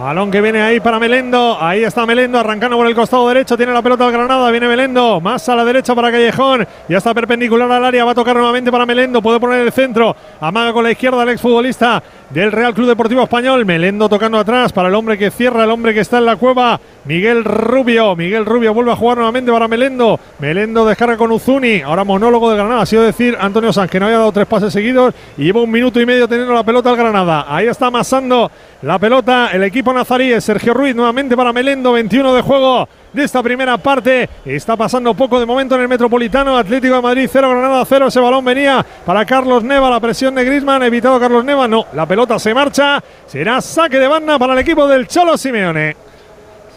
[0.00, 1.58] Balón que viene ahí para Melendo.
[1.60, 3.56] Ahí está Melendo arrancando por el costado derecho.
[3.56, 4.50] Tiene la pelota al Granada.
[4.50, 5.20] Viene Melendo.
[5.20, 6.66] Más a la derecha para Callejón.
[6.88, 8.04] Ya está perpendicular al área.
[8.04, 9.20] Va a tocar nuevamente para Melendo.
[9.20, 10.16] Puede poner el centro.
[10.40, 12.02] Amaga con la izquierda el exfutbolista
[12.32, 13.64] del Real Club Deportivo Español.
[13.64, 16.80] Melendo tocando atrás para el hombre que cierra, el hombre que está en la cueva.
[17.04, 18.16] Miguel Rubio.
[18.16, 20.18] Miguel Rubio vuelve a jugar nuevamente para Melendo.
[20.38, 21.82] Melendo descarga con Uzuni.
[21.82, 22.82] Ahora monólogo de Granada.
[22.82, 25.70] Ha sido decir Antonio Sanz que no había dado tres pases seguidos y lleva un
[25.70, 27.46] minuto y medio teniendo la pelota al Granada.
[27.48, 28.50] Ahí está amasando
[28.82, 30.40] la pelota el equipo nazarí.
[30.40, 31.92] Sergio Ruiz nuevamente para Melendo.
[31.92, 34.28] 21 de juego de esta primera parte.
[34.44, 36.56] Está pasando poco de momento en el Metropolitano.
[36.56, 38.06] Atlético de Madrid 0, Granada 0.
[38.06, 39.90] Ese balón venía para Carlos Neva.
[39.90, 40.82] La presión de Grisman.
[40.82, 41.68] Evitado Carlos Neva.
[41.68, 43.02] No, la pelota se marcha.
[43.26, 45.96] Será saque de banda para el equipo del Cholo Simeone.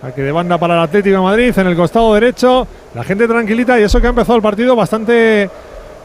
[0.01, 2.67] Saque de banda para el Atlético de Madrid en el costado derecho.
[2.93, 5.49] La gente tranquilita y eso que ha empezado el partido bastante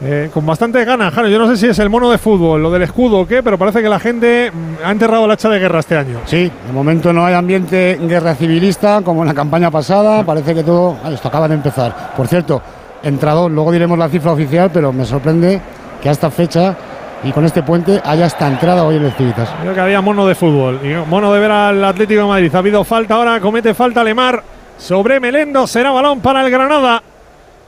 [0.03, 1.27] eh, con bastante ganas, Jano.
[1.27, 3.57] Yo no sé si es el mono de fútbol, lo del escudo o qué, pero
[3.57, 6.21] parece que la gente mm, ha enterrado el hacha de guerra este año.
[6.25, 10.23] Sí, de momento no hay ambiente guerra civilista como en la campaña pasada.
[10.23, 10.97] Parece que todo.
[11.11, 12.13] esto acaba de empezar.
[12.17, 12.61] Por cierto,
[13.03, 15.61] entrador, luego diremos la cifra oficial, pero me sorprende
[16.01, 16.75] que a esta fecha
[17.23, 19.49] y con este puente haya esta entrada hoy en el Civitas.
[19.61, 22.55] Creo que había mono de fútbol y mono de ver al Atlético de Madrid.
[22.55, 24.41] Ha habido falta ahora, comete falta Lemar
[24.79, 25.67] sobre Melendo.
[25.67, 27.03] Será balón para el Granada.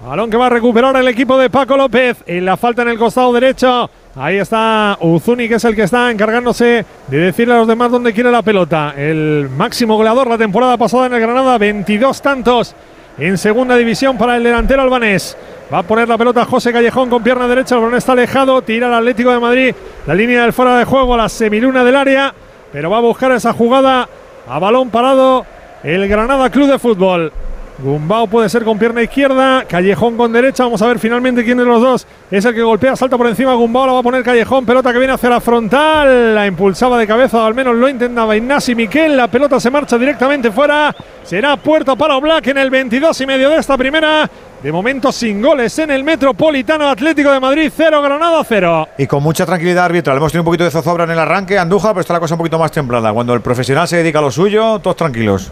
[0.05, 2.17] Balón que va a recuperar el equipo de Paco López.
[2.27, 3.89] En la falta en el costado derecho.
[4.17, 8.11] Ahí está Uzuni, que es el que está encargándose de decirle a los demás dónde
[8.11, 8.93] quiere la pelota.
[8.97, 12.75] El máximo goleador la temporada pasada en el Granada, 22 tantos
[13.17, 15.37] en segunda división para el delantero albanés.
[15.73, 17.75] Va a poner la pelota José Callejón con pierna derecha.
[17.75, 18.61] El balón está alejado.
[18.61, 19.75] Tira el Atlético de Madrid.
[20.05, 22.33] La línea del fuera de juego, la semiluna del área.
[22.73, 24.09] Pero va a buscar esa jugada
[24.49, 25.45] a balón parado
[25.81, 27.31] el Granada Club de Fútbol.
[27.79, 30.63] Gumbao puede ser con pierna izquierda, Callejón con derecha.
[30.63, 33.53] Vamos a ver finalmente quién de los dos es el que golpea, salta por encima.
[33.55, 36.35] Gumbao la va a poner Callejón, pelota que viene hacia la frontal.
[36.35, 39.17] La impulsaba de cabeza, o al menos lo intentaba Ignasi Miquel.
[39.17, 40.95] La pelota se marcha directamente fuera.
[41.23, 44.29] Será puerta para Black en el 22 y medio de esta primera.
[44.61, 48.87] De momento sin goles en el Metropolitano Atlético de Madrid, 0, Granada 0.
[48.97, 50.17] Y con mucha tranquilidad arbitral.
[50.17, 52.37] Hemos tenido un poquito de zozobra en el arranque, Andújar, pero está la cosa un
[52.37, 53.11] poquito más templada.
[53.11, 55.51] Cuando el profesional se dedica a lo suyo, todos tranquilos.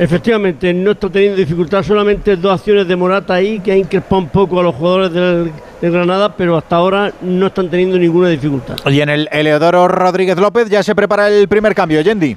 [0.00, 4.30] Efectivamente, no está teniendo dificultad, solamente dos acciones de Morata ahí que ha increspado un
[4.30, 8.76] poco a los jugadores del, Granada, pero hasta ahora no están teniendo ninguna dificultad.
[8.86, 12.34] Y en el Eleodoro Rodríguez López ya se prepara el primer cambio, Yendi.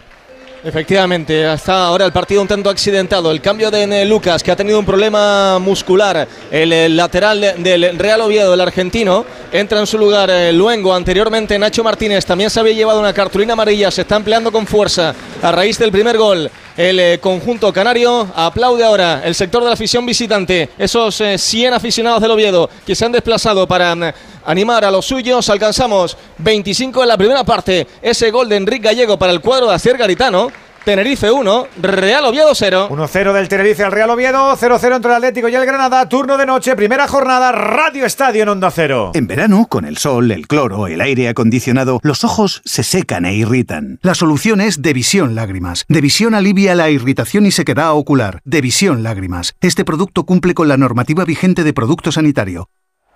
[0.65, 3.31] Efectivamente, hasta ahora el partido un tanto accidentado.
[3.31, 6.27] El cambio de Lucas, que ha tenido un problema muscular.
[6.51, 10.93] El, lateral del Real Oviedo, el argentino, entra en su lugar el Luengo.
[10.93, 13.91] Anteriormente Nacho Martínez también se había llevado una cartulina amarilla.
[13.91, 18.27] Se está empleando con fuerza a raíz del primer gol el eh, conjunto canario.
[18.35, 22.95] Aplaude ahora el sector de la afición visitante, esos 100 eh, aficionados del Oviedo que
[22.95, 24.03] se han desplazado para mm,
[24.45, 25.49] animar a los suyos.
[25.49, 27.87] Alcanzamos 25 en la primera parte.
[28.01, 30.51] Ese gol de Enrique Gallego para el cuadro de Acer Garitano
[30.83, 32.89] Tenerife 1, Real Oviedo 0.
[32.91, 36.45] 1-0 del Tenerife al Real Oviedo, 0-0 entre el Atlético y el Granada, turno de
[36.45, 39.11] noche, primera jornada, Radio Estadio en Onda Cero.
[39.13, 43.33] En verano, con el sol, el cloro, el aire acondicionado, los ojos se secan e
[43.33, 43.99] irritan.
[44.01, 45.85] La solución es Devisión Lágrimas.
[45.87, 48.41] Devisión alivia la irritación y sequedad ocular.
[48.43, 49.55] Devisión Lágrimas.
[49.61, 52.67] Este producto cumple con la normativa vigente de producto sanitario.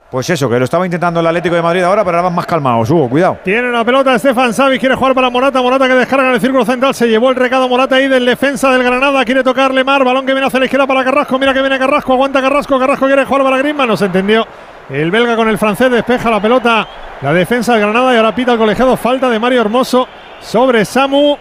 [0.09, 2.89] Pues eso, que lo estaba intentando el Atlético de Madrid ahora, pero ahora más calmados.
[2.89, 3.39] Hugo, cuidado.
[3.43, 5.61] Tiene la pelota Estefan Savic, quiere jugar para Morata.
[5.61, 6.95] Morata que descarga en el círculo central.
[6.95, 9.25] Se llevó el recado Morata ahí del defensa del Granada.
[9.25, 10.05] Quiere tocar Lemar.
[10.05, 11.37] Balón que viene hacia la izquierda para Carrasco.
[11.37, 12.13] Mira que viene Carrasco.
[12.13, 12.79] Aguanta Carrasco.
[12.79, 13.89] Carrasco quiere jugar para Griezmann.
[13.89, 14.47] No se entendió.
[14.89, 16.87] El belga con el francés despeja la pelota.
[17.21, 18.95] La defensa del Granada y ahora pita el colegiado.
[18.95, 20.07] Falta de Mario Hermoso
[20.39, 21.35] sobre Samu.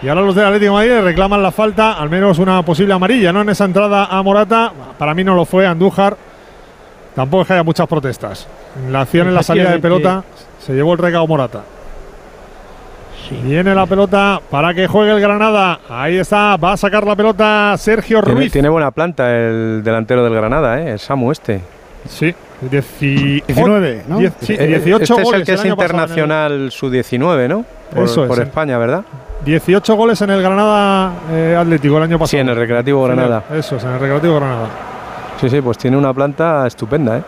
[0.00, 3.32] Y ahora los del Atlético de Madrid reclaman la falta, al menos una posible amarilla,
[3.32, 3.40] ¿no?
[3.42, 4.72] En esa entrada a Morata.
[4.96, 6.16] Para mí no lo fue Andújar.
[7.14, 8.46] Tampoco es que haya muchas protestas.
[8.90, 10.24] La acción en la salida de pelota
[10.60, 11.62] se llevó el recado Morata.
[13.44, 15.78] Viene la pelota para que juegue el Granada.
[15.88, 18.52] Ahí está, va a sacar la pelota Sergio Ruiz.
[18.52, 20.92] tiene buena planta el delantero del Granada, ¿eh?
[20.92, 21.60] el Samu este.
[22.08, 22.34] Sí,
[22.70, 24.18] 19, ¿no?
[24.18, 27.64] Diez- sí, Eh, 18 este es el que es el- internacional sub-19, ¿no?
[27.94, 28.42] Por, Eso es, por sí.
[28.42, 29.02] España, ¿verdad?
[29.44, 32.28] 18 goles en el Granada eh, Atlético el año pasado.
[32.28, 33.44] Sí, en el Recreativo Granada.
[33.54, 34.68] Eso es, en el Recreativo Granada.
[35.42, 37.22] Sí, sí, pues tiene una planta estupenda, ¿eh?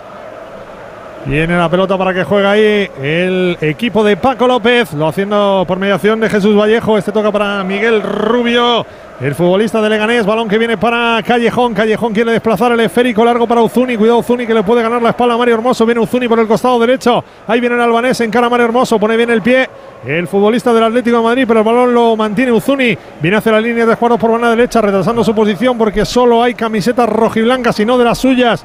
[1.27, 5.79] Viene la pelota para que juegue ahí el equipo de Paco López, lo haciendo por
[5.79, 6.99] mediación de Jesús Vallejo.
[6.99, 8.85] Este toca para Miguel Rubio,
[9.23, 10.27] el futbolista de Leganés.
[10.27, 11.73] Balón que viene para Callejón.
[11.73, 13.97] Callejón quiere desplazar el esférico largo para Uzuni.
[13.97, 15.87] Cuidado Uzuni que le puede ganar la espalda a Mario Hermoso.
[15.87, 17.25] Viene Uzuni por el costado derecho.
[17.47, 19.67] Ahí viene el albanés, encara a Mario Hermoso, pone bien el pie.
[20.05, 22.99] El futbolista del Atlético de Madrid, pero el balón lo mantiene Uzuni.
[23.23, 26.53] Viene hacia la línea de jugadores por banda derecha, retrasando su posición porque solo hay
[26.53, 28.63] camisetas rojiblancas y no de las suyas.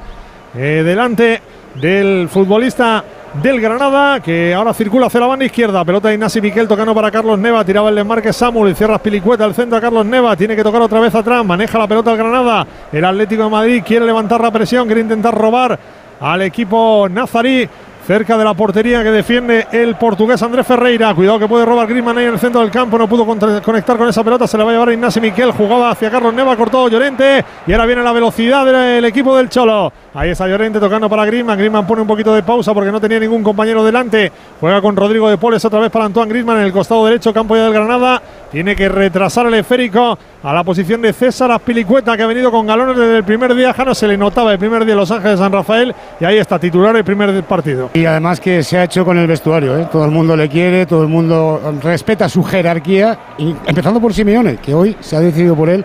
[0.54, 1.40] Eh, delante
[1.74, 3.04] del futbolista
[3.42, 5.84] del Granada, que ahora circula hacia la banda izquierda.
[5.84, 7.64] Pelota de Ignasi Miquel tocando para Carlos Neva.
[7.64, 8.74] Tiraba el desmarque Samuel.
[8.74, 10.36] Cierra Pilicueta al centro a Carlos Neva.
[10.36, 11.44] Tiene que tocar otra vez atrás.
[11.44, 12.66] Maneja la pelota el Granada.
[12.92, 14.86] El Atlético de Madrid quiere levantar la presión.
[14.86, 15.78] Quiere intentar robar
[16.20, 17.68] al equipo nazarí.
[18.10, 21.14] Cerca de la portería que defiende el portugués Andrés Ferreira.
[21.14, 22.98] Cuidado que puede robar Griezmann ahí en el centro del campo.
[22.98, 24.48] No pudo conectar con esa pelota.
[24.48, 25.52] Se la va a llevar Ignasi Miquel.
[25.52, 26.56] Jugaba hacia Carlos Neva.
[26.56, 27.44] Cortó Llorente.
[27.68, 29.92] Y ahora viene la velocidad del equipo del Cholo.
[30.12, 31.56] Ahí está Llorente tocando para Griezmann.
[31.56, 34.32] Griezmann pone un poquito de pausa porque no tenía ningún compañero delante.
[34.58, 37.32] Juega con Rodrigo de Poles otra vez para Antoine Griezmann en el costado derecho.
[37.32, 38.20] Campo ya del Granada.
[38.50, 42.66] Tiene que retrasar el esférico a la posición de César Aspilicueta que ha venido con
[42.66, 43.72] galones desde el primer día.
[43.78, 45.94] Ya no se le notaba el primer día en Los Ángeles de San Rafael.
[46.18, 47.90] Y ahí está titular el primer partido.
[48.00, 49.86] Y además que se ha hecho con el vestuario, ¿eh?
[49.92, 54.56] todo el mundo le quiere, todo el mundo respeta su jerarquía, y empezando por Simeone,
[54.56, 55.84] que hoy se ha decidido por él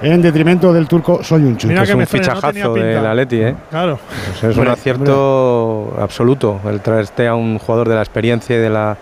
[0.00, 1.66] en detrimento del turco Soyuncu.
[1.66, 2.88] Mira es que un no fichajazo pinta.
[2.88, 3.54] del Atleti, ¿eh?
[3.68, 3.98] Claro.
[4.06, 8.60] Pues es un Hombre, acierto absoluto el traerte a un jugador de la experiencia y
[8.60, 8.96] de la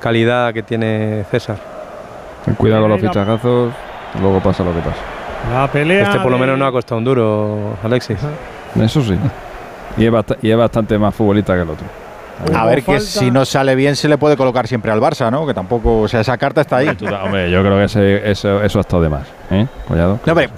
[0.00, 1.56] calidad que tiene César.
[2.56, 3.72] Cuidado con los fichajazos,
[4.20, 4.98] luego pasa lo que pasa.
[5.52, 6.02] La pelea.
[6.04, 8.18] Este por lo de- menos no ha costado un duro, Alexis.
[8.80, 9.16] Eso sí.
[9.96, 11.86] Y es, bast- y es bastante más futbolista que el otro.
[12.54, 13.00] A ver que falta.
[13.00, 15.46] si no sale bien se le puede colocar siempre al Barça, ¿no?
[15.46, 16.88] Que tampoco, o sea, esa carta está ahí.
[17.24, 19.22] Hombre, yo creo que ese- eso, eso ha estado de más.
[19.50, 19.66] ¿eh?
[19.88, 20.20] Collado.
[20.26, 20.50] No, hombre,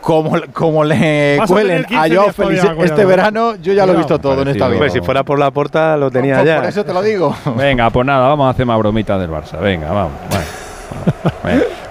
[0.00, 3.08] como, como le Vas a cuelen tener 15 a Joao Félix este Collado.
[3.08, 4.88] verano, yo ya lo he visto todo en esta vida.
[4.88, 6.56] Si fuera por la puerta lo tenía Por- ya.
[6.60, 7.34] Por eso te lo digo.
[7.56, 9.60] Venga, pues nada, vamos a hacer más bromitas del Barça.
[9.60, 10.12] Venga, vamos.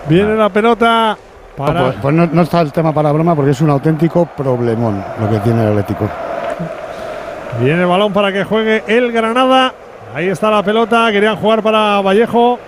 [0.10, 1.18] Viene la pelota
[1.56, 1.84] para.
[1.84, 5.30] Pues, pues no, no está el tema para broma porque es un auténtico problemón lo
[5.30, 6.10] que tiene el Atlético.
[7.60, 9.74] Viene el balón para que juegue el Granada.
[10.14, 11.12] Ahí está la pelota.
[11.12, 12.60] Querían jugar para Vallejo.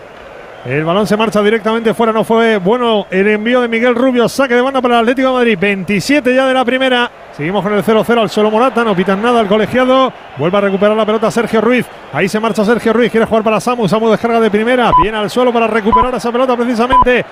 [0.65, 2.11] El balón se marcha directamente fuera.
[2.11, 4.27] No fue bueno el envío de Miguel Rubio.
[4.27, 5.57] Saque de banda para el Atlético de Madrid.
[5.59, 7.09] 27 ya de la primera.
[7.37, 8.83] Seguimos con el 0-0 al solo Morata.
[8.83, 10.11] No pitan nada al colegiado.
[10.37, 11.85] Vuelve a recuperar la pelota Sergio Ruiz.
[12.11, 13.11] Ahí se marcha Sergio Ruiz.
[13.11, 13.87] Quiere jugar para Samu.
[13.87, 14.91] Samu descarga de primera.
[15.01, 17.25] Viene al suelo para recuperar esa pelota precisamente.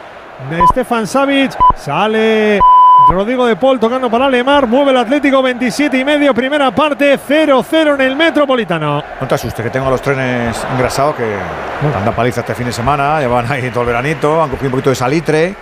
[0.50, 1.58] De Stefan Savic.
[1.76, 2.60] Sale
[3.10, 4.68] Rodrigo de Paul tocando para Lemar.
[4.68, 6.34] Mueve el Atlético 27 y medio.
[6.34, 9.02] Primera parte 0-0 en el Metropolitano.
[9.22, 11.36] No te asustes, que tengo a los trenes engrasados que
[11.96, 14.90] anda paliza este fin de semana, llevan ahí todo el veranito, han cogido un poquito
[14.90, 15.56] de salitre.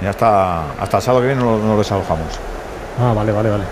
[0.00, 2.40] Y hasta, hasta el sábado que viene no, no lo desalojamos.
[3.00, 3.64] Ah, vale, vale, vale.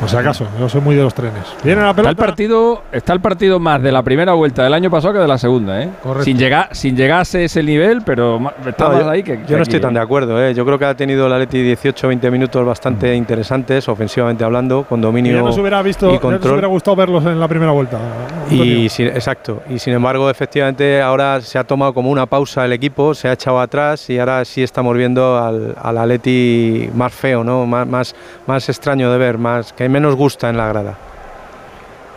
[0.00, 1.42] Por si acaso, yo soy muy de los trenes.
[1.64, 4.90] Viene la Está el partido, está el partido más de la primera vuelta del año
[4.90, 5.90] pasado que de la segunda, ¿eh?
[6.02, 6.24] Correcto.
[6.24, 9.38] Sin llegar, sin llegar a ese nivel, pero está No, más yo, ahí que.
[9.38, 9.94] yo que no aquí, estoy tan ¿eh?
[9.94, 10.40] de acuerdo.
[10.44, 10.54] ¿eh?
[10.54, 15.34] Yo creo que ha tenido el Atleti 18-20 minutos bastante interesantes, ofensivamente hablando, con dominio
[15.34, 16.52] ya nos hubiera visto, y ya nos control.
[16.52, 17.98] hubiera gustado verlos en la primera vuelta.
[17.98, 18.64] Antonio.
[18.64, 19.62] Y sin- exacto.
[19.68, 23.32] Y sin embargo, efectivamente, ahora se ha tomado como una pausa el equipo, se ha
[23.32, 27.66] echado atrás y ahora sí estamos viendo al, al Atleti más feo, ¿no?
[27.66, 28.14] Más, más,
[28.46, 30.94] más extraño de ver, más que menos gusta en la grada.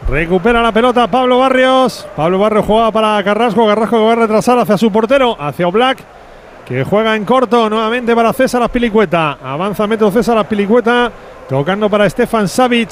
[0.08, 2.08] Recupera la pelota Pablo Barrios.
[2.16, 3.66] Pablo Barrios jugaba para Carrasco.
[3.68, 6.00] Carrasco que va a retrasar hacia su portero, hacia Oblak.
[6.66, 9.38] que juega en corto nuevamente para César Aspilicueta.
[9.44, 11.12] Avanza metro César Aspilicueta,
[11.50, 12.90] tocando para Stefan Savic.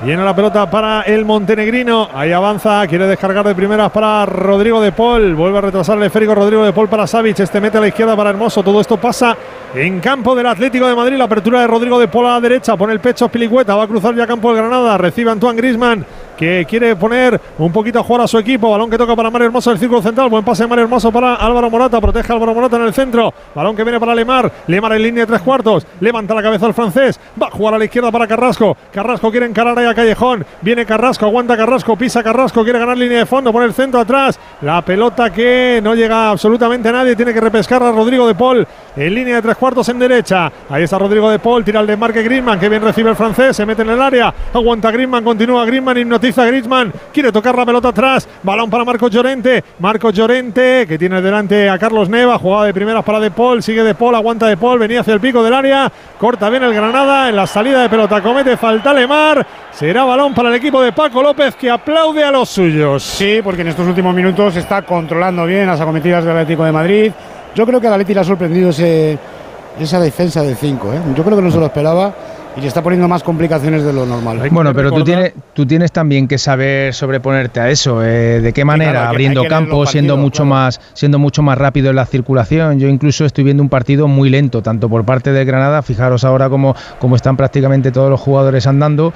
[0.00, 2.08] Viene la pelota para el montenegrino.
[2.14, 2.86] Ahí avanza.
[2.86, 5.34] Quiere descargar de primeras para Rodrigo de Paul.
[5.34, 7.40] Vuelve a retrasar el esférico Rodrigo de Paul para Savic.
[7.40, 8.62] Este mete a la izquierda para Hermoso.
[8.62, 9.36] Todo esto pasa
[9.74, 11.16] en campo del Atlético de Madrid.
[11.16, 12.76] La apertura de Rodrigo de Paul a la derecha.
[12.76, 13.74] Pone el pecho Pilicueta.
[13.74, 14.96] Va a cruzar ya campo del Granada.
[14.98, 16.06] Recibe Antoine Grisman
[16.38, 18.70] que quiere poner un poquito a jugar a su equipo.
[18.70, 20.28] Balón que toca para Mario Hermoso del círculo central.
[20.30, 22.00] Buen pase de Mario Hermoso para Álvaro Morata.
[22.00, 23.34] Protege a Álvaro Morata en el centro.
[23.54, 24.50] Balón que viene para Lemar.
[24.68, 25.84] Lemar en línea de tres cuartos.
[25.98, 27.18] Levanta la cabeza al francés.
[27.40, 28.76] Va a jugar a la izquierda para Carrasco.
[28.92, 30.46] Carrasco quiere encarar ahí a Callejón.
[30.62, 34.38] Viene Carrasco, aguanta Carrasco, pisa Carrasco, quiere ganar línea de fondo, pone el centro atrás.
[34.62, 37.16] La pelota que no llega absolutamente a nadie.
[37.16, 38.64] Tiene que repescar a Rodrigo de Paul
[38.96, 40.52] en línea de tres cuartos en derecha.
[40.68, 41.64] Ahí está Rodrigo de Paul.
[41.64, 42.60] Tira el desmarque Griezmann.
[42.60, 43.56] Que bien recibe el francés.
[43.56, 44.32] Se mete en el área.
[44.54, 45.24] Aguanta Griezmann.
[45.24, 45.98] Continúa Griezmann.
[45.98, 46.92] Hipnotiza a Griezmann.
[47.12, 48.28] Quiere tocar la pelota atrás.
[48.42, 49.64] Balón para Marco Llorente.
[49.78, 52.38] Marco Llorente que tiene delante a Carlos Neva.
[52.38, 53.62] Jugada de primeras para De Paul.
[53.62, 54.14] Sigue De Paul.
[54.14, 54.78] Aguanta De Paul.
[54.78, 55.90] Venía hacia el pico del área.
[56.18, 57.28] Corta bien el Granada.
[57.28, 59.46] En la salida de pelota comete falta Lemar.
[59.72, 63.02] Será balón para el equipo de Paco López que aplaude a los suyos.
[63.02, 67.12] Sí, porque en estos últimos minutos está controlando bien las acometidas del Atlético de Madrid.
[67.54, 70.92] Yo creo que al Atlético le ha sorprendido esa defensa de 5.
[70.92, 71.00] ¿eh?
[71.14, 72.12] Yo creo que no se lo esperaba
[72.56, 74.48] y le está poniendo más complicaciones de lo normal.
[74.50, 78.04] Bueno, pero tú tienes, tú tienes también que saber sobreponerte a eso.
[78.04, 79.08] Eh, ¿De qué manera?
[79.08, 82.80] Abriendo campo, siendo mucho más, siendo mucho más rápido en la circulación.
[82.80, 85.82] Yo incluso estoy viendo un partido muy lento, tanto por parte de Granada.
[85.82, 89.12] Fijaros ahora cómo, cómo están prácticamente todos los jugadores andando.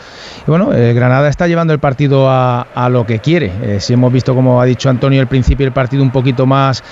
[0.47, 3.53] Y bueno, eh, Granada está llevando el partido a, lo que quiere.
[3.63, 6.83] Eh, si hemos visto, como ha dicho Antonio, al principio el partido un poquito más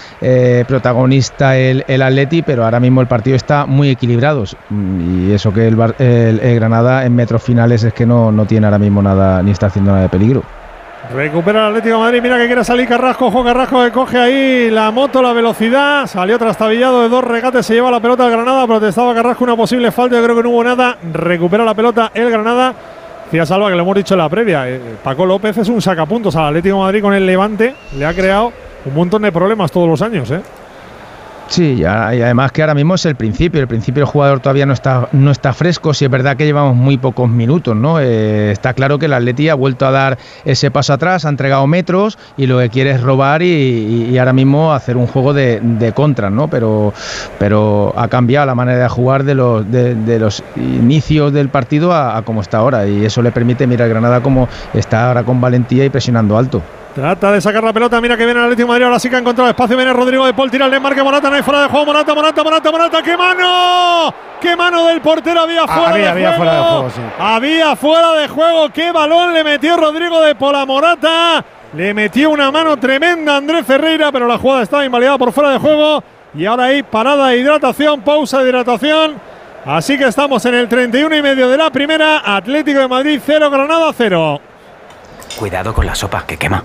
[0.66, 4.44] protagonista el, el Atleti, pero ahora mismo el partido está muy equilibrado.
[4.70, 8.78] Y eso que el, el Granada en metros finales es que no, no tiene ahora
[8.78, 10.42] mismo nada, ni está haciendo nada de peligro.
[11.12, 12.20] Recupera el Atlético Madrid.
[12.22, 13.26] Mira que quiere salir Carrasco.
[13.26, 16.06] Ojo Carrasco que coge ahí la moto, la velocidad.
[16.06, 17.66] Salió trastabillado de dos regates.
[17.66, 18.66] Se lleva la pelota al Granada.
[18.66, 20.16] Protestaba Carrasco una posible falta.
[20.16, 20.98] Yo creo que no hubo nada.
[21.12, 22.74] Recupera la pelota el Granada.
[23.24, 24.68] Decía Salva que lo hemos dicho en la previa.
[24.68, 27.74] Eh, Paco López es un sacapuntos al Atlético Madrid con el Levante.
[27.96, 28.52] Le ha creado
[28.84, 30.30] un montón de problemas todos los años.
[30.30, 30.40] ¿eh?
[31.50, 33.60] Sí, y además que ahora mismo es el principio.
[33.60, 35.92] El principio el jugador todavía no está, no está fresco.
[35.92, 37.98] Si es verdad que llevamos muy pocos minutos, ¿no?
[37.98, 41.66] Eh, está claro que el Atleti ha vuelto a dar ese paso atrás, ha entregado
[41.66, 45.92] metros y lo que quiere es robar y, ahora mismo hacer un juego de, de
[45.92, 46.46] contra, ¿no?
[46.46, 46.94] Pero,
[47.40, 52.16] pero ha cambiado la manera de jugar de los, de, los inicios del partido a,
[52.16, 55.84] a como está ahora y eso le permite mirar Granada como está ahora con valentía
[55.84, 56.62] y presionando alto.
[56.94, 59.14] Trata de sacar la pelota, mira que viene el Atlético de Madrid, ahora sí que
[59.14, 61.68] ha encontrado espacio, viene Rodrigo de Paul, tira el desmarque, Morata, no hay fuera de
[61.68, 64.14] juego, Morata, Morata, Morata, Morata, ¡qué mano!
[64.40, 66.42] ¡Qué mano del portero había fuera había, de había juego!
[66.42, 67.00] Fuera de juego sí.
[67.18, 71.44] Había fuera de juego, qué balón le metió Rodrigo de Paul a Morata,
[71.74, 75.50] le metió una mano tremenda a Andrés Ferreira, pero la jugada estaba invalidada por fuera
[75.50, 76.02] de juego
[76.34, 79.14] y ahora hay parada de hidratación, pausa de hidratación.
[79.64, 83.48] Así que estamos en el 31 y medio de la primera, Atlético de Madrid 0,
[83.48, 84.40] Granada 0.
[85.38, 86.64] Cuidado con la sopa, que quema.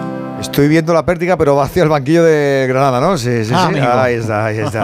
[0.41, 3.15] Estoy viendo la pértiga, pero va hacia el banquillo de Granada, ¿no?
[3.17, 3.77] Sí, sí, Ah, sí.
[3.77, 3.87] amigo.
[3.93, 4.81] Ahí está, ahí está.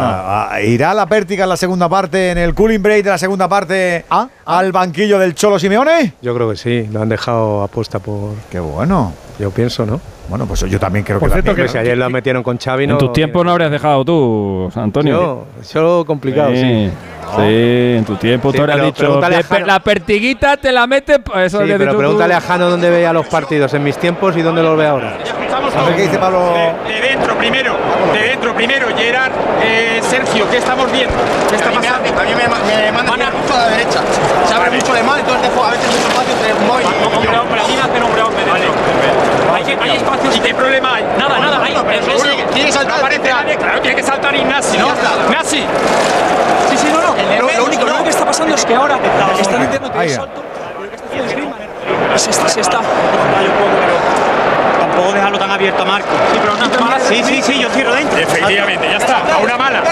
[0.53, 3.47] Ah, ¿Irá la pértiga en la segunda parte, en el cooling break de la segunda
[3.49, 4.05] parte,
[4.45, 6.13] al banquillo del Cholo Simeone?
[6.21, 8.35] Yo creo que sí, lo han dejado apuesta por.
[8.51, 9.13] Qué bueno.
[9.39, 9.99] Yo pienso, ¿no?
[10.29, 11.67] Bueno, pues yo también creo Por que cierto, también.
[11.67, 12.97] que si ayer lo metieron con Xavi, En no.
[12.97, 15.13] tus tiempos no habrías dejado tú, Antonio.
[15.19, 16.89] Yo, solo complicado, sí.
[17.35, 19.65] Sí, en tu tiempo Sí, tú habrías pero dicho.
[19.65, 21.19] la pertiguita te la metes.
[21.23, 21.97] pues Eso Sí, pero dicho tú.
[21.97, 25.17] pregúntale a Jano dónde veía los partidos en mis tiempos y dónde los ve ahora.
[25.77, 26.39] A ver qué dice Pablo.
[26.87, 27.75] De, de dentro primero,
[28.13, 29.31] de dentro primero, Gerard,
[29.63, 31.13] eh, Sergio, ¿qué estamos viendo?
[31.49, 31.97] ¿Qué está pasando?
[32.19, 33.99] A mí me, me manda mucho a la derecha.
[34.47, 37.31] Se abre mucho de mal, entonces dejo a veces mucho espacio entre Moy y Hombre,
[37.31, 37.41] yo.
[37.43, 39.26] hombre, me hombre, hombre, dentro.
[39.57, 40.35] Hay, hay espacios.
[40.37, 41.03] ¿Y qué problema hay?
[41.17, 41.73] Nada, nada, hay.
[41.73, 43.09] Tiene que- tiene que saltar
[43.57, 44.87] claro, tiene que saltar Ignasi, ¿no?
[45.29, 45.65] Ignasi.
[46.69, 47.15] Sí, sí, no, no.
[47.41, 48.99] Lo, lo único, que está pasando es que ahora
[49.39, 50.43] están intentando que salto.
[51.11, 52.17] Que está.
[52.17, 52.79] Sí está, sí está.
[54.79, 56.07] Tampoco dejarlo tan abierto a Marco.
[56.31, 56.99] Sí, pero una mala.
[56.99, 58.17] Sí, sí, sí, yo cierro dentro.
[58.19, 59.83] Efectivamente, ya está, a una mala.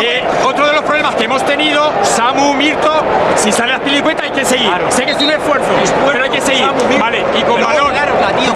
[0.00, 2.90] Eh, otro de los problemas que hemos tenido, Samu, Mirto,
[3.34, 4.70] si sale la pilicueta hay que seguir.
[4.90, 5.66] Sé que es un esfuerzo,
[6.06, 6.68] pero hay que seguir.
[7.00, 8.52] Vale, y con balón, claro, tío,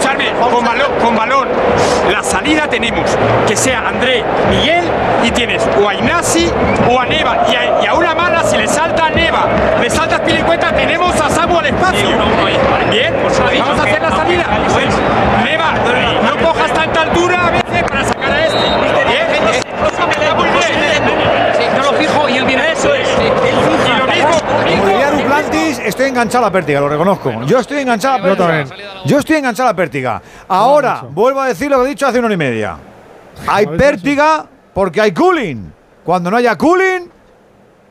[0.49, 1.47] con balón, con balón,
[2.09, 3.03] la salida tenemos
[3.45, 4.85] que sea André, Miguel,
[5.23, 6.49] y tienes o a Ignasi
[6.89, 7.37] o a Neva.
[7.51, 9.45] Y a, y a una mala, si le salta a Neva,
[9.81, 12.07] le salta a pilicueta, tenemos a Samu al espacio.
[12.89, 13.13] Bien,
[13.59, 14.45] vamos a hacer la salida.
[15.43, 15.73] Neva,
[16.23, 18.57] no cojas tanta altura a veces para sacar a este.
[19.07, 19.26] Bien,
[26.07, 27.43] enganchado a la pértiga, lo reconozco.
[27.43, 28.75] Yo estoy enganchado a la pértiga.
[29.05, 30.21] Yo estoy enganchado a la pértiga.
[30.47, 32.77] Ahora, vuelvo a decir lo que he dicho hace una hora y media.
[33.47, 35.71] Hay pértiga porque hay cooling.
[36.03, 37.09] Cuando no haya cooling,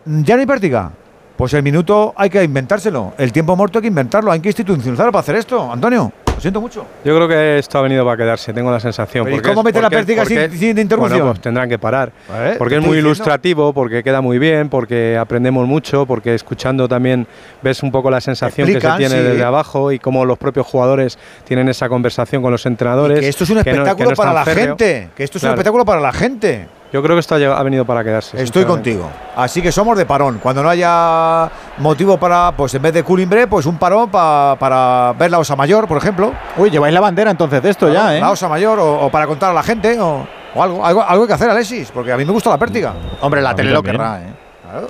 [0.04, 0.90] ya no hay pértiga.
[1.36, 3.14] Pues el minuto hay que inventárselo.
[3.18, 4.32] El tiempo muerto hay que inventarlo.
[4.32, 5.70] Hay que institucionalizarlo para hacer esto.
[5.70, 6.86] Antonio, lo siento mucho.
[7.04, 9.24] Yo creo que esto ha venido para quedarse, tengo la sensación.
[9.24, 10.38] Pero ¿y cómo es- mete la pértiga sin-
[10.78, 10.98] interrupción?
[11.18, 12.12] Bueno, pues tendrán que parar.
[12.32, 12.54] ¿Eh?
[12.58, 13.08] Porque es muy diciendo.
[13.08, 17.26] ilustrativo, porque queda muy bien, porque aprendemos mucho, porque escuchando también
[17.62, 19.30] ves un poco la sensación Explican, que se tiene sí.
[19.32, 23.20] desde abajo y cómo los propios jugadores tienen esa conversación con los entrenadores.
[23.20, 24.66] Que esto es un que no- que espectáculo no para la férreo.
[24.76, 25.08] gente.
[25.16, 26.68] Que esto es un espectáculo para la gente.
[26.92, 28.40] Yo creo que esto ha, venido para quedarse.
[28.42, 29.10] Estoy contigo.
[29.34, 30.38] Así que somos de parón.
[30.42, 35.12] Cuando no haya motivo para, pues en vez de culimbre, pues un parón pa- para
[35.18, 36.32] ver la Osa Mayor, por ejemplo.
[36.56, 38.20] Uy, lleváis la bandera entonces de esto ya, ¿eh?
[38.20, 41.02] La Osa Mayor, o, o para contar a la gente, o, o algo, algo.
[41.02, 42.94] Algo hay que hacer, Alexis, porque a mí me gusta la pértiga.
[43.20, 44.45] Hombre, la A tele lo querrá, ¿eh?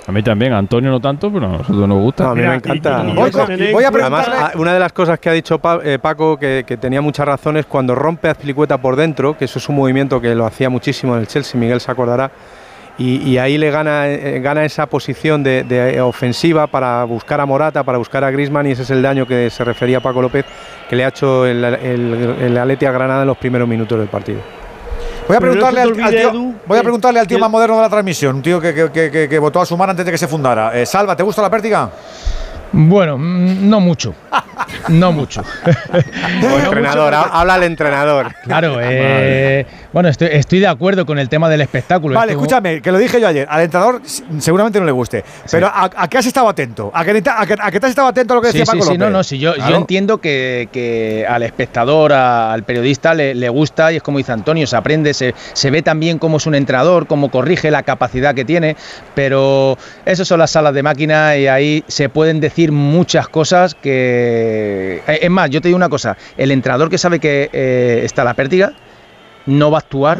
[0.07, 2.23] A mí también, a Antonio no tanto, pero a nosotros nos gusta.
[2.25, 3.03] No, a mí me encanta.
[3.15, 4.33] Voy, con- voy a preguntarle.
[4.35, 7.25] Además, una de las cosas que ha dicho Pa- eh, Paco, que, que tenía muchas
[7.25, 10.69] razones, cuando rompe a Azpilicueta por dentro, que eso es un movimiento que lo hacía
[10.69, 12.31] muchísimo en el Chelsea, Miguel se acordará,
[12.99, 17.45] y, y ahí le gana, eh, gana esa posición de, de ofensiva para buscar a
[17.45, 20.45] Morata, para buscar a Grisman, y ese es el daño que se refería Paco López,
[20.89, 24.07] que le ha hecho el, el, el Atleti a Granada en los primeros minutos del
[24.07, 24.39] partido.
[25.27, 27.81] Voy a no preguntarle al, tío, Edu, voy a preguntarle al tío más moderno de
[27.81, 30.27] la transmisión, un tío que, que- que- votó a su mano antes de que se
[30.27, 30.79] fundara.
[30.79, 31.89] Eh, Salva, ¿te gusta la pértiga?
[32.71, 34.13] Bueno, mm, no mucho.
[34.89, 35.41] No mucho.
[36.65, 38.33] entrenador, ha- habla el entrenador.
[38.43, 42.15] Claro, eh, bueno, estoy, estoy de acuerdo con el tema del espectáculo.
[42.15, 43.47] Vale, Esto- escúchame, que lo dije yo ayer.
[43.49, 44.01] Al entrenador
[44.39, 45.23] seguramente no le guste.
[45.49, 46.91] Pero ¿a, a qué has estado atento?
[46.93, 48.65] ¿A que, a, que, a que te has estado atento a lo que Sí, decía
[48.73, 48.99] sí, Paco sí, López?
[48.99, 49.77] no, no, sí, yo, yo Claro.
[49.77, 54.31] entiendo que, que al espectador, a- al periodista le, le gusta y es como dice
[54.31, 58.35] Antonio, se aprende, se, se ve también cómo es un entrenador, cómo corrige la capacidad
[58.35, 58.75] que tiene,
[59.15, 65.01] pero esas son las salas de máquina y ahí se pueden decir muchas cosas que...
[65.07, 68.23] eh, Es más, yo te digo una cosa, el entrenador que sabe que eh, está
[68.23, 68.73] la pértiga
[69.47, 70.17] no va a actuar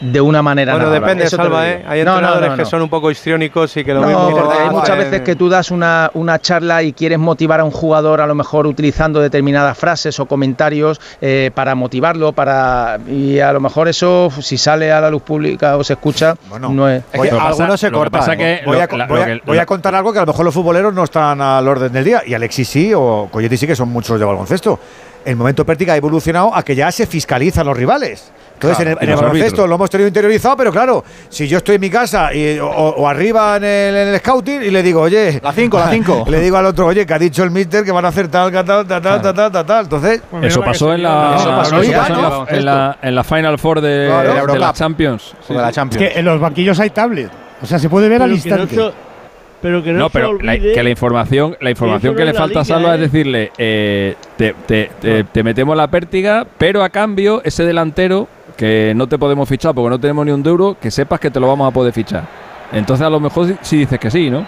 [0.00, 1.68] de una manera Bueno, nada depende, Eso te lo Salva.
[1.68, 1.84] ¿eh?
[1.86, 2.68] Hay No, no, entrenadores no, que no.
[2.68, 4.30] son un poco histriónicos y que lo No, mismo...
[4.30, 7.70] porque hay muchas veces que tú das una, una charla y quieres motivar a un
[7.70, 13.52] jugador a lo mejor utilizando determinadas frases o comentarios eh, para motivarlo, para y a
[13.52, 17.02] lo mejor eso si sale a la luz pública o se escucha no es.
[17.14, 18.24] Voy- algunos se cortan.
[18.64, 21.04] voy, a, voy a- voy a contar algo que a lo mejor los futboleros no
[21.04, 22.22] están al orden del día.
[22.26, 24.78] Y Alexis sí, o Coyetti sí, que son muchos de baloncesto.
[25.24, 28.32] El momento pértiga ha evolucionado a que ya se fiscalizan los rivales.
[28.62, 31.74] Entonces, Claro, en el, el baloncesto lo hemos tenido interiorizado, pero claro, si yo estoy
[31.76, 35.00] en mi casa y- o, o arriba en el, en el scouting y le digo,
[35.02, 35.40] oye.
[35.42, 36.24] La cinco, la cinco.
[36.30, 38.52] le digo al otro, oye, que ha dicho el mister que van a hacer tal,
[38.52, 39.84] tal, tal, tal, tal, tal, tal, tal.
[39.84, 40.22] Entonces.
[40.42, 43.24] Eso pasó en la, Eso pasó eso ya, pasó en la, en la- en la
[43.24, 44.46] Final Four de, Claro.
[44.46, 44.72] de De la.
[44.72, 45.34] Champions.
[45.48, 46.02] de la Champions.
[46.04, 47.30] Es que en los banquillos hay tablet.
[47.62, 48.96] O sea, se puede ver al Pero que no instante.
[49.60, 52.64] pero que no, No, pero la- que la información, la información que le falta a
[52.64, 53.02] Salva es ¿eh?
[53.02, 58.26] decirle, eh, te, te- te- te metemos la pértiga, pero a cambio ese delantero
[58.56, 61.40] que no te podemos fichar porque no tenemos ni un duro, que sepas que te
[61.40, 62.24] lo vamos a poder fichar.
[62.72, 64.46] Entonces a lo mejor si, si dices que sí, ¿no?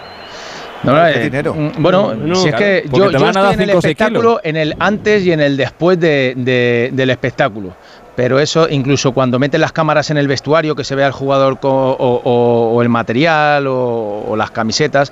[0.83, 3.61] No, no, eh, mm, Bueno, No, si es claro, que yo, te yo estoy en
[3.61, 7.73] el espectáculo, en el antes y en el después de- de- del espectáculo.
[8.15, 11.59] Pero eso, incluso cuando meten las cámaras en el vestuario, que se vea el jugador
[11.59, 15.11] co- o, o- o el material o, o las camisetas,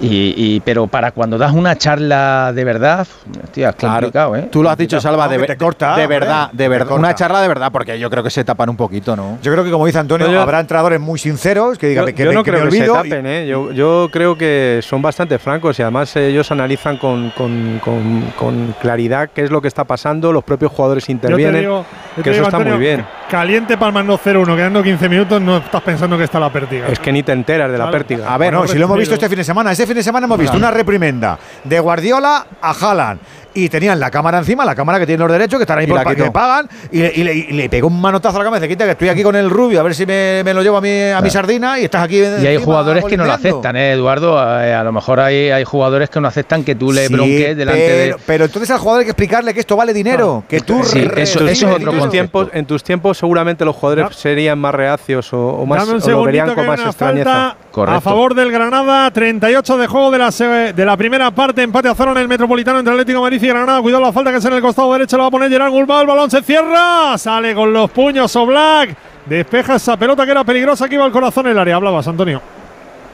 [0.00, 3.06] y, y- pero para cuando das una charla de verdad,
[3.44, 4.48] hostia, es complicado, ¿eh?
[4.50, 6.96] Tú lo has dicho, Salva, de, que te corta, de hombre, verdad, de verdad.
[6.98, 9.38] Una charla de verdad, porque yo creo que se tapan un poquito, ¿no?
[9.42, 12.24] Yo creo que, como dice Antonio, yo- habrá entrenadores muy sinceros que digan Yo, que,
[12.24, 13.46] yo no que creo me que se olvido tapen, ¿eh?
[13.46, 18.74] yo, yo creo que son bastante francos y además ellos analizan con, con- con- con
[18.80, 21.84] claridad qué es lo que está pasando, los propios jugadores Yo te intervienen, digo-
[22.16, 23.06] yo te que eso digo, está Antonio, muy bien.
[23.30, 26.86] Caliente palmando 0-1, quedando 15 minutos, no estás pensando que está la pértiga.
[26.86, 27.98] Es que ni te enteras de la Claro.
[27.98, 28.32] pértiga.
[28.32, 29.72] A ver, no, si lo hemos visto este fin de semana.
[29.72, 33.20] Este fin de semana hemos visto una reprimenda de Guardiola a Haaland.
[33.56, 35.88] Y tenían la cámara encima, la cámara que tienen los derechos, que están ahí Y
[35.88, 36.24] por la pa- quitó.
[36.24, 38.84] que pagan, y, le- y le, y le pegó un manotazo a la cabeza, quita
[38.84, 41.10] que estoy aquí con el rubio, a ver si me, me lo llevo a mi,
[41.10, 42.18] a mi sardina, y estás aquí.
[42.18, 44.36] Y hay jugadores que no lo aceptan ¿eh, Eduardo?
[44.62, 47.56] Eh, a lo mejor hay, hay jugadores que no aceptan que tú le Sí, bronques
[47.56, 48.22] delante pero, de.
[48.26, 51.22] pero entonces al jugador hay que explicarle que esto vale dinero, que tú Sí, re-
[51.22, 55.32] eso- es otro en tus tiempos, en tus tiempos seguramente los jugadores serían más reacios
[55.32, 57.56] o, o más o lo verían con más extrañeza.
[57.70, 57.98] Correcto.
[57.98, 59.10] a favor del Granada.
[59.10, 60.30] 38 de juego de la,
[60.72, 61.62] de la primera parte.
[61.62, 63.80] Empate a cero en el Metropolitano entre Atlético Madrid Granada.
[63.82, 65.16] Cuidado la falta que es en el costado derecho.
[65.16, 66.00] La va a poner Gerard Gulbao.
[66.02, 67.16] El balón se cierra.
[67.18, 68.96] Sale con los puños Oblak.
[69.26, 71.76] Despeja esa pelota que era peligrosa que iba al corazón del área.
[71.76, 72.40] Hablabas, Antonio.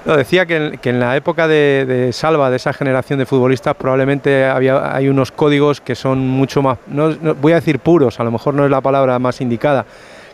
[0.04, 3.24] No, decía que en, que en la época de, de Salva, de esa generación de
[3.26, 7.78] futbolistas, probablemente había, hay unos códigos que son mucho más, no, no- voy a decir
[7.78, 9.86] puros, a lo mejor no es la palabra más indicada,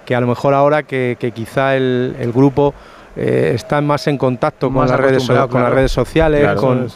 [0.07, 2.73] que a lo mejor ahora que, que quizá el, el grupo
[3.15, 6.61] eh, está más en contacto con las, redes, las sociales, Claro.
[6.63, 6.89] con,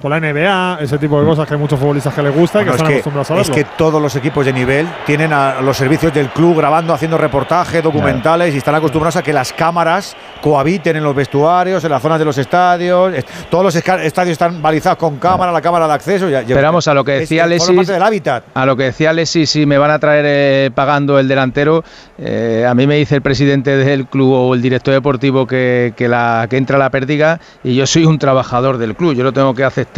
[0.00, 2.64] Por la NBA, ese tipo de cosas que hay muchos futbolistas que les gusta y
[2.64, 3.64] que están es, acostumbrados a que, es verlo.
[3.64, 7.82] que todos los equipos de nivel tienen a los servicios del club grabando, haciendo reportajes,
[7.82, 12.18] documentales y están acostumbrados a que las cámaras cohabiten en los vestuarios, en las zonas
[12.18, 13.12] de los estadios.
[13.14, 16.28] Es- Todos los estadios están balizados con cámara, la cámara de acceso.
[16.30, 17.76] Ya, a lo que decía forma Alexis.
[17.76, 18.44] parte del hábitat.
[18.54, 21.84] A lo que decía Alexis, si me van a traer eh, pagando el delantero,
[22.18, 26.08] eh, a mí me dice el presidente del club o el director deportivo que, que
[26.08, 29.14] la, que entra la pérdida y yo soy un trabajador del club.
[29.14, 29.89] Yo lo tengo que aceptar,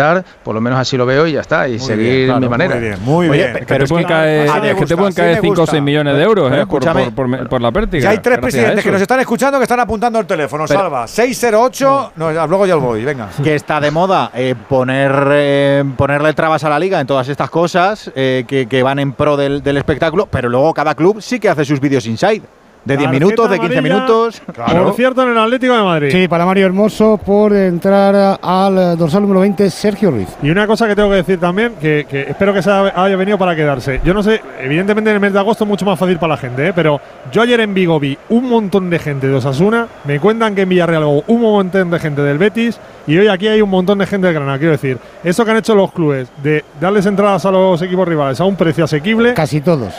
[0.42, 2.74] por lo menos así lo veo y ya está, y seguir claro, mi manera.
[2.74, 3.52] muy bien, muy Oye, bien.
[3.58, 5.70] Que pero te es pueden que- caer, que te pueden caer me 5 o gusta.
[5.72, 7.10] 6 millones de euros eh, por, escúchame.
[7.10, 8.02] por, por, por la pérdida.
[8.02, 10.64] Ya hay tres presidentes que nos están escuchando que están apuntando el teléfono.
[10.66, 12.12] Pero- Salva, 608.
[12.16, 13.28] No, ya- luego ya os voy, venga.
[13.42, 17.50] que está de moda eh, poner eh, ponerle trabas a la liga en todas estas
[17.50, 21.38] cosas eh, que, que van en pro del, del espectáculo, pero luego cada club sí
[21.38, 22.42] que hace sus vídeos inside.
[22.85, 24.43] De 10 Tarjeta minutos, de 15 amarilla, minutos.
[24.47, 26.09] Por cierto, en el Atlético de Madrid.
[26.11, 30.28] Sí, para Mario Hermoso por entrar al dorsal número 20, Sergio Ruiz.
[30.43, 33.39] Y una cosa que tengo que decir también, que, que espero que se haya venido
[33.39, 34.01] para quedarse.
[34.05, 36.36] Yo no sé, evidentemente en el mes de agosto es mucho más fácil para la
[36.36, 36.73] gente, ¿eh?
[36.75, 40.62] pero yo ayer en Vigo vi un montón de gente de Osasuna, me cuentan que
[40.62, 43.99] en Villarreal hubo un montón de gente del Betis y hoy aquí hay un montón
[43.99, 44.59] de gente de Granada.
[44.59, 48.41] Quiero decir, eso que han hecho los clubes de darles entradas a los equipos rivales
[48.41, 49.35] a un precio asequible.
[49.35, 49.94] Casi todos.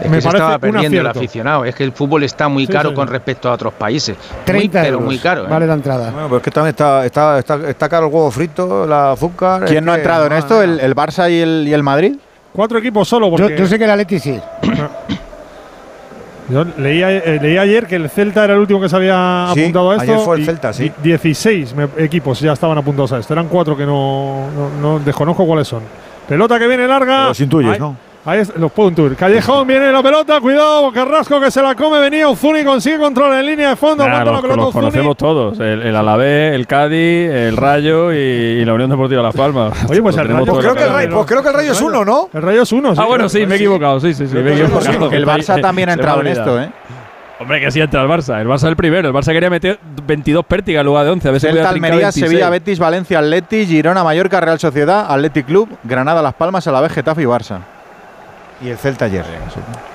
[0.00, 1.64] Es me que se estaba perdiendo el aficionado.
[1.64, 4.16] Es que el fútbol está muy Sí, caro sí, con respecto a otros países.
[4.44, 5.04] 30 muy, pero euros.
[5.06, 5.44] muy caro.
[5.44, 5.48] ¿eh?
[5.48, 6.10] Vale la entrada.
[6.10, 9.64] Bueno, pues que también está, está, está, está caro el huevo frito, el azúcar.
[9.64, 10.62] ¿Quién no ha entrado en esto?
[10.62, 12.16] ¿El, el Barça y el, y el Madrid?
[12.52, 14.38] Cuatro equipos solo, Yo, porque yo sé que el Atleti sí.
[16.48, 19.60] yo leí, eh, leí ayer que el Celta era el último que se había Sí,
[19.62, 20.12] apuntado a esto.
[20.12, 20.84] ayer fue el Celta, sí.
[20.84, 23.32] di- 16 me- equipos ya estaban apuntados a esto.
[23.32, 25.82] Eran cuatro que no, no, no- desconozco cuáles son.
[26.28, 27.28] Pelota que viene larga.
[27.28, 27.96] Los intuyes, ¿no?
[28.26, 29.14] Ahí es- los puedo intuir.
[29.14, 33.46] Callejón viene la pelota, cuidado, Carrasco que se la come, venía Uzuni, consigue control en
[33.46, 34.72] línea de fondo, Nah, la los, Uzuni.
[34.72, 35.60] conocemos todos.
[35.60, 39.72] El, el Alavés, el Cádiz, el Rayo y, y la Unión Deportiva Las Palmas.
[39.88, 40.92] Oye, pues el Rayo- todo Creo que, el.
[40.92, 42.28] Rayo, pues creo que el Rayo es uno, ¿no?
[42.32, 43.00] El Rayo es uno, sí.
[43.00, 44.00] Ah, bueno, sí, me he equivocado.
[44.00, 44.88] Sí, sí, sí, me he Creo que sí.
[44.88, 45.12] equivocado.
[45.12, 46.68] El Barça también ha entrado en esto, ¿eh?
[47.38, 48.40] Hombre, que sí entra el Barça.
[48.40, 49.06] El Barça es el primero.
[49.08, 51.28] El Barça quería meter 22 pértigas en lugar de 11.
[51.28, 52.26] A si Celta, Almería, 26.
[52.26, 57.22] Sevilla, Betis, Valencia, Atleti, Girona, Mallorca, Real Sociedad, Athletic Club, Granada, Las Palmas, Alavés, Getafe
[57.22, 57.58] y Barça.
[58.62, 59.24] Y el Celta ayer.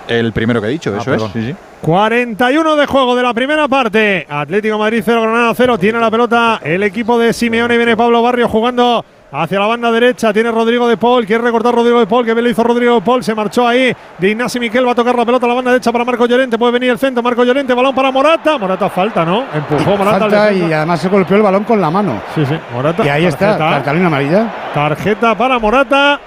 [0.08, 1.28] El primero que he dicho, Ah, eso perdón.
[1.28, 1.34] es.
[1.34, 1.56] Sí, sí.
[1.82, 4.28] 41 de juego de la primera parte.
[4.30, 5.78] Atlético Madrid 0, Granada 0.
[5.80, 7.76] Tiene la pelota el equipo de Simeone.
[7.76, 10.32] Viene Pablo Barrio jugando hacia la banda derecha.
[10.32, 11.26] Tiene Rodrigo de Paul.
[11.26, 12.24] Quiere recortar Rodrigo de Paul.
[12.24, 13.24] Que bien lo hizo Rodrigo de Paul.
[13.24, 13.92] Se marchó ahí.
[14.20, 16.56] De Ignacio Miquel va a tocar la pelota a la banda derecha para Marco Llorente.
[16.60, 17.24] Puede venir el centro.
[17.24, 17.74] Marco Llorente.
[17.74, 18.60] Balón para Morata.
[18.60, 19.46] Morata falta, ¿no?
[19.52, 20.26] Empujó Morata.
[20.26, 22.22] al Falta y además se golpeó el balón con la mano.
[22.36, 22.56] Sí, sí.
[22.76, 23.04] Morata.
[23.04, 23.90] Y ahí está, Tarjeta.
[24.06, 24.54] amarilla.
[24.76, 26.20] Tarjeta para Morata.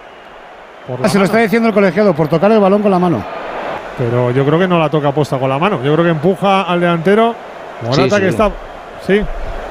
[1.02, 3.24] Ah, Se lo está diciendo el colegiado por tocar el balón con la mano.
[3.96, 5.80] Pero yo creo que no la toca puesta con la mano.
[5.82, 7.34] Yo creo que empuja al delantero.
[7.82, 8.20] Morata Sí, sí.
[8.20, 8.50] que está.
[9.06, 9.20] Sí.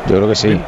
[0.08, 0.60] Yo creo que sí.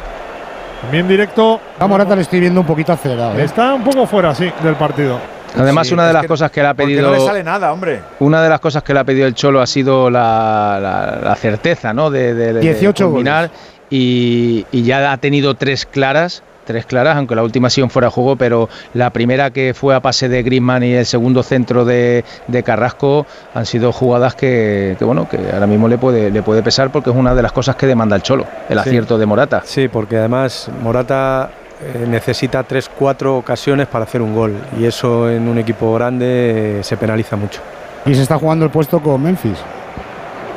[0.82, 1.60] También directo.
[1.78, 3.38] A Morata le estoy viendo un poquito acelerado.
[3.38, 3.44] ¿eh?
[3.44, 5.18] Está un poco fuera, sí, del partido.
[5.58, 7.08] Además, Sí, una de las que- cosas que le ha pedido.
[7.08, 8.00] no le sale nada, hombre.
[8.20, 11.34] Una de las cosas que le ha pedido el Cholo ha sido la, la- la
[11.36, 12.10] certeza, ¿no?
[12.10, 13.50] De, de- de 18 combinar
[13.88, 17.90] y, y ya ha tenido tres claras, tres claras, aunque la última ha sido en
[17.90, 21.42] fuera de juego, pero la primera que fue a pase de Griezmann y el segundo
[21.42, 26.30] centro de, de Carrasco han sido jugadas que, que, bueno, que ahora mismo le puede,
[26.30, 28.88] le puede pesar porque es una de las cosas que demanda el Cholo, el Sí.
[28.88, 29.62] acierto de Morata.
[29.64, 31.48] Sí, porque además Morata
[31.80, 36.82] eh, necesita 3-4 ocasiones para hacer un gol y eso en un equipo grande eh,
[36.82, 37.60] se penaliza mucho.
[38.04, 39.58] Y se está jugando el puesto con Memphis.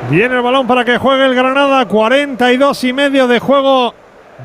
[0.09, 1.85] Viene el balón para que juegue el Granada.
[1.85, 3.93] 42 y medio de juego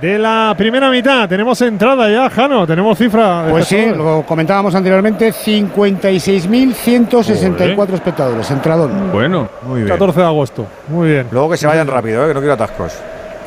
[0.00, 1.28] de la primera mitad.
[1.28, 2.66] Tenemos entrada ya, Jano.
[2.66, 3.44] Tenemos cifra.
[3.44, 9.12] de Pues sí, lo comentábamos anteriormente, 56.164 espectadores, entradón.
[9.12, 9.88] Bueno, Muy bien.
[9.88, 10.66] 14 de agosto.
[10.88, 11.26] Muy bien.
[11.30, 12.28] Luego que se vayan rápido, ¿eh?
[12.28, 12.92] que no quiero atascos.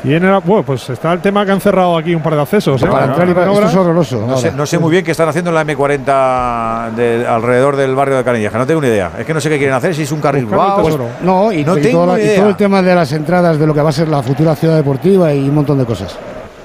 [0.02, 2.80] Tiene la- bueno, pues está el tema que han cerrado aquí un par de accesos.
[2.80, 2.86] ¿eh?
[2.86, 4.24] para entrar y para, esto es horroroso.
[4.28, 8.16] No sé, no muy bien qué están haciendo en la M40 de- alrededor del barrio
[8.16, 8.56] de Canilleja.
[8.58, 9.10] No tengo ni idea.
[9.18, 10.48] Es que no sé qué quieren hacer, si es un carril.
[10.48, 13.58] No, y, No y tengo todo, la- ni y todo el tema de las entradas
[13.58, 16.16] de lo que va a ser la futura ciudad deportiva y un montón de cosas.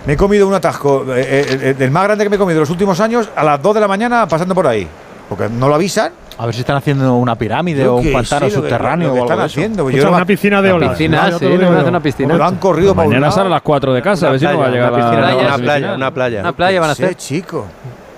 [0.06, 2.58] Me he comido un atasco, eh, eh, eh, el más grande que me he comido
[2.58, 4.86] en los últimos años, a las 2 de la mañana pasando por ahí.
[5.30, 6.12] Porque no lo avisan.
[6.38, 9.14] A ver si están haciendo una pirámide o un pantano sé lo que- subterráneo lo
[9.14, 9.90] que o algo están de haciendo.
[9.90, 10.90] Yo una no- piscina de olas.
[10.90, 12.34] piscina, te sí, hacer una piscina.
[12.36, 14.28] lo han corrido para mañana salen a las 4 de casa.
[14.28, 16.40] a ver si no va a llegar una la- piscina, la una playa, una playa.
[16.42, 17.16] Una playa van a Sí, hacer.
[17.16, 17.66] chico.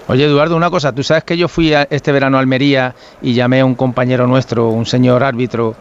[0.07, 3.33] Oye, Eduardo, una cosa, tú sabes que yo fui a- este verano a Almería y
[3.33, 5.75] llamé a un compañero nuestro, un señor árbitro,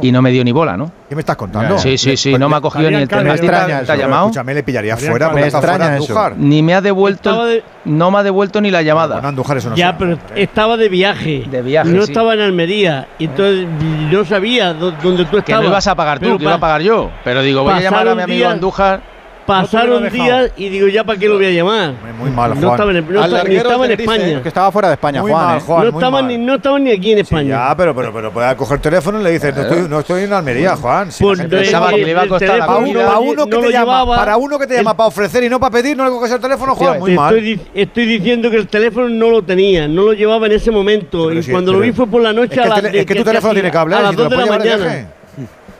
[0.00, 0.90] y no me dio ni bola, ¿no?
[1.08, 1.78] ¿Qué me estás contando?
[1.78, 3.32] Sí, sí, sí, no me ha cogido ni el Estaría tema.
[3.32, 4.22] ¿A ti te, extraña te ha llamado?
[4.26, 5.94] Escúchame, le pillaría fuera que- porque me está fuera.
[5.94, 6.36] Andújar.
[6.38, 7.44] Ni me ha devuelto,
[7.84, 9.14] no me ha devuelto ni la llamada.
[9.16, 11.44] Bueno, Andújar eso no ya, pero estaba de viaje.
[11.50, 12.12] De viaje, No sí.
[12.12, 13.08] estaba en Almería.
[13.18, 13.66] y Entonces
[14.10, 15.62] no sabía dó- dónde tú Que estabas.
[15.64, 17.10] no ibas a pagar tú, Pero que iba a pa- pagar yo.
[17.24, 19.00] Pero digo, voy a llamar a mi amigo Andújar.
[19.46, 21.94] Pasaron días y digo, ¿ya para qué lo voy a llamar?
[22.18, 22.70] Muy mal, No Juan.
[22.72, 24.42] estaba en, no Al estaba- ni larguero estaba en España.
[24.42, 25.44] Que estaba fuera de España, Muy Juan.
[25.46, 25.60] mal, ¿eh?
[25.66, 26.28] Juan, no, muy estaba mal.
[26.28, 27.48] ni, no estaba ni aquí en España.
[27.68, 30.22] Ya, pero, pero, pero puede coger el teléfono y le dices, no estoy, no estoy
[30.24, 31.10] en Almería, Juan.
[31.10, 33.60] Si Pues pensaba el- que le iba a costar la no Para uno que no
[33.60, 34.16] te llama, llevaba.
[34.16, 36.40] para uno que te llama para ofrecer y no para pedir, no le coges el
[36.40, 36.98] teléfono, Juan.
[37.00, 37.34] Muy mal.
[37.34, 40.70] Estoy, di- estoy diciendo que el teléfono no lo tenía, no lo llevaba en ese
[40.70, 41.26] momento.
[41.28, 43.52] Pero y cuando lo vi fue por la noche a las es que tu teléfono
[43.54, 45.06] tiene cable, a las te lo 2 de la mañana.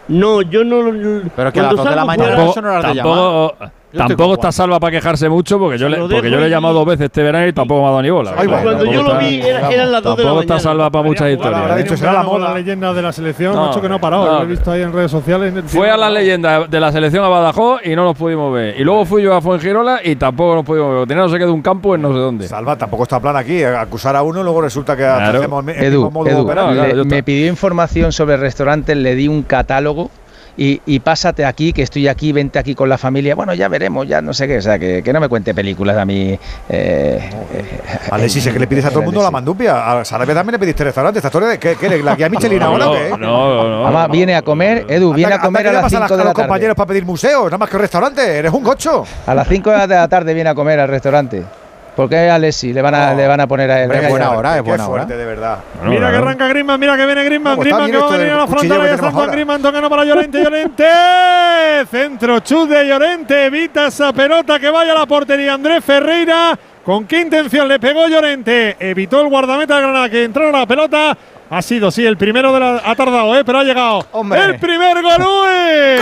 [0.09, 1.31] No, yo no.
[1.37, 3.57] Pero que a las cuando 2 de la mañana fuera- eso no era de Tampoco,
[3.97, 6.75] tampoco está salva para quejarse mucho porque yo, le, porque yo le he y- llamado
[6.75, 8.33] dos veces este verano y tampoco me ha dado ni bola.
[8.33, 10.91] Cuando Tampoco yo lo está- vi era- eran las 2 de la Tampoco está salva
[10.91, 11.61] para muchas historias.
[11.61, 12.55] habrá Tiene dicho, será la moda.
[12.55, 14.27] leyenda de la selección, No, que no ha parado.
[14.27, 14.39] no.
[14.39, 15.55] Lo he visto ahí en redes sociales.
[15.67, 18.79] Fue a la leyenda de la selección a Badajoz y no nos pudimos ver.
[18.81, 21.07] Y luego fui yo a Fuengirola y tampoco nos pudimos ver.
[21.09, 22.49] Tenía no sé qué de un campo en no sé dónde.
[22.49, 23.63] Salva, tampoco está plan aquí.
[23.63, 25.39] eh, Acusar a uno, luego resulta que Claro.
[25.39, 26.75] hacemos el mismo Edu, modo Edu, operandi.
[26.75, 30.11] le- claro, yo me pidió información sobre restaurantes, le di un catálogo
[30.57, 33.35] y, y pásate aquí, que estoy aquí, vente aquí con la familia.
[33.35, 35.97] Bueno, ya veremos, ya no sé qué, o sea, que, que no me cuente películas
[35.97, 36.39] a mí.
[36.69, 37.31] Eh,
[38.11, 40.01] Alexis, es que le pides a todo el mundo la mandupia.
[40.01, 41.19] A Sarabia también le pediste restaurante.
[41.19, 41.77] ¿Esta historia de qué?
[41.77, 42.03] ¿Qué?
[42.03, 43.11] ¿La guía Michelin No, ahora o no, qué?
[43.11, 46.17] no, no, Además, viene a comer, Edu, viene a comer anda a las llamas 5
[46.17, 46.49] de a la los tarde.
[46.49, 48.39] compañeros para pedir museos, nada más que restaurante.
[48.39, 49.05] Eres un gocho.
[49.27, 51.43] A las 5 de la tarde viene a comer al restaurante.
[51.97, 53.85] ¿Por qué a Alessi le van a, le van a poner a él?
[53.85, 55.03] Hombre, Venga, buena hora, es Qué buena hora.
[55.05, 55.59] fuerte, de verdad.
[55.85, 58.33] Mira que arranca Griezmann, mira que viene Griezmann, ¿Cómo está Griezmann que va a venir
[58.33, 58.47] a la
[58.83, 59.31] que ya está Juan?
[59.31, 60.85] Griezmann tocando para Llorente, Llorente,
[61.91, 67.05] centro chut de Llorente, evita esa pelota que vaya a la portería Andrés Ferreira, ¿con
[67.07, 68.77] qué intención le pegó Llorente?
[68.81, 71.15] Evitó el guardameta de Granada que entrara la pelota,
[71.51, 74.43] ha sido sí el primero de la, ha tardado, eh, pero ha llegado Hombre.
[74.43, 76.01] el primer gol, ¡Uy!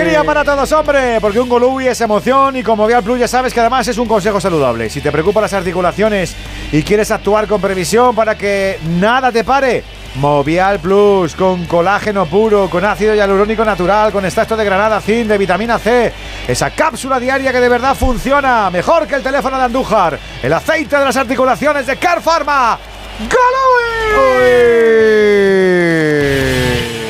[0.00, 1.20] ¡La alegría para todos, hombre!
[1.20, 4.08] Porque un Golui es emoción y como Vial Plus ya sabes que además es un
[4.08, 4.88] consejo saludable.
[4.88, 6.34] Si te preocupan las articulaciones
[6.72, 12.70] y quieres actuar con previsión para que nada te pare, Movial Plus con colágeno puro,
[12.70, 16.10] con ácido hialurónico natural, con extracto de granada, zinc, de vitamina C.
[16.48, 18.70] Esa cápsula diaria que de verdad funciona.
[18.70, 20.18] Mejor que el teléfono de Andújar.
[20.42, 22.78] El aceite de las articulaciones de Car Pharma.
[23.18, 24.40] ¡Golui!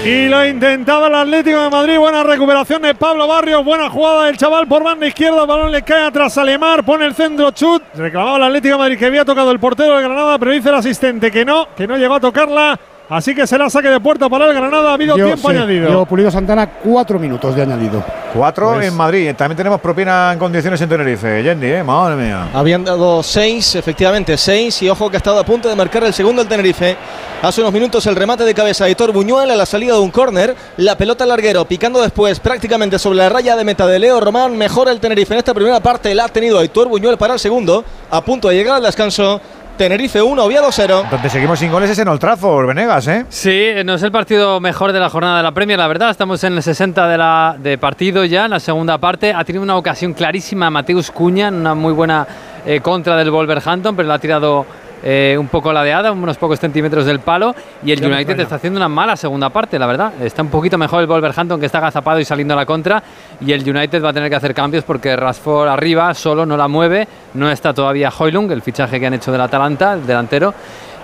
[0.05, 1.99] Y lo intentaba el Atlético de Madrid.
[1.99, 3.63] Buena recuperación de Pablo Barrios.
[3.63, 5.43] Buena jugada del chaval por banda izquierda.
[5.43, 6.83] El balón le cae atrás a.
[6.85, 7.83] Pone el centro chut.
[7.95, 10.77] Reclamaba el Atlético de Madrid que había tocado el portero de Granada, pero dice el
[10.77, 12.81] asistente que no, que no llegó a tocarla.
[13.11, 14.91] Así que será saque de puerta para el Granada.
[14.91, 15.89] Ha habido tiempo sí, añadido.
[15.89, 18.05] dio Pulido Santana cuatro minutos de añadido.
[18.33, 19.35] Cuatro Pues- en Madrid.
[19.37, 21.43] También tenemos propina en condiciones en Tenerife.
[21.43, 21.83] Yendi, ¿eh?
[21.83, 22.49] Madre mía.
[22.55, 24.81] Habían dado seis, efectivamente, seis.
[24.83, 26.97] Y ojo que ha estado a punto de marcar el segundo el Tenerife.
[27.43, 30.13] Hace unos minutos el remate de cabeza de Hitor Buñuel a la salida de un
[30.13, 30.55] córner.
[30.77, 34.57] La pelota al larguero, picando después prácticamente sobre la raya de meta de Leo Román.
[34.57, 36.15] Mejora el Tenerife en esta primera parte.
[36.15, 37.85] La ha tenido Hitor Buñuel para el segundo.
[38.09, 39.41] A punto de llegar al descanso.
[39.81, 41.07] Tenerife 1, Oviedo 0.
[41.11, 43.25] Donde seguimos sin goles es en Old Trafford, Venegas, ¿eh?
[43.31, 46.11] Sí, no es el partido mejor de la jornada de la Premier, la verdad.
[46.11, 49.33] Estamos en el 60 de, la, de partido ya, en la segunda parte.
[49.33, 52.27] Ha tenido una ocasión clarísima Mateus Cuña, en una muy buena
[52.67, 54.67] eh, contra del Wolverhampton, pero la ha tirado
[55.03, 57.55] eh, un poco ladeada, unos pocos centímetros del palo.
[57.85, 60.13] Y el United está haciendo una mala segunda parte, la verdad.
[60.23, 63.03] Está un poquito mejor el Wolverhampton, que está agazapado y saliendo a la contra.
[63.41, 66.69] Y el United va a tener que hacer cambios porque Rashford arriba solo no la
[66.69, 67.07] mueve.
[67.35, 70.55] No está todavía Hoylung, el fichaje que han hecho del Atalanta, el delantero.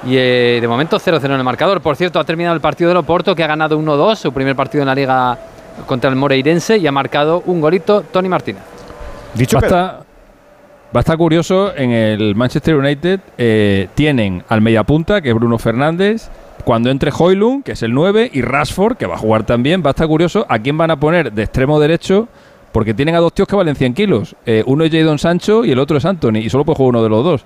[0.04, 1.80] Y eh, de momento 0-0 en el marcador.
[1.80, 4.82] Por cierto, ha terminado el partido del Oporto, que ha ganado 1-2, su primer partido
[4.82, 5.38] en la liga
[5.86, 8.62] contra el Moreirense, y ha marcado un golito Tony Martínez.
[9.34, 9.58] Dicho
[10.96, 13.20] va a estar curioso en el Manchester United.
[13.36, 16.30] eh, tienen al mediapunta, que es Bruno Fernández.
[16.64, 19.88] Cuando entre Hoylund, que es el 9, y Rashford, que va a jugar también, va
[19.88, 22.28] a estar curioso a quién van a poner de extremo derecho,
[22.72, 24.34] porque tienen a dos tíos que valen 100 kilos.
[24.46, 27.02] Eh, uno es Jadon Sancho y el otro es Anthony, y solo puede jugar uno
[27.02, 27.44] de los dos.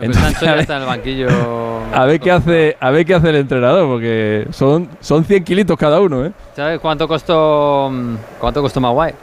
[0.00, 1.28] Entonces, Sancho a ya ver- está en el banquillo.
[1.94, 5.76] A ver qué hace, a ver qué hace el entrenador, porque son, son 100 kilitos
[5.78, 6.32] cada uno, ¿eh?
[6.56, 9.14] ¿Sabes cuánto costó, mm, cuánto costó Maguire?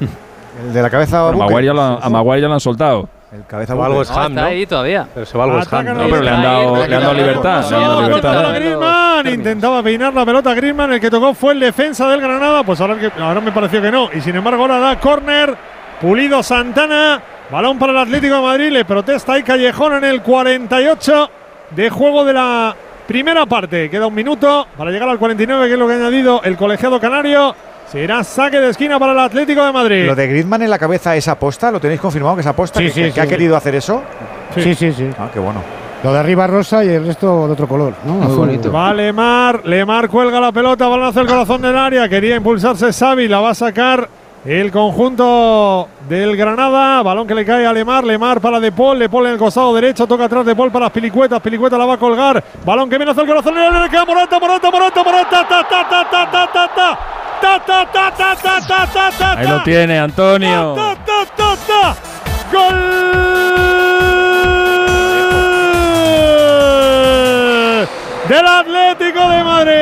[0.60, 1.38] El de la cabeza Pero buque.
[1.50, 3.08] Maguire ya lo han- a Maguire ya lo han soltado.
[3.32, 3.98] El cabeza Se va al buque.
[4.00, 5.08] West No, Ham, está ahí todavía.
[5.12, 5.80] Pero se va al West Ham.
[5.80, 6.02] Atacan ¿no?
[6.04, 7.70] No, pero le han dado, le han dado libertad.
[7.70, 8.30] le han dado libertad.
[8.32, 12.62] intentaba Griezmann, intentaba peinar la pelota Griezmann, el que tocó fue el defensa del Granada,
[12.62, 15.56] pues ahora, que, ahora me pareció que no, y sin embargo ahora da córner,
[16.00, 21.30] Pulido Santana, balón para el Atlético de Madrid, le protesta ahí Callejón en el 48
[21.70, 22.74] de juego de la
[23.06, 26.40] primera parte, queda un minuto para llegar al 49 que es lo que ha añadido
[26.44, 27.54] el colegiado canario,
[27.90, 30.06] será saque de esquina para el Atlético de Madrid.
[30.06, 32.80] Lo de Griezmann en la cabeza es aposta, ¿lo tenéis confirmado que es aposta?
[32.80, 33.28] Sí, ¿Que, sí, que- que ha sí.
[33.30, 34.02] querido hacer eso?
[34.54, 35.10] Sí, sí, sí.
[35.18, 35.62] Ah, qué bueno.
[36.02, 37.94] Lo de arriba rosa y el resto de otro color.
[38.04, 38.12] ¿no?
[38.14, 38.36] Muy Azul.
[38.38, 38.70] bonito.
[38.72, 43.26] Va Lemar, Lemar cuelga la pelota, balón hacia el corazón del área, quería impulsarse Xavi,
[43.26, 44.06] la va a sacar
[44.44, 49.08] el conjunto del Granada, balón que le cae a Lemar, Lemar para De Paul, De
[49.08, 51.98] Paul en el costado derecho, toca atrás De Paul para Pilicueta, Pilicueta la va a
[51.98, 55.46] colgar, balón que viene hacia el corazón del área, le queda Morata, Morata, Morata, Morata,
[55.48, 56.98] ta, ta, ta, ta, ta, ta, ta.
[59.38, 60.74] Ahí lo tiene, Antonio.
[62.52, 62.94] Gol
[68.28, 69.74] del Atlético de Madrid.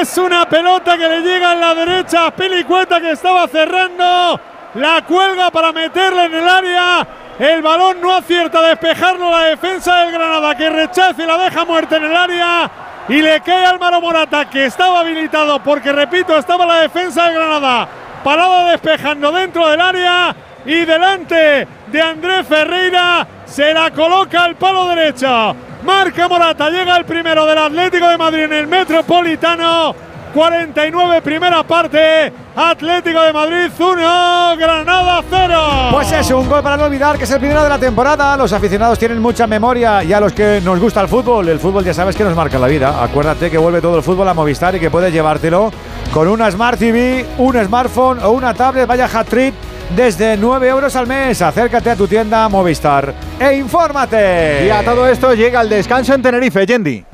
[0.00, 4.40] Es una pelota que le llega en la derecha a Pilicueta que estaba cerrando.
[4.74, 7.06] La cuelga para meterla en el área.
[7.38, 11.64] El balón no acierta a despejarlo la defensa del Granada que rechaza y la deja
[11.64, 12.70] muerta en el área.
[13.10, 17.88] Y le cae Álvaro Morata que estaba habilitado porque, repito, estaba la defensa del Granada
[18.22, 24.88] parado despejando dentro del área y delante de Andrés Ferreira se la coloca al palo
[24.88, 25.56] derecho.
[25.82, 30.09] Marca Morata, llega el primero del Atlético de Madrid en el Metropolitano.
[30.32, 35.88] 49 primera parte, Atlético de Madrid 1, Granada 0.
[35.90, 38.36] Pues es un gol para no olvidar que es el primero de la temporada.
[38.36, 41.84] Los aficionados tienen mucha memoria y a los que nos gusta el fútbol, el fútbol
[41.84, 43.02] ya sabes que nos marca la vida.
[43.02, 45.72] Acuérdate que vuelve todo el fútbol a Movistar y que puedes llevártelo
[46.12, 48.86] con una Smart TV, un smartphone o una tablet.
[48.86, 49.54] Vaya hat trick
[49.96, 51.42] desde 9 euros al mes.
[51.42, 54.66] Acércate a tu tienda Movistar e infórmate.
[54.66, 57.09] Y a todo esto llega el descanso en Tenerife, Yendi.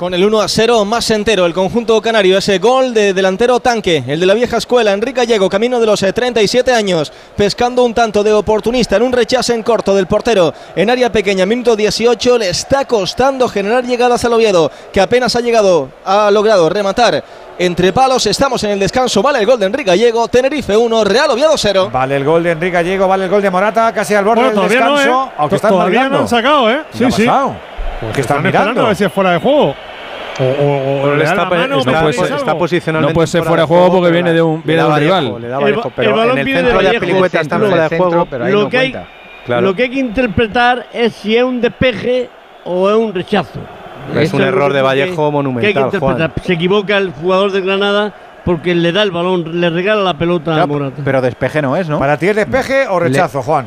[0.00, 2.38] Con el 1 a 0 más entero el conjunto canario.
[2.38, 6.02] Ese gol de delantero tanque, el de la vieja escuela, Enrique Gallego, camino de los
[6.02, 10.54] eh, 37 años, pescando un tanto de oportunista en un rechazo en corto del portero
[10.74, 12.38] en área pequeña, minuto 18.
[12.38, 17.22] Le está costando generar llegadas al Oviedo, que apenas ha llegado, ha logrado rematar
[17.58, 18.24] entre palos.
[18.24, 19.20] Estamos en el descanso.
[19.20, 21.90] Vale el gol de Enrique Gallego, Tenerife 1, Real Oviedo 0.
[21.92, 24.62] Vale el gol de Enrique Gallego, vale el gol de Morata, casi al borde Bueno,
[24.62, 25.24] del todavía no, descanso.
[25.26, 25.32] ¿eh?
[25.36, 26.16] Aunque están todavía mirando.
[26.16, 26.80] no han sacado, ¿eh?
[26.90, 27.26] ¿Qué Sí, ha sí.
[28.00, 28.84] Pues ¿Qué están esperando mirando?
[28.84, 29.74] a ver si es fuera de juego.
[30.40, 33.42] O, o- o le está, da la mano, está- pues, está posicionado No puede ser
[33.44, 35.40] fuera de juego porque viene de un, viene de un rival.
[35.40, 37.58] le da El pero el balón en el viene de centro ya Vallejo, Pilicueta está
[37.58, 38.96] fuera de juego, pero ahí lo no que hay-.
[39.46, 39.62] Claro.
[39.62, 42.28] Lo que hay que interpretar es si es un despeje
[42.64, 43.58] o es un rechazo.
[44.14, 46.32] Es Eso un error que- de Vallejo que hay que monumental, interpretar.
[46.44, 48.12] Se equivoca el jugador de Granada
[48.44, 51.02] porque le da el balón, le regala la pelota a Morata.
[51.04, 51.98] Pero despeje no es, ¿no?
[51.98, 53.66] ¿Para ti es despeje o rechazo, Juan?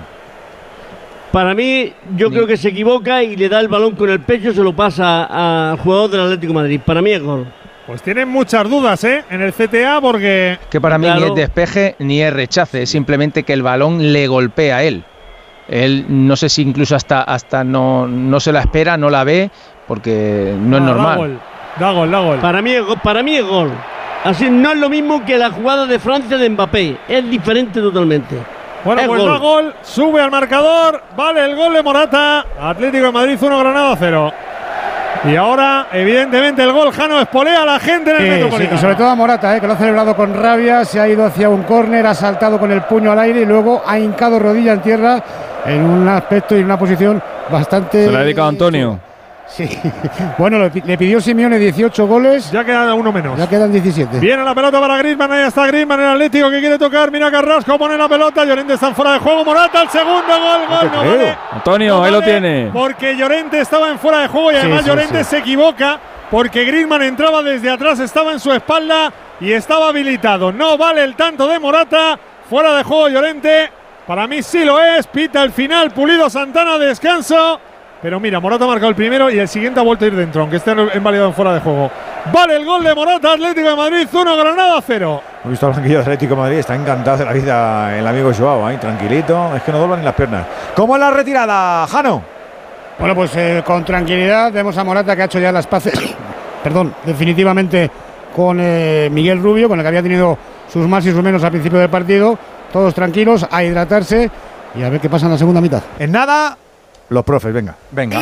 [1.34, 4.54] Para mí, yo creo que se equivoca y le da el balón con el pecho,
[4.54, 6.80] se lo pasa al jugador del Atlético de Madrid.
[6.86, 7.48] Para mí es gol.
[7.88, 9.24] Pues tienen muchas dudas, ¿eh?
[9.32, 10.60] En el CTA porque...
[10.70, 14.28] Que para mí ni es despeje ni es rechace, es simplemente que el balón le
[14.28, 15.04] golpea a él.
[15.68, 19.50] Él no sé si incluso hasta, hasta no, no se la espera, no la ve,
[19.88, 21.18] porque no es Ah, Da normal.
[21.18, 21.40] gol,
[21.80, 22.38] da gol, da gol.
[22.42, 23.72] Para mí, es para mí es gol.
[24.24, 26.98] Así no es lo mismo que la jugada de Francia de Mbappé.
[27.10, 28.36] Es diferente totalmente.
[28.84, 29.32] Bueno, Es pues gol.
[29.32, 33.96] da gol, sube al marcador, vale el gol de Morata, Atlético de Madrid 1, Granada
[33.98, 34.32] 0.
[35.26, 38.76] Y ahora, evidentemente, el gol Jano espolea a la gente en el Sí, sí, Metropolitano.
[38.76, 41.24] y sobre todo a Morata, eh, que lo ha celebrado con rabia, se ha ido
[41.26, 44.74] hacia un córner, ha saltado con el puño al aire y luego ha hincado rodilla
[44.74, 45.24] en tierra
[45.66, 48.06] en un aspecto y en una posición bastante.
[48.06, 49.00] Se la ha dedicado a Antonio.
[49.56, 49.70] Sí.
[50.38, 52.52] Bueno, le, pi- le pidió Simeone 18 goles.
[52.52, 53.38] Ya queda uno menos.
[53.38, 54.20] Ya quedan 17.
[54.20, 57.78] Viene la pelota para Griezmann, ahí está Griezmann, el Atlético que quiere tocar, mira Carrasco,
[57.78, 61.38] pone la pelota, Llorente está fuera de juego, Morata, el segundo gol, gol, no vale.
[61.52, 62.70] Antonio, No ahí lo tiene.
[62.74, 65.30] Porque Llorente estaba en fuera de juego y Sí, además sí, Llorente sí.
[65.30, 66.00] se equivoca
[66.32, 70.52] porque Griezmann entraba desde atrás, estaba en su espalda y estaba habilitado.
[70.52, 72.18] No vale el tanto de Morata,
[72.50, 73.70] fuera de juego Llorente.
[74.08, 77.60] Para mí sí lo es, pita el final, Pulido Santana, descanso.
[78.04, 80.42] Pero mira, Morata ha marcado el primero y el siguiente ha vuelto a ir dentro,
[80.42, 81.90] aunque esté invalidado en fuera de juego.
[82.34, 85.22] Vale el gol de Morata, Atlético de Madrid 1, Granada 0.
[85.46, 88.34] He visto al banquillo del Atlético de Madrid, está encantado de la vida el amigo
[88.38, 90.46] Joao, ahí tranquilito, es que no doblan ni las piernas.
[90.76, 92.22] ¿Cómo es la retirada, Jano?
[93.00, 95.94] Bueno, pues eh, con tranquilidad vemos a Morata que ha hecho ya las paces,
[96.62, 97.90] perdón, definitivamente
[98.36, 101.52] con eh, Miguel Rubio, con el que había tenido sus más y sus menos al
[101.52, 102.38] principio del partido.
[102.74, 104.30] Todos tranquilos, a hidratarse
[104.76, 105.82] y a ver qué pasa en la segunda mitad.
[106.00, 106.58] En nada,
[107.14, 108.20] los profes, venga, venga.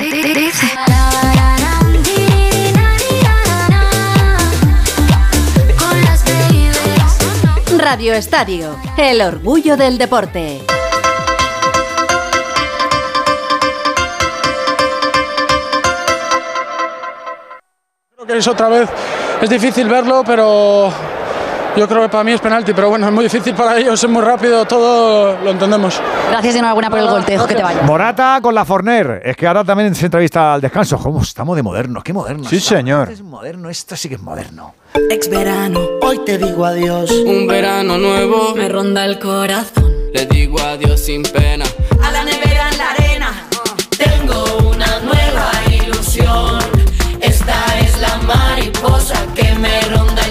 [7.78, 10.62] Radio Estadio, el orgullo del deporte.
[18.16, 18.90] Creo que es otra vez,
[19.42, 20.92] es difícil verlo, pero
[21.76, 24.10] yo creo que para mí es penalti, pero bueno, es muy difícil para ellos, es
[24.10, 26.02] muy rápido, todo lo entendemos.
[26.30, 27.84] Gracias y enhorabuena por el gol, te dejo que te vayas.
[27.84, 29.22] Morata con la Forner.
[29.24, 30.98] Es que ahora también se entrevista al descanso.
[30.98, 32.04] ¿Cómo estamos de modernos?
[32.04, 32.48] ¿Qué modernos?
[32.48, 33.10] Sí, señor.
[33.10, 34.76] Es moderno, esto sí que es moderno.
[35.10, 37.12] Ex verano, hoy te digo adiós.
[37.12, 39.92] Un verano nuevo me ronda el corazón.
[40.14, 41.66] Le digo adiós sin pena.
[42.04, 43.48] A la nevera en la arena.
[43.98, 46.60] Tengo una nueva ilusión.
[47.22, 50.31] Esta es la mariposa que me ronda el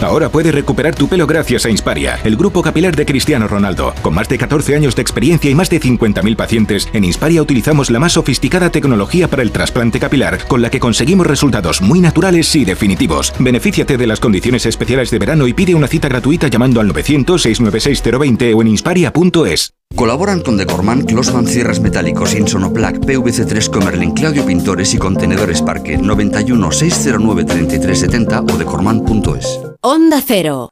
[0.00, 3.94] Ahora puedes recuperar tu pelo gracias a Insparia, el grupo capilar de Cristiano Ronaldo.
[4.00, 7.90] Con más de 14 años de experiencia y más de 50.000 pacientes, en Insparia utilizamos
[7.90, 12.54] la más sofisticada tecnología para el trasplante capilar, con la que conseguimos resultados muy naturales
[12.54, 13.32] y definitivos.
[13.40, 18.54] Benefíciate de las condiciones especiales de verano y pide una cita gratuita llamando al 900-696-020
[18.54, 19.72] o en insparia.es.
[19.96, 26.70] Colaboran con Decorman, Closman Cierres Metálicos, Insonoplac, PVC3 Comerlin, Claudio Pintores y Contenedores Parque 91
[26.70, 29.67] 609 3370 o decorman.es.
[29.82, 30.70] Onda Cero.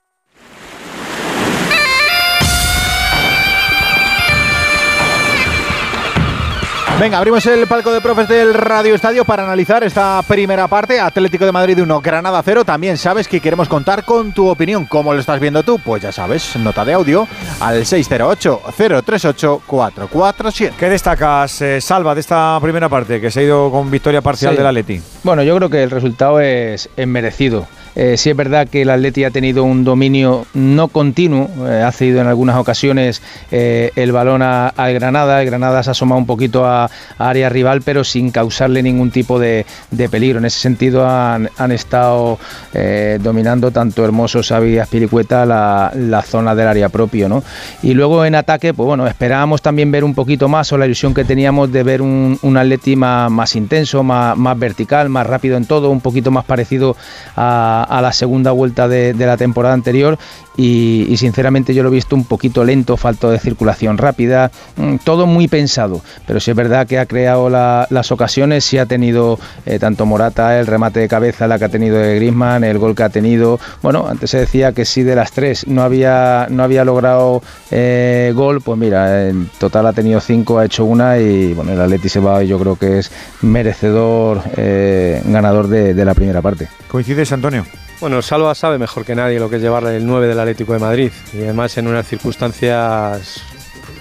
[6.99, 10.99] Venga, abrimos el palco de profes del Radio Estadio para analizar esta primera parte.
[10.99, 12.65] Atlético de Madrid 1, Granada 0.
[12.65, 14.87] También sabes que queremos contar con tu opinión.
[14.87, 15.79] ¿Cómo lo estás viendo tú?
[15.79, 17.29] Pues ya sabes, nota de audio
[17.61, 20.73] al 608-038-447.
[20.79, 24.53] ¿Qué destacas, eh, Salva, de esta primera parte que se ha ido con victoria parcial
[24.53, 24.57] Sí.
[24.57, 25.03] del Atleti?
[25.23, 27.67] Bueno, yo creo que el resultado es, es merecido.
[27.97, 31.91] Eh, sí es verdad que el Atleti ha tenido un dominio no continuo, eh, ha
[31.93, 36.27] cedido en algunas ocasiones eh, el balón al Granada, el Granada se ha asomado un
[36.27, 39.65] poquito a, área rival, pero sin causarle ningún tipo de,
[40.11, 40.39] peligro.
[40.39, 42.39] En ese sentido han, estado
[42.75, 47.29] eh, dominando tanto Hermoso, Xavi y Aspiricueta la, zona del área propio.
[47.29, 47.43] ¿no?
[47.83, 51.15] Y luego en ataque, pues bueno, esperábamos también ver un poquito más o la ilusión
[51.15, 55.91] que teníamos de ver un, un Atleti más, intenso, más vertical, más rápido en todo,
[55.91, 56.97] un poquito más parecido
[57.37, 60.19] a, a la segunda vuelta de, de la temporada anterior
[60.59, 65.27] y, sinceramente yo lo he visto un poquito lento, falto de circulación rápida, mm, todo
[65.27, 69.39] muy pensado, pero sí es verdad que ha creado la- las ocasiones, sí ha tenido
[69.67, 72.95] eh, tanto Morata, el remate de cabeza, la que ha tenido de Griezmann, el gol
[72.95, 76.63] que ha tenido, bueno, antes se decía que si de las tres no había, no
[76.63, 81.53] había logrado eh, gol, pues mira, en total ha tenido cinco, ha hecho una y
[81.53, 83.11] bueno, el Atleti se va y yo creo que es
[83.43, 86.69] merecedor eh, ganador de, de la primera parte.
[86.89, 87.67] ¿Coincides, Antonio?
[88.01, 90.79] Bueno, Salva sabe mejor que nadie lo que es llevarle el 9 del Atlético de
[90.79, 93.43] Madrid y además en unas circunstancias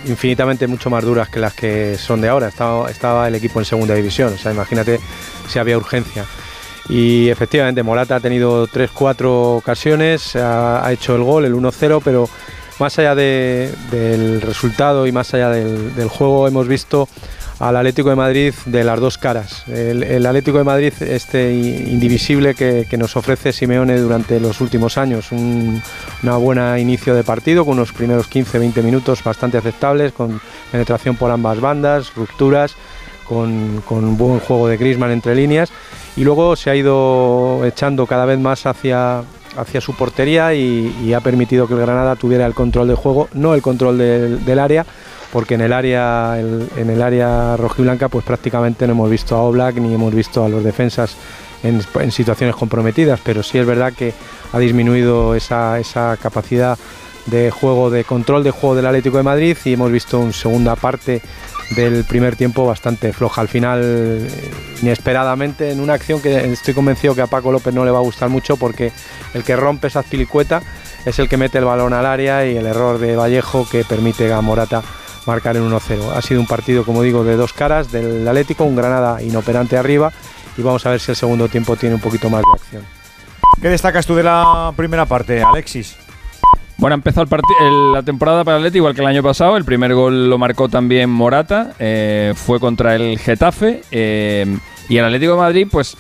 [0.06, 2.50] infinitamente mucho más duras que las que son de ahora.
[2.50, 5.00] Estaba, el equipo en segunda división, o sea, imagínate
[5.48, 6.26] si había urgencia.
[6.90, 12.30] Y efectivamente, Morata ha tenido 3-4 ocasiones, ha, hecho el gol, el 1-0, pero
[12.80, 17.08] más allá de- del resultado y más allá del juego hemos visto
[17.60, 19.68] al Atlético de Madrid de las dos caras.
[19.68, 25.32] El, Atlético de Madrid, este indivisible que, nos ofrece Simeone durante los últimos años.
[25.32, 25.82] Un
[26.24, 31.32] una buena inicio de partido con unos primeros 15-20 minutos bastante aceptables, con penetración por
[31.32, 32.76] ambas bandas, rupturas,
[33.28, 35.72] con, un buen juego de Griezmann entre líneas.
[36.16, 39.24] Y luego se ha ido echando cada vez más hacia,
[39.80, 43.62] su portería y, ha permitido que el Granada tuviera el control del juego, no el
[43.62, 44.86] control del área,
[45.36, 49.76] porque en el área en el área rojiblanca pues prácticamente no hemos visto a Oblak
[49.76, 51.18] ni hemos visto a los defensas
[51.62, 54.14] en, situaciones comprometidas, pero sí es verdad que
[54.54, 56.78] ha disminuido esa, esa capacidad
[57.26, 60.78] de juego, de control de juego del Atlético de Madrid y hemos visto una segunda
[60.78, 61.22] parte
[61.72, 63.42] del primer tiempo bastante floja.
[63.42, 64.30] Al final, eh,
[64.84, 68.04] inesperadamente, en una acción que estoy convencido que a Paco López no le va a
[68.04, 68.94] gustar mucho porque
[69.34, 70.62] el que rompe esa pilicueta
[71.06, 74.32] es el que mete el balón al área y el error de Vallejo que permite
[74.32, 74.82] a Morata
[75.28, 76.12] marcar en 1-0.
[76.16, 80.12] Ha sido un partido, como digo, de dos caras del Atlético, un Granada inoperante arriba
[80.58, 82.84] y vamos a ver si el segundo tiempo tiene un poquito más de acción.
[83.62, 85.96] ¿Qué destacas tú de la primera parte, Alexis?
[86.78, 89.24] Bueno, ha empezado el parti- el- la temporada para el Atleti igual que el año
[89.24, 89.56] pasado.
[89.56, 91.72] El primer gol lo marcó también Morata.
[91.80, 93.82] eh, fue contra el Getafe.
[93.92, 94.58] eh,
[94.90, 95.96] y el Atlético de Madrid, pues.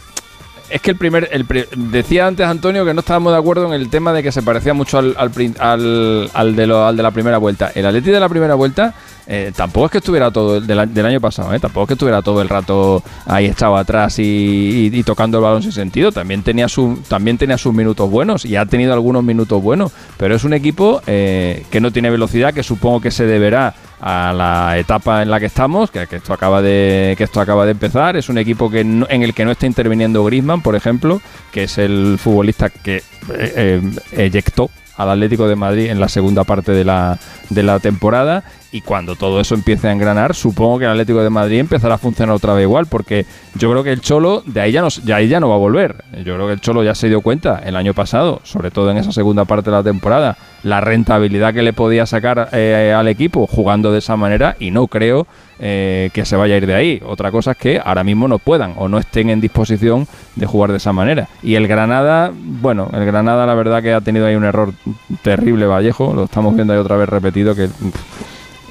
[0.69, 1.29] Es que el primer.
[1.31, 1.45] El
[1.77, 4.73] decía antes Antonio que no estábamos de acuerdo en el tema de que se parecía
[4.73, 7.71] mucho al, al, al- al de, lo- al de la primera vuelta.
[7.73, 8.93] El Atleti de la primera vuelta
[9.27, 12.21] eh, tampoco es que estuviera todo el del, año pasado, eh, tampoco es que estuviera
[12.21, 16.11] todo el rato ahí echado atrás y, tocando el balón sin sentido.
[16.11, 19.91] También tenía, su, también tenía sus minutos buenos y ha tenido algunos minutos buenos.
[20.17, 24.33] Pero es un equipo eh, que no tiene velocidad, que supongo que se deberá a
[24.33, 27.71] la etapa en la que estamos, que, que esto acaba de que esto acaba de
[27.71, 28.15] empezar.
[28.15, 31.21] Es un equipo que no- en el que no está interviniendo Griezmann, por ejemplo,
[31.51, 33.81] que es el futbolista que eh, eh,
[34.11, 38.43] eyectó al Atlético de Madrid en la segunda parte de la, de la temporada
[38.75, 41.97] y cuando todo eso empiece a engranar, supongo que el Atlético de Madrid empezará a
[41.97, 43.25] funcionar otra vez igual, porque
[43.57, 45.59] yo creo que el Cholo de ahí ya no, ya ahí ya no va a
[45.59, 46.03] volver.
[46.25, 48.97] Yo creo que el Cholo ya se dio cuenta el año pasado, sobre todo en
[48.97, 53.47] esa segunda parte de la temporada, la rentabilidad que le podía sacar eh, al equipo
[53.47, 55.25] jugando de esa manera y no creo
[55.57, 57.01] eh, que se vaya a ir de ahí.
[57.05, 60.05] Otra cosa es que ahora mismo no puedan o no estén en disposición
[60.35, 61.29] de jugar de esa manera.
[61.41, 64.73] Y el Granada, bueno, el Granada la verdad que ha tenido ahí un error
[65.21, 67.69] terrible Vallejo, lo estamos viendo ahí otra vez repetido que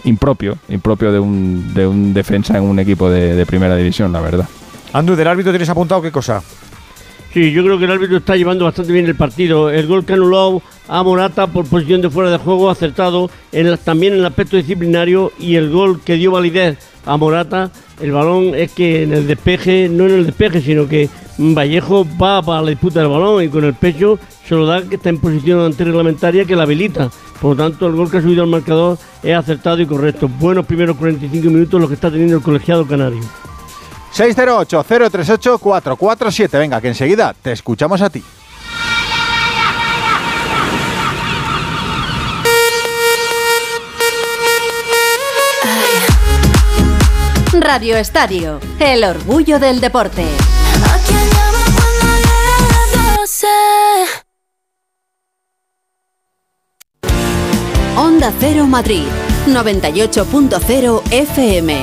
[0.04, 4.20] impropio, impropio de un, de un defensa en un equipo de, de primera división, la
[4.20, 4.48] verdad.
[4.92, 6.42] Andrew, del árbitro tienes apuntado qué cosa?
[7.32, 9.68] Sí, yo creo que el árbitro está llevando bastante bien el partido.
[9.68, 13.78] El gol que anuló a Morata por posición de fuera de juego acertado, en el-
[13.78, 18.54] también en el aspecto disciplinario y el gol que dio validez a Morata, el balón
[18.54, 21.08] es que en el despeje, no en el despeje, sino que
[21.38, 24.96] Vallejo va para la disputa del balón y con el pecho se lo da que
[24.96, 27.10] está en posición antirreglamentaria que la habilita.
[27.40, 30.28] Por lo tanto, el gol que ha subido al marcador es acertado y correcto.
[30.28, 33.22] Buenos primeros 45 minutos los que está teniendo el colegiado canario.
[34.14, 36.58] 608-038-447.
[36.58, 38.24] Venga, que enseguida te escuchamos a ti.
[47.60, 50.26] Radio Estadio, el orgullo del deporte.
[58.32, 59.04] Cero Madrid,
[59.46, 61.76] 98.0 FM.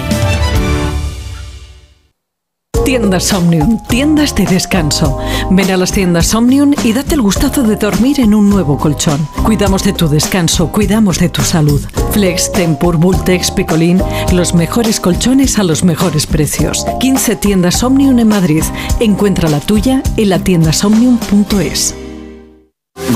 [2.83, 5.19] Tiendas Omnium, tiendas de descanso.
[5.51, 9.25] Ven a las tiendas Omnium y date el gustazo de dormir en un nuevo colchón.
[9.43, 11.79] Cuidamos de tu descanso, cuidamos de tu salud.
[12.11, 14.01] Flex, Tempur, Bultex, Picolín,
[14.33, 16.85] los mejores colchones a los mejores precios.
[16.99, 18.63] 15 tiendas Omnium en Madrid.
[18.99, 22.00] Encuentra la tuya en la tiendasomnium.es.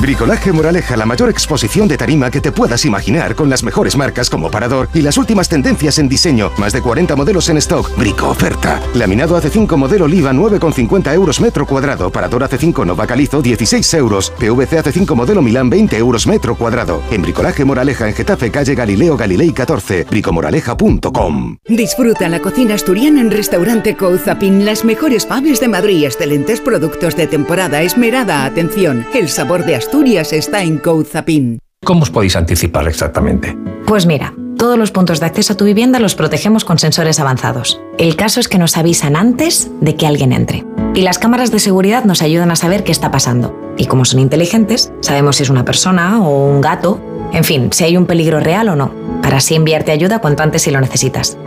[0.06, 4.30] Bricolaje Moraleja, la mayor exposición de tarima que te puedas imaginar, con las mejores marcas
[4.30, 6.52] como Parador y las últimas tendencias en diseño.
[6.58, 7.90] Más de 40 modelos en stock.
[7.98, 8.80] Brico oferta.
[8.94, 12.12] Laminado AC5 modelo Oliva 9,50 euros metro cuadrado.
[12.12, 14.32] Parador AC5 Nova Calizo 16 euros.
[14.38, 17.02] PVC AC5 modelo Milán 20 euros metro cuadrado.
[17.12, 20.06] En Bricolaje Moraleja en Getafe, calle Galileo Galilei 14.
[20.10, 21.58] Bricomoraleja.com.
[21.68, 27.28] Disfruta la cocina asturiana en Restaurante Couzapin, las mejores paves de Madrid, excelentes productos de
[27.28, 29.06] temporada, esmerada atención.
[29.14, 31.60] El sabor de Asturias está en Couzapin.
[31.84, 33.56] ¿Cómo os podéis anticipar exactamente?
[33.86, 37.80] Pues mira, todos los puntos de acceso a tu vivienda los protegemos con sensores avanzados.
[37.98, 40.66] El caso es que nos avisan antes de que alguien entre.
[40.94, 43.56] Y las cámaras de seguridad nos ayudan a saber qué está pasando.
[43.78, 47.00] Y como son inteligentes, sabemos si es una persona o un gato,
[47.34, 50.64] en fin, si hay un peligro real o no, para así enviarte ayuda cuanto antes
[50.64, 51.38] si lo necesitas.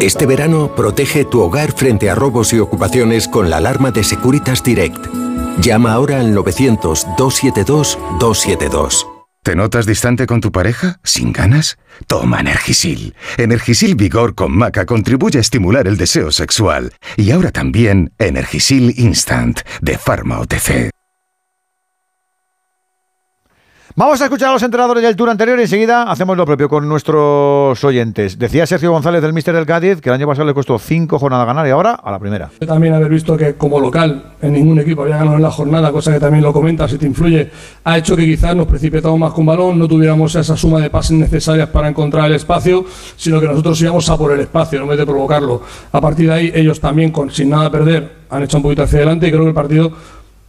[0.00, 4.62] Este verano protege tu hogar frente a robos y ocupaciones con la alarma de Securitas
[4.62, 5.23] Direct.
[5.60, 9.06] Llama ahora al 900-272-272.
[9.42, 11.00] ¿Te notas distante con tu pareja?
[11.04, 11.76] ¿Sin ganas?
[12.06, 13.14] Toma Energisil.
[13.36, 16.94] Energisil Vigor con Maca contribuye a estimular el deseo sexual.
[17.16, 20.88] Y ahora también Energisil Instant de Pharma OTC.
[23.96, 26.88] Vamos a escuchar a los entrenadores del tour anterior y enseguida hacemos lo propio con
[26.88, 28.36] nuestros oyentes.
[28.36, 31.46] Decía Sergio González del Mister del Cádiz que el año pasado le costó cinco jornadas
[31.46, 32.50] ganar y ahora a la primera.
[32.66, 36.12] También haber visto que como local en ningún equipo había ganado en la jornada, cosa
[36.12, 37.48] que también lo comentas si te influye,
[37.84, 41.16] ha hecho que quizás nos precipitamos más con balón, no tuviéramos esa suma de pases
[41.16, 42.84] necesarias para encontrar el espacio,
[43.16, 45.62] sino que nosotros íbamos a por el espacio, en vez de provocarlo.
[45.92, 48.98] A partir de ahí, ellos también, con, sin nada perder, han hecho un poquito hacia
[48.98, 49.92] adelante y creo que el partido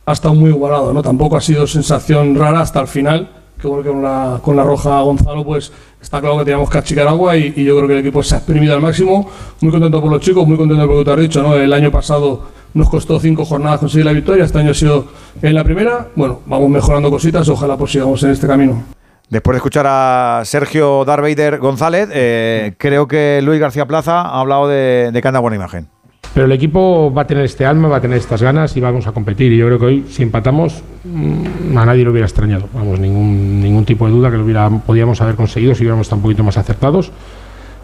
[0.06, 1.02] ha estado muy igualado, ¿no?
[1.02, 4.64] Tampoco ha sido sensación rara hasta el final, que bueno que con la, con la
[4.64, 7.94] roja Gonzalo, pues está claro que teníamos que achicar agua y, y yo creo que
[7.94, 9.30] el equipo se ha exprimido al máximo.
[9.62, 11.56] Muy contento por los chicos, muy contento por lo que te has dicho, ¿no?
[11.56, 12.44] El año pasado
[12.76, 15.06] nos costó cinco jornadas conseguir la victoria, este año ha sido
[15.42, 16.10] en la primera.
[16.16, 18.84] Bueno, vamos mejorando cositas, ojalá pues sigamos en este camino.
[19.28, 24.68] Después de escuchar a Sergio Darvader González, eh, creo que Luis García Plaza ha hablado
[24.68, 25.88] de, de que anda buena imagen.
[26.36, 29.08] Pero el equipo va a tener este alma, va a tener estas ganas y vamos
[29.08, 29.54] a competir.
[29.54, 32.68] Y yo creo que hoy, si empatamos, mm, a nadie lo hubiera extrañado.
[32.74, 36.18] Vamos, ningún, ningún tipo de duda que lo hubiera, podíamos haber conseguido si hubiéramos estado
[36.18, 37.10] un poquito más acertados.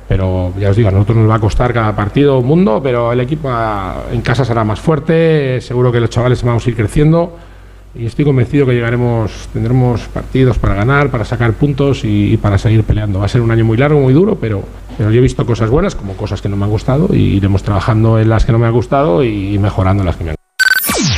[0.10, 3.14] Pero ya os digo, a nosotros nos va a costar cada partido un mundo, pero
[3.14, 5.62] el equipo ah, en casa será más fuerte.
[5.62, 7.34] Seguro que los chavales vamos a ir creciendo.
[7.94, 12.84] Y estoy convencido que llegaremos, tendremos partidos para ganar, para sacar puntos y, para seguir
[12.84, 13.20] peleando.
[13.20, 14.64] Va a ser un año muy largo, muy duro, pero,
[14.98, 17.64] pero yo he visto cosas buenas como cosas que no me han gustado y iremos
[17.64, 20.41] trabajando en las que no me han gustado y mejorando las que me han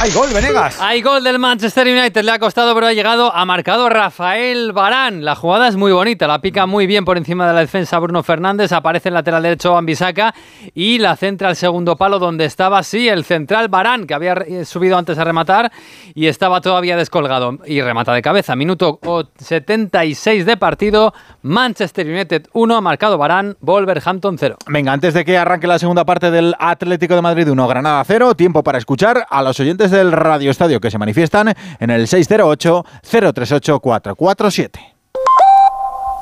[0.03, 0.81] ¡Hay gol, Venegas!
[0.81, 3.33] Hay gol del Manchester United, le ha costado, pero ha llegado.
[3.33, 5.23] Ha marcado Rafael Barán.
[5.23, 8.21] La jugada es muy bonita, la pica muy bien por encima de la defensa Bruno
[8.21, 8.73] Fernández.
[8.73, 10.35] Aparece en lateral derecho Ambisaka
[10.75, 14.65] y la centra al segundo palo, donde estaba, sí, el central Barán, que había eh,
[14.65, 15.71] subido antes a rematar
[16.13, 17.59] y estaba todavía descolgado.
[17.65, 18.57] Y remata de cabeza.
[18.57, 18.99] Minuto
[19.37, 21.13] 76 de partido.
[21.43, 24.57] Manchester United 1, ha marcado Barán, Wolverhampton 0.
[24.67, 28.35] Venga, antes de que arranque la segunda parte del Atlético de Madrid 1, Granada 0,
[28.35, 34.93] tiempo para escuchar a los oyentes del Radio Estadio que se manifiestan en el 608-038-447.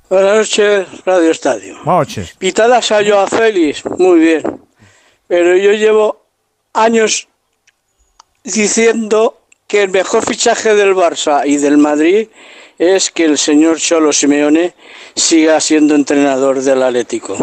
[0.09, 1.75] Buenas noches, Radio Estadio.
[1.83, 2.35] Buenas noches.
[2.37, 4.61] Pitada salió a Félix, muy bien.
[5.27, 6.25] Pero yo llevo
[6.73, 7.29] años
[8.43, 12.27] diciendo que el mejor fichaje del Barça y del Madrid
[12.77, 14.73] es que el señor Cholo Simeone
[15.15, 17.37] siga siendo entrenador del Atlético.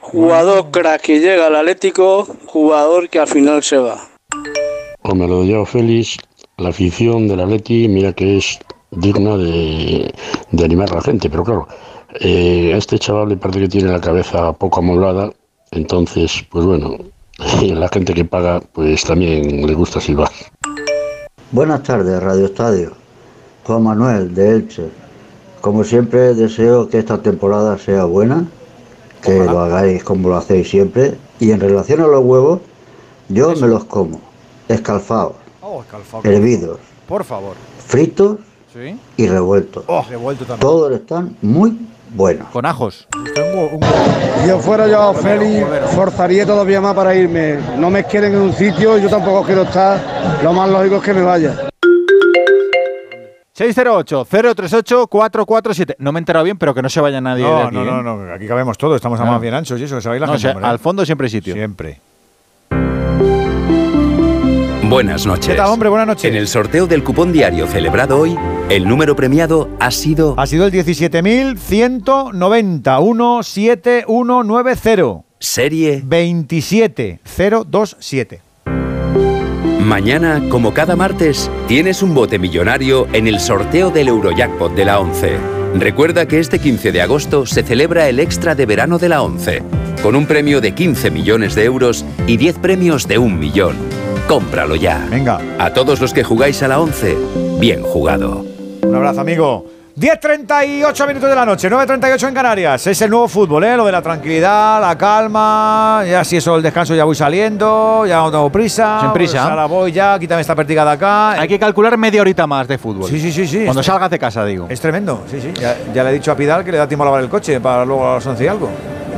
[0.00, 4.08] Jugador crack que llega al Atlético, jugador que al final se va.
[5.02, 6.16] O me lo Félix,
[6.58, 8.58] la afición del Atleti, mira que es
[8.92, 10.14] digna de,
[10.52, 11.68] de animar a la gente, pero claro,
[12.20, 15.32] eh, a este chaval le parece que tiene la cabeza poco amoblada,
[15.70, 16.98] entonces, pues bueno,
[17.62, 20.30] la gente que paga, pues también le gusta silbar.
[21.50, 22.92] Buenas tardes, Radio Estadio.
[23.64, 24.84] Juan Manuel, de Elche.
[25.60, 28.46] Como siempre, deseo que esta temporada sea buena,
[29.22, 31.14] que lo hagáis como lo hacéis siempre.
[31.38, 32.60] Y en relación a los huevos,
[33.28, 34.20] yo me los como,
[34.68, 36.22] escalfados, Oh, escalfado.
[36.24, 37.54] hervidos, Por favor.
[37.86, 38.38] fritos
[38.72, 38.96] ¿Sí?
[39.16, 39.84] y revueltos.
[39.86, 40.60] Oh, revuelto también.
[40.60, 41.78] Todos están muy
[42.14, 42.48] buenos.
[42.48, 43.06] Con ajos.
[44.46, 47.58] Yo fuera yo, Félix, forzaría todavía más para irme.
[47.78, 50.40] No me quieren en un sitio, yo tampoco quiero estar.
[50.42, 51.68] Lo más lógico es que me vaya.
[53.56, 55.96] 608-038-447.
[55.98, 57.76] No me he enterado bien, pero que no se vaya nadie de No, aquí.
[57.76, 58.02] no, ¿eh?
[58.02, 59.32] no, no, aquí cabemos todos, estamos a No.
[59.32, 60.46] más bien anchos y eso, que se va a ir la No, gente.
[60.46, 60.70] o sea, hombre.
[60.70, 61.54] al fondo siempre hay sitio.
[61.54, 62.00] Siempre.
[64.92, 65.48] Buenas noches.
[65.48, 65.88] ¿Qué tal, hombre?
[65.88, 66.30] Buenas noches.
[66.30, 68.36] En el sorteo del cupón diario celebrado hoy,
[68.68, 70.38] el número premiado ha sido...
[70.38, 75.24] Ha sido el 17.190, 17190.
[75.38, 78.42] Serie 27027.
[79.80, 85.00] Mañana, como cada martes, tienes un bote millonario en el sorteo del Eurojackpot de la
[85.00, 85.38] 11.
[85.76, 89.62] Recuerda que este 15 de agosto se celebra el extra de verano de la 11,
[90.02, 94.01] con un premio de 15 millones de euros y 10 premios de un millón.
[94.32, 95.06] Cómpralo ya.
[95.10, 95.38] Venga.
[95.58, 97.18] A todos los que jugáis a la 11,
[97.60, 98.42] bien jugado.
[98.80, 99.66] Un abrazo, amigo.
[99.94, 102.86] 10.38 minutos de la noche, 9.38 en Canarias.
[102.86, 103.76] Es el nuevo fútbol, ¿eh?
[103.76, 106.02] Lo de la tranquilidad, la calma.
[106.08, 109.00] Ya si eso el descanso ya voy saliendo, ya no tengo prisa.
[109.02, 109.32] Sin prisa.
[109.32, 111.32] Pues ahora voy ya, quítame esta pertiga de acá.
[111.32, 113.10] Hay que calcular media horita más de fútbol.
[113.10, 113.64] Sí, sí, sí, sí.
[113.64, 114.66] Cuando salgas de casa, digo.
[114.70, 115.52] Es tremendo, sí, sí.
[115.60, 117.60] Ya, ya le he dicho a Pidal que le da tiempo a lavar el coche
[117.60, 118.70] para luego a las 11 y algo.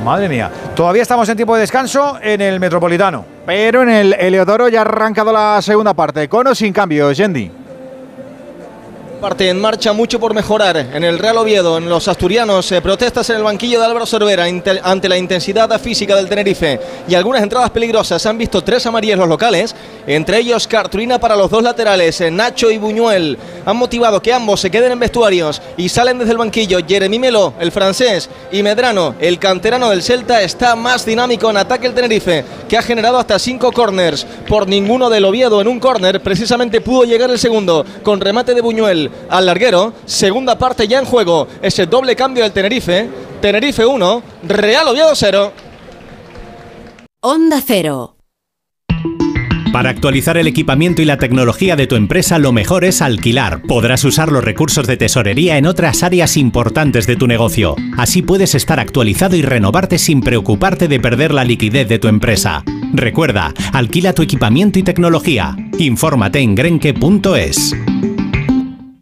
[0.04, 0.50] Madre mía.
[0.74, 3.33] Todavía estamos en tiempo de descanso en el Metropolitano.
[3.46, 6.28] Pero en el Eleodoro ya ha arrancado la segunda parte.
[6.28, 7.63] Con o sin cambio, Yendi.
[9.20, 10.76] Parte en marcha, mucho por mejorar.
[10.76, 14.44] En el Real Oviedo, en los asturianos, eh, protestas en el banquillo de Álvaro Cervera
[14.44, 16.78] ante la intensidad física del Tenerife
[17.08, 18.26] y algunas entradas peligrosas.
[18.26, 19.74] Han visto tres amarillas los locales,
[20.06, 23.38] entre ellos cartulina para los dos laterales, eh, Nacho y Buñuel.
[23.64, 26.80] Han motivado que ambos se queden en vestuarios y salen desde el banquillo.
[26.86, 31.86] Jeremy Melo, el francés, y Medrano, el canterano del Celta, está más dinámico en ataque
[31.86, 34.26] el Tenerife, que ha generado hasta cinco corners.
[34.46, 38.60] Por ninguno del Oviedo en un córner, precisamente pudo llegar el segundo, con remate de
[38.60, 39.92] Buñuel al larguero.
[40.06, 41.48] Segunda parte ya en juego.
[41.62, 43.08] Ese doble cambio del Tenerife.
[43.40, 45.52] Tenerife 1, Real Oviedo 0.
[47.20, 48.14] Onda Cero.
[49.74, 53.60] Para actualizar el equipamiento y la tecnología de tu empresa, lo mejor es alquilar.
[53.62, 57.74] Podrás usar los recursos de tesorería en otras áreas importantes de tu negocio.
[57.98, 62.62] Así puedes estar actualizado y renovarte sin preocuparte de perder la liquidez de tu empresa.
[62.92, 65.56] Recuerda, alquila tu equipamiento y tecnología.
[65.76, 67.74] Infórmate en grenke.es.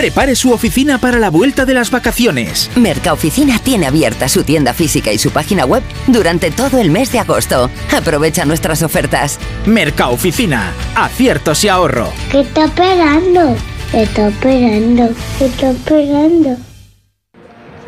[0.00, 2.70] Prepare su oficina para la vuelta de las vacaciones.
[2.74, 7.18] Mercaoficina tiene abierta su tienda física y su página web durante todo el mes de
[7.18, 7.68] agosto.
[7.94, 9.38] Aprovecha nuestras ofertas.
[9.66, 10.72] Mercaoficina.
[10.96, 12.08] Aciertos y ahorro.
[12.32, 13.54] ¿Qué está esperando?
[13.92, 15.10] ¿Qué está esperando?
[15.38, 16.56] ¿Qué está esperando?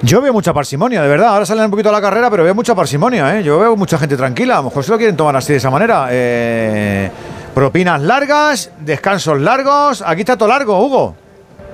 [0.02, 1.28] Yo veo mucha parsimonia, de verdad.
[1.28, 3.42] Ahora salen un poquito a la carrera, pero veo mucha parsimonia, ¿eh?
[3.42, 4.56] Yo veo mucha gente tranquila.
[4.56, 6.08] A lo mejor se lo quieren tomar así de esa manera.
[6.10, 7.10] Eh,
[7.54, 10.04] propinas largas, descansos largos.
[10.06, 11.21] Aquí está todo largo, Hugo.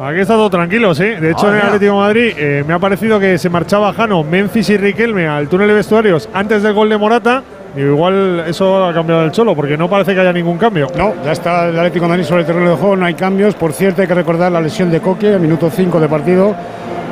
[0.00, 1.04] Aquí está todo tranquilo, sí.
[1.04, 1.62] De hecho, en el.
[1.62, 5.48] Atlético de Madrid eh, me ha parecido que se marchaba Jano, Memphis y Riquelme al
[5.48, 7.42] túnel de vestuarios antes del gol de Morata.
[7.76, 10.86] Y igual eso ha cambiado el cholo, porque no parece que haya ningún cambio.
[10.96, 13.54] No, ya está el Atlético de Madrid sobre el terreno de juego, no hay cambios.
[13.56, 16.54] Por cierto, hay que recordar la lesión de Coque a minuto 5 de partido.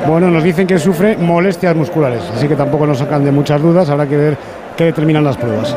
[0.07, 3.89] Bueno, nos dicen que sufre molestias musculares, así que tampoco nos sacan de muchas dudas.
[3.89, 4.37] Habrá que ver
[4.77, 5.75] qué determinan las pruebas.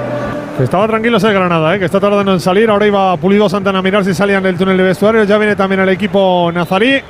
[0.62, 1.78] Estaba tranquilo ese Granada, ¿eh?
[1.78, 2.68] que está tardando en salir.
[2.68, 5.26] Ahora iba Pulido Santana a mirar si salían del túnel de vestuarios.
[5.26, 7.00] Ya viene también el equipo nazarí.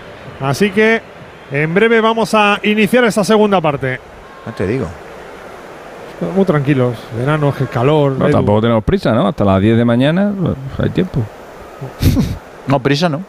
[0.41, 1.03] Así que
[1.51, 3.99] en breve vamos a iniciar esta segunda parte.
[4.47, 4.87] No te digo.
[6.35, 6.97] Muy tranquilos.
[7.17, 8.13] Verano, que calor.
[8.13, 9.27] No, tampoco tenemos prisa, ¿no?
[9.27, 11.21] Hasta las 10 de mañana pues, hay tiempo.
[12.67, 13.21] No, prisa no.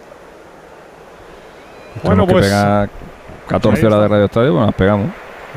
[2.04, 2.90] Bueno, Tenemos que pues, pegar
[3.48, 5.08] 14 ahí horas de radio estadio, pues las pegamos.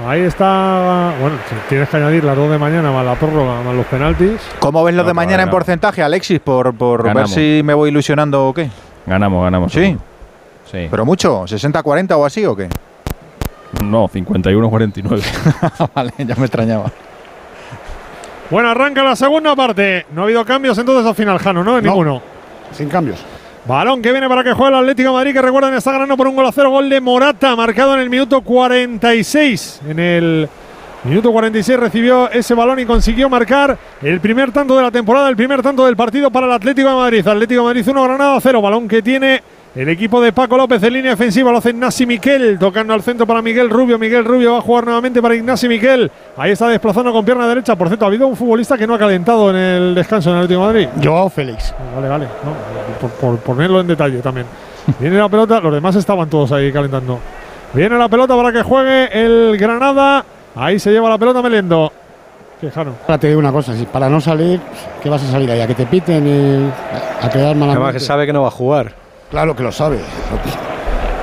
[0.06, 1.12] Ahí está.
[1.20, 4.40] Bueno, si tienes que añadir las 2 de mañana más la prórroga, más los penaltis.
[4.58, 6.40] ¿Cómo ves lo No, de mañana en porcentaje, Alexis?
[6.40, 8.70] Por, por ver si me voy ilusionando o qué.
[9.06, 9.72] Ganamos, ganamos.
[9.72, 9.80] ¿Sí?
[9.84, 10.00] seguro.
[10.70, 10.88] Sí.
[10.90, 11.42] ¿Pero mucho?
[11.44, 12.68] ¿60-40 o así o qué?
[13.84, 15.90] No, 51-49.
[15.94, 16.90] vale, ya me extrañaba.
[18.50, 20.06] Bueno, arranca la segunda parte.
[20.12, 21.76] No ha habido cambios entonces al final, Jano, ¿no?
[21.76, 21.90] De No.
[21.90, 22.22] ninguno.
[22.72, 23.22] Sin cambios.
[23.66, 26.36] Balón que viene para que juegue el Atlético Madrid, que recuerden está ganando por un
[26.36, 26.70] gol a cero.
[26.70, 29.80] Gol de Morata, marcado en el minuto 46.
[29.88, 30.48] En el
[31.04, 35.36] minuto 46 recibió ese balón y consiguió marcar el primer tanto de la temporada, el
[35.36, 37.26] primer tanto del partido para el Atlético de Madrid.
[37.26, 38.60] Atlético Madrid 1, Granada 0.
[38.60, 39.42] Balón que tiene
[39.74, 41.50] el equipo de Paco López en línea ofensiva.
[41.50, 43.98] Lo hace Ignasi Miquel, tocando al centro para Miguel Rubio.
[43.98, 46.10] Miguel Rubio va a jugar nuevamente para Ignasi Miquel.
[46.36, 47.74] Ahí está desplazando con pierna derecha.
[47.76, 50.48] Por cierto, ha habido un futbolista que no ha calentado en el descanso en el
[50.48, 50.88] de Madrid.
[51.02, 51.74] Joao Félix.
[51.94, 52.26] Vale, vale.
[52.44, 54.46] no, por, por ponerlo en detalle también.
[55.00, 57.18] Viene la pelota, los demás estaban todos ahí calentando.
[57.72, 60.24] Viene la pelota para que juegue el Granada.
[60.54, 61.92] Ahí se lleva la pelota Melendo.
[62.60, 62.94] Fijaros.
[63.02, 64.60] Ahora te digo una cosa, si para no salir,
[65.02, 65.60] ¿qué vas a salir ahí?
[65.60, 68.52] A que te piten y a quedar mal Además que sabe que no va a
[68.52, 69.03] jugar.
[69.34, 69.98] Claro que lo sabe.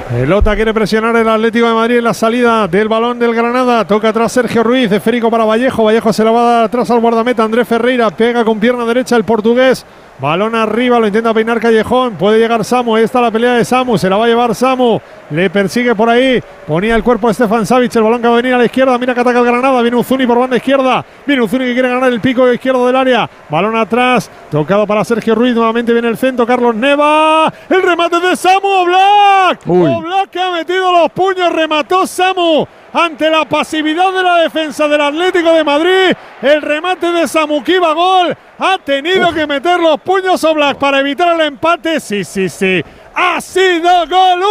[0.09, 3.87] Pelota quiere presionar el Atlético de Madrid en la salida del balón del Granada.
[3.87, 5.85] Toca atrás Sergio Ruiz, esférico para Vallejo.
[5.85, 8.09] Vallejo se la va a dar atrás al guardameta Andrés Ferreira.
[8.09, 9.85] Pega con pierna derecha el portugués.
[10.21, 12.13] Balón arriba, lo intenta peinar Callejón.
[12.13, 12.95] Puede llegar Samu.
[12.95, 13.97] Ahí está la pelea de Samu.
[13.97, 14.99] Se la va a llevar Samu.
[15.31, 16.39] Le persigue por ahí.
[16.67, 17.95] Ponía el cuerpo a Stefan Savic.
[17.95, 18.95] El balón que va a venir a la izquierda.
[18.99, 19.81] Mira que ataca el Granada.
[19.81, 21.03] Viene Uzuni por banda izquierda.
[21.25, 23.27] Viene Uzuni que quiere ganar el pico izquierdo del área.
[23.49, 24.29] Balón atrás.
[24.51, 25.55] Tocado para Sergio Ruiz.
[25.55, 26.45] Nuevamente viene el centro.
[26.45, 27.51] Carlos Neva.
[27.67, 29.65] El remate de Samu Black.
[29.65, 31.51] Black que ha metido los puños.
[31.51, 32.67] Remató Samu.
[32.93, 37.75] Ante la pasividad de la defensa del Atlético de Madrid, el remate de Samu que
[37.75, 38.37] iba a gol.
[38.59, 42.01] Ha tenido que meter los puños Black para evitar el empate.
[42.01, 42.83] Sí, sí, sí.
[43.15, 44.43] Ha sido gol.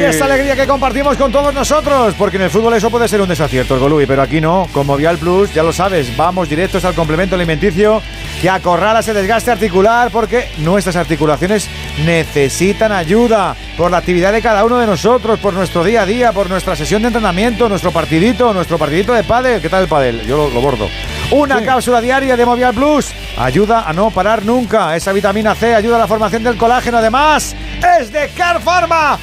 [0.00, 3.20] Y esa alegría que compartimos con todos nosotros, porque en el fútbol eso puede ser
[3.20, 4.66] un desacierto, el Golui, pero aquí no.
[4.72, 8.00] Con Movial Plus, ya lo sabes, vamos directos al complemento alimenticio
[8.40, 11.68] que acorrala ese desgaste articular, porque nuestras articulaciones
[12.06, 16.32] necesitan ayuda por la actividad de cada uno de nosotros, por nuestro día a día,
[16.32, 19.62] por nuestra sesión de entrenamiento, nuestro partidito, nuestro partidito de pádel.
[19.62, 20.26] ¿Qué tal el pádel?
[20.26, 20.88] Yo lo, lo bordo.
[21.30, 24.96] Una cápsula diaria de Movial Plus ayuda a no parar nunca.
[24.96, 26.98] Esa vitamina C ayuda a la formación del colágeno.
[26.98, 27.54] Además,
[28.00, 29.16] es de Car Pharma.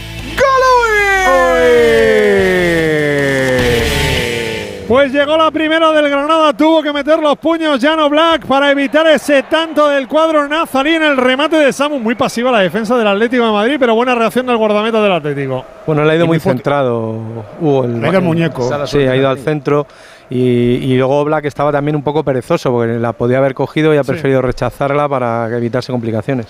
[4.88, 9.08] Pues llegó la primera del Granada, tuvo que meter los puños Jano Black para evitar
[9.08, 11.98] ese tanto del cuadro nazarí en el remate de Samu.
[12.00, 15.66] Muy pasiva la defensa del Atlético de Madrid, pero buena reacción del guardameta del Atlético.
[15.88, 17.20] Bueno, le ha ido Y muy centrado
[17.60, 17.86] Hugo.
[17.88, 18.86] Ido el muñeco.
[18.86, 19.88] Sí, ha ido al centro.
[20.30, 23.98] Y, y luego Black estaba también un poco perezoso porque la podía haber cogido y
[23.98, 24.12] ha Sí.
[24.12, 26.46] preferido rechazarla para evitarse complicaciones.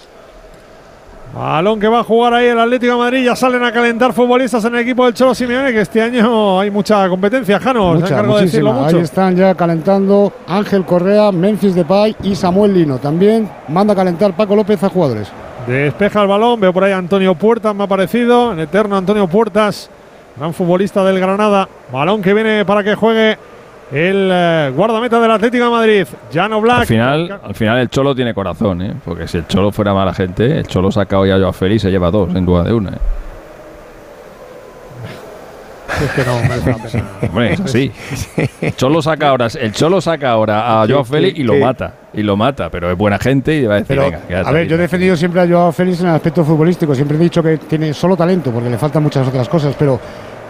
[1.35, 3.25] Balón que va a jugar ahí el Atlético de Madrid.
[3.25, 6.71] Ya salen a calentar futbolistas en el equipo del Cholo Simeone, que este año hay
[6.71, 7.59] mucha competencia.
[7.59, 8.95] Jano, se Mucha, encargo de decirlo mucho.
[8.95, 12.99] Ahí están ya calentando Ángel Correa, Memphis Depay y Samuel Lino.
[12.99, 15.29] También manda a calentar Paco López a jugadores.
[15.67, 19.27] Despeja el balón, veo por ahí a Antonio Puertas, me ha parecido, el eterno Antonio
[19.27, 19.89] Puertas,
[20.37, 21.67] gran futbolista del Granada.
[21.91, 23.37] Balón que viene para que juegue
[23.91, 26.79] el eh, guardameta del Atlético de Madrid, Jano Black.
[26.81, 28.93] Al final, al final el Cholo tiene corazón, ¿eh?
[29.03, 31.85] Porque si el Cholo fuera mala gente, el Cholo saca hoy a Joao Félix y
[31.87, 32.91] se lleva dos en lugar de una.
[32.91, 32.99] ¿eh?
[36.03, 37.05] Es que no merece la pena.
[37.29, 37.91] Hombre, es así.
[38.59, 41.59] El Cholo saca ahora, el Cholo saca ahora a Joao sí, Félix y lo sí.
[41.59, 41.93] mata.
[42.13, 44.51] Y lo mata, pero es buena gente y va a decir, Pero, venga, quédate a
[44.51, 44.67] ver, ahí".
[44.67, 46.93] yo he defendido siempre a Joao Félix en el aspecto futbolístico.
[46.95, 49.73] Siempre he dicho que tiene solo talento, porque le faltan muchas otras cosas.
[49.77, 49.99] Pero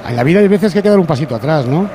[0.07, 1.87] en la vida hay veces que hay que dar un pasito atrás, ¿no?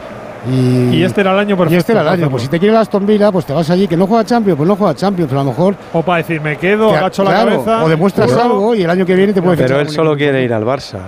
[0.48, 2.30] Y, Y este era el año perfecto Y este era el año.
[2.30, 3.86] Pues si te quiere el Aston Villa, pues te vas allí.
[3.86, 5.28] Que no juega Champions, pues no juega Champions.
[5.28, 5.74] Pero a lo mejor.
[5.92, 7.84] O para decir, me quedo, agacho la claro, cabeza.
[7.84, 10.42] O demuestras algo y el año que viene te puede Pero fichar él solo quiere
[10.42, 10.98] ir al Barça.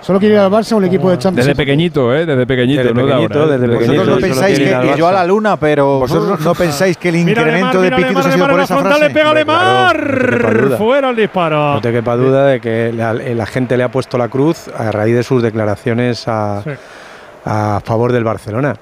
[0.00, 1.44] Solo quiere ir al Barça un equipo de Champions.
[1.44, 2.24] Desde pequeñito, ¿eh?
[2.24, 3.58] Desde pequeñito, Desde pequeñito, ¿eh?
[3.58, 3.92] desde pequeñito.
[3.92, 5.98] Vosotros no pensáis que, yo a la luna, pero.
[5.98, 9.14] ¿Vosotros no pensáis que el incremento de Mar, ha sido por mírale, esa Frontale, frase?
[9.14, 10.74] pégale Mar.
[10.78, 11.74] Fuera el disparo.
[11.74, 14.92] No te quepa duda de que la, la gente le ha puesto la cruz a
[14.92, 16.70] raíz de sus declaraciones a, Sí.
[17.44, 18.76] A favor del Barcelona.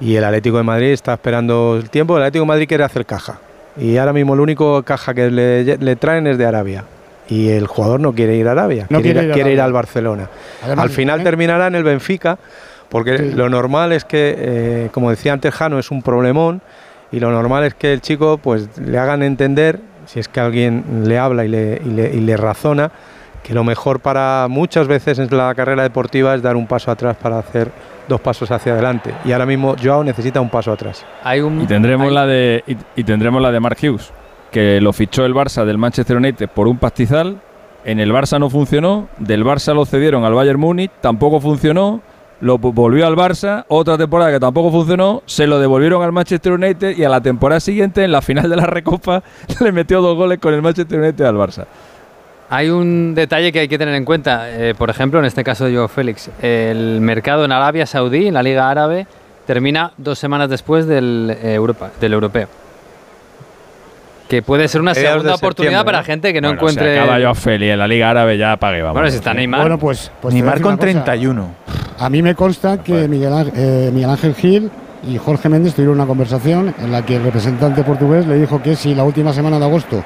[0.00, 2.16] Y el Atlético de Madrid está esperando el tiempo.
[2.16, 3.38] El Atlético de Madrid quiere hacer caja.
[3.78, 6.84] Y ahora mismo el único caja que le, le traen es de Arabia.
[7.28, 9.50] Y el jugador no quiere ir a Arabia, No quiere, quiere ir ir, a quiere
[9.52, 9.64] ir Arabia.
[9.64, 10.28] al Barcelona.
[10.64, 11.24] Además, al final ¿eh?
[11.24, 12.38] terminará en el Benfica,
[12.88, 13.32] porque Sí.
[13.34, 16.60] lo normal es que, eh, como decía antes Jano, es un problemón.
[17.10, 20.84] Y lo normal es que el chico pues le hagan entender, si es que alguien
[21.04, 22.90] le habla y le, y le- y le razona,
[23.46, 27.16] que lo mejor para muchas veces en la carrera deportiva es dar un paso atrás
[27.16, 27.70] para hacer
[28.08, 29.14] dos pasos hacia adelante.
[29.24, 31.04] Y ahora mismo Joao necesita un paso atrás.
[31.22, 34.12] Hay un, Y tendremos hay- la de y, y tendremos la de Mark Hughes,
[34.50, 37.40] que lo fichó el Barça del Manchester United por un pastizal.
[37.84, 42.00] En el Barça no funcionó, del Barça lo cedieron al Bayern Múnich, tampoco funcionó.
[42.40, 46.52] Lo vo- volvió al Barça, otra temporada que tampoco funcionó, se lo devolvieron al Manchester
[46.52, 49.22] United y a la temporada siguiente, en la final de la Recopa,
[49.60, 51.64] le metió dos goles con el Manchester United al Barça.
[52.48, 54.48] Hay un detalle que hay que tener en cuenta.
[54.50, 58.34] eh, por ejemplo, en este caso de Joao Félix, el mercado en Arabia Saudí, en
[58.34, 59.06] la Liga Árabe,
[59.46, 62.48] termina dos semanas después del, eh, Europa, del europeo.
[64.28, 66.04] Que puede ser una segunda oportunidad para ¿no?
[66.04, 66.94] gente que no Bueno, encuentre.
[66.94, 68.94] Se acaba Joao Félix en la Liga Árabe, ya pague, vamos.
[68.94, 69.60] Bueno, si está Neymar.
[69.60, 71.04] Bueno, pues, pues Neymar con una cosa.
[71.04, 71.48] 31.
[71.98, 74.70] A mí me consta que Miguel Ángel, eh, Miguel Ángel Gil
[75.08, 78.74] y Jorge Méndez tuvieron una conversación en la que el representante portugués le dijo que
[78.74, 80.02] si la última semana de agosto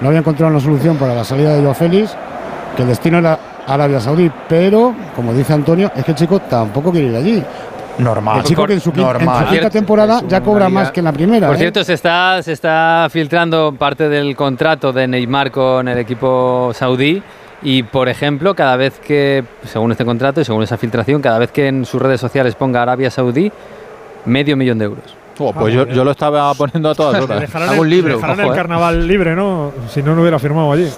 [0.00, 2.16] no había encontrado una solución para la salida de Joao Félix,
[2.76, 4.30] que el destino era Arabia Saudí.
[4.48, 7.42] Pero, como dice Antonio, es que el chico tampoco quiere ir allí.
[7.96, 8.38] Normal.
[8.38, 11.46] el chico que en su, en quinta temporada ya cobra más que en la primera.
[11.46, 11.60] Por ¿eh?
[11.60, 17.22] cierto, se está, se está filtrando parte del contrato de Neymar con el equipo saudí
[17.62, 21.52] y, por ejemplo, cada vez que, según este contrato y según esa filtración, cada vez
[21.52, 23.50] que en sus redes sociales ponga Arabia Saudí,
[24.24, 25.16] medio millón de euros.
[25.38, 27.54] Oh, pues yo, yo lo estaba poniendo a todas horas.
[27.54, 28.16] Hago un libro.
[28.18, 28.50] ojo, el eh.
[28.54, 29.72] carnaval libre, ¿no?
[29.88, 30.88] Si no, no hubiera firmado allí.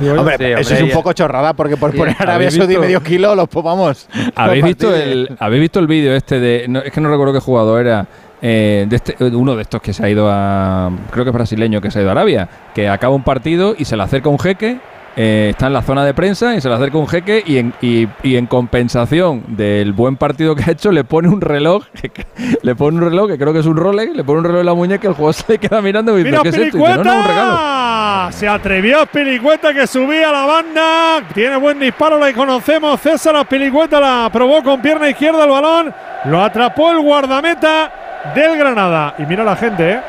[0.00, 0.14] Digo.
[0.20, 1.96] Hombre, Sí, eso es un poco chorrada porque por Sí.
[1.96, 4.06] poner Arabia ¿Habéis Saudí medio kilo, los vamos.
[4.34, 6.66] ¿Habéis visto, el, ¿Habéis visto el vídeo este de.?
[6.68, 8.06] no, es que no recuerdo qué jugador era.
[8.42, 10.90] eh, de este, uno de estos que se ha ido a.
[11.10, 12.48] Creo que es brasileño que se ha ido a Arabia.
[12.74, 14.78] Que acaba un partido y se le acerca un jeque.
[15.20, 17.74] Eh, está en la zona de prensa y se le acerca un jeque y en,
[17.80, 21.86] y, y en compensación del buen partido que ha hecho le pone un reloj,
[22.62, 24.66] le pone un reloj que creo que es un Rolex, le pone un reloj en
[24.66, 26.78] la muñeca el jugador se le queda mirando y dice, ¡Mira ¿qué es esto?
[26.78, 27.50] Y dice, no, no, un regalo.
[27.50, 28.28] Pilicueta!
[28.30, 31.22] Se atrevió Pilicueta que subía a la banda.
[31.34, 33.00] Tiene buen disparo, la conocemos.
[33.00, 35.92] César Pilicueta la probó con pierna izquierda el balón.
[36.26, 37.90] Lo atrapó el guardameta
[38.36, 39.16] del Granada.
[39.18, 40.00] Y mira la gente, ¿eh?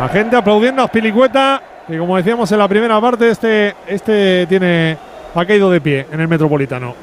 [0.00, 1.60] La gente aplaudiendo a Pilicueta.
[1.88, 4.98] Y como decíamos en la primera parte, este, este tiene,
[5.34, 6.94] ha caído de pie en el Metropolitano.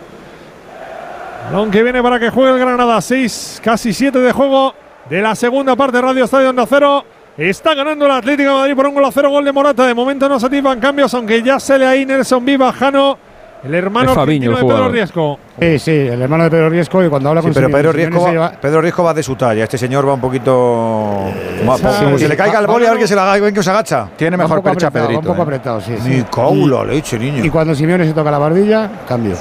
[1.45, 2.99] Balón que viene para que juegue el Granada.
[2.99, 4.73] 6, casi 7 de juego
[5.09, 6.01] de la segunda parte.
[6.01, 7.05] Radio Estadio Onda Cero.
[7.37, 9.29] Está ganando el Atlético de Madrid por un gol a cero.
[9.29, 9.87] Gol de Morata.
[9.87, 13.17] De momento no se activan cambios, aunque ya se le ahí Nelson Viva Jano,
[13.63, 14.89] el hermano Fabiño de Pedro.
[14.89, 15.39] Riesco.
[15.59, 18.21] Sí, sí, el hermano de Pedro Riesco y cuando habla Sí, con pero Pedro Riesco,
[18.21, 19.63] va, lleva- Pedro Riesco va de su talla.
[19.63, 21.25] Este señor va un poquito.
[21.29, 22.19] Sí, sí.
[22.19, 24.07] se le caiga el Va- boli, a ver que se, la, ven que se agacha.
[24.17, 25.19] Tiene mejor percha apretado, Pedrito.
[25.31, 25.43] Un poco eh.
[25.43, 25.95] apretado, sí.
[26.01, 26.09] sí.
[26.09, 27.43] Ni caula, leche, niño.
[27.45, 29.35] Y cuando Simeone se toca la barbilla, cambio.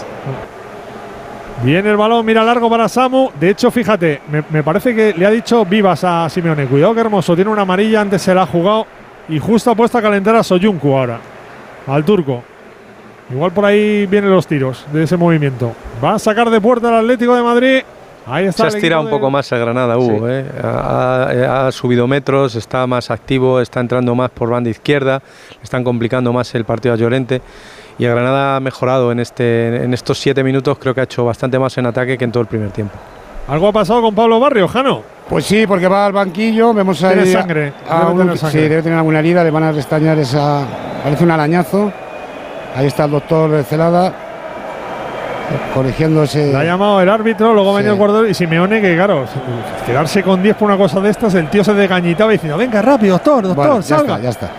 [1.65, 3.31] Viene el balón, mira largo para Samu.
[3.39, 6.67] De hecho, fíjate, me, me parece que le ha dicho vivas a Simeone.
[6.67, 8.87] Cuidado que hermoso, tiene una amarilla, antes se la ha jugado.
[9.29, 11.19] Y justo ha puesto a calentar a Soyuncu ahora.
[11.87, 12.43] Al turco.
[13.33, 15.73] Igual por ahí vienen los tiros de ese movimiento.
[16.05, 17.83] Va a sacar de puerta el Atlético de Madrid.
[18.27, 18.71] Ahí está.
[18.71, 20.29] Se ha estirado un poco más el Granada, Hugo.
[20.29, 20.45] ¿eh?
[20.63, 25.21] Ha, ha- subido metros, está más activo, está entrando más por banda izquierda,
[25.51, 27.41] le están complicando más el partido a Llorente.
[27.99, 31.25] Y el Granada ha mejorado en, este, en estos siete minutos, creo que ha hecho
[31.25, 32.95] bastante más en ataque que en todo el primer tiempo.
[33.49, 35.03] Algo ha pasado con Pablo Barrio, Jano.
[35.29, 37.15] Pues sí, porque va al banquillo, vemos ahí.
[37.17, 38.63] Tiene sangre, a debe un- tener sangre.
[38.63, 40.65] Sí, debe tener alguna herida, le van a restañar esa.
[41.03, 41.93] Parece un arañazo.
[42.75, 44.13] Ahí está el doctor Celada.
[45.75, 46.51] Corrigiendo ese.
[46.51, 49.27] Le ha llamado el árbitro, luego ha venido el guardador y Simeone, que claro,
[49.85, 53.15] quedarse con 10 por una cosa de estas, el tío se desgañitaba diciendo, venga rápido,
[53.15, 54.15] doctor, doctor, Bueno, ya salga.
[54.15, 54.51] está, ya está.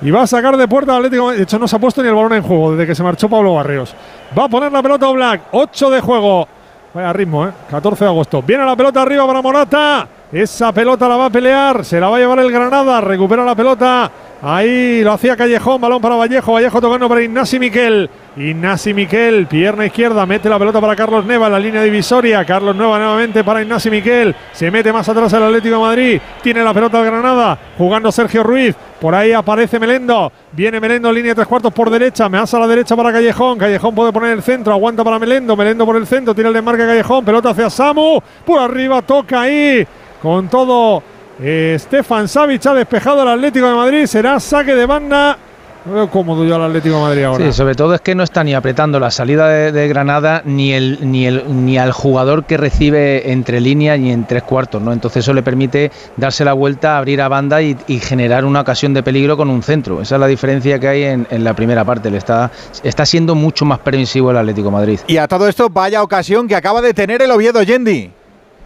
[0.00, 1.32] Y va a sacar de puerta al Atlético.
[1.32, 3.28] De hecho, no se ha puesto ni el balón en juego desde que se marchó
[3.28, 3.92] Pablo Barrios.
[4.38, 5.40] Va a poner la pelota Black.
[5.50, 6.46] 8 de juego.
[6.94, 7.50] Vaya ritmo, ¿eh?
[7.68, 8.40] 14 de agosto.
[8.42, 10.06] Viene la pelota arriba para Morata.
[10.30, 13.54] Esa pelota la va a pelear, se la va a llevar el Granada, recupera la
[13.54, 14.10] pelota.
[14.42, 18.10] Ahí lo hacía Callejón, balón para Vallejo, Vallejo tocando para Ignasi Miquel.
[18.36, 22.44] Ignasi Miquel, pierna izquierda, mete la pelota para Carlos Neva en la línea divisoria.
[22.44, 24.36] Carlos Neva nuevamente para Ignasi Miquel.
[24.52, 26.20] Se mete más atrás el Atlético de Madrid.
[26.42, 28.76] Tiene la pelota el Granada, jugando Sergio Ruiz.
[29.00, 30.30] Por ahí aparece Melendo.
[30.52, 32.28] Viene Melendo en línea de tres cuartos por derecha.
[32.28, 33.58] Me hace a la derecha para Callejón.
[33.58, 34.74] Callejón puede poner el centro.
[34.74, 35.56] Aguanta para Melendo.
[35.56, 36.34] Melendo por el centro.
[36.34, 37.24] Tira el desmarque Callejón.
[37.24, 38.20] Pelota hacia Samu.
[38.44, 39.86] Por arriba toca ahí.
[40.22, 41.02] Con todo.
[41.40, 44.06] eh, Stefan Savic ha despejado al Atlético de Madrid.
[44.06, 45.38] Será saque de banda.
[45.84, 47.46] No veo cómodo yo al Atlético de Madrid ahora.
[47.46, 50.72] Sí, sobre todo es que no está ni apretando la salida de, de Granada ni
[50.72, 54.92] el, ni el ni al jugador que recibe entre líneas ni en tres cuartos, ¿no?
[54.92, 58.92] Entonces eso le permite darse la vuelta, abrir a banda y, y generar una ocasión
[58.92, 60.02] de peligro con un centro.
[60.02, 62.10] Esa es la diferencia que hay en, en la primera parte.
[62.10, 62.50] Le está,
[62.82, 64.98] está siendo mucho más permisivo el Atlético de Madrid.
[65.06, 68.10] Y a todo esto, vaya ocasión que acaba de tener el Oviedo Yendi.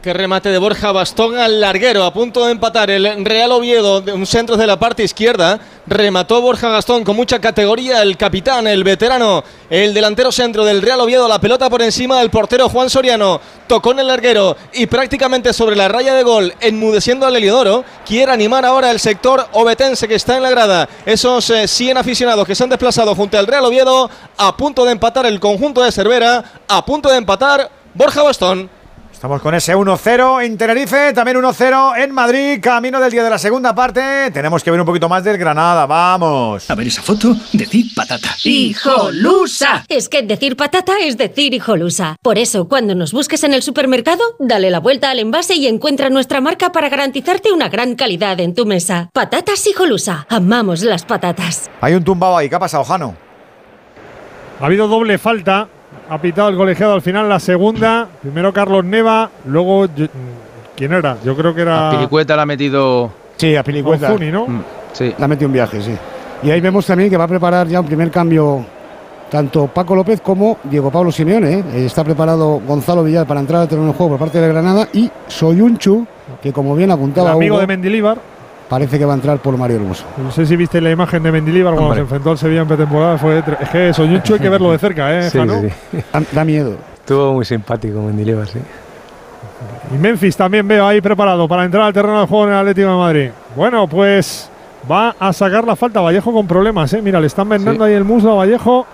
[0.03, 4.13] Qué remate de Borja Bastón al larguero, a punto de empatar el Real Oviedo, de
[4.13, 5.61] un centro de la parte izquierda.
[5.87, 11.01] Remató Borja Gastón con mucha categoría, el capitán, el veterano, el delantero centro del Real
[11.03, 13.41] Oviedo, la pelota por encima del portero Juan Soriano.
[13.69, 17.85] Tocó en el larguero y prácticamente sobre la raya de gol, enmudeciendo al Eliodoro.
[18.05, 20.89] Quiere animar ahora el sector obetense que está en la grada.
[21.07, 24.91] Esos eh, 100 aficionados que se han desplazado junto al Real Oviedo, a punto de
[24.91, 28.82] empatar el conjunto de Cervera, a punto de empatar Borja Bastón.
[29.23, 33.39] Estamos con ese 1-0 en Tenerife, también 1-0 en Madrid, camino del día de la
[33.39, 34.33] segunda parte.
[34.33, 36.69] Tenemos que ver un poquito más del Granada, vamos.
[36.69, 38.31] A ver esa foto, decir patata.
[38.43, 39.85] ¡Hijolusa!
[39.89, 42.17] Es que decir patata es decir hijolusa.
[42.21, 46.11] Por eso, cuando nos busques en el supermercado, dale la vuelta al envase y encuentra
[46.11, 49.09] nuestra marca para garantizarte una gran calidad en tu mesa.
[49.13, 50.27] Patatas hijolusa.
[50.31, 51.71] Amamos las patatas.
[51.81, 53.15] Hay un tumbado ahí, ¿qué ha pasado, Jano?
[54.61, 55.69] Ha habido doble falta.
[56.11, 58.09] Ha pitado el colegiado al final la segunda.
[58.21, 59.87] Primero Carlos Neva, luego.
[59.95, 60.07] yo-
[60.77, 61.17] ¿Quién era?
[61.25, 61.91] Yo creo que era.
[61.91, 63.11] Pilicueta la ha metido.
[63.37, 64.09] Sí, a Pilicueta.
[64.31, 64.47] ¿no?
[64.47, 65.15] Mm, Sí.
[65.17, 65.95] Le ha metido un viaje, sí.
[66.43, 68.65] Y ahí vemos también que va a preparar ya un primer cambio
[69.31, 71.53] tanto Paco López como Diego Pablo Simeone.
[71.55, 71.65] ¿eh?
[71.75, 74.89] Eh, Está preparado Gonzalo Villar para entrar al terreno de juego por parte de Granada
[74.93, 76.07] y Soyunchu,
[76.43, 78.19] que como bien El apuntaba amigo Hugo, de Mendilíbar.
[78.73, 80.07] Parece que va a entrar por Mario Hermoso.
[80.17, 81.99] No sé si viste la imagen de Mendilíbar cuando Hombre.
[81.99, 83.19] se enfrentó al Sevilla en pretemporada.
[83.19, 85.99] Fue es que Soyunchu hay que verlo de cerca, ¿eh, Sí, sí.
[86.11, 86.77] Da, da miedo.
[86.95, 88.61] Estuvo muy simpático Mendilibar, sí.
[89.95, 92.89] Y Memphis también veo ahí preparado para entrar al terreno de juego en el Atlético
[92.89, 93.31] de Madrid.
[93.55, 94.49] Bueno, pues
[94.91, 97.03] va a sacar la falta Vallejo con problemas, ¿eh?
[97.03, 98.87] Mira, le están vendando ahí el muslo a Vallejo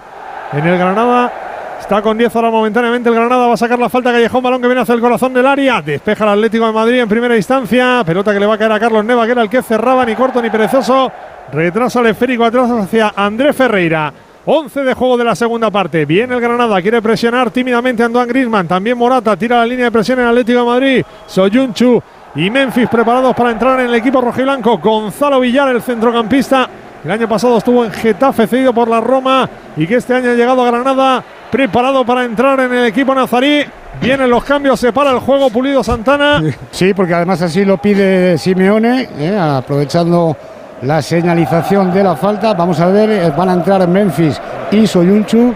[0.55, 1.33] en el Granada.
[1.81, 3.47] Está con 10 ahora momentáneamente el Granada.
[3.47, 5.81] Va a sacar la falta Callejón, balón que viene hacia el corazón del área.
[5.81, 8.03] Despeja el Atlético de Madrid en primera instancia.
[8.05, 10.15] Pelota que le va a caer a Carlos Neva, que era el que cerraba, ni
[10.15, 11.11] corto ni perezoso.
[11.53, 14.13] Retrasa el esférico atrás hacia Andrés Ferreira.
[14.45, 16.05] 11 de juego de la segunda parte.
[16.05, 18.67] Viene el Granada, quiere presionar tímidamente a Antoine Griezmann.
[18.67, 21.05] También Morata tira la línea de presión en Atlético de Madrid.
[21.27, 22.03] Soyunchu
[22.35, 24.79] y Memphis preparados para entrar en el equipo rojiblanco.
[24.79, 26.69] Gonzalo Villar, el centrocampista.
[27.05, 29.49] El año pasado estuvo en Getafe, cedido por la Roma.
[29.77, 33.65] Y que este año ha llegado a Granada, preparado para entrar en el equipo nazarí.
[34.01, 36.43] Vienen los cambios, se para el juego Pulido Santana.
[36.71, 39.37] Sí, porque además así lo pide Simeone, ¿eh?
[39.37, 40.37] aprovechando
[40.83, 42.55] la señalización de la falta.
[42.55, 45.55] Vamos a ver, eh, van a entrar Memphis y Soyunchu.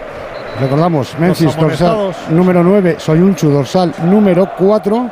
[0.59, 5.09] Recordamos, Memphis dorsal número 9, Soyunchu dorsal número 4.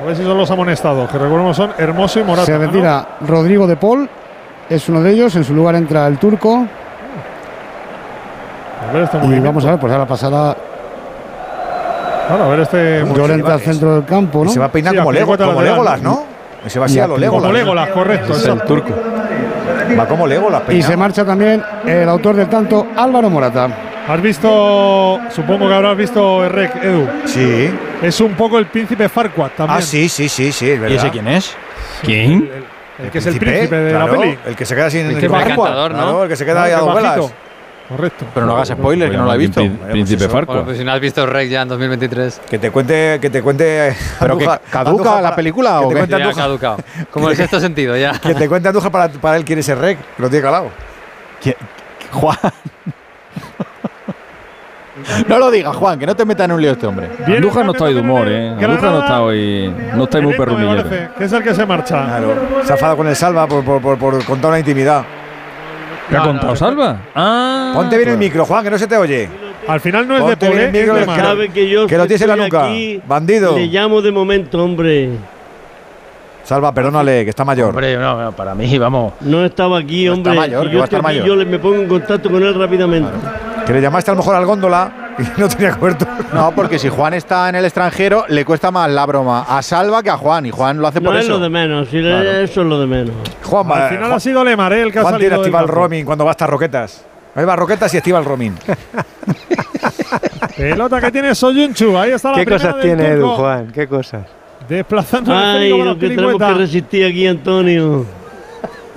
[0.00, 2.46] A ver si son los amonestados, que recordemos son Hermoso y Morata.
[2.46, 2.58] Se ¿no?
[2.58, 4.08] retira Rodrigo de Paul,
[4.70, 5.34] es uno de ellos.
[5.36, 6.66] En su lugar entra el turco.
[8.88, 10.56] A ver este Y vamos a ver, pues ahora pasará
[12.26, 13.04] Claro, a ver este.
[13.14, 14.50] Llorente al centro del campo, ¿no?
[14.50, 15.60] Se va a peinar Sí, como, Lego, como.
[15.62, 16.24] Legolas, ¿no?
[16.64, 17.18] Ese va así Y a lo.
[17.18, 17.42] Legolas.
[17.42, 18.32] Como Legolas, correcto.
[18.32, 18.90] Es el turco.
[19.98, 20.90] Va como Legolas, Y peinado.
[20.90, 23.68] se marcha también el autor del tanto, Álvaro Morata.
[24.08, 27.08] ¿Has visto, supongo que habrás visto Rec, Edu?
[27.24, 27.70] Sí.
[28.02, 29.78] Es un poco el príncipe Farquaad también.
[29.78, 30.94] Ah, sí, sí, sí, sí, es verdad.
[30.94, 31.56] ¿Y ese quién es?
[32.02, 32.50] ¿Quién?
[32.98, 34.38] El que es el príncipe de claro, la peli.
[34.46, 35.98] El que se queda sin Príncipe Farquaad, encantador, ¿no?
[35.98, 37.32] claro, el que se queda ahí a El dos velas.
[37.88, 38.24] Correcto.
[38.32, 39.60] Pero no hagas spoiler, que no lo he visto.
[39.60, 40.26] Prín- Príncipe.
[40.26, 42.40] Bueno, pues si no has visto Rec ya en 2023.
[42.48, 43.94] Que te cuente, que te cuente.
[44.18, 46.76] ¿Pero que caduca la para- película que o te cuente Ya caducado.
[47.10, 48.12] Como el sexto sentido, ya.
[48.18, 50.70] Que te cuente Andújar para, para él quiere ser rec, que lo tiene calado.
[51.42, 51.56] ¿Quién-
[52.12, 52.36] Juan.
[55.26, 57.08] No lo digas, Juan, que no te metas en un lío este hombre.
[57.26, 58.48] Andújar no está hoy de humor, ¿eh?
[58.48, 59.74] en Andújar no está hoy.
[59.94, 62.04] No está muy parece, Que es el que se marcha.
[62.04, 62.34] Claro.
[62.62, 65.02] Se ha enfadado con el Salva por, por, por, por contar una intimidad.
[66.12, 66.96] ¿Qué ha contado Salva?
[67.14, 67.72] Ah.
[67.74, 69.28] Ponte bien el micro, Juan, que no se te oye.
[69.66, 71.20] Al final no es de Ponte bien Pole, el micro, es de que- Mar.
[71.26, 72.64] Sabe que yo Que lo tienes en la estoy nuca.
[72.66, 73.56] aquí, Bandido.
[73.56, 75.10] Le llamo de momento, hombre.
[76.44, 77.68] Salva, perdónale, que está mayor.
[77.68, 79.12] Hombre, no, no, para mí, vamos.
[79.20, 80.34] No estaba aquí, No está hombre.
[80.48, 81.26] mayor, Si que yo va a estar estoy aquí, mayor.
[81.26, 83.10] Yo le- me pongo en contacto con él rápidamente.
[83.64, 84.92] Que le llamaste a lo mejor al góndola
[85.36, 86.18] y no tenía cobertura.
[86.32, 90.02] No, porque si Juan está en el extranjero, le cuesta más la broma a Salva
[90.02, 90.46] que a Juan.
[90.46, 91.32] Y Juan lo hace No por es eso.
[91.34, 92.30] lo de menos, si le- Claro.
[92.40, 93.14] eso es lo de menos.
[93.44, 94.82] Juan, Al final ha sido Lemar ¿eh?
[94.82, 95.80] el que ha Juan tiene salido del activa el campo.
[95.80, 97.04] roaming cuando va hasta Roquetas.
[97.34, 98.54] Ahí va Roquetas y activa el roaming.
[100.56, 101.96] Pelota que tiene Soyunchu.
[101.96, 103.36] Ahí está la ¿Qué primera cosas del tiene Edu, turco.
[103.36, 103.72] Juan?
[103.72, 104.22] ¿Qué cosas?
[104.68, 108.04] Desplazando al Ay, lo que tenemos que resistir aquí, Antonio.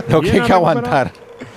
[0.09, 1.11] Lo que hay que aguantar.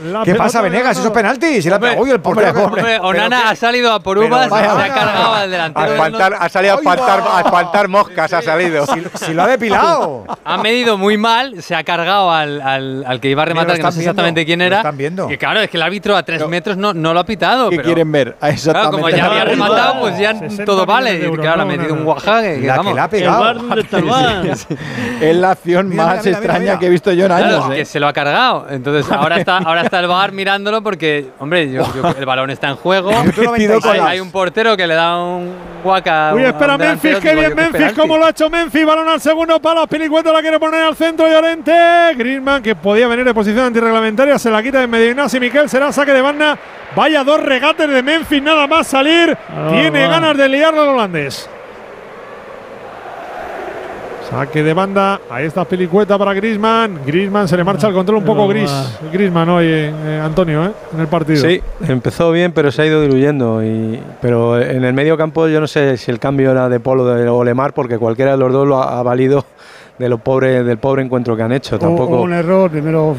[0.04, 0.82] La ¿Qué pasa, Venegas?
[0.96, 1.00] Granada.
[1.00, 1.66] Esos penaltis.
[1.66, 2.64] Y la Hombre, Uy, el portero.
[2.64, 5.86] hombre, Hombre, Onana ha salido a por uvas, vaya, se ha cargado al A delantero.
[5.86, 8.86] del espantar, ha salido a espantar, a espantar moscas, ha salido.
[8.86, 10.24] Si, si lo ha depilado.
[10.44, 13.82] Ha medido muy mal, se ha cargado al, al- al que iba a rematar, que
[13.82, 14.76] no sé viendo, exactamente quién lo era.
[14.78, 15.30] están viendo.
[15.30, 17.70] Y claro, es que el árbitro a tres metros no, no lo ha pitado.
[17.70, 18.36] ¿Qué pero, quieren ver?
[18.40, 18.96] Ah, Claro, Exactamente.
[19.02, 21.16] como ya había rematado, pues ya 60 todo vale.
[21.26, 23.54] Y claro, ha metido no, un que La que la ha pegado.
[25.20, 27.68] Es la acción más extraña que he visto yo en años.
[27.68, 27.84] que ¿eh?
[27.84, 28.66] se lo ha cargado.
[28.70, 29.58] Entonces ahora está,
[29.88, 33.10] está el bar mirándolo porque, hombre, yo- yo- el balón está en juego.
[34.02, 35.52] Hay, un portero que le da un
[35.82, 36.32] guaca.
[36.34, 39.20] Uy, un espera Memphis, qué digo bien Memphis, cómo lo ha hecho Memphis, balón al
[39.20, 41.72] segundo palo, Pilicueta la quiere poner al centro, Llorente,
[42.16, 45.92] Griezmann que podía venir de posición antirreglamentaria, se la quita de medio Ignacio Miquel, será
[45.92, 46.58] saque de banda,
[46.94, 51.48] vaya dos regates de Memphis, nada más salir, Ah, tiene ganas de liarlo el holandés.
[54.30, 58.24] Saque de banda, ahí está Pilicueta para Griezmann, Griezmann se le marcha el control un
[58.24, 59.08] poco No, gris, va.
[59.10, 61.40] Griezmann hoy, eh, Antonio, eh, en el partido.
[61.40, 63.62] Sí, empezó bien, pero se ha ido diluyendo.
[63.64, 67.06] Y, pero en el medio campo yo no sé si el cambio era de Polo
[67.06, 69.46] de Olemar, porque cualquiera de los dos lo ha, ha valido
[69.98, 71.76] de lo pobre, del pobre encuentro que han hecho.
[71.76, 72.14] Hubo- Tampoco.
[72.16, 73.16] hubo un error, primero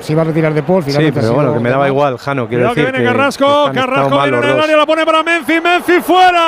[0.00, 2.48] se iba a retirar de Paul, Sí, pero bueno, que me daba igual, Jano.
[2.48, 4.64] Quiero Cuidado que decir viene Carrasco, que Carrasco viene en el dos.
[4.64, 6.46] área, la pone para Memphis, Memphis fuera.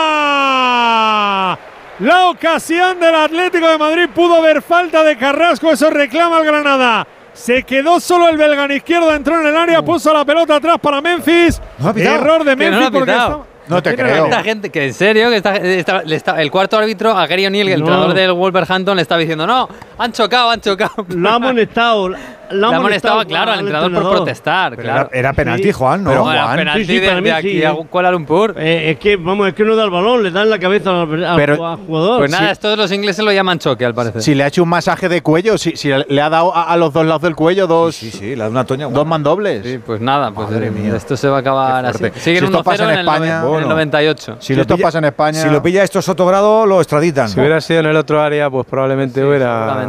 [2.01, 7.07] La ocasión del Atlético de Madrid pudo haber falta de Carrasco, eso reclama el Granada.
[7.35, 10.79] Se quedó solo el belga en izquierda, entró en el área, puso la pelota atrás
[10.81, 11.61] para Memphis.
[11.79, 11.91] No.
[11.91, 14.25] Error de no Memphis ha porque estaba- No te creo.
[14.25, 17.47] Esta gente, que en serio, que está, está- le está- el cuarto árbitro, a Gary
[17.47, 17.87] O'Neill, el No.
[17.87, 21.07] entrenador del Wolverhampton, le estaba diciendo, no, han chocado, han chocado.
[21.09, 22.11] Lo ha amonestado.
[22.51, 25.09] Le ha amonestado, claro, al entrenador por protestar, Pero claro.
[25.13, 25.73] era, era penalti, Sí.
[25.73, 26.11] Juan, ¿no?
[26.11, 26.57] Pero No, era Juan.
[26.57, 27.75] penalti Sí, sí, de, para mí de aquí sí, a.
[27.75, 28.55] Kuala Lumpur.
[28.59, 30.91] Eh, es que, vamos, es que no da el balón, le da en la cabeza
[31.03, 32.19] al, al- Pero- al jugador.
[32.19, 34.23] Pues nada, todos los ingleses lo llaman choque, al parecer.
[34.23, 36.77] Si le ha hecho un masaje de cuello, si, si le ha dado a, a
[36.77, 38.89] los dos lados del cuello dos, Sí, sí, la de una toña.
[38.89, 39.65] dos mandobles.
[39.65, 40.97] Sí, pues nada, pues Madre eh, mía.
[40.97, 41.99] esto se va a acabar así.
[42.17, 43.69] Siguen Si esto 1-0 pasa en España, en el bueno.
[43.69, 44.37] 98.
[44.41, 45.41] Si esto pasa en España.
[45.43, 47.29] Si lo pilla esto Sotogrado, lo extraditan.
[47.29, 49.85] Si hubiera sido en el otro área, pues probablemente hubiera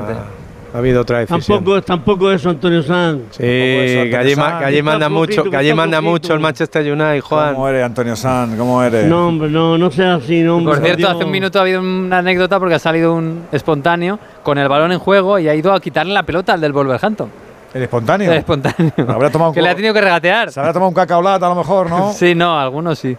[0.71, 0.77] seguramente.
[0.77, 1.57] habido otra decisión.
[1.57, 3.21] Tampoco, tampoco eso, Antonio Sanz.
[3.31, 4.83] Sí, eso, que allí, Sanz.
[4.83, 7.53] manda mucho, que allí manda mucho el Manchester United, Juan.
[7.53, 8.57] ¿Cómo eres, Antonio San?
[8.57, 9.05] ¿Cómo eres?
[9.05, 10.75] No, hombre, no, no sea así, no, hombre.
[10.75, 11.11] Por cierto, Dios.
[11.11, 14.91] hace un minuto ha habido una anécdota porque ha salido un espontáneo con el balón
[14.91, 17.29] en juego y ha ido a quitarle la pelota al del Wolverhampton.
[17.73, 18.31] El espontáneo.
[18.31, 18.91] El espontáneo.
[19.07, 20.51] Habrá tomado un que le ha tenido que regatear.
[20.51, 22.11] Se habrá tomado un cacaolata a lo mejor, ¿no?
[22.13, 23.15] Sí, no, algunos sí.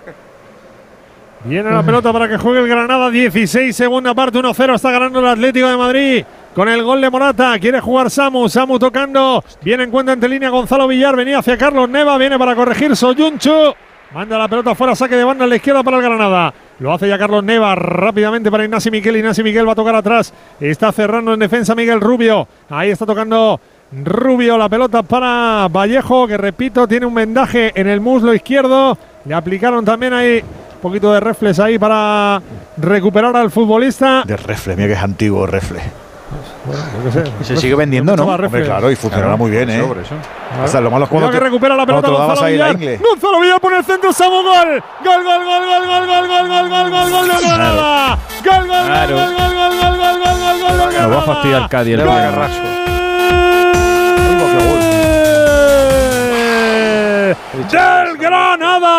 [1.44, 3.10] Viene la pelota para que juegue el Granada.
[3.10, 4.74] 16, segunda parte, 1-0.
[4.74, 6.24] Está ganando el Atlético de Madrid.
[6.54, 7.58] Con el gol de Morata.
[7.58, 8.46] Quiere jugar Samu.
[8.46, 9.42] Samu tocando.
[9.62, 11.16] Viene en cuenta entre línea Gonzalo Villar.
[11.16, 12.18] Venía hacia Carlos Neva.
[12.18, 13.72] Viene para corregir Soyunchu.
[14.12, 14.94] Manda la pelota fuera.
[14.94, 16.52] Saque de banda a la izquierda para el Granada.
[16.78, 17.74] Lo hace ya Carlos Neva.
[17.74, 19.16] Rápidamente para Ignacio Miquel.
[19.16, 20.34] Ignacio Miquel va a tocar atrás.
[20.60, 22.46] Está cerrando en defensa Miguel Rubio.
[22.68, 23.58] Ahí está tocando
[24.04, 24.58] Rubio.
[24.58, 26.26] La pelota para Vallejo.
[26.26, 28.98] Que repito, tiene un vendaje en el muslo izquierdo.
[29.24, 32.42] Le aplicaron también ahí un poquito de reflex ahí para
[32.76, 34.24] recuperar al futbolista.
[34.26, 35.46] De refle, mira que es antiguo
[37.40, 38.24] Y se sigue vendiendo, ¿no?
[38.24, 39.82] Hombre, claro, y funcionará muy bien, ¿eh?
[39.82, 40.14] Por eso.
[40.62, 42.76] O sea, lo malo es cuando que te- recupera la pelota Gonzalo Villar.
[42.98, 44.82] Gonzalo Villar pone el centro, Samu, gol.
[45.04, 47.28] Gol, gol, gol, gol, gol, gol, gol, gol, gol, gol, gol.
[47.28, 47.28] Gol,
[48.44, 49.14] gol, gol, Claro.
[49.16, 52.04] gol, gol, gol, gol, gol, gol, gol, gol de Lo va a fastidiar Cádiz el
[52.04, 52.16] Gol.
[57.70, 58.92] Del Granada.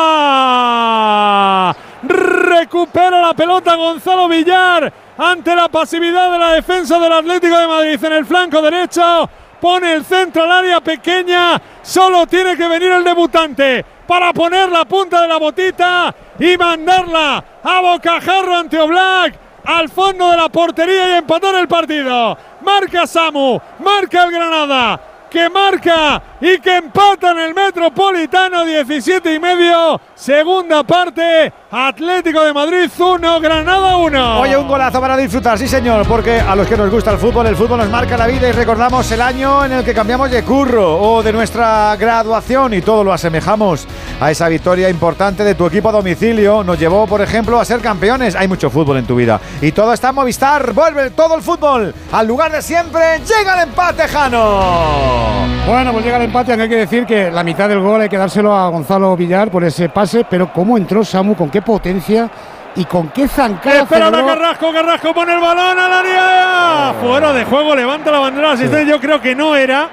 [2.73, 8.03] Recupera la pelota Gonzalo Villar ante la pasividad de la defensa del Atlético de Madrid
[8.03, 9.29] en el flanco derecho.
[9.61, 11.61] Pone el centro al área pequeña.
[11.83, 17.43] Solo tiene que venir el debutante para poner la punta de la botita y mandarla
[17.61, 19.35] a bocajarro ante Oblak
[19.65, 22.35] al fondo de la portería y empatar el partido.
[22.61, 29.39] Marca Samu, marca el Granada, que marca y que empata en el Metropolitano 17 y
[29.39, 30.01] medio.
[30.15, 34.41] Segunda parte, Atlético de Madrid 1, Granada 1.
[34.41, 37.47] Oye, un golazo para disfrutar, sí señor, porque a los que nos gusta el fútbol,
[37.47, 40.43] el fútbol nos marca la vida y recordamos el año en el que cambiamos de
[40.43, 43.87] curro o de nuestra graduación y todo lo asemejamos
[44.21, 46.63] a esa victoria importante de tu equipo a domicilio.
[46.63, 48.35] Nos llevó, por ejemplo, a ser campeones.
[48.35, 49.41] Hay mucho fútbol en tu vida.
[49.59, 50.73] Y todo está en Movistar.
[50.73, 53.19] Vuelve todo el fútbol al lugar de siempre.
[53.25, 55.47] Llega el empate, Jano.
[55.65, 58.09] Bueno, pues llega el empate, aunque hay que decir que la mitad del gol hay
[58.09, 62.30] que dárselo a Gonzalo Villar por ese pase, pero cómo entró Samu, con qué potencia
[62.75, 63.82] y con qué zancada.
[63.82, 64.27] Espera celebró.
[64.27, 66.93] Carrasco, Carrasco pone el balón al área.
[67.01, 68.85] Fuera de juego, levanta la bandera al asistente.
[68.90, 69.90] Yo creo que no era.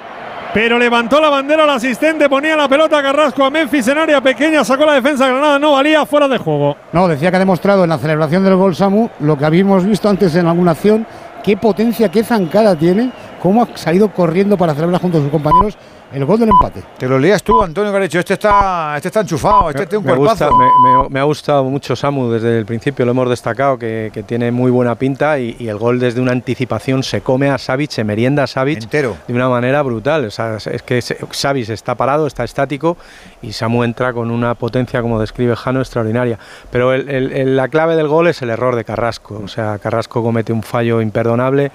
[0.53, 4.65] Pero levantó la bandera al asistente, ponía la pelota Carrasco a Memphis en área pequeña,
[4.65, 6.75] sacó la defensa Granada, no valía, fuera de juego.
[6.91, 10.09] No, decía que ha demostrado en la celebración del gol Samu lo que habíamos visto
[10.09, 11.07] antes en alguna acción,
[11.41, 15.77] qué potencia, qué zancada tiene, cómo ha salido corriendo para celebrar junto a sus compañeros
[16.13, 16.83] el gol del empate.
[16.97, 18.19] Te lo lías tú, Antonio Garecho.
[18.19, 20.55] Este está, este está enchufado, este tiene un me, cuerpazo.
[20.57, 24.23] me, me- me ha gustado mucho Samu desde el principio, lo hemos destacado, que, que
[24.23, 27.91] tiene muy buena pinta y, y el gol desde una anticipación se come a Savic,
[27.91, 29.15] se merienda a Savic Entero.
[29.27, 30.25] de una manera brutal.
[30.25, 32.97] O sea, es que Savic está parado, está estático
[33.41, 36.37] y Samu entra con una potencia, como describe Jano, extraordinaria.
[36.71, 39.41] Pero el- el- el- la clave del gol es el error de Carrasco.
[39.43, 41.71] O sea, Carrasco comete un fallo imperdonable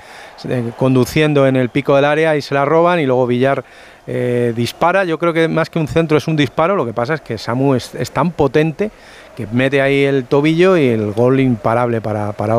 [0.48, 3.64] eh, conduciendo en el pico del área y se la roban y luego Villar
[4.06, 5.04] eh, dispara.
[5.04, 6.76] Yo creo que más que un centro es un disparo.
[6.76, 8.90] Lo que pasa es que Samu es, tan potente
[9.36, 12.56] que mete ahí el tobillo y el gol imparable para, para.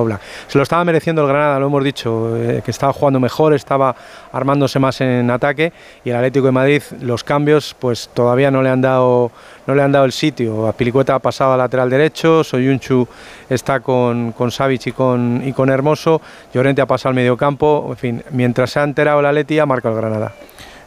[0.47, 3.95] Se lo estaba mereciendo el Granada, lo hemos dicho, eh, que estaba jugando mejor, estaba
[4.31, 8.69] armándose más en ataque y el Atlético de Madrid los cambios pues todavía no le
[8.69, 9.31] han dado
[9.65, 10.73] no le han dado el sitio.
[10.77, 13.07] Pilicueta ha pasado al lateral derecho, Soyunchu
[13.49, 16.21] está con, con y con, y con Hermoso,
[16.53, 19.95] Llorente ha pasado al mediocampo, en fin, mientras se ha enterado el Atleti ha marcado
[19.95, 20.33] el Granada.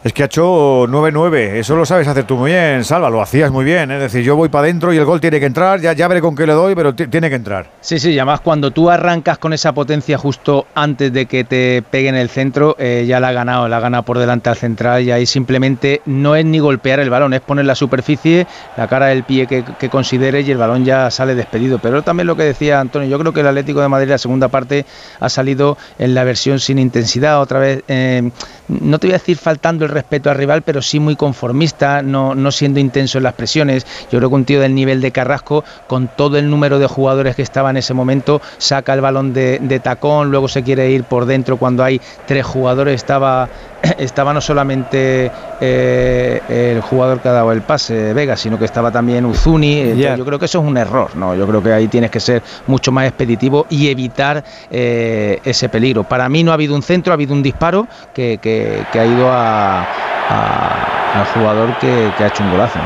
[0.03, 3.51] Es que ha hecho 9-9, eso lo sabes hacer tú muy bien, Salva, lo hacías
[3.51, 3.91] muy bien.
[3.91, 3.97] ¿eh?
[3.97, 6.21] Es decir, yo voy para adentro y el gol tiene que entrar, ya, ya veré
[6.21, 7.67] con qué le doy, pero ti- tiene que entrar.
[7.81, 11.83] Sí, sí, y además cuando tú arrancas con esa potencia justo antes de que te
[11.87, 14.55] pegue en el centro, eh, ya la ha ganado, la ha ganado por delante al
[14.55, 18.47] central y ahí simplemente no es ni golpear el balón, es poner la superficie,
[18.77, 21.77] la cara del pie que, que considere y el balón ya sale despedido.
[21.77, 24.47] Pero también lo que decía Antonio, yo creo que el Atlético de Madrid la segunda
[24.47, 24.83] parte
[25.19, 28.31] ha salido en la versión sin intensidad, otra vez, eh,
[28.67, 32.35] no te voy a decir faltando el respeto al rival, pero sí muy conformista, no,
[32.35, 33.85] no siendo intenso en las presiones.
[34.11, 37.35] Yo creo que un tío del nivel de Carrasco, con todo el número de jugadores
[37.35, 41.03] que estaba en ese momento, saca el balón de, de tacón, luego se quiere ir
[41.03, 43.49] por dentro cuando hay tres jugadores, estaba,
[43.97, 46.41] estaba no solamente eh,
[46.75, 49.79] el jugador que ha dado el pase, Vega, sino que estaba también Uzuni.
[49.79, 51.35] Entonces, Yo creo que eso es un error, ¿no?
[51.35, 56.03] Yo creo que ahí tienes que ser mucho más expeditivo y evitar eh, ese peligro.
[56.03, 59.05] Para mí no ha habido un centro, ha habido un disparo que, que- que ha
[59.05, 62.79] ido a- a- al jugador que, que ha hecho un golazo.
[62.79, 62.85] ¿no?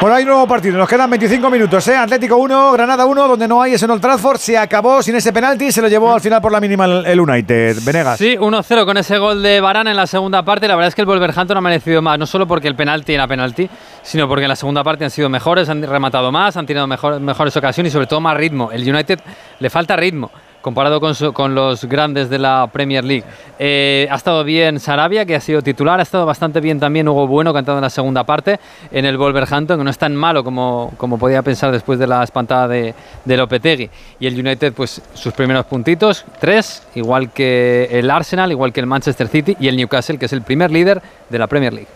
[0.00, 1.96] Bueno, hay nuevo partido, nos quedan 25 minutos, ¿eh?
[1.96, 5.32] Atlético 1, Granada 1, donde no hay ese en Old Trafford, se acabó sin ese
[5.32, 7.78] penalti, se lo llevó al final por la mínima el United.
[7.82, 8.18] Venegas.
[8.18, 10.68] Sí, 1-0 con ese gol de Varane en la segunda parte.
[10.68, 13.26] La verdad es que el Wolverhampton ha merecido más, no solo porque el penalti era
[13.26, 13.66] penalti,
[14.02, 17.18] sino porque en la segunda parte han sido mejores, han rematado más, han tenido mejor-
[17.20, 18.70] mejores ocasiones y sobre todo más ritmo.
[18.72, 19.20] El United
[19.58, 20.30] le falta ritmo
[20.64, 23.22] comparado con, su- con los grandes de la Premier League.
[23.58, 27.26] Eh, ha estado bien Sarabia, que ha sido titular, ha estado bastante bien también Hugo
[27.26, 28.58] Bueno, entrado en la segunda parte
[28.90, 32.24] en el Wolverhampton, que no es tan malo como, como podía pensar después de la
[32.24, 32.94] espantada de,
[33.26, 33.90] de Lopetegui.
[34.18, 38.86] Y el United, pues sus primeros puntitos, tres, igual que el Arsenal, igual que el
[38.86, 41.88] Manchester City y el Newcastle, que es el primer líder de la Premier League.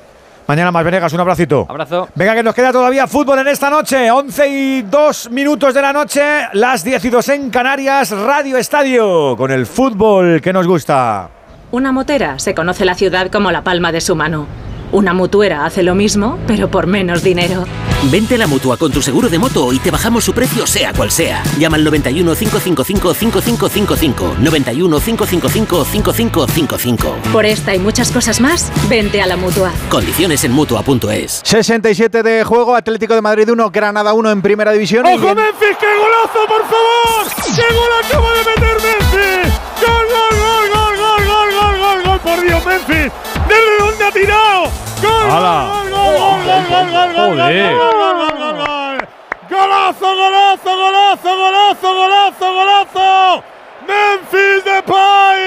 [0.49, 1.67] Mañana más, Venegas, un abracito.
[1.69, 2.09] Abrazo.
[2.15, 4.11] Venga, que nos queda todavía fútbol en esta noche.
[4.11, 6.23] 11 y 2 minutos de la noche,
[6.55, 11.29] las 10 y 2 en Canarias, Radio Estadio, con el fútbol que nos gusta.
[11.71, 14.47] Una motera se conoce la ciudad como la palma de su mano.
[14.91, 17.65] Una mutuera hace lo mismo, pero por menos dinero.
[18.11, 20.93] Vente a la mutua con tu seguro de moto y te bajamos su precio sea
[20.95, 21.43] cual sea.
[21.59, 24.37] Llama al 91 555 5555.
[24.41, 27.17] 91 555 5555.
[27.33, 29.73] Por esta y muchas cosas más, vente a la mutua.
[29.91, 31.43] Condiciones en mutua.es.
[31.45, 35.05] 67 de juego, Atlético de Madrid 1, Granada 1 en primera división.
[35.05, 35.35] ¡Ojo.
[35.35, 35.77] Memphis!
[35.79, 37.27] ¡Qué golazo, por favor!
[37.55, 39.55] ¡Qué gol acaba de meter Memphis!
[39.85, 42.21] ¡Gol, gol, gol, gol, gol, gol, gol, gol!
[42.21, 43.13] ¡Por Dios, Memphis!
[44.09, 44.65] Ha tirado?
[45.03, 45.69] ¡Gol, ¡Hala!
[45.69, 47.77] gol, gol, gol, gol, gol, gol, gol, gol, Joder.
[47.77, 48.99] gol, gol, gol, gol, gol!
[49.51, 53.45] ¡Golazo, golazo, golazo, golazo, golazo, golazo!
[53.87, 55.39] ¡Memphis Depay!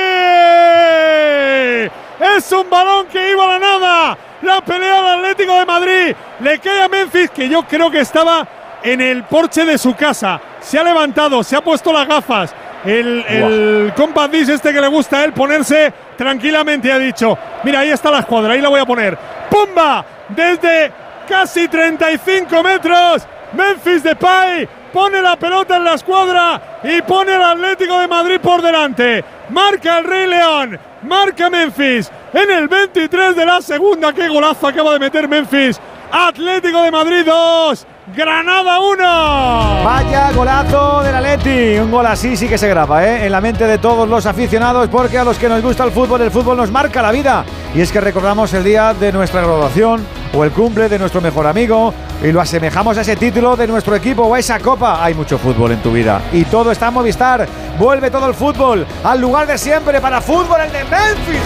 [2.38, 4.17] Es un balón que iba a la nada.
[4.41, 6.15] La pelea del Atlético de Madrid.
[6.40, 8.48] Le cae a Memphis, que yo creo que estaba
[8.83, 10.40] en el porche de su casa.
[10.59, 12.53] Se ha levantado, se ha puesto las gafas.
[12.85, 17.80] El, el Compact Disc este que le gusta a él ponerse tranquilamente ha dicho, mira,
[17.80, 19.18] ahí está la escuadra, ahí la voy a poner.
[19.50, 20.03] ¡Pumba!
[20.30, 20.92] Desde
[21.27, 23.27] casi 35 metros.
[23.53, 28.61] Memphis Depay pone la pelota en la escuadra y pone al Atlético de Madrid por
[28.61, 29.24] delante.
[29.50, 34.14] Marca el Rey León, marca Memphis en el 23 de la segunda.
[34.14, 35.80] ¡Qué golazo acaba de meter Memphis!
[36.11, 39.83] Atlético de Madrid 2, Granada 1.
[39.85, 41.80] Vaya golazo del Atleti.
[41.80, 43.25] Un gol así sí que se graba, ¿eh?
[43.25, 46.22] En la mente de todos los aficionados, porque a los que nos gusta el fútbol,
[46.22, 47.45] el fútbol nos marca la vida.
[47.73, 51.48] Y es que recordamos el día de nuestra graduación o el cumple de nuestro mejor
[51.48, 55.03] amigo y lo asemejamos a ese título de nuestro equipo o a esa copa.
[55.03, 57.48] Hay mucho fútbol en tu vida y todo está en Movistar.
[57.80, 61.41] Vuelve todo el fútbol al lugar de siempre para fútbol el de Memphis.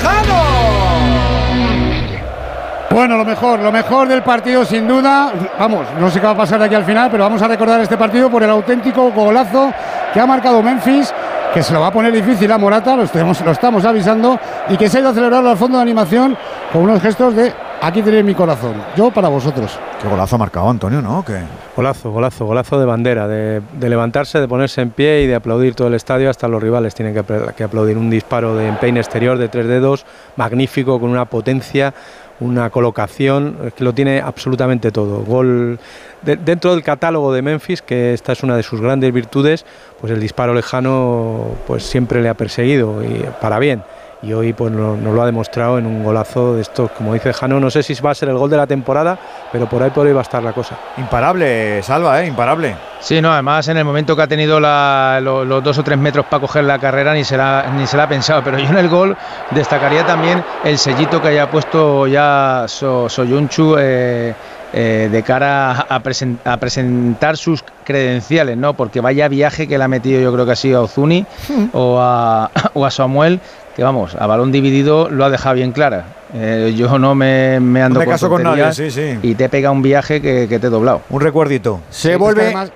[2.91, 5.31] Bueno, lo mejor, lo mejor del partido sin duda.
[5.59, 7.81] Vamos, no sé qué va a pasar de aquí al final, pero vamos a recordar
[7.81, 9.71] este partido por el auténtico golazo
[10.13, 11.13] que ha marcado Memphis,
[11.53, 14.39] que se lo va a poner difícil a Morata, lo estamos, lo estamos avisando,
[14.69, 16.37] y que se ha ido a celebrar al fondo de animación
[16.71, 19.77] con unos gestos de aquí tenéis mi corazón, yo para vosotros.
[20.01, 21.23] Qué golazo ha marcado Antonio, ¿no?
[21.25, 21.39] ¿Qué?
[21.75, 25.75] Golazo, golazo, golazo de bandera, de, de levantarse, de ponerse en pie y de aplaudir
[25.75, 29.49] todo el estadio, hasta los rivales tienen que aplaudir un disparo de empeine exterior de
[29.49, 30.05] tres dedos,
[30.37, 31.93] magnífico, con una potencia,
[32.39, 35.19] una colocación, que lo tiene absolutamente todo.
[35.19, 35.79] Gol
[36.21, 39.65] de- dentro del catálogo de Memphis, que esta es una de sus grandes virtudes,
[40.01, 43.83] pues el disparo lejano pues siempre le ha perseguido y para bien.
[44.23, 47.31] Y hoy pues no- nos lo ha demostrado en un golazo de estos, como dice
[47.33, 49.17] Jano, no sé si va a ser el gol de la temporada,
[49.51, 50.75] pero por ahí por ahí va a estar la cosa.
[50.97, 52.27] Imparable, Salva, ¿eh?
[52.27, 52.75] Imparable.
[53.01, 55.97] Sí, no, además en el momento que ha tenido la- lo- los dos o tres
[55.99, 58.67] metros para coger la carrera ni se, la, ni se la ha pensado, pero yo
[58.69, 59.15] en el gol
[59.51, 64.33] destacaría también el sellito que haya puesto ya So- Soyunchu eh,
[64.73, 68.73] eh, de cara a, presen- a presentar sus credenciales, ¿no?
[68.73, 71.25] Porque vaya viaje que le ha metido yo creo que ha sido a Ozuni
[71.73, 73.39] o, a, o a Samuel,
[73.75, 76.05] que vamos, a balón dividido lo ha dejado bien clara.
[76.33, 79.19] Eh, yo no me, me ando No me caso con nadie, sí, sí.
[79.21, 81.01] Y te pega un viaje que, que te he doblado.
[81.09, 81.81] Un recuerdito.
[81.89, 82.71] Sí, es que además-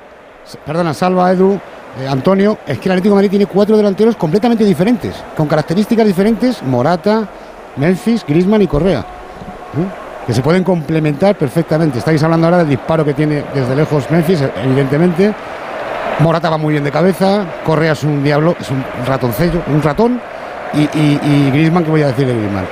[0.66, 1.60] perdona, Salva, Edu,
[2.00, 6.06] eh, Antonio, es que el Atlético de Madrid tiene cuatro delanteros completamente diferentes, con características
[6.06, 7.28] diferentes, Morata,
[7.78, 10.26] Memphis, Griezmann y Correa, ¿eh?
[10.28, 12.00] que se pueden complementar perfectamente.
[12.00, 15.34] Estáis hablando ahora del disparo que tiene desde lejos Memphis, evidentemente.
[16.20, 20.20] Morata va muy bien de cabeza, Correa es un diablo, es un ratoncillo, un ratón,
[20.74, 22.66] y, y, y Griezmann, ¿qué voy a decir de Griezmann?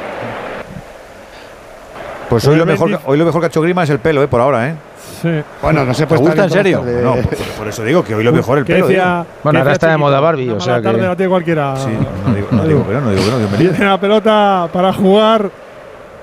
[2.29, 4.21] Pues hoy lo, mejor, que- hoy lo mejor que ha hecho Grima es el pelo,
[4.21, 4.27] ¿eh?
[4.27, 4.75] Por ahora, ¿eh?
[5.21, 5.29] Sí.
[5.61, 6.83] Bueno, no se ¿Te puede gusta estar en serio?
[7.03, 8.87] No, por, por eso digo que hoy lo mejor el ¿Qué pelo.
[8.87, 9.25] decía-.
[9.43, 11.75] Bueno, ahora está de moda Barbie, o sea mala tarde que- la tiene cualquiera.
[11.77, 11.89] Sí,
[12.27, 13.71] no digo, no digo que no, no digo que no, bienvenido.
[13.71, 15.49] Viene la pelota para jugar.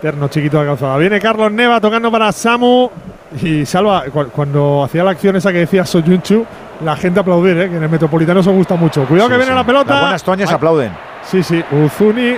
[0.03, 0.99] Terno chiquito de calzada.
[0.99, 2.91] Viene Carlos Neva tocando para Samu.
[3.43, 6.45] Y salva, cu- cuando hacía la acción esa que decía Soyunchu,
[6.83, 7.71] la gente aplaudir, ¿eh?
[7.71, 9.05] que en el Metropolitano se gusta mucho.
[9.05, 9.57] Cuidado Sí, que viene sí.
[9.57, 9.93] la pelota.
[9.95, 10.93] Las buenas toñas Ay, aplauden.
[11.23, 11.63] Sí, sí.
[11.71, 12.35] Uzuni,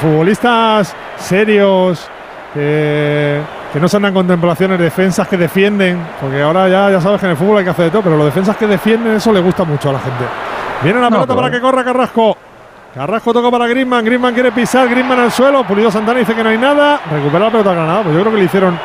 [0.00, 2.08] futbolistas serios,
[2.54, 3.40] que,
[3.72, 5.98] que no se andan contemplaciones, defensas que defienden.
[6.20, 8.16] Porque ahora ya, ya sabes que en el fútbol hay que hacer de todo, pero
[8.16, 10.24] los defensas que defienden, eso le gusta mucho a la gente.
[10.82, 12.36] Viene la No, pelota para que corra Carrasco.
[12.94, 16.48] Carrasco toca para Griezmann, Griezmann quiere pisar, Griezmann al suelo, Pulido Santana dice que no
[16.48, 18.78] hay nada, recupera la pelota Granada, pues yo creo que le hicieron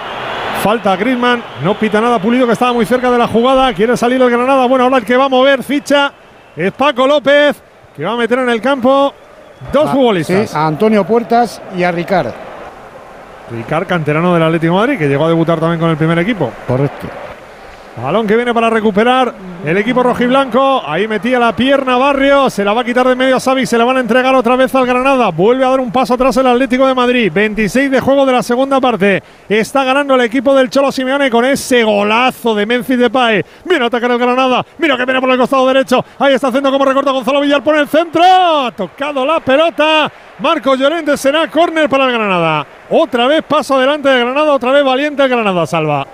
[0.63, 3.97] falta a Griezmann, no pita nada Pulido que estaba muy cerca de la jugada, quiere
[3.97, 6.11] salir el Granada, bueno, ahora el que va a mover ficha
[6.55, 7.61] es Paco López,
[7.95, 9.13] que va a meter en el campo
[9.73, 10.49] dos Ah, futbolistas.
[10.49, 12.31] sí, a Antonio Puertas y a Ricard.
[13.51, 16.49] Ricard, canterano del Atlético de Madrid, que llegó a debutar también con el primer equipo.
[16.65, 17.07] Correcto.
[18.01, 20.81] Balón que viene para recuperar el equipo rojiblanco.
[20.85, 22.49] Ahí metía la pierna Barrio.
[22.49, 23.67] Se la va a quitar de medio a Xavi.
[23.67, 25.29] Se la van a entregar otra vez al Granada.
[25.29, 27.31] Vuelve a dar un paso atrás el Atlético de Madrid.
[27.31, 29.21] 26 de juego de la segunda parte.
[29.47, 33.45] Está ganando el equipo del Cholo Simeone con ese golazo de Memphis Depay.
[33.65, 34.65] Mira atacar el Granada.
[34.79, 36.03] Mira que viene por el costado derecho.
[36.17, 38.23] Ahí está haciendo como recorta Gonzalo Villar por el centro.
[38.23, 40.11] Ha tocado la pelota.
[40.39, 42.65] Marcos Llorente será córner para el Granada.
[42.89, 44.51] Otra vez paso adelante de Granada.
[44.51, 45.67] Otra vez valiente el Granada.
[45.67, 46.07] Salva.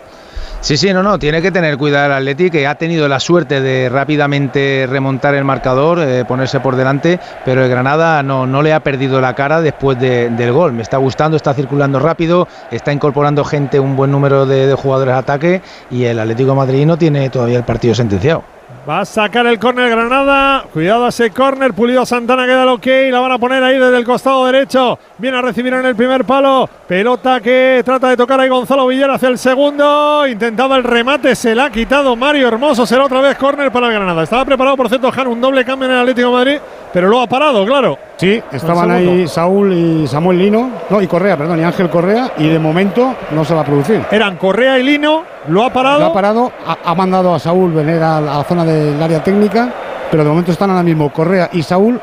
[0.62, 3.62] Sí, sí, no, no, tiene que tener cuidado el Atleti, que ha tenido la suerte
[3.62, 8.74] de rápidamente remontar el marcador, eh, ponerse por delante, pero el Granada no, no le
[8.74, 10.74] ha perdido la cara después de- del gol.
[10.74, 15.20] Me está gustando, está circulando rápido, está incorporando gente, un buen número de, jugadores de
[15.20, 18.44] ataque y el Atlético Madrid no tiene todavía el partido sentenciado.
[18.88, 20.64] Va a sacar el córner Granada.
[20.74, 21.74] Cuidado a ese córner.
[21.74, 22.88] Pulido Santana queda el ok.
[23.12, 24.98] La van a poner ahí desde el costado derecho.
[25.18, 26.70] Viene a recibir en el primer palo.
[26.88, 30.26] Pelota que trata de tocar ahí Gonzalo Villar hacia el segundo.
[30.28, 31.36] Intentaba el remate.
[31.36, 32.86] Se la ha quitado Mario Hermoso.
[32.86, 34.24] Será otra vez córner para el Granada.
[34.24, 36.60] Estaba preparado por cierto Han un doble cambio en el Atlético de Madrid.
[36.92, 37.98] Pero lo ha parado, claro.
[38.18, 42.48] Sí, estaban ahí Saúl y Samuel Lino, no, y Correa, perdón, y Ángel Correa, y
[42.48, 44.02] de momento no se va a producir.
[44.12, 45.24] Eran Correa y Lino.
[45.48, 46.00] Lo ha parado.
[46.00, 49.70] Lo ha parado, ha, ha mandado a Saúl venir a la, zona del área técnica,
[50.12, 52.00] pero de momento están ahora mismo Correa y Saúl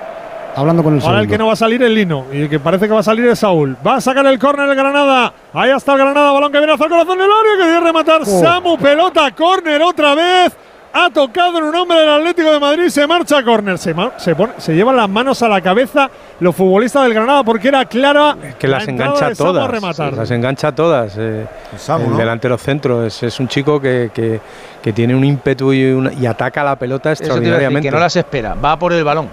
[0.56, 2.24] hablando con el Ahora el que no va a salir es Lino.
[2.32, 3.76] Y el que parece que va a salir es Saúl.
[3.86, 5.32] Va a sacar el córner el Granada.
[5.52, 6.32] Ahí está el Granada.
[6.32, 7.56] Balón que viene hacia el corazón del área.
[7.58, 8.40] Que debe rematar Oh.
[8.40, 8.78] Samu.
[8.78, 9.30] Pelota.
[9.32, 10.56] Córner otra vez.
[10.92, 12.88] Ha tocado en un hombre del Atlético de Madrid.
[12.88, 13.76] Se marcha a córner.
[13.78, 17.68] Se, se, pone- se llevan las manos a la cabeza los futbolistas del Granada porque
[17.68, 18.34] era clara.
[18.58, 19.70] que la las engancha todas.
[19.70, 20.14] rematar.
[20.14, 21.14] Las engancha todas.
[21.18, 22.16] eh, Samu, el ¿no?
[22.16, 24.40] delantero centro es, es un chico que, que-
[24.82, 27.88] que tiene un ímpetu y, una- y ataca la pelota decir, extraordinariamente.
[27.88, 29.28] que no las espera, va por el balón.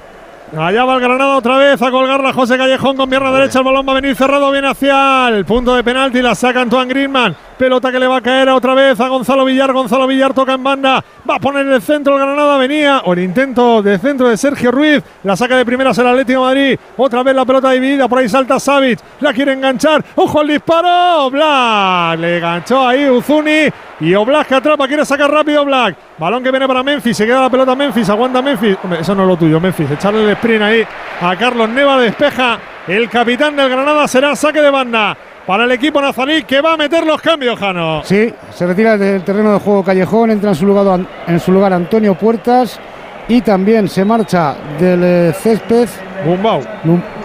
[0.55, 3.57] Allá va el Granada otra vez a colgarla José Callejón con pierna derecha.
[3.57, 6.21] El balón va a venir cerrado, viene hacia el punto de penalti.
[6.21, 7.35] La saca Antoine Griezmann.
[7.57, 9.73] Pelota que le va a caer otra vez a Gonzalo Villar.
[9.73, 11.03] Gonzalo Villar toca en banda.
[11.27, 12.57] Va a poner en el centro el Granada.
[12.57, 13.01] Venía.
[13.05, 15.01] O el intento de centro de Sergio Ruiz.
[15.23, 16.79] La saca de primeras el Atlético de Madrid.
[16.97, 18.07] Otra vez la pelota dividida.
[18.07, 18.99] Por ahí salta Savic.
[19.21, 20.05] La quiere enganchar.
[20.15, 21.31] Ojo al disparo.
[21.31, 22.19] Black.
[22.19, 23.69] Le enganchó ahí Uzuni.
[24.01, 24.87] Y Oblak que atrapa.
[24.87, 25.97] Quiere sacar rápido Black.
[26.23, 27.17] Balón que viene para Memphis.
[27.17, 28.09] Se queda la pelota Memphis.
[28.09, 28.77] Aguanta Memphis.
[28.81, 29.91] Hombre, eso no es lo tuyo, Memphis.
[29.91, 30.87] Echarle el sprint ahí
[31.19, 31.99] a Carlos Neva.
[31.99, 32.59] Despeja.
[32.87, 36.77] El capitán del Granada será saque de banda para el equipo nazarí que va a
[36.77, 38.03] meter los cambios, Jano.
[38.05, 41.73] Sí, se retira del terreno de juego Callejón, entra en su lugar, en su lugar
[41.73, 42.79] Antonio Puertas
[43.27, 45.89] y también se marcha del eh, césped
[46.25, 46.61] Bumbau.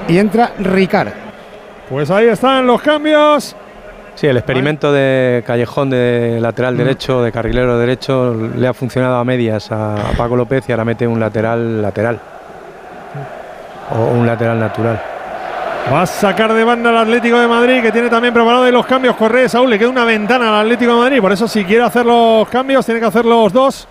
[0.09, 1.11] y entra Ricard.
[1.89, 3.55] Pues ahí están los cambios.
[4.19, 6.79] Sí, el experimento de Callejón de lateral Mm.
[6.79, 11.07] derecho, de carrilero derecho, le ha funcionado a medias a, Paco López y ahora mete
[11.07, 12.19] un lateral lateral.
[13.93, 15.01] O un lateral natural.
[15.93, 18.87] Va a sacar de banda al Atlético de Madrid, que tiene también preparado ahí los
[18.87, 19.15] cambios.
[19.15, 21.21] Correa, Saúl, le queda una ventana al Atlético de Madrid.
[21.21, 23.87] Por eso, si quiere hacer los cambios, tiene que hacer los dos.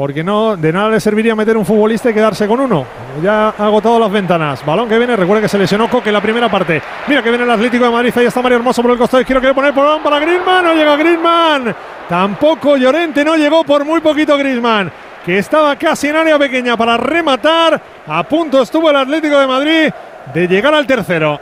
[0.00, 2.86] Porque no, de nada le serviría meter un futbolista y quedarse con uno.
[3.22, 4.64] Ya ha agotado las ventanas.
[4.64, 6.80] Balón que viene, recuerda que se lesionó Coque en la primera parte.
[7.06, 8.10] Mira que viene el Atlético de Madrid.
[8.16, 9.42] Ahí está Mario Hermoso por el costado izquierdo.
[9.42, 10.64] Quiere poner por balón para Griezmann.
[10.64, 11.76] No llega Griezmann.
[12.08, 13.22] Tampoco Llorente.
[13.22, 14.90] No llegó por muy poquito Griezmann.
[15.22, 17.78] Que estaba casi en área pequeña para rematar.
[18.06, 19.92] A punto estuvo el Atlético de Madrid
[20.32, 21.38] de llegar al tercero.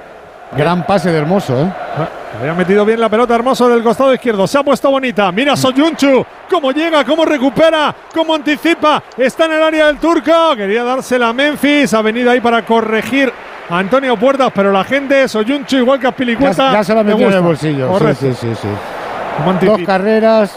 [0.56, 1.72] Gran pase de Hermoso, ¿eh?
[2.40, 4.46] Había metido bien la pelota hermoso del costado izquierdo.
[4.46, 5.30] Se ha puesto bonita.
[5.32, 6.24] Mira Soyunchu.
[6.48, 9.02] Cómo llega, cómo recupera, cómo anticipa.
[9.16, 10.30] Está en el área del turco.
[10.56, 11.92] Quería dársela a Memphis.
[11.94, 13.32] Ha venido ahí para corregir
[13.68, 14.52] a Antonio Puertas.
[14.54, 16.72] Pero la gente, Soyunchu, igual que a Ya, Pilicueta.
[16.72, 17.98] ya se la metió en el bolsillo.
[18.14, 18.68] Sí, sí, sí,
[19.66, 20.52] Dos carreras,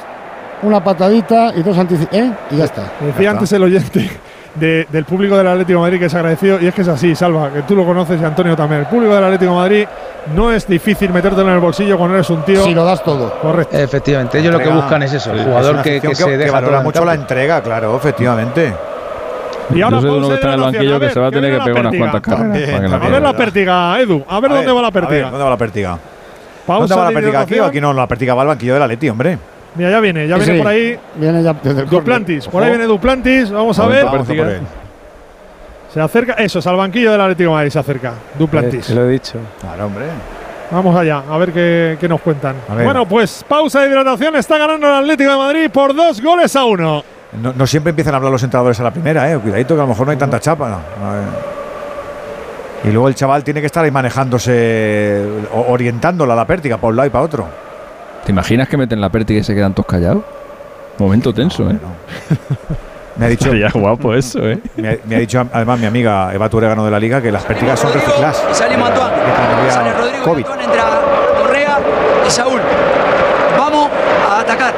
[0.62, 2.22] una patadita y dos anticipados.
[2.26, 2.32] ¿Eh?
[2.52, 2.92] Y ya está.
[3.00, 4.10] Decía antes el oyente
[4.56, 6.60] de- del público del Atlético de Madrid que es agradecido.
[6.62, 8.82] Y es que es así, Salva, que tú lo conoces y Antonio también.
[8.82, 9.88] El público del Atlético de Madrid
[10.36, 12.64] no es difícil metértelo en el bolsillo cuando eres un tío.
[12.64, 13.34] Si lo das todo.
[13.42, 13.78] Correcto.
[13.78, 16.52] Efectivamente, ellos lo que buscan es eso, el Es jugador una que, que se deja
[16.52, 18.74] valora mucho la entrega, claro, efectivamente.
[19.74, 20.74] Y ahora Yo sé de uno pausa que está en el hidratación.
[20.74, 22.12] banquillo A que ver, se va a que tener viene que la pegar unas pértiga.
[22.12, 22.52] cuantas carreras.
[22.52, 23.12] También, para que la A también.
[23.14, 23.46] ver la pierda.
[23.46, 24.26] pértiga, Edu.
[24.28, 25.30] A ver A dónde va la a ver, pértiga.
[25.32, 25.98] ¿Dónde va la pértiga?
[26.68, 27.54] ¿Dónde va la pértiga aquí?
[27.54, 27.66] hidratación.
[27.70, 29.38] Aquí no, la pértiga va al banquillo del Atleti, hombre.
[29.76, 30.64] Mira, ya viene, ya Sí, viene sí.
[30.64, 32.48] por ahí Viene ya desde el Duplantis.
[32.48, 33.52] Por ahí viene Duplantis.
[33.52, 34.06] Vamos a ver.
[34.06, 34.34] Vamos a.
[35.94, 36.34] Se acerca.
[36.34, 37.70] Eso es al banquillo del Atlético de Madrid.
[37.72, 38.10] Se acerca.
[38.10, 38.88] Eh, Duplantis.
[38.88, 39.40] te lo he dicho.
[39.60, 40.06] Claro, hombre.
[40.72, 42.56] Vamos allá, a ver qué, qué nos cuentan.
[42.70, 44.38] Bueno, pues pausa de hidratación.
[44.38, 47.04] Está ganando el Atlético de Madrid por dos goles a uno.
[47.42, 49.38] No, no siempre empiezan a hablar los entrenadores a la primera, eh.
[49.38, 50.70] Cuidadito que a lo mejor no hay tanta chapa.
[50.70, 50.80] no.
[52.84, 56.90] Y luego el chaval tiene que estar ahí manejándose, o- orientándola a la pértiga para
[56.90, 57.48] un lado y para otro.
[58.26, 60.24] ¿Te imaginas que meten la pértiga y se quedan todos callados?
[60.98, 61.78] Momento tenso, ¿eh?
[63.18, 64.60] Me ha dicho, Sería guapo eso, ¿eh?
[64.78, 67.44] me ha, me ha dicho además mi amiga Eva Turegano de la Liga que las
[67.44, 68.38] pértigas son recicladas.
[68.40, 70.46] Cuando había Sale Rodrigo COVID.
[70.46, 70.84] Antoine, entra
[71.38, 71.80] Correa
[72.26, 72.62] y Saúl.
[73.58, 73.90] Vamos
[74.30, 74.74] a atacar.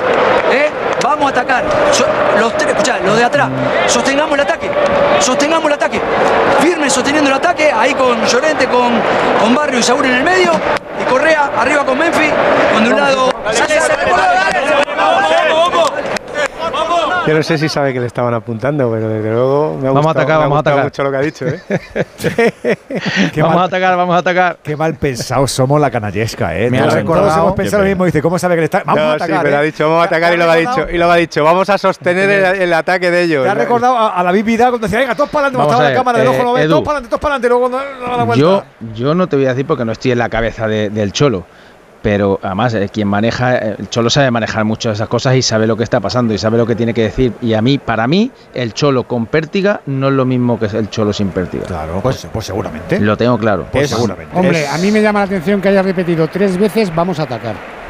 [0.52, 0.70] ¿eh?
[1.04, 1.93] Vamos a atacar.
[1.93, 2.07] So-
[2.40, 3.49] los tres, escuchá, los de atrás.
[3.88, 4.69] Sostengamos el ataque.
[5.19, 6.01] Sostengamos el ataque.
[6.61, 7.72] Firme sosteniendo el ataque.
[7.72, 8.91] Ahí con Llorente, con,
[9.41, 10.51] con Barrio y Saúl en el medio.
[10.99, 12.32] Y Correa arriba con Memphis.
[12.73, 13.33] Con de un lado.
[17.26, 20.06] Yo no sé si sabe que le estaban apuntando, pero desde luego me ha Vamos
[20.08, 20.84] a gustado, atacar, me ha vamos a atacar.
[20.84, 21.45] mucho lo que ha dicho.
[21.48, 22.77] ¿eh?
[23.38, 24.58] Vamos mal- a atacar, vamos a atacar.
[24.61, 26.69] Qué mal pensados somos la canallesca, ¿eh?
[26.69, 28.06] Me ha recordado- hemos pensado lo mismo.
[28.06, 28.84] Dice, ¿cómo sabe que le está.?
[28.85, 29.38] Vamos No, a atacar.
[29.38, 29.60] sí, pero ¿eh?
[29.60, 30.88] ha dicho, vamos a atacar y lo ha dicho.
[30.92, 33.43] Y lo ha dicho, vamos a sostener el, el ataque de ellos.
[33.45, 35.88] Te ha recordado a, a la Vidal cuando decía, venga, todos para adelante, Vamos mostraba
[35.88, 36.69] a la cámara del eh, ojo, lo ves, Edu.
[36.72, 37.50] todos para adelante, todos para adelante,
[38.02, 38.42] luego la vuelta.
[38.42, 41.11] Yo, yo no te voy a decir porque no estoy en la cabeza de- del
[41.14, 41.45] Cholo.
[42.03, 45.41] Pero además, eh, quien maneja, eh, el Cholo sabe manejar muchas de esas cosas y
[45.41, 47.33] sabe lo que está pasando y sabe lo que tiene que decir.
[47.41, 50.90] Y a mí, para mí, el Cholo con pértiga no es lo mismo que el
[50.90, 51.64] Cholo sin pértiga.
[51.64, 52.99] Claro, pues, pues seguramente.
[52.99, 53.67] Lo tengo claro.
[53.72, 54.38] Pues seguramente.
[54.38, 57.83] Hombre, a mí me llama la atención que haya repetido tres veces vamos a atacar.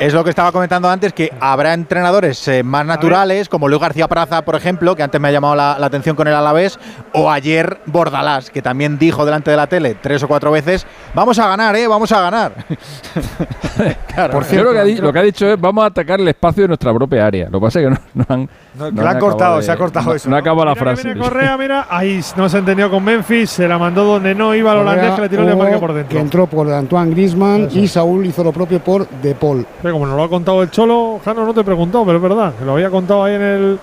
[0.00, 4.08] Es lo que estaba comentando antes, que habrá entrenadores eh, más naturales, como Luis García
[4.08, 6.78] Praza, por ejemplo, que antes me ha llamado la, la atención con el Alavés,
[7.12, 11.38] o ayer Bordalás, que también dijo delante de la tele tres o cuatro veces, vamos
[11.38, 11.86] a ganar, ¿eh?
[11.86, 12.52] Vamos a ganar.
[14.14, 14.32] claro.
[14.32, 16.62] Por cierto, lo, que ha lo que ha dicho es vamos a atacar el espacio
[16.62, 17.48] de nuestra propia área.
[17.50, 18.48] Lo que pasa es que no, no han.
[18.78, 20.40] No, que no lo han acabado cortado, de- se ha cortado no- eso, No ¿no?
[20.40, 21.02] acaba la Mira que frase.
[21.08, 21.86] viene Correa, mira.
[21.90, 23.50] Ahí no se entendió con Memphis.
[23.50, 25.90] Se la mandó donde no iba el holandés que le tiró el Hugo, marca por
[25.90, 26.18] que dentro.
[26.20, 29.66] entró por Antoine Griezmann y Saúl hizo lo propio por De Paul.
[29.82, 32.22] Pero como nos lo ha contado el Cholo, Jano no te he preguntado, pero es
[32.22, 32.52] verdad.
[32.58, 33.78] Que lo había contado ahí en el,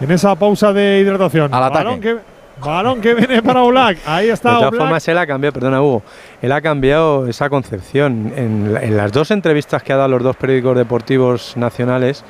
[0.00, 1.52] en esa pausa de hidratación.
[1.54, 1.84] Al ataque.
[1.84, 2.16] Balón que,
[2.60, 3.98] balón que viene para Oblak.
[4.06, 4.80] Ahí De está todas Oblak.
[4.82, 6.02] formas, él ha cambiado, perdona Hugo,
[6.42, 8.32] él ha cambiado esa concepción.
[8.36, 12.24] En, la- en las dos entrevistas que ha dado a los dos periódicos deportivos nacionales,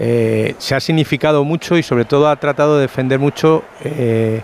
[0.00, 4.42] eh, se ha significado mucho y sobre todo ha tratado de defender mucho eh,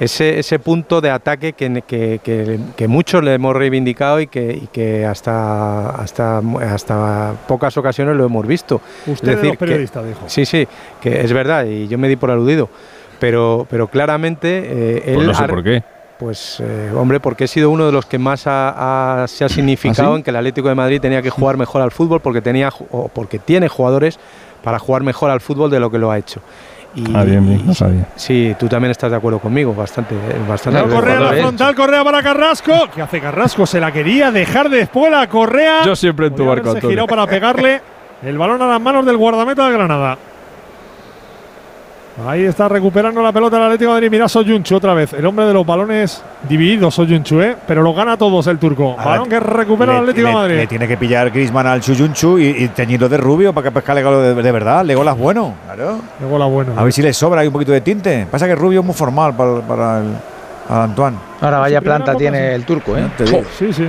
[0.00, 4.52] ese, ese punto de ataque que, que- que- que muchos le hemos reivindicado y que,
[4.62, 6.38] y que hasta, hasta,
[6.72, 8.80] hasta pocas ocasiones lo hemos visto.
[9.06, 10.20] Usted que- periodistas, dijo.
[10.26, 10.66] Sí, sí,
[11.00, 12.68] que es verdad y yo me di por aludido.
[13.18, 14.48] Pero, pero claramente
[14.98, 15.82] eh, él Pues no sé por qué.
[16.20, 19.48] pues, eh, hombre, porque he sido uno de los que más ha- ha- se ha
[19.48, 20.18] significado ¿Ah, sí?
[20.18, 23.08] en que el Atlético de Madrid tenía que jugar mejor al fútbol porque tenía o
[23.08, 24.20] porque tiene jugadores
[24.62, 26.40] para jugar mejor al fútbol de lo que lo ha hecho.
[26.94, 28.08] Y, Ah, bien, bien, no sabía.
[28.16, 30.80] Sí, tú también estás de acuerdo conmigo, bastante, eh, bastante.
[30.80, 32.72] No, Correa la frontal, Correa para Carrasco.
[32.94, 33.66] ¿Qué hace Carrasco?
[33.66, 35.26] Se la quería dejar de espuela.
[35.28, 35.84] Correa.
[35.84, 36.88] Yo siempre en tu barco, Antonio.
[36.90, 37.80] giró para pegarle
[38.22, 40.18] el balón a las manos del guardameta de Granada.
[42.26, 44.10] Ahí está recuperando la pelota el Atlético de Madrid.
[44.10, 45.12] Mira Soyunchu otra vez.
[45.12, 47.56] El hombre de los balones divididos, Soyunchu, ¿eh?
[47.66, 48.92] Pero lo gana todos el turco.
[48.98, 50.56] Ahora, Balón que recupera el le, Atlético de le- Madrid.
[50.56, 54.02] le tiene que pillar Griezmann al Chuyunchu y, y teñirlo de rubio para que pescale
[54.02, 54.84] de, de verdad.
[54.84, 56.00] Legolas bueno, claro.
[56.20, 56.72] Legolas bueno.
[56.76, 58.26] A ver si le sobra ahí un poquito de tinte.
[58.30, 60.06] Pasa que rubio es muy formal para, para el,
[60.68, 61.16] a Antoine.
[61.40, 63.04] Ahora vaya planta tiene el turco, ¿eh?
[63.56, 63.88] Sí, sí.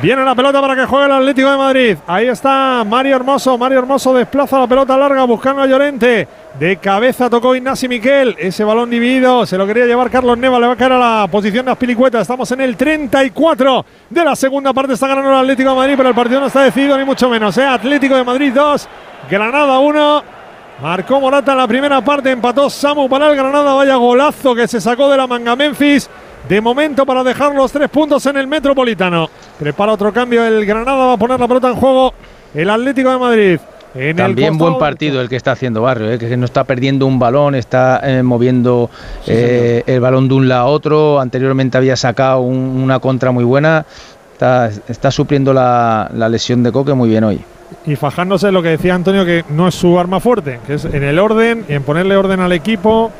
[0.00, 1.96] Viene la pelota para que juegue el Atlético de Madrid.
[2.06, 3.56] Ahí está Mario Hermoso.
[3.56, 6.26] Mario Hermoso desplaza la pelota larga buscando a Llorente.
[6.58, 8.34] De cabeza tocó Ignasi Miquel.
[8.38, 10.58] Ese balón dividido se lo quería llevar Carlos Neva.
[10.58, 12.20] Le va a caer a la posición de Aspilicueta.
[12.20, 14.94] Estamos en el 34 de la segunda parte.
[14.94, 17.56] Está ganando el Atlético de Madrid, pero el partido no está decidido ni mucho menos.
[17.58, 17.64] ¿eh?
[17.64, 18.88] Atlético de Madrid 2,
[19.30, 20.41] Granada 1.
[20.82, 23.72] Marcó Morata en la primera parte, empató Samu para el Granada.
[23.74, 26.10] Vaya golazo que se sacó de la manga Memphis.
[26.48, 29.28] De momento para dejar los tres puntos en el Metropolitano.
[29.60, 32.12] Prepara otro cambio el Granada, va a poner la pelota en juego
[32.52, 33.60] el Atlético de Madrid.
[33.94, 36.18] En También buen partido el que está haciendo Barrio, ¿eh?
[36.18, 38.90] que no está perdiendo un balón, está eh, moviendo
[39.26, 41.20] eh, el balón de un lado a otro.
[41.20, 43.84] Anteriormente había sacado un- una contra muy buena.
[44.32, 47.40] Está, está supliendo la, la lesión de Coque muy bien hoy.
[47.86, 51.02] Y fajándose lo que decía Antonio que no es su arma fuerte, que es en
[51.02, 53.10] el orden y en ponerle orden al equipo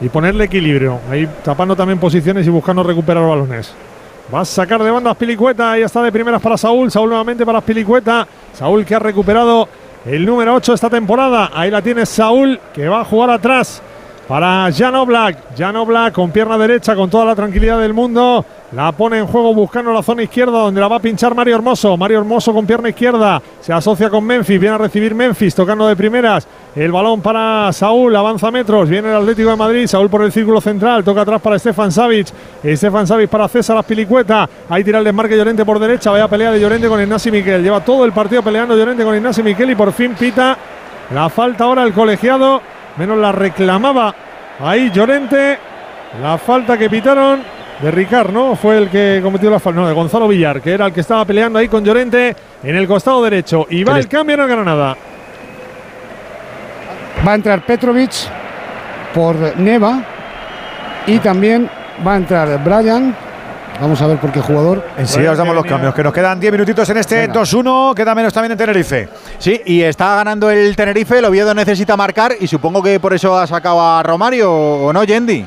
[0.00, 1.00] y ponerle equilibrio.
[1.10, 3.72] Ahí tapando también posiciones y buscando recuperar balones.
[4.32, 7.46] Va a sacar de banda a Spilicueta, ahí está de primeras para Saúl, Saúl nuevamente
[7.46, 9.68] para Spilicueta, Saúl que ha recuperado
[10.04, 13.82] el número 8 esta temporada, ahí la tiene Saúl que va a jugar atrás
[14.28, 18.92] para Jan Oblak, Jan Oblak con pierna derecha con toda la tranquilidad del mundo, la
[18.92, 22.18] pone en juego buscando la zona izquierda donde la va a pinchar Mario Hermoso, Mario
[22.18, 26.46] Hermoso con pierna izquierda, se asocia con Memphis, viene a recibir Memphis tocando de primeras,
[26.76, 30.60] el balón para Saúl, avanza metros, viene el Atlético de Madrid, Saúl por el círculo
[30.60, 32.28] central, toca atrás para Stefan Savic,
[32.62, 36.60] Stefan Savic para César Aspilicueta, ahí tira el desmarque Llorente por derecha, vaya pelea de
[36.60, 39.90] Llorente con Ignasi Miquel, lleva todo el partido peleando Llorente con Ignasi Miquel y por
[39.94, 40.58] fin pita
[41.14, 42.60] la falta ahora el colegiado,
[42.96, 44.14] menos la reclamaba
[44.60, 45.58] ahí Llorente,
[46.22, 47.42] la falta que pitaron
[47.80, 48.56] de Ricard, ¿no?
[48.56, 51.24] Fue el que cometió la falta, no, de Gonzalo Villar, que era el que estaba
[51.24, 53.66] peleando ahí con Llorente en el costado derecho.
[53.70, 54.96] Y va el cambio en el Granada.
[57.26, 58.12] Va a entrar Petrovic
[59.14, 60.02] por Neva
[61.06, 61.68] y también
[62.06, 63.14] va a entrar Brian.
[63.80, 64.84] Vamos a ver por qué jugador.
[64.96, 68.32] Enseguida os damos los cambios, que nos quedan 10 minutitos en este 2-1, queda menos
[68.32, 69.08] también en Tenerife.
[69.38, 73.38] Sí, y está ganando el Tenerife, el Oviedo necesita marcar y supongo que por eso
[73.38, 75.46] ha sacado a Romario, ¿o no, Yendi?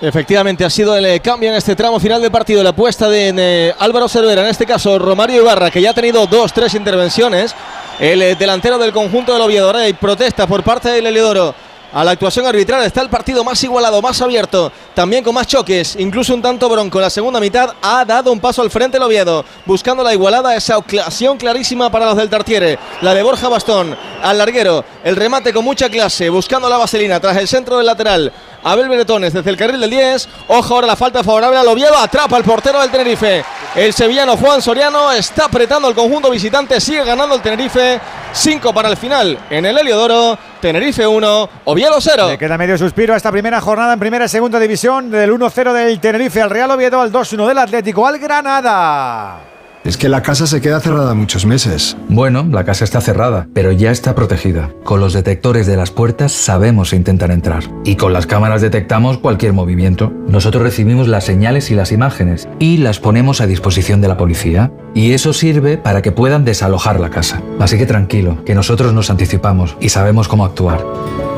[0.00, 2.62] Efectivamente, ha sido el eh, cambio en este tramo final del partido.
[2.62, 6.26] La apuesta de eh, Álvaro Cervera, en este caso Romario Ibarra, que ya ha tenido
[6.26, 7.54] dos, tres intervenciones.
[7.98, 9.66] El eh, delantero del conjunto del Oviedo.
[9.66, 11.54] Ahora hay protesta por parte del Heliodoro.
[11.94, 15.94] A la actuación arbitral está el partido más igualado, más abierto, también con más choques,
[15.96, 17.00] incluso un tanto bronco.
[17.00, 20.76] La segunda mitad ha dado un paso al frente el Oviedo, buscando la igualada, esa
[20.76, 22.80] ocasión clarísima para los del Tartiere.
[23.00, 27.36] La de Borja Bastón, al larguero, el remate con mucha clase, buscando la vaselina tras
[27.36, 28.32] el centro del lateral.
[28.64, 30.26] Abel Bretones desde el carril del 10.
[30.48, 31.96] Ojo ahora la falta favorable al Oviedo.
[31.98, 33.44] Atrapa al portero del Tenerife.
[33.76, 36.80] El sevillano Juan Soriano está apretando el conjunto visitante.
[36.80, 38.00] Sigue ganando el Tenerife.
[38.32, 40.38] 5 para el final en el Heliodoro.
[40.64, 42.26] Tenerife 1, Oviedo 0.
[42.26, 45.74] Le queda medio suspiro a esta primera jornada en primera y segunda división del 1-0
[45.74, 49.40] del Tenerife al Real Oviedo al 2-1 del Atlético al Granada.
[49.84, 51.98] Es que la casa se queda cerrada muchos meses.
[52.08, 54.70] Bueno, la casa está cerrada, pero ya está protegida.
[54.84, 57.64] Con los detectores de las puertas sabemos si intentan entrar.
[57.84, 60.14] Y con las cámaras detectamos cualquier movimiento.
[60.26, 64.72] Nosotros recibimos las señales y las imágenes y las ponemos a disposición de la policía.
[64.94, 67.42] Y eso sirve para que puedan desalojar la casa.
[67.58, 70.84] Así que tranquilo, que nosotros nos anticipamos y sabemos cómo actuar.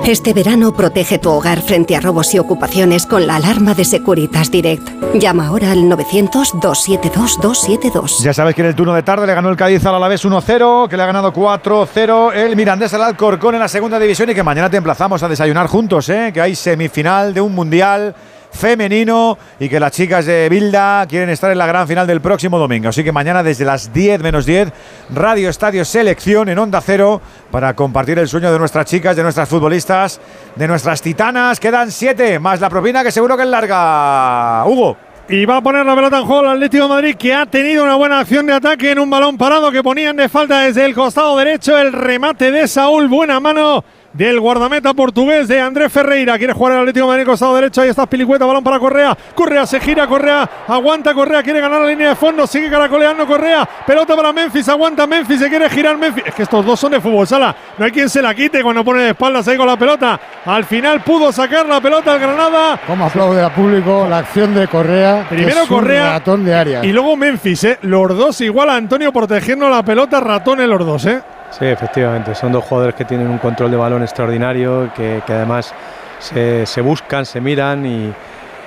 [0.05, 4.53] Este verano protege tu hogar frente a robos y ocupaciones con la alarma de Securitas
[4.53, 4.89] Direct.
[5.15, 8.23] Llama ahora al 900-272-272.
[8.23, 10.89] Ya sabes que en el turno de tarde le ganó el Cádiz al Alavés 1-0,
[10.89, 14.45] que le ha ganado 4-0 el Mirandés al Alcorcón en la segunda división y que
[14.45, 16.31] mañana te emplazamos a desayunar juntos, ¿eh?
[16.33, 18.15] que hay semifinal de un mundial
[18.57, 22.59] femenino y que las chicas de Bilda quieren estar en la gran final del próximo
[22.59, 22.89] domingo.
[22.89, 24.73] Así que mañana desde las 10 menos 10,
[25.15, 27.21] Radio Estadio Selección en Onda Cero
[27.51, 30.21] para compartir el sueño de nuestras chicas, de nuestras futbolistas,
[30.55, 31.61] de nuestras titanas.
[31.61, 34.65] Quedan 7 más la propina que seguro que es larga.
[34.67, 34.97] Hugo.
[35.29, 37.83] Y va a poner la pelota en juego el Atlético de Madrid, que ha tenido
[37.83, 40.95] una buena acción de ataque en un balón parado que ponían de falta desde el
[40.95, 41.77] costado derecho.
[41.77, 43.83] El remate de Saúl, buena mano
[44.17, 46.39] del guardameta portugués de Andrés Ferreira.
[46.39, 47.83] Quiere jugar el Atlético de Madrid costado derecho.
[47.83, 49.17] Ahí está Pilicueta, balón para Correa.
[49.35, 52.47] Correa se gira, Correa aguanta, Correa quiere ganar la línea de fondo.
[52.47, 53.69] Sigue caracoleando Correa.
[53.87, 56.25] Pelota para Memphis, aguanta Memphis, se quiere girar Memphis.
[56.27, 57.55] Es que estos dos son de fútbol sala.
[57.77, 60.19] No hay quien se la quite cuando pone de espaldas ahí con la pelota.
[60.47, 62.81] Al final pudo sacar la pelota al Granada.
[62.87, 65.27] Como aplaude al público la acción de Correa.
[65.29, 66.85] Primero es un Correa ratón de área.
[66.85, 67.79] Y luego Memphis, ¿eh?
[67.83, 71.21] Los dos igual a Antonio protegiendo la pelota, ratones los dos, ¿eh?
[71.51, 75.73] Sí, efectivamente, son dos jugadores que tienen un control de balón extraordinario, que, que además
[76.19, 78.13] se, se buscan, se miran y,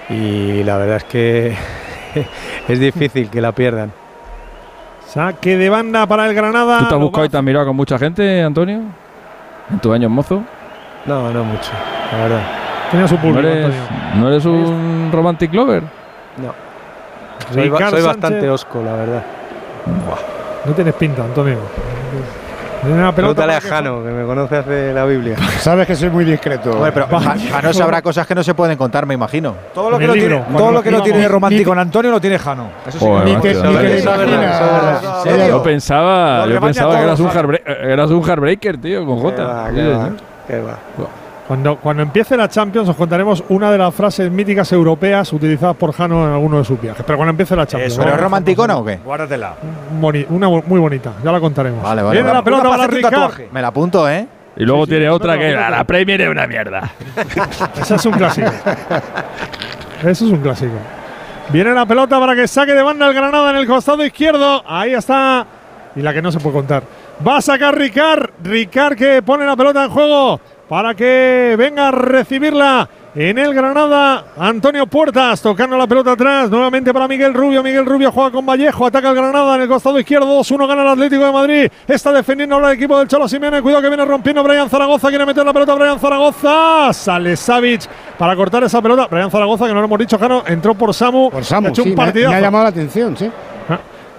[0.09, 1.55] y la verdad es que
[2.67, 3.91] es difícil que la pierdan.
[5.05, 6.79] Saque de banda para el Granada.
[6.79, 8.81] ¿Tú te has buscado y te has mirado con mucha gente, Antonio?
[9.71, 10.43] ¿En tus años mozo?
[11.05, 11.71] No, no mucho,
[12.11, 12.41] la verdad.
[12.91, 14.15] Tiene su ¿No público, eres, Antonio.
[14.15, 15.83] ¿no eres un romantic lover?
[16.37, 16.53] No.
[17.53, 19.23] Soy, bastante osco, la verdad.
[20.65, 21.57] No tienes pinta, Antonio.
[22.81, 25.35] Una pelota Pregúntale a Jano, que me conoce hace la Biblia.
[25.59, 26.71] Sabes que soy muy discreto.
[26.71, 29.53] Hombre, pero Ja- Jano sabrá cosas que no se pueden contar, me imagino.
[29.73, 32.39] Todo lo que, libro, tiene, todo lo que no tiene romántico en Antonio lo tiene
[32.39, 32.69] Jano.
[32.87, 35.47] Eso sí Joder, Ni te, ni te lo.
[35.47, 37.49] Yo pensaba, Lo yo pensaba que eras un, Jano.
[37.49, 39.69] heartbreak- eras un heartbreaker, tío, con J.
[40.47, 40.77] qué va.
[41.49, 45.91] Cuando, cuando empiece la Champions os contaremos una de las frases míticas europeas utilizadas por
[45.93, 47.03] Jano en alguno de sus viajes.
[47.03, 47.93] Pero cuando empiece la Champions.
[47.93, 48.97] Eso, ¿Pero es romanticona o qué?
[49.03, 49.55] Guárdatela.
[49.99, 51.81] Boni- una muy bonita, ya la contaremos.
[51.81, 53.33] Vale, vale, Viene la pelota para Ricard.
[53.51, 54.27] Me la apunto, ¿eh?
[54.57, 55.69] Y luego Sí, sí, tiene sí, otra no, que no, no.
[55.71, 56.91] la Premier es una mierda.
[57.81, 58.47] Ese es un clásico.
[60.03, 60.73] Eso es un clásico.
[61.49, 64.63] Viene la pelota para que saque de banda el Granada en el costado izquierdo.
[64.67, 65.47] Ahí está.
[65.95, 66.83] Y la que no se puede contar.
[67.27, 68.29] Va a sacar Ricard.
[68.43, 70.39] Ricard que pone la pelota en juego
[70.69, 74.23] para que venga a recibirla en el Granada.
[74.37, 76.47] Antonio Puertas tocando la pelota atrás.
[76.49, 77.63] Nuevamente para Miguel Rubio.
[77.63, 78.85] Miguel Rubio juega con Vallejo.
[78.85, 80.27] Ataca el Granada en el costado izquierdo.
[80.39, 81.71] 2-1 gana el Atlético de Madrid.
[81.87, 83.63] Está defendiendo ahora el equipo del Cholo Simeone.
[83.63, 85.09] Cuidado que viene rompiendo Brian Zaragoza.
[85.09, 86.93] Quiere meter la pelota a Brian Zaragoza.
[86.93, 89.07] Sale Savic para cortar esa pelota.
[89.09, 91.31] Brian Zaragoza, que no lo hemos dicho, Jano, entró por Samu.
[91.31, 92.31] Por Samu, ha hecho sí, un me, ha- partidazo.
[92.31, 93.29] me ha llamado la atención, sí.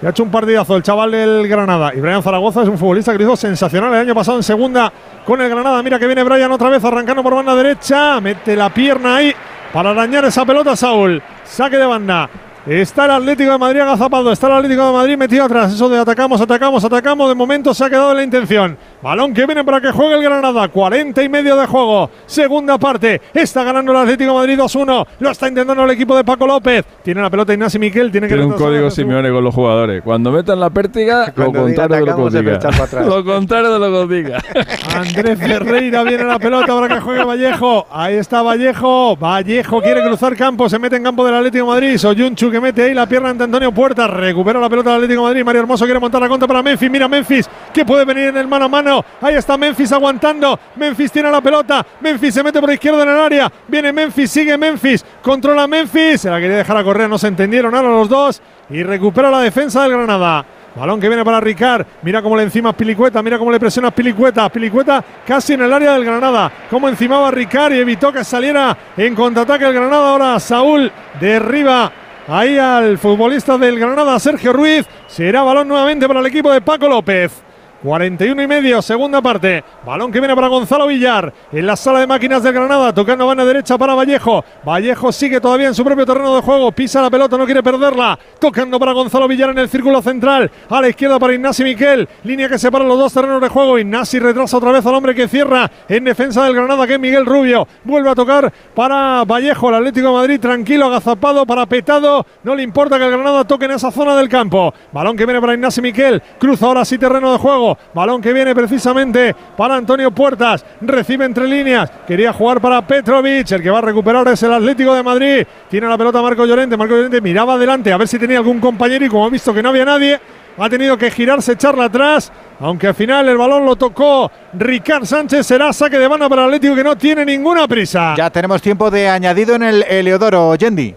[0.03, 1.93] Ha hecho un partidazo el chaval del Granada.
[1.93, 4.91] Y Brian Zaragoza es un futbolista que hizo sensacional el año pasado en segunda
[5.25, 5.83] con el Granada.
[5.83, 8.19] Mira que viene Brian otra vez arrancando por banda derecha.
[8.19, 9.33] Mete la pierna ahí
[9.71, 11.21] para arañar esa pelota Saúl.
[11.43, 12.29] Saque de banda.
[12.65, 14.31] Está el Atlético de Madrid agazapado.
[14.31, 15.73] Está el Atlético de Madrid metido atrás.
[15.73, 17.27] Eso de atacamos, atacamos, atacamos.
[17.29, 18.77] De momento se ha quedado en la intención.
[19.01, 20.67] Balón que viene para que juegue el Granada.
[20.67, 22.11] 40 y medio de juego.
[22.27, 23.19] Segunda parte.
[23.33, 25.07] Está ganando el Atlético de Madrid 2-1.
[25.19, 26.85] Lo está intentando el equipo de Paco López.
[27.03, 28.11] Tiene la pelota Ignasi Miquel.
[28.11, 30.03] Tiene que Tiene un código Simeone con los jugadores.
[30.03, 32.59] Cuando metan la pértiga, lo contrario de lo que.
[33.05, 34.37] Lo contrario de lo que diga.
[34.95, 37.87] Andrés Ferreira viene la pelota para que juegue Vallejo.
[37.89, 39.15] Ahí está Vallejo.
[39.17, 40.69] Vallejo quiere cruzar campo.
[40.69, 41.97] Se mete en campo del Atlético de Madrid.
[41.97, 44.07] Soyunchu que mete ahí la pierna ante Antonio Puerta.
[44.07, 45.43] Recupera la pelota del Atlético de Madrid.
[45.45, 46.91] Mario Hermoso quiere montar la contra para Memphis.
[46.91, 49.05] Mira Memphis que puede venir en el mano a mano.
[49.21, 50.59] Ahí está Memphis aguantando.
[50.75, 51.85] Memphis tiene la pelota.
[52.01, 53.51] Memphis se mete por izquierda en el área.
[53.67, 55.05] Viene Memphis, sigue Memphis.
[55.21, 56.21] Controla Memphis.
[56.21, 57.09] Se la quería dejar a correr.
[57.09, 58.41] No se entendieron ahora los dos.
[58.69, 60.45] Y recupera la defensa del Granada.
[60.75, 61.85] Balón que viene para Ricard.
[62.01, 63.21] Mira cómo le encima Pilicueta.
[63.21, 64.47] Mira cómo le presiona Pilicueta.
[64.49, 66.51] Pilicueta casi en el área del Granada.
[66.69, 70.11] Cómo encimaba Ricard y evitó que saliera en contraataque el Granada.
[70.11, 70.89] Ahora Saúl
[71.19, 71.91] derriba
[72.27, 74.85] ahí al futbolista del Granada, Sergio Ruiz.
[75.07, 77.50] Será balón nuevamente para el equipo de Paco López.
[77.83, 79.63] 41 y medio, segunda parte.
[79.83, 83.43] Balón que viene para Gonzalo Villar en la sala de máquinas del Granada, tocando banda
[83.43, 84.45] derecha para Vallejo.
[84.63, 88.19] Vallejo sigue todavía en su propio terreno de juego, pisa la pelota, no quiere perderla.
[88.39, 92.07] Tocando para Gonzalo Villar en el círculo central, a la izquierda para Ignasi Miquel.
[92.23, 93.79] Línea que separa los dos terrenos de juego.
[93.79, 97.25] Ignasi retrasa otra vez al hombre que cierra en defensa del Granada, que es Miguel
[97.25, 97.67] Rubio.
[97.83, 102.27] Vuelve a tocar para Vallejo, el Atlético de Madrid, tranquilo, agazapado, parapetado.
[102.43, 104.71] No le importa que el Granada toque en esa zona del campo.
[104.91, 107.70] Balón que viene para Ignasi Miquel, cruza ahora sí terreno de juego.
[107.93, 110.65] Balón que viene precisamente para Antonio Puertas.
[110.81, 111.91] Recibe entre líneas.
[112.07, 113.51] Quería jugar para Petrovic.
[113.51, 115.47] El que va a recuperar es el Atlético de Madrid.
[115.69, 116.77] Tiene la pelota Marco Llorente.
[116.77, 119.63] Marco Llorente miraba adelante a ver si tenía algún compañero y como ha visto que
[119.63, 120.19] no había nadie,
[120.57, 125.47] ha tenido que girarse, echarla atrás, aunque al final el balón lo tocó Ricard Sánchez,
[125.47, 128.15] será saque de banda para el Atlético que no tiene ninguna prisa.
[128.17, 130.95] Ya tenemos tiempo de añadido en el Heliodoro, Yendi.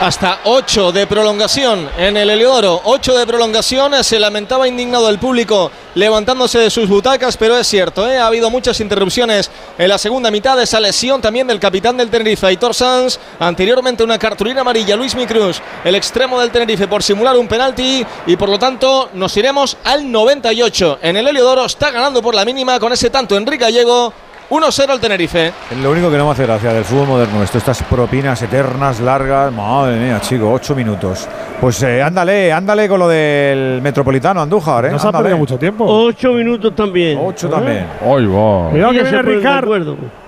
[0.00, 2.80] Hasta 8 de prolongación en el Heliodoro.
[2.84, 4.02] 8 de prolongación.
[4.02, 8.16] Se lamentaba indignado el público levantándose de sus butacas, pero es cierto, ¿eh?
[8.16, 10.58] ha habido muchas interrupciones en la segunda mitad.
[10.58, 13.18] Esa lesión también del capitán del Tenerife, Aitor Sanz.
[13.38, 18.02] Anteriormente una cartulina amarilla, Luis Micruz, el extremo del Tenerife, por simular un penalti.
[18.26, 21.00] Y por lo tanto nos iremos al 98.
[21.02, 24.14] En el Heliodoro está ganando por la mínima con ese tanto Enrique Gallego.
[24.50, 25.52] 1-0 el Tenerife.
[25.80, 27.42] Lo único que no me hace gracia del fútbol moderno.
[27.42, 29.52] Esto, estas propinas eternas, largas.
[29.52, 31.28] Madre mía, chico, ocho minutos.
[31.60, 34.90] Pues eh, ándale, ándale con lo del Metropolitano Andújar, ¿eh?
[34.90, 35.22] No se ha Ándale.
[35.24, 35.84] perdido mucho tiempo.
[35.86, 37.18] Ocho minutos también.
[37.22, 37.86] Ocho también.
[38.00, 38.70] Ay, va.
[38.70, 39.68] Cuidado que viene Ricard.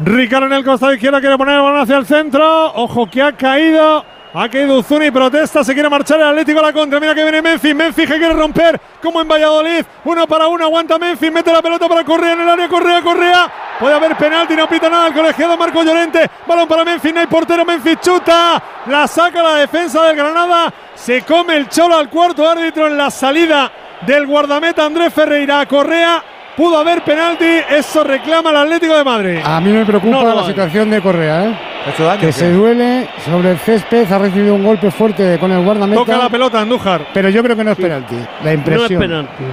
[0.05, 2.73] Ricard en el costado izquierdo quiere poner el balón hacia el centro.
[2.75, 4.05] Ojo que ha caído.
[4.35, 6.99] Ha caído Uzuni, protesta, se quiere marchar el Atlético a la contra.
[6.99, 9.85] Mira que viene Memphis, Memphis que quiere romper, como en Valladolid.
[10.05, 13.53] Uno para uno, aguanta Memphis, mete la pelota para Correa en el área, Correa, Correa.
[13.79, 16.31] Puede haber penalti, no pita nada el colegiado Marco Llorente.
[16.47, 18.63] Balón para Memphis, no hay portero, Memphis chuta.
[18.87, 20.73] La saca la defensa del Granada.
[20.95, 23.71] Se come el cholo al cuarto árbitro en la salida
[24.01, 25.67] del guardameta Andrés Ferreira.
[25.67, 26.25] Correa,
[26.57, 29.39] pudo haber penalti, eso reclama el Atlético de Madrid.
[29.45, 31.59] A mí me preocupa No la situación de Correa, ¿eh?
[31.87, 32.21] ¿Ha hecho daño?
[32.21, 32.33] que qué?
[32.33, 36.01] se duele sobre el césped, ha recibido un golpe fuerte con el guardameta.
[36.01, 37.07] Toca la pelota Andújar.
[37.13, 38.15] Pero yo creo que no es penalti.
[38.15, 39.01] La No es impresión.
[39.01, 39.45] penalti.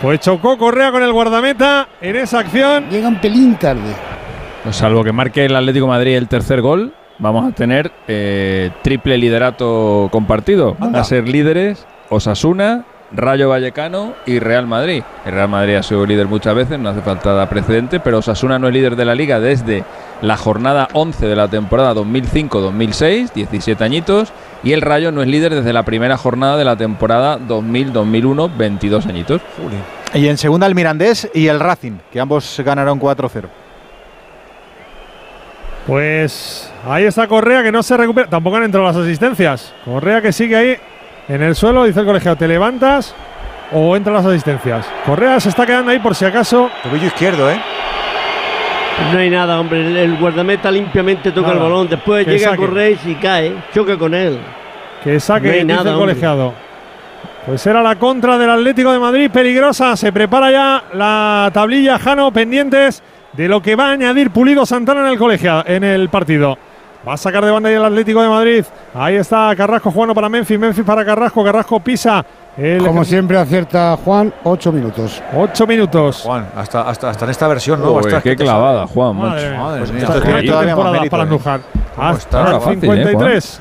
[0.00, 2.86] Pues chocó Correa con el guardameta en esa acción.
[2.90, 3.94] Llega un pelín tarde.
[4.64, 8.70] Pues salvo que marque el Atlético de Madrid el tercer gol, vamos a tener eh,
[8.82, 10.74] triple liderato compartido.
[10.78, 15.02] Van a ser líderes Osasuna, Rayo Vallecano y Real Madrid.
[15.24, 18.58] El Real Madrid ha sido líder muchas veces, no hace falta dar precedente, pero Osasuna
[18.58, 19.84] no es líder de la liga desde
[20.22, 24.32] la jornada 11 de la temporada 2005-2006, 17 añitos,
[24.62, 29.06] y el Rayo no es líder desde la primera jornada de la temporada 2000-2001, 22
[29.06, 29.40] añitos.
[30.14, 33.48] Y en segunda el Mirandés y el Racing, que ambos ganaron 4-0.
[35.86, 38.28] Pues ahí está Correa que no se recupera.
[38.28, 39.72] Tampoco han entrado las asistencias.
[39.84, 40.76] Correa que sigue ahí
[41.34, 41.84] en el suelo.
[41.84, 43.14] Dice el colegiado, ¿te levantas
[43.72, 44.86] o entran las asistencias?
[45.06, 46.70] Correa se está quedando ahí por si acaso.
[46.82, 47.60] Tobillo izquierdo, ¿eh?
[49.12, 50.02] No hay nada, hombre.
[50.02, 51.58] El, guardameta limpiamente toca Nada.
[51.58, 51.88] el balón.
[51.88, 52.62] Después Que llega saque.
[52.62, 54.38] a correr y cae, choca con él.
[55.02, 56.12] Que saque, No hay dice nada, el hombre.
[56.14, 56.52] colegiado.
[57.46, 59.96] Pues era la contra del Atlético de Madrid, peligrosa.
[59.96, 63.02] Se prepara ya la tablilla Jano, pendientes
[63.32, 66.58] de lo que va a añadir Pulido Santana en el colegiado, en el partido.
[67.06, 68.64] Va a sacar de banda ya el Atlético de Madrid.
[68.94, 72.24] Ahí está Carrasco jugando para Memphis, Memphis para Carrasco, Carrasco pisa.
[72.58, 75.22] El Como siempre acierta Juan, ocho minutos.
[75.34, 76.22] Ocho minutos.
[76.24, 77.92] Juan, hasta, hasta, hasta en esta versión, ¿no?
[77.92, 78.86] Uy, qué clavada.
[78.86, 79.56] Juan, Madre.
[79.56, 80.06] Madre Pues mía.
[80.06, 81.26] tiene todavía más temporada mérito, para ¿eh?
[81.26, 81.60] Andújar.
[81.96, 82.38] ¿Cómo Hasta está?
[82.38, 83.60] el No era fácil, ¿eh, 53.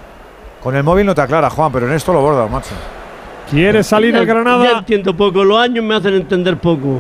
[0.62, 2.72] Con el móvil no te aclara, Juan, pero en esto lo bordas, macho.
[3.50, 4.72] Quiere salir el Ya- Ya Granada.
[4.80, 5.46] entiendo poco.
[5.46, 7.00] Los años me hacen entender poco.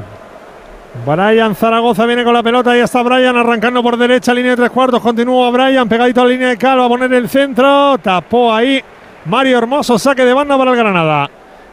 [1.06, 2.72] Brian Zaragoza viene con la pelota.
[2.72, 5.01] Ahí está Brian arrancando por derecha, línea de tres cuartos.
[5.01, 6.80] Continúa Brian pegadito a la línea de cal.
[6.80, 7.98] Va a poner el centro.
[8.00, 8.82] Tapó ahí
[9.26, 9.98] Mario Hermoso.
[10.00, 11.30] Saque de banda para el Granada.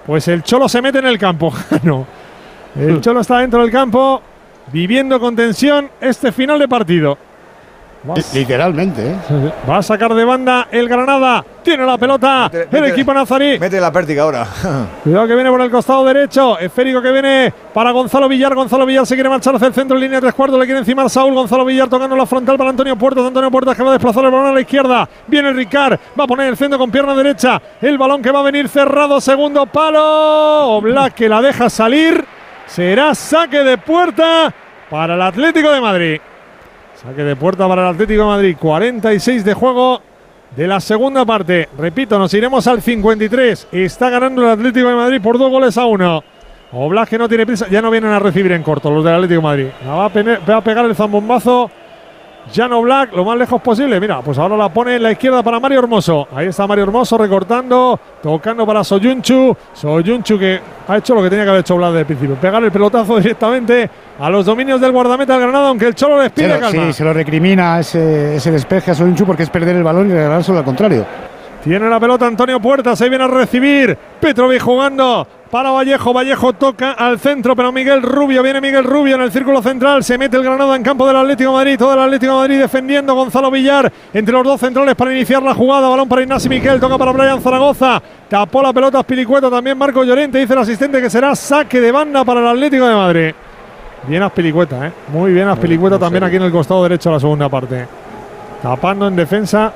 [0.07, 1.53] Pues el Cholo se mete en el campo.
[1.83, 2.07] no.
[2.79, 4.23] El Cholo está dentro del campo.
[4.73, 7.19] Viviendo con tensión este final de partido.
[8.35, 9.17] Literalmente, ¿eh?
[9.69, 11.45] Va a sacar de banda el Granada.
[11.63, 12.49] Tiene la pelota.
[12.53, 13.59] Mete- el mete- equipo nazarí.
[13.59, 14.47] Mete la pértiga ahora.
[15.03, 16.59] Cuidado que viene por el costado derecho.
[16.59, 18.55] Esférico que viene para Gonzalo Villar.
[18.55, 20.59] Gonzalo Villar se quiere marchar hacia el centro, línea de tres cuartos.
[20.59, 21.35] Le quiere encimar Saúl.
[21.35, 23.25] Gonzalo Villar tocando la frontal para Antonio Puertas.
[23.27, 25.09] Antonio Puertas que va a desplazar el balón a la izquierda.
[25.27, 25.99] Viene Ricard.
[26.19, 27.61] Va a poner el centro con pierna derecha.
[27.81, 29.21] El balón que va a venir cerrado.
[29.21, 30.81] Segundo palo.
[30.81, 32.25] Black que la deja salir.
[32.67, 34.53] Será saque de puerta
[34.91, 36.21] para el Atlético de Madrid.
[37.07, 38.57] Saque de puerta para el Atlético de Madrid.
[38.59, 40.03] 46 de juego
[40.57, 41.69] de la segunda parte.
[41.79, 43.69] Repito, nos iremos al 53.
[43.71, 46.25] Está ganando el Atlético de Madrid por dos goles a uno.
[46.73, 47.69] Oblak que no tiene prisa.
[47.71, 49.67] Ya no vienen a recibir en corto los del Atlético de Madrid.
[49.85, 50.11] La va a,
[50.51, 51.71] va a pegar el zambombazo.
[52.55, 53.99] Jan Black lo más lejos posible.
[54.01, 56.29] Mira, pues ahora la pone en la izquierda para Mario Hermoso.
[56.35, 59.57] Ahí está Mario Hermoso recortando, tocando para Soyunchu.
[59.73, 62.37] Soyunchu que ha hecho lo que tenía que haber hecho Black desde el principio.
[62.37, 66.31] Pegar el pelotazo directamente a los dominios del guardameta del Granada, aunque el Cholo les
[66.31, 66.87] pide calma.
[66.87, 70.13] sí, se lo recrimina ese, ese despeje a Soyunchu porque es perder el balón y
[70.13, 71.05] regalárselo al contrario.
[71.65, 73.99] Tiene la pelota Antonio Puertas, ahí viene a recibir.
[74.21, 75.27] Petrovic jugando
[75.57, 76.13] para Vallejo.
[76.13, 80.05] Vallejo toca al centro, pero Miguel Rubio, viene Miguel Rubio en el círculo central.
[80.05, 81.79] Se mete el Granada en campo del Atlético de Madrid.
[81.79, 83.15] Todo el Atlético de Madrid defendiendo.
[83.15, 85.89] Gonzalo Villar entre los dos centrales para iniciar la jugada.
[85.89, 88.03] Balón para Ignacio Miquel, toca para Brian Zaragoza.
[88.29, 90.37] Tapó la pelota Spilicueta también Marco Llorente.
[90.37, 93.35] Dice el asistente que será saque de banda para el Atlético de Madrid.
[94.07, 94.93] Bien Aspilicueta, ¿eh?
[95.11, 97.89] Muy bien Aspilicueta también aquí en el costado derecho de la segunda parte.
[98.61, 99.73] Tapando en defensa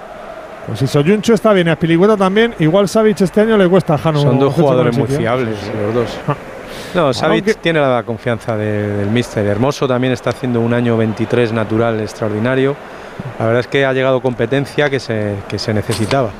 [0.67, 3.99] Pues si Soyunchu está bien, a Spilicueta también, igual Savic este año le cuesta a
[3.99, 4.21] Jano.
[4.21, 5.57] Son dos jugadores muy fiables,
[5.87, 6.19] los dos.
[6.95, 9.47] No, Savic tiene la confianza de- del míster.
[9.47, 12.77] Hermoso también está haciendo un año 23 natural extraordinario.
[13.39, 16.31] La verdad es que ha llegado competencia que se, que se necesitaba.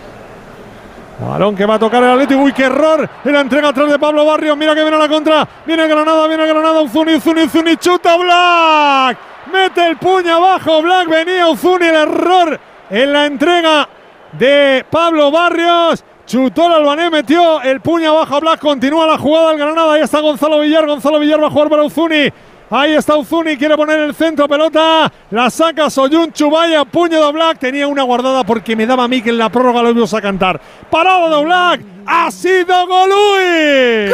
[1.21, 2.41] Balón que va a tocar el Atlético.
[2.41, 3.09] Uy, qué error.
[3.25, 4.57] En la entrega atrás de Pablo Barrios.
[4.57, 5.47] Mira que viene a la contra.
[5.67, 6.81] Viene Granada, viene Granada.
[6.81, 7.77] Uzuni, Uzuni, Uzuni.
[7.77, 9.19] Chuta Black.
[9.53, 10.81] Mete el puño abajo.
[10.83, 11.85] Black venía Uzuni.
[11.87, 12.59] El error
[12.89, 13.87] en la entrega
[14.33, 16.05] de Pablo Barrios.
[16.27, 18.61] Chutó el albanés, metió el puño abajo a Black.
[18.61, 19.95] Continúa la jugada del Granada.
[19.95, 20.87] Ahí está Gonzalo Villar.
[20.87, 22.31] Gonzalo Villar va a jugar para Uzuni.
[22.73, 27.59] Ahí está Uzuni, quiere poner el centro, pelota, la saca Soyunchu, vaya puño de Black,
[27.59, 30.21] tenía una guardada porque me daba a mí que en la prórroga lo íbamos a
[30.21, 30.61] cantar.
[30.89, 34.13] Parado de Black, ha sido Golui.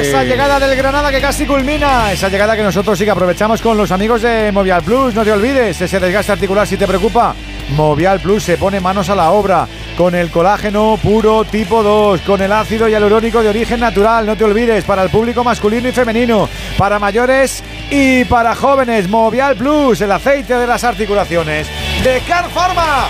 [0.00, 3.76] Esa llegada del Granada que casi culmina, esa llegada que nosotros sí que aprovechamos con
[3.76, 5.14] los amigos de Movial Plus.
[5.14, 7.36] No te olvides, ese desgaste articular si te preocupa.
[7.70, 9.66] Movial Plus se pone manos a la obra
[9.96, 14.26] con el colágeno puro tipo 2, con el ácido hialurónico de origen natural.
[14.26, 16.48] No te olvides, para el público masculino y femenino,
[16.78, 19.08] para mayores y para jóvenes.
[19.08, 21.68] Movial Plus, el aceite de las articulaciones
[22.02, 23.08] de Car Pharma.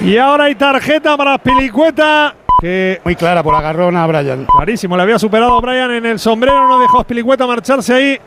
[0.00, 2.34] Y ahora hay tarjeta para Pilicueta.
[2.60, 4.46] Que Muy clara por agarrón a Brian.
[4.46, 8.18] Clarísimo, le había superado Brian en el sombrero, no dejó a Pilicueta marcharse ahí.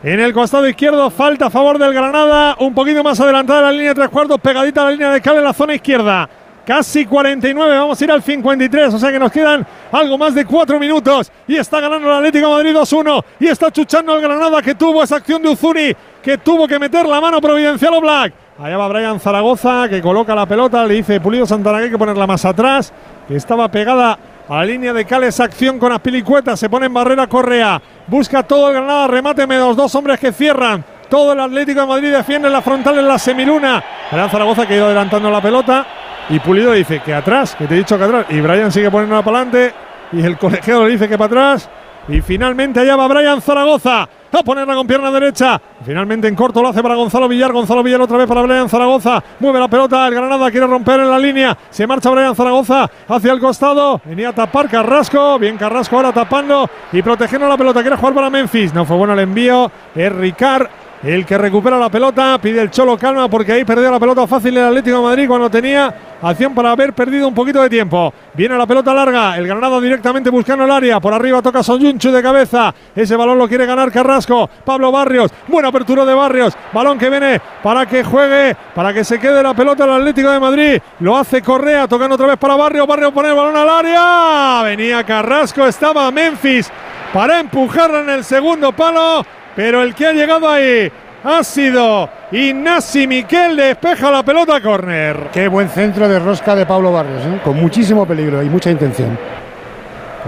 [0.00, 2.54] En el costado izquierdo, falta a favor del Granada.
[2.60, 5.42] Un poquito más adelantada la línea de tres cuartos, pegadita la línea de cal en
[5.42, 6.28] la zona izquierda.
[6.64, 10.44] Casi 49, vamos a ir al 53, o sea que nos quedan algo más de
[10.44, 11.32] cuatro minutos.
[11.48, 13.24] Y está ganando el Atlético de Madrid 2-1.
[13.40, 17.04] Y está chuchando el Granada que tuvo esa acción de Uzuni, que tuvo que meter
[17.04, 18.32] la mano providencial o Black.
[18.60, 21.98] Allá va Brian Zaragoza, que coloca la pelota, le dice Pulido Santana que hay que
[21.98, 22.92] ponerla más atrás,
[23.26, 24.16] que estaba pegada
[24.48, 28.42] a la línea de cal esa acción con Aspilicueta, se pone en barrera Correa, busca
[28.42, 30.84] todo el Granada, remáteme los dos hombres que cierran.
[31.10, 33.82] Todo el Atlético de Madrid defiende la frontal en la semiluna.
[34.10, 35.86] Brian Zaragoza que ha ido adelantando la pelota.
[36.30, 38.26] Y Pulido dice que atrás, que te he dicho que atrás.
[38.28, 39.74] Y Brian sigue poniéndola para adelante.
[40.12, 41.70] Y el colegiado le dice que para atrás.
[42.08, 45.60] Y finalmente allá va Brian Zaragoza a ponerla con pierna derecha.
[45.84, 47.52] Finalmente en corto lo hace para Gonzalo Villar.
[47.52, 49.22] Gonzalo Villar otra vez para Brian Zaragoza.
[49.40, 50.06] Mueve la pelota.
[50.06, 51.56] El Granada quiere romper en la línea.
[51.70, 54.00] Se marcha Brian Zaragoza hacia el costado.
[54.04, 55.38] Venía a tapar Carrasco.
[55.38, 57.80] Bien Carrasco ahora tapando y protegiendo la pelota.
[57.80, 58.74] Quiere jugar para Memphis.
[58.74, 59.70] No fue bueno el envío.
[59.94, 60.68] Es Ricard.
[61.02, 64.56] El que recupera la pelota, pide el Cholo calma porque ahí perdió la pelota fácil
[64.56, 68.12] el Atlético de Madrid cuando tenía acción para haber perdido un poquito de tiempo.
[68.34, 72.20] Viene la pelota larga, el Granada directamente buscando el área, por arriba toca Soyunchu de
[72.20, 77.10] cabeza, ese balón lo quiere ganar Carrasco, Pablo Barrios, buena apertura de Barrios, balón que
[77.10, 81.16] viene para que juegue, para que se quede la pelota el Atlético de Madrid, lo
[81.16, 85.64] hace Correa, tocando otra vez para Barrios, Barrios pone el balón al área, venía Carrasco,
[85.64, 86.72] estaba Memphis
[87.12, 89.24] para empujarla en el segundo palo.
[89.58, 90.88] Pero el que ha llegado ahí
[91.24, 95.30] ha sido Ignasi Miquel, despeja la pelota a córner.
[95.32, 97.40] Qué buen centro de rosca de Pablo Barrios, ¿eh?
[97.42, 99.18] con muchísimo peligro y mucha intención.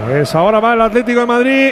[0.05, 1.71] Pues ahora va el Atlético de Madrid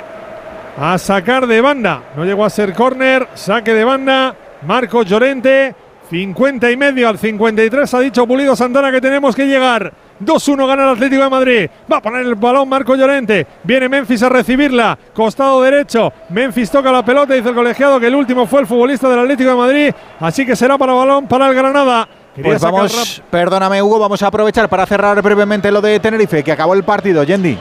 [0.77, 2.01] a sacar de banda.
[2.15, 4.33] No llegó a ser córner, saque de banda.
[4.65, 5.75] Marcos Llorente,
[6.09, 7.93] 50 y medio al 53.
[7.93, 9.91] Ha dicho Pulido Santana que tenemos que llegar.
[10.19, 11.69] 2-1 gana el Atlético de Madrid.
[11.91, 13.45] Va a poner el balón Marco Llorente.
[13.63, 14.97] Viene Memphis a recibirla.
[15.13, 16.11] Costado derecho.
[16.29, 17.33] Memphis toca la pelota.
[17.33, 19.93] Dice el colegiado que el último fue el futbolista del Atlético de Madrid.
[20.19, 22.07] Así que será para balón para el Granada.
[22.41, 26.73] Pues vamos, perdóname Hugo, vamos a aprovechar para cerrar brevemente lo de Tenerife, que acabó
[26.73, 27.57] el partido, Yendi.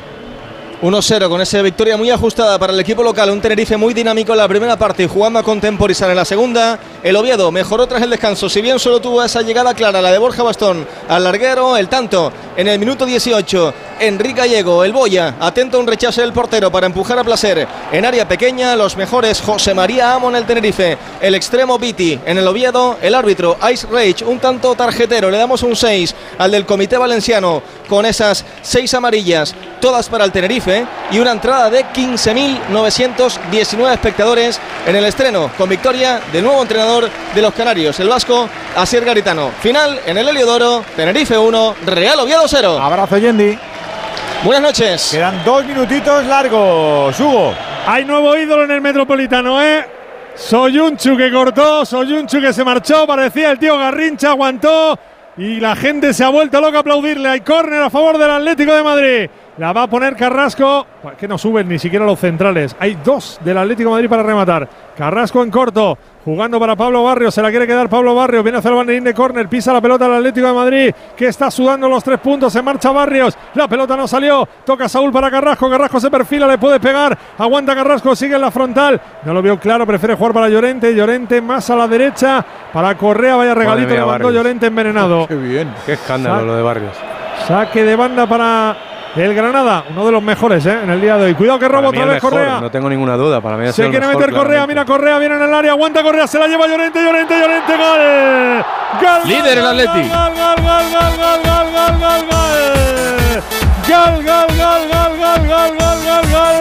[0.81, 3.31] 1-0 con esa victoria muy ajustada para el equipo local.
[3.31, 6.78] Un Tenerife muy dinámico en la primera parte y jugando a contemporizar en la segunda.
[7.02, 8.48] El Oviedo mejoró tras el descanso.
[8.48, 12.32] Si bien solo tuvo esa llegada clara, la de Borja Bastón al larguero, el tanto
[12.57, 13.74] en el minuto 18.
[14.00, 17.66] Enrique Gallego, el Boya, atento a un rechazo del portero para empujar a placer.
[17.90, 20.97] En área pequeña, los mejores José María Amo en el Tenerife.
[21.20, 22.98] El extremo Viti en el Oviedo.
[23.02, 25.28] El árbitro Ice Rage, un tanto tarjetero.
[25.28, 30.31] Le damos un 6 al del Comité Valenciano con esas 6 amarillas, todas para el
[30.31, 30.67] Tenerife
[31.10, 37.42] y una entrada de 15.919 espectadores en el estreno, con victoria del nuevo entrenador de
[37.42, 39.50] los Canarios, el vasco Asier Garitano.
[39.60, 42.78] Final en el Heliodoro, Tenerife 1, Real Oviedo 0.
[42.80, 43.58] Abrazo, Yendi.
[44.44, 45.08] Buenas noches.
[45.10, 47.55] Quedan dos minutitos largos, Hugo.
[47.86, 49.86] Hay nuevo ídolo en el Metropolitano, ¿eh?
[50.34, 54.98] Soyunchu que cortó, Soyunchu que se marchó, parecía el tío Garrincha, aguantó
[55.38, 57.28] y la gente se ha vuelto loca a aplaudirle.
[57.28, 59.30] Hay córner a favor del Atlético de Madrid.
[59.58, 60.86] La va a poner Carrasco.
[61.18, 62.76] Que no suben ni siquiera los centrales.
[62.78, 64.68] Hay dos del Atlético de Madrid para rematar.
[64.96, 65.98] Carrasco en corto.
[66.24, 67.30] Jugando para Pablo Barrio.
[67.32, 68.42] Se la quiere quedar Pablo Barrio.
[68.42, 69.48] Viene hacia el banderín de córner.
[69.48, 70.94] Pisa la pelota al Atlético de Madrid.
[71.16, 72.52] Que está sudando los tres puntos.
[72.52, 73.36] Se marcha Barrios.
[73.54, 74.46] La pelota no salió.
[74.64, 75.68] Toca Saúl para Carrasco.
[75.68, 76.46] Carrasco se perfila.
[76.46, 77.16] Le puede pegar.
[77.38, 78.14] Aguanta Carrasco.
[78.14, 79.00] Sigue en la frontal.
[79.24, 79.84] No lo vio claro.
[79.86, 80.94] Prefiere jugar para Llorente.
[80.94, 82.44] Llorente más a la derecha.
[82.72, 83.34] Para Correa.
[83.34, 83.88] Vaya regalito.
[83.88, 84.34] mía, Le mandó Barrios.
[84.34, 85.26] Llorente envenenado.
[85.28, 85.74] Qué bien.
[85.84, 86.92] Qué escándalo Sa- lo de Barrios.
[87.46, 88.76] Saque de banda para
[89.16, 90.78] el Granada, uno de los mejores ¿eh?
[90.82, 91.34] en el día de hoy.
[91.34, 92.60] Cuidado que mí otra el vez mejor, Correa.
[92.60, 93.40] No tengo ninguna duda.
[93.40, 94.74] Para mí ha Se sido el quiere mejor, meter Correa, claramente.
[94.74, 98.64] mira Correa, viene en el área, aguanta Correa, se la lleva Llorente, Llorente, Llorente, gol.
[99.00, 99.28] Gol.
[99.28, 100.08] Líder el gol, Atleti.
[100.08, 103.42] Gol, gol, gol, gol, gol, gol, gol, gol, gol.
[103.88, 106.56] Gol, gol, gol, gol, gol, gol, gol, gol, gol.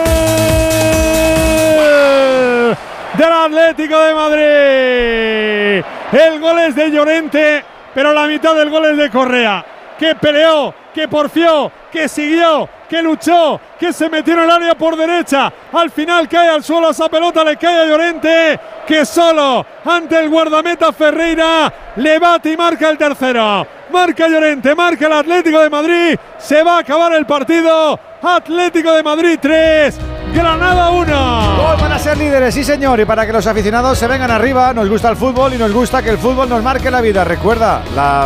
[3.14, 5.84] Del Atlético de Madrid.
[6.12, 9.64] El gol es de Llorente, pero la mitad del gol es de Correa.
[9.98, 14.96] Que peleó, que porfió, que siguió, que luchó, que se metió en el área por
[14.96, 15.52] derecha.
[15.72, 20.28] Al final cae al suelo esa pelota, le cae a Llorente, que solo ante el
[20.28, 23.66] guardameta Ferreira le bate y marca el tercero.
[23.90, 26.18] Marca Llorente, marca el Atlético de Madrid.
[26.38, 27.98] Se va a acabar el partido.
[28.22, 29.98] Atlético de Madrid 3,
[30.32, 31.56] Granada 1.
[31.56, 34.72] Gol van a ser líderes, sí señor, y para que los aficionados se vengan arriba,
[34.72, 37.24] nos gusta el fútbol y nos gusta que el fútbol nos marque la vida.
[37.24, 37.82] Recuerda,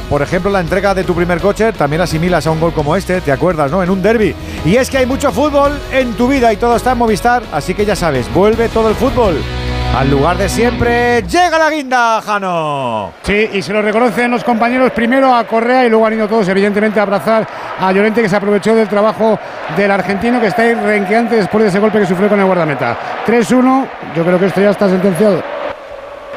[0.09, 3.21] por ejemplo, la entrega de tu primer coche, también asimilas a un gol como este,
[3.21, 3.83] te acuerdas, ¿no?
[3.83, 4.35] En un derby.
[4.65, 7.75] Y es que hay mucho fútbol en tu vida y todo está en Movistar, así
[7.75, 9.37] que ya sabes, vuelve todo el fútbol.
[9.95, 13.13] Al lugar de siempre, llega la guinda, Jano.
[13.23, 16.49] Sí, y se lo reconocen los compañeros primero a Correa y luego han ido todos,
[16.49, 17.47] evidentemente, a abrazar
[17.79, 19.39] a Llorente, que se aprovechó del trabajo
[19.77, 22.97] del argentino, que está ahí renqueante después de ese golpe que sufrió con el guardameta.
[23.27, 25.43] 3-1, yo creo que esto ya está sentenciado.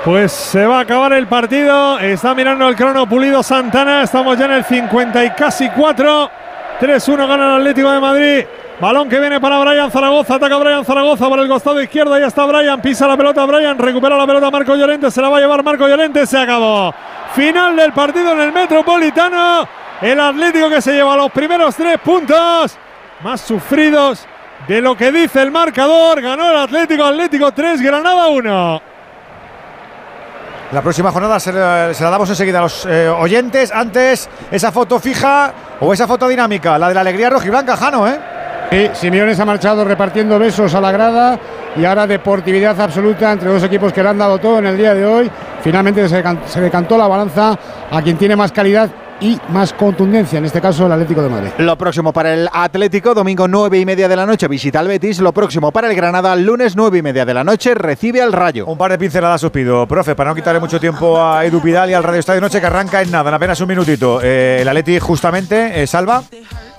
[0.04, 1.98] Pues se va a acabar el partido.
[1.98, 4.04] Está mirando el crono Pulido Santana.
[4.04, 6.30] Estamos ya en el 50 y casi 4.
[6.80, 8.46] 3-1 gana el Atlético de Madrid.
[8.80, 10.36] Balón que viene para Brian Zaragoza.
[10.36, 12.14] Ataca Brian Zaragoza por el costado izquierdo.
[12.14, 12.82] Ahí está Brian.
[12.82, 13.78] Pisa la pelota Brian.
[13.78, 15.10] Recupera la pelota Marco Llorente.
[15.10, 16.26] Se la va a llevar Marco Llorente.
[16.26, 16.94] Se acabó.
[17.34, 19.68] Final del partido en el Metropolitano.
[20.02, 22.78] El Atlético que se lleva los primeros tres puntos.
[23.24, 24.28] Más sufridos
[24.68, 26.22] de lo que dice el marcador.
[26.22, 27.06] Ganó el Atlético.
[27.06, 28.95] Atlético 3, Granada 1.
[30.72, 33.72] La próxima jornada se, la- damos enseguida a los eh, oyentes.
[33.72, 38.20] Antes, esa foto fija o esa foto dinámica, la de la alegría rojiblanca, Jano, ¿eh?
[38.72, 41.40] Sí, Simeone se ha marchado repartiendo besos a la grada
[41.78, 44.94] y ahora deportividad absoluta entre dos equipos que le han dado todo en el día
[44.96, 45.32] de hoy.
[45.62, 47.58] Finalmente se decantó la balanza
[47.92, 48.90] a quien tiene más calidad
[49.22, 51.50] y más contundencia, en este caso el Atlético de Madrid.
[51.58, 55.20] Lo próximo para el Atlético, domingo 9 y media de la noche, visita al Betis.
[55.20, 58.66] Lo próximo para el Granada, lunes 9 y media de la noche, recibe al Rayo.
[58.66, 61.90] Un par de pinceladas os pido, profe, para no quitarle mucho tiempo a Edu Pidal
[61.90, 64.20] y al Radio Estadio Noche que arranca en nada, en apenas un minutito.
[64.22, 66.24] Eh, el Atleti justamente, eh, salva.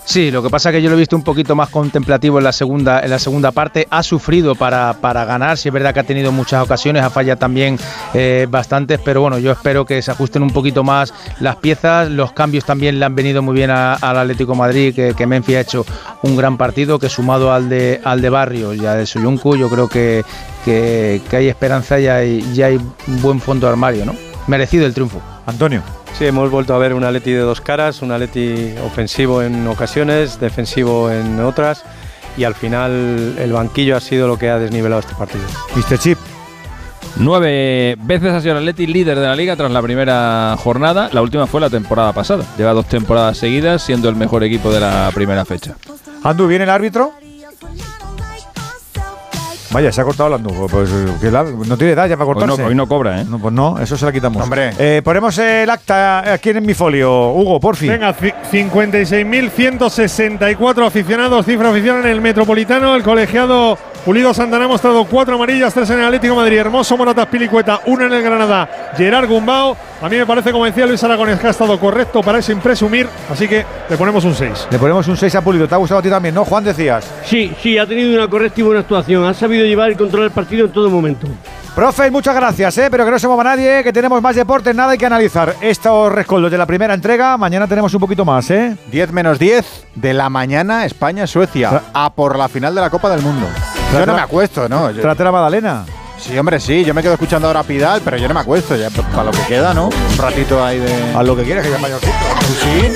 [0.07, 2.45] Sí, lo que pasa es que yo lo he visto un poquito más contemplativo en
[2.45, 3.89] la segunda, en la segunda parte.
[3.91, 7.39] Ha sufrido para, para ganar, si es verdad que ha tenido muchas ocasiones, ha fallado
[7.39, 7.77] también
[8.15, 12.09] eh, bastantes, pero bueno, yo espero que se ajusten un poquito más las piezas.
[12.09, 15.61] Los cambios también le han venido muy bien al Atlético Madrid, que, que Memphis ha
[15.61, 15.85] hecho
[16.23, 19.69] un gran partido, que sumado al de, al de Barrio y al de Soyuncu, yo
[19.69, 20.25] creo que,
[20.65, 24.15] que, hay esperanza y hay, y hay buen fondo de armario, ¿no?
[24.47, 25.21] Merecido el triunfo.
[25.47, 25.83] Antonio.
[26.19, 30.41] Sí, hemos vuelto a ver un Atleti de dos caras, un Atleti ofensivo en ocasiones,
[30.41, 31.85] defensivo en otras,
[32.39, 35.45] y al final el banquillo ha sido lo que ha desnivelado este partido.
[35.75, 35.99] Mr.
[35.99, 36.19] Chip.
[37.17, 41.11] Nueve veces ha sido el Atleti líder de la liga tras la primera jornada.
[41.13, 42.45] La última fue la temporada pasada.
[42.57, 45.77] Lleva dos temporadas seguidas siendo el mejor equipo de la primera fecha.
[46.23, 47.13] Andu, ¿viene el árbitro?
[49.77, 50.67] Vaya, se ha cortado el Andu.
[50.71, 50.89] Pues,
[51.21, 52.65] que la- no tiene edad ya para Hoy no, cortarse.
[52.65, 53.27] hoy no cobra, ¿eh?
[53.29, 54.43] No, pues no, eso se la quitamos.
[54.43, 54.71] Hombre.
[54.79, 57.33] Eh, ponemos el acta aquí en mi folio.
[57.33, 57.91] Hugo, por fin.
[57.91, 62.97] Venga, ci- 56.164 aficionados, cifra oficial en el Metropolitano.
[62.97, 66.57] El colegiado Pulido Santana ha mostrado cuatro amarillas, tres en el Atlético de Madrid.
[66.59, 68.93] Hermoso Moratas Pilicueta, uno en el Granada.
[68.97, 69.77] Gerard Gumbao.
[70.03, 73.09] A mí me parece, como decía Luis Aragonés, que ha estado correcto para sin presumir.
[73.31, 74.69] Así que le ponemos un 6.
[74.71, 75.67] Le ponemos un 6 a Pulido.
[75.67, 76.45] ¿Te ha gustado a ti también, no?
[76.45, 77.11] Juan, decías.
[77.25, 79.25] Sí, sí, ha tenido una correcta y buena actuación.
[79.25, 81.27] Ha sabido llevar y controlar el partido en todo momento.
[81.75, 82.89] Profe, muchas gracias, ¿eh?
[82.91, 85.57] pero que no se mueva nadie, que tenemos más deportes, nada hay que analizar.
[85.61, 88.75] Estos rescoldos de la primera entrega, mañana tenemos un poquito más, ¿eh?
[88.91, 93.21] 10 menos 10 de la mañana, España-Suecia, a por la final de la Copa del
[93.21, 93.47] Mundo.
[93.93, 94.89] Yo no me acuesto, ¿no?
[94.91, 95.85] Trate la Magdalena.
[96.19, 98.77] Sí, hombre, sí, yo me quedo escuchando ahora a Pidal, pero yo no me acuesto,
[98.77, 99.87] ya p- para lo que queda, ¿no?
[99.89, 101.15] Un ratito ahí de...
[101.15, 102.13] Haz lo que quieras, que ya mayorcito.
[102.63, 102.93] Sí.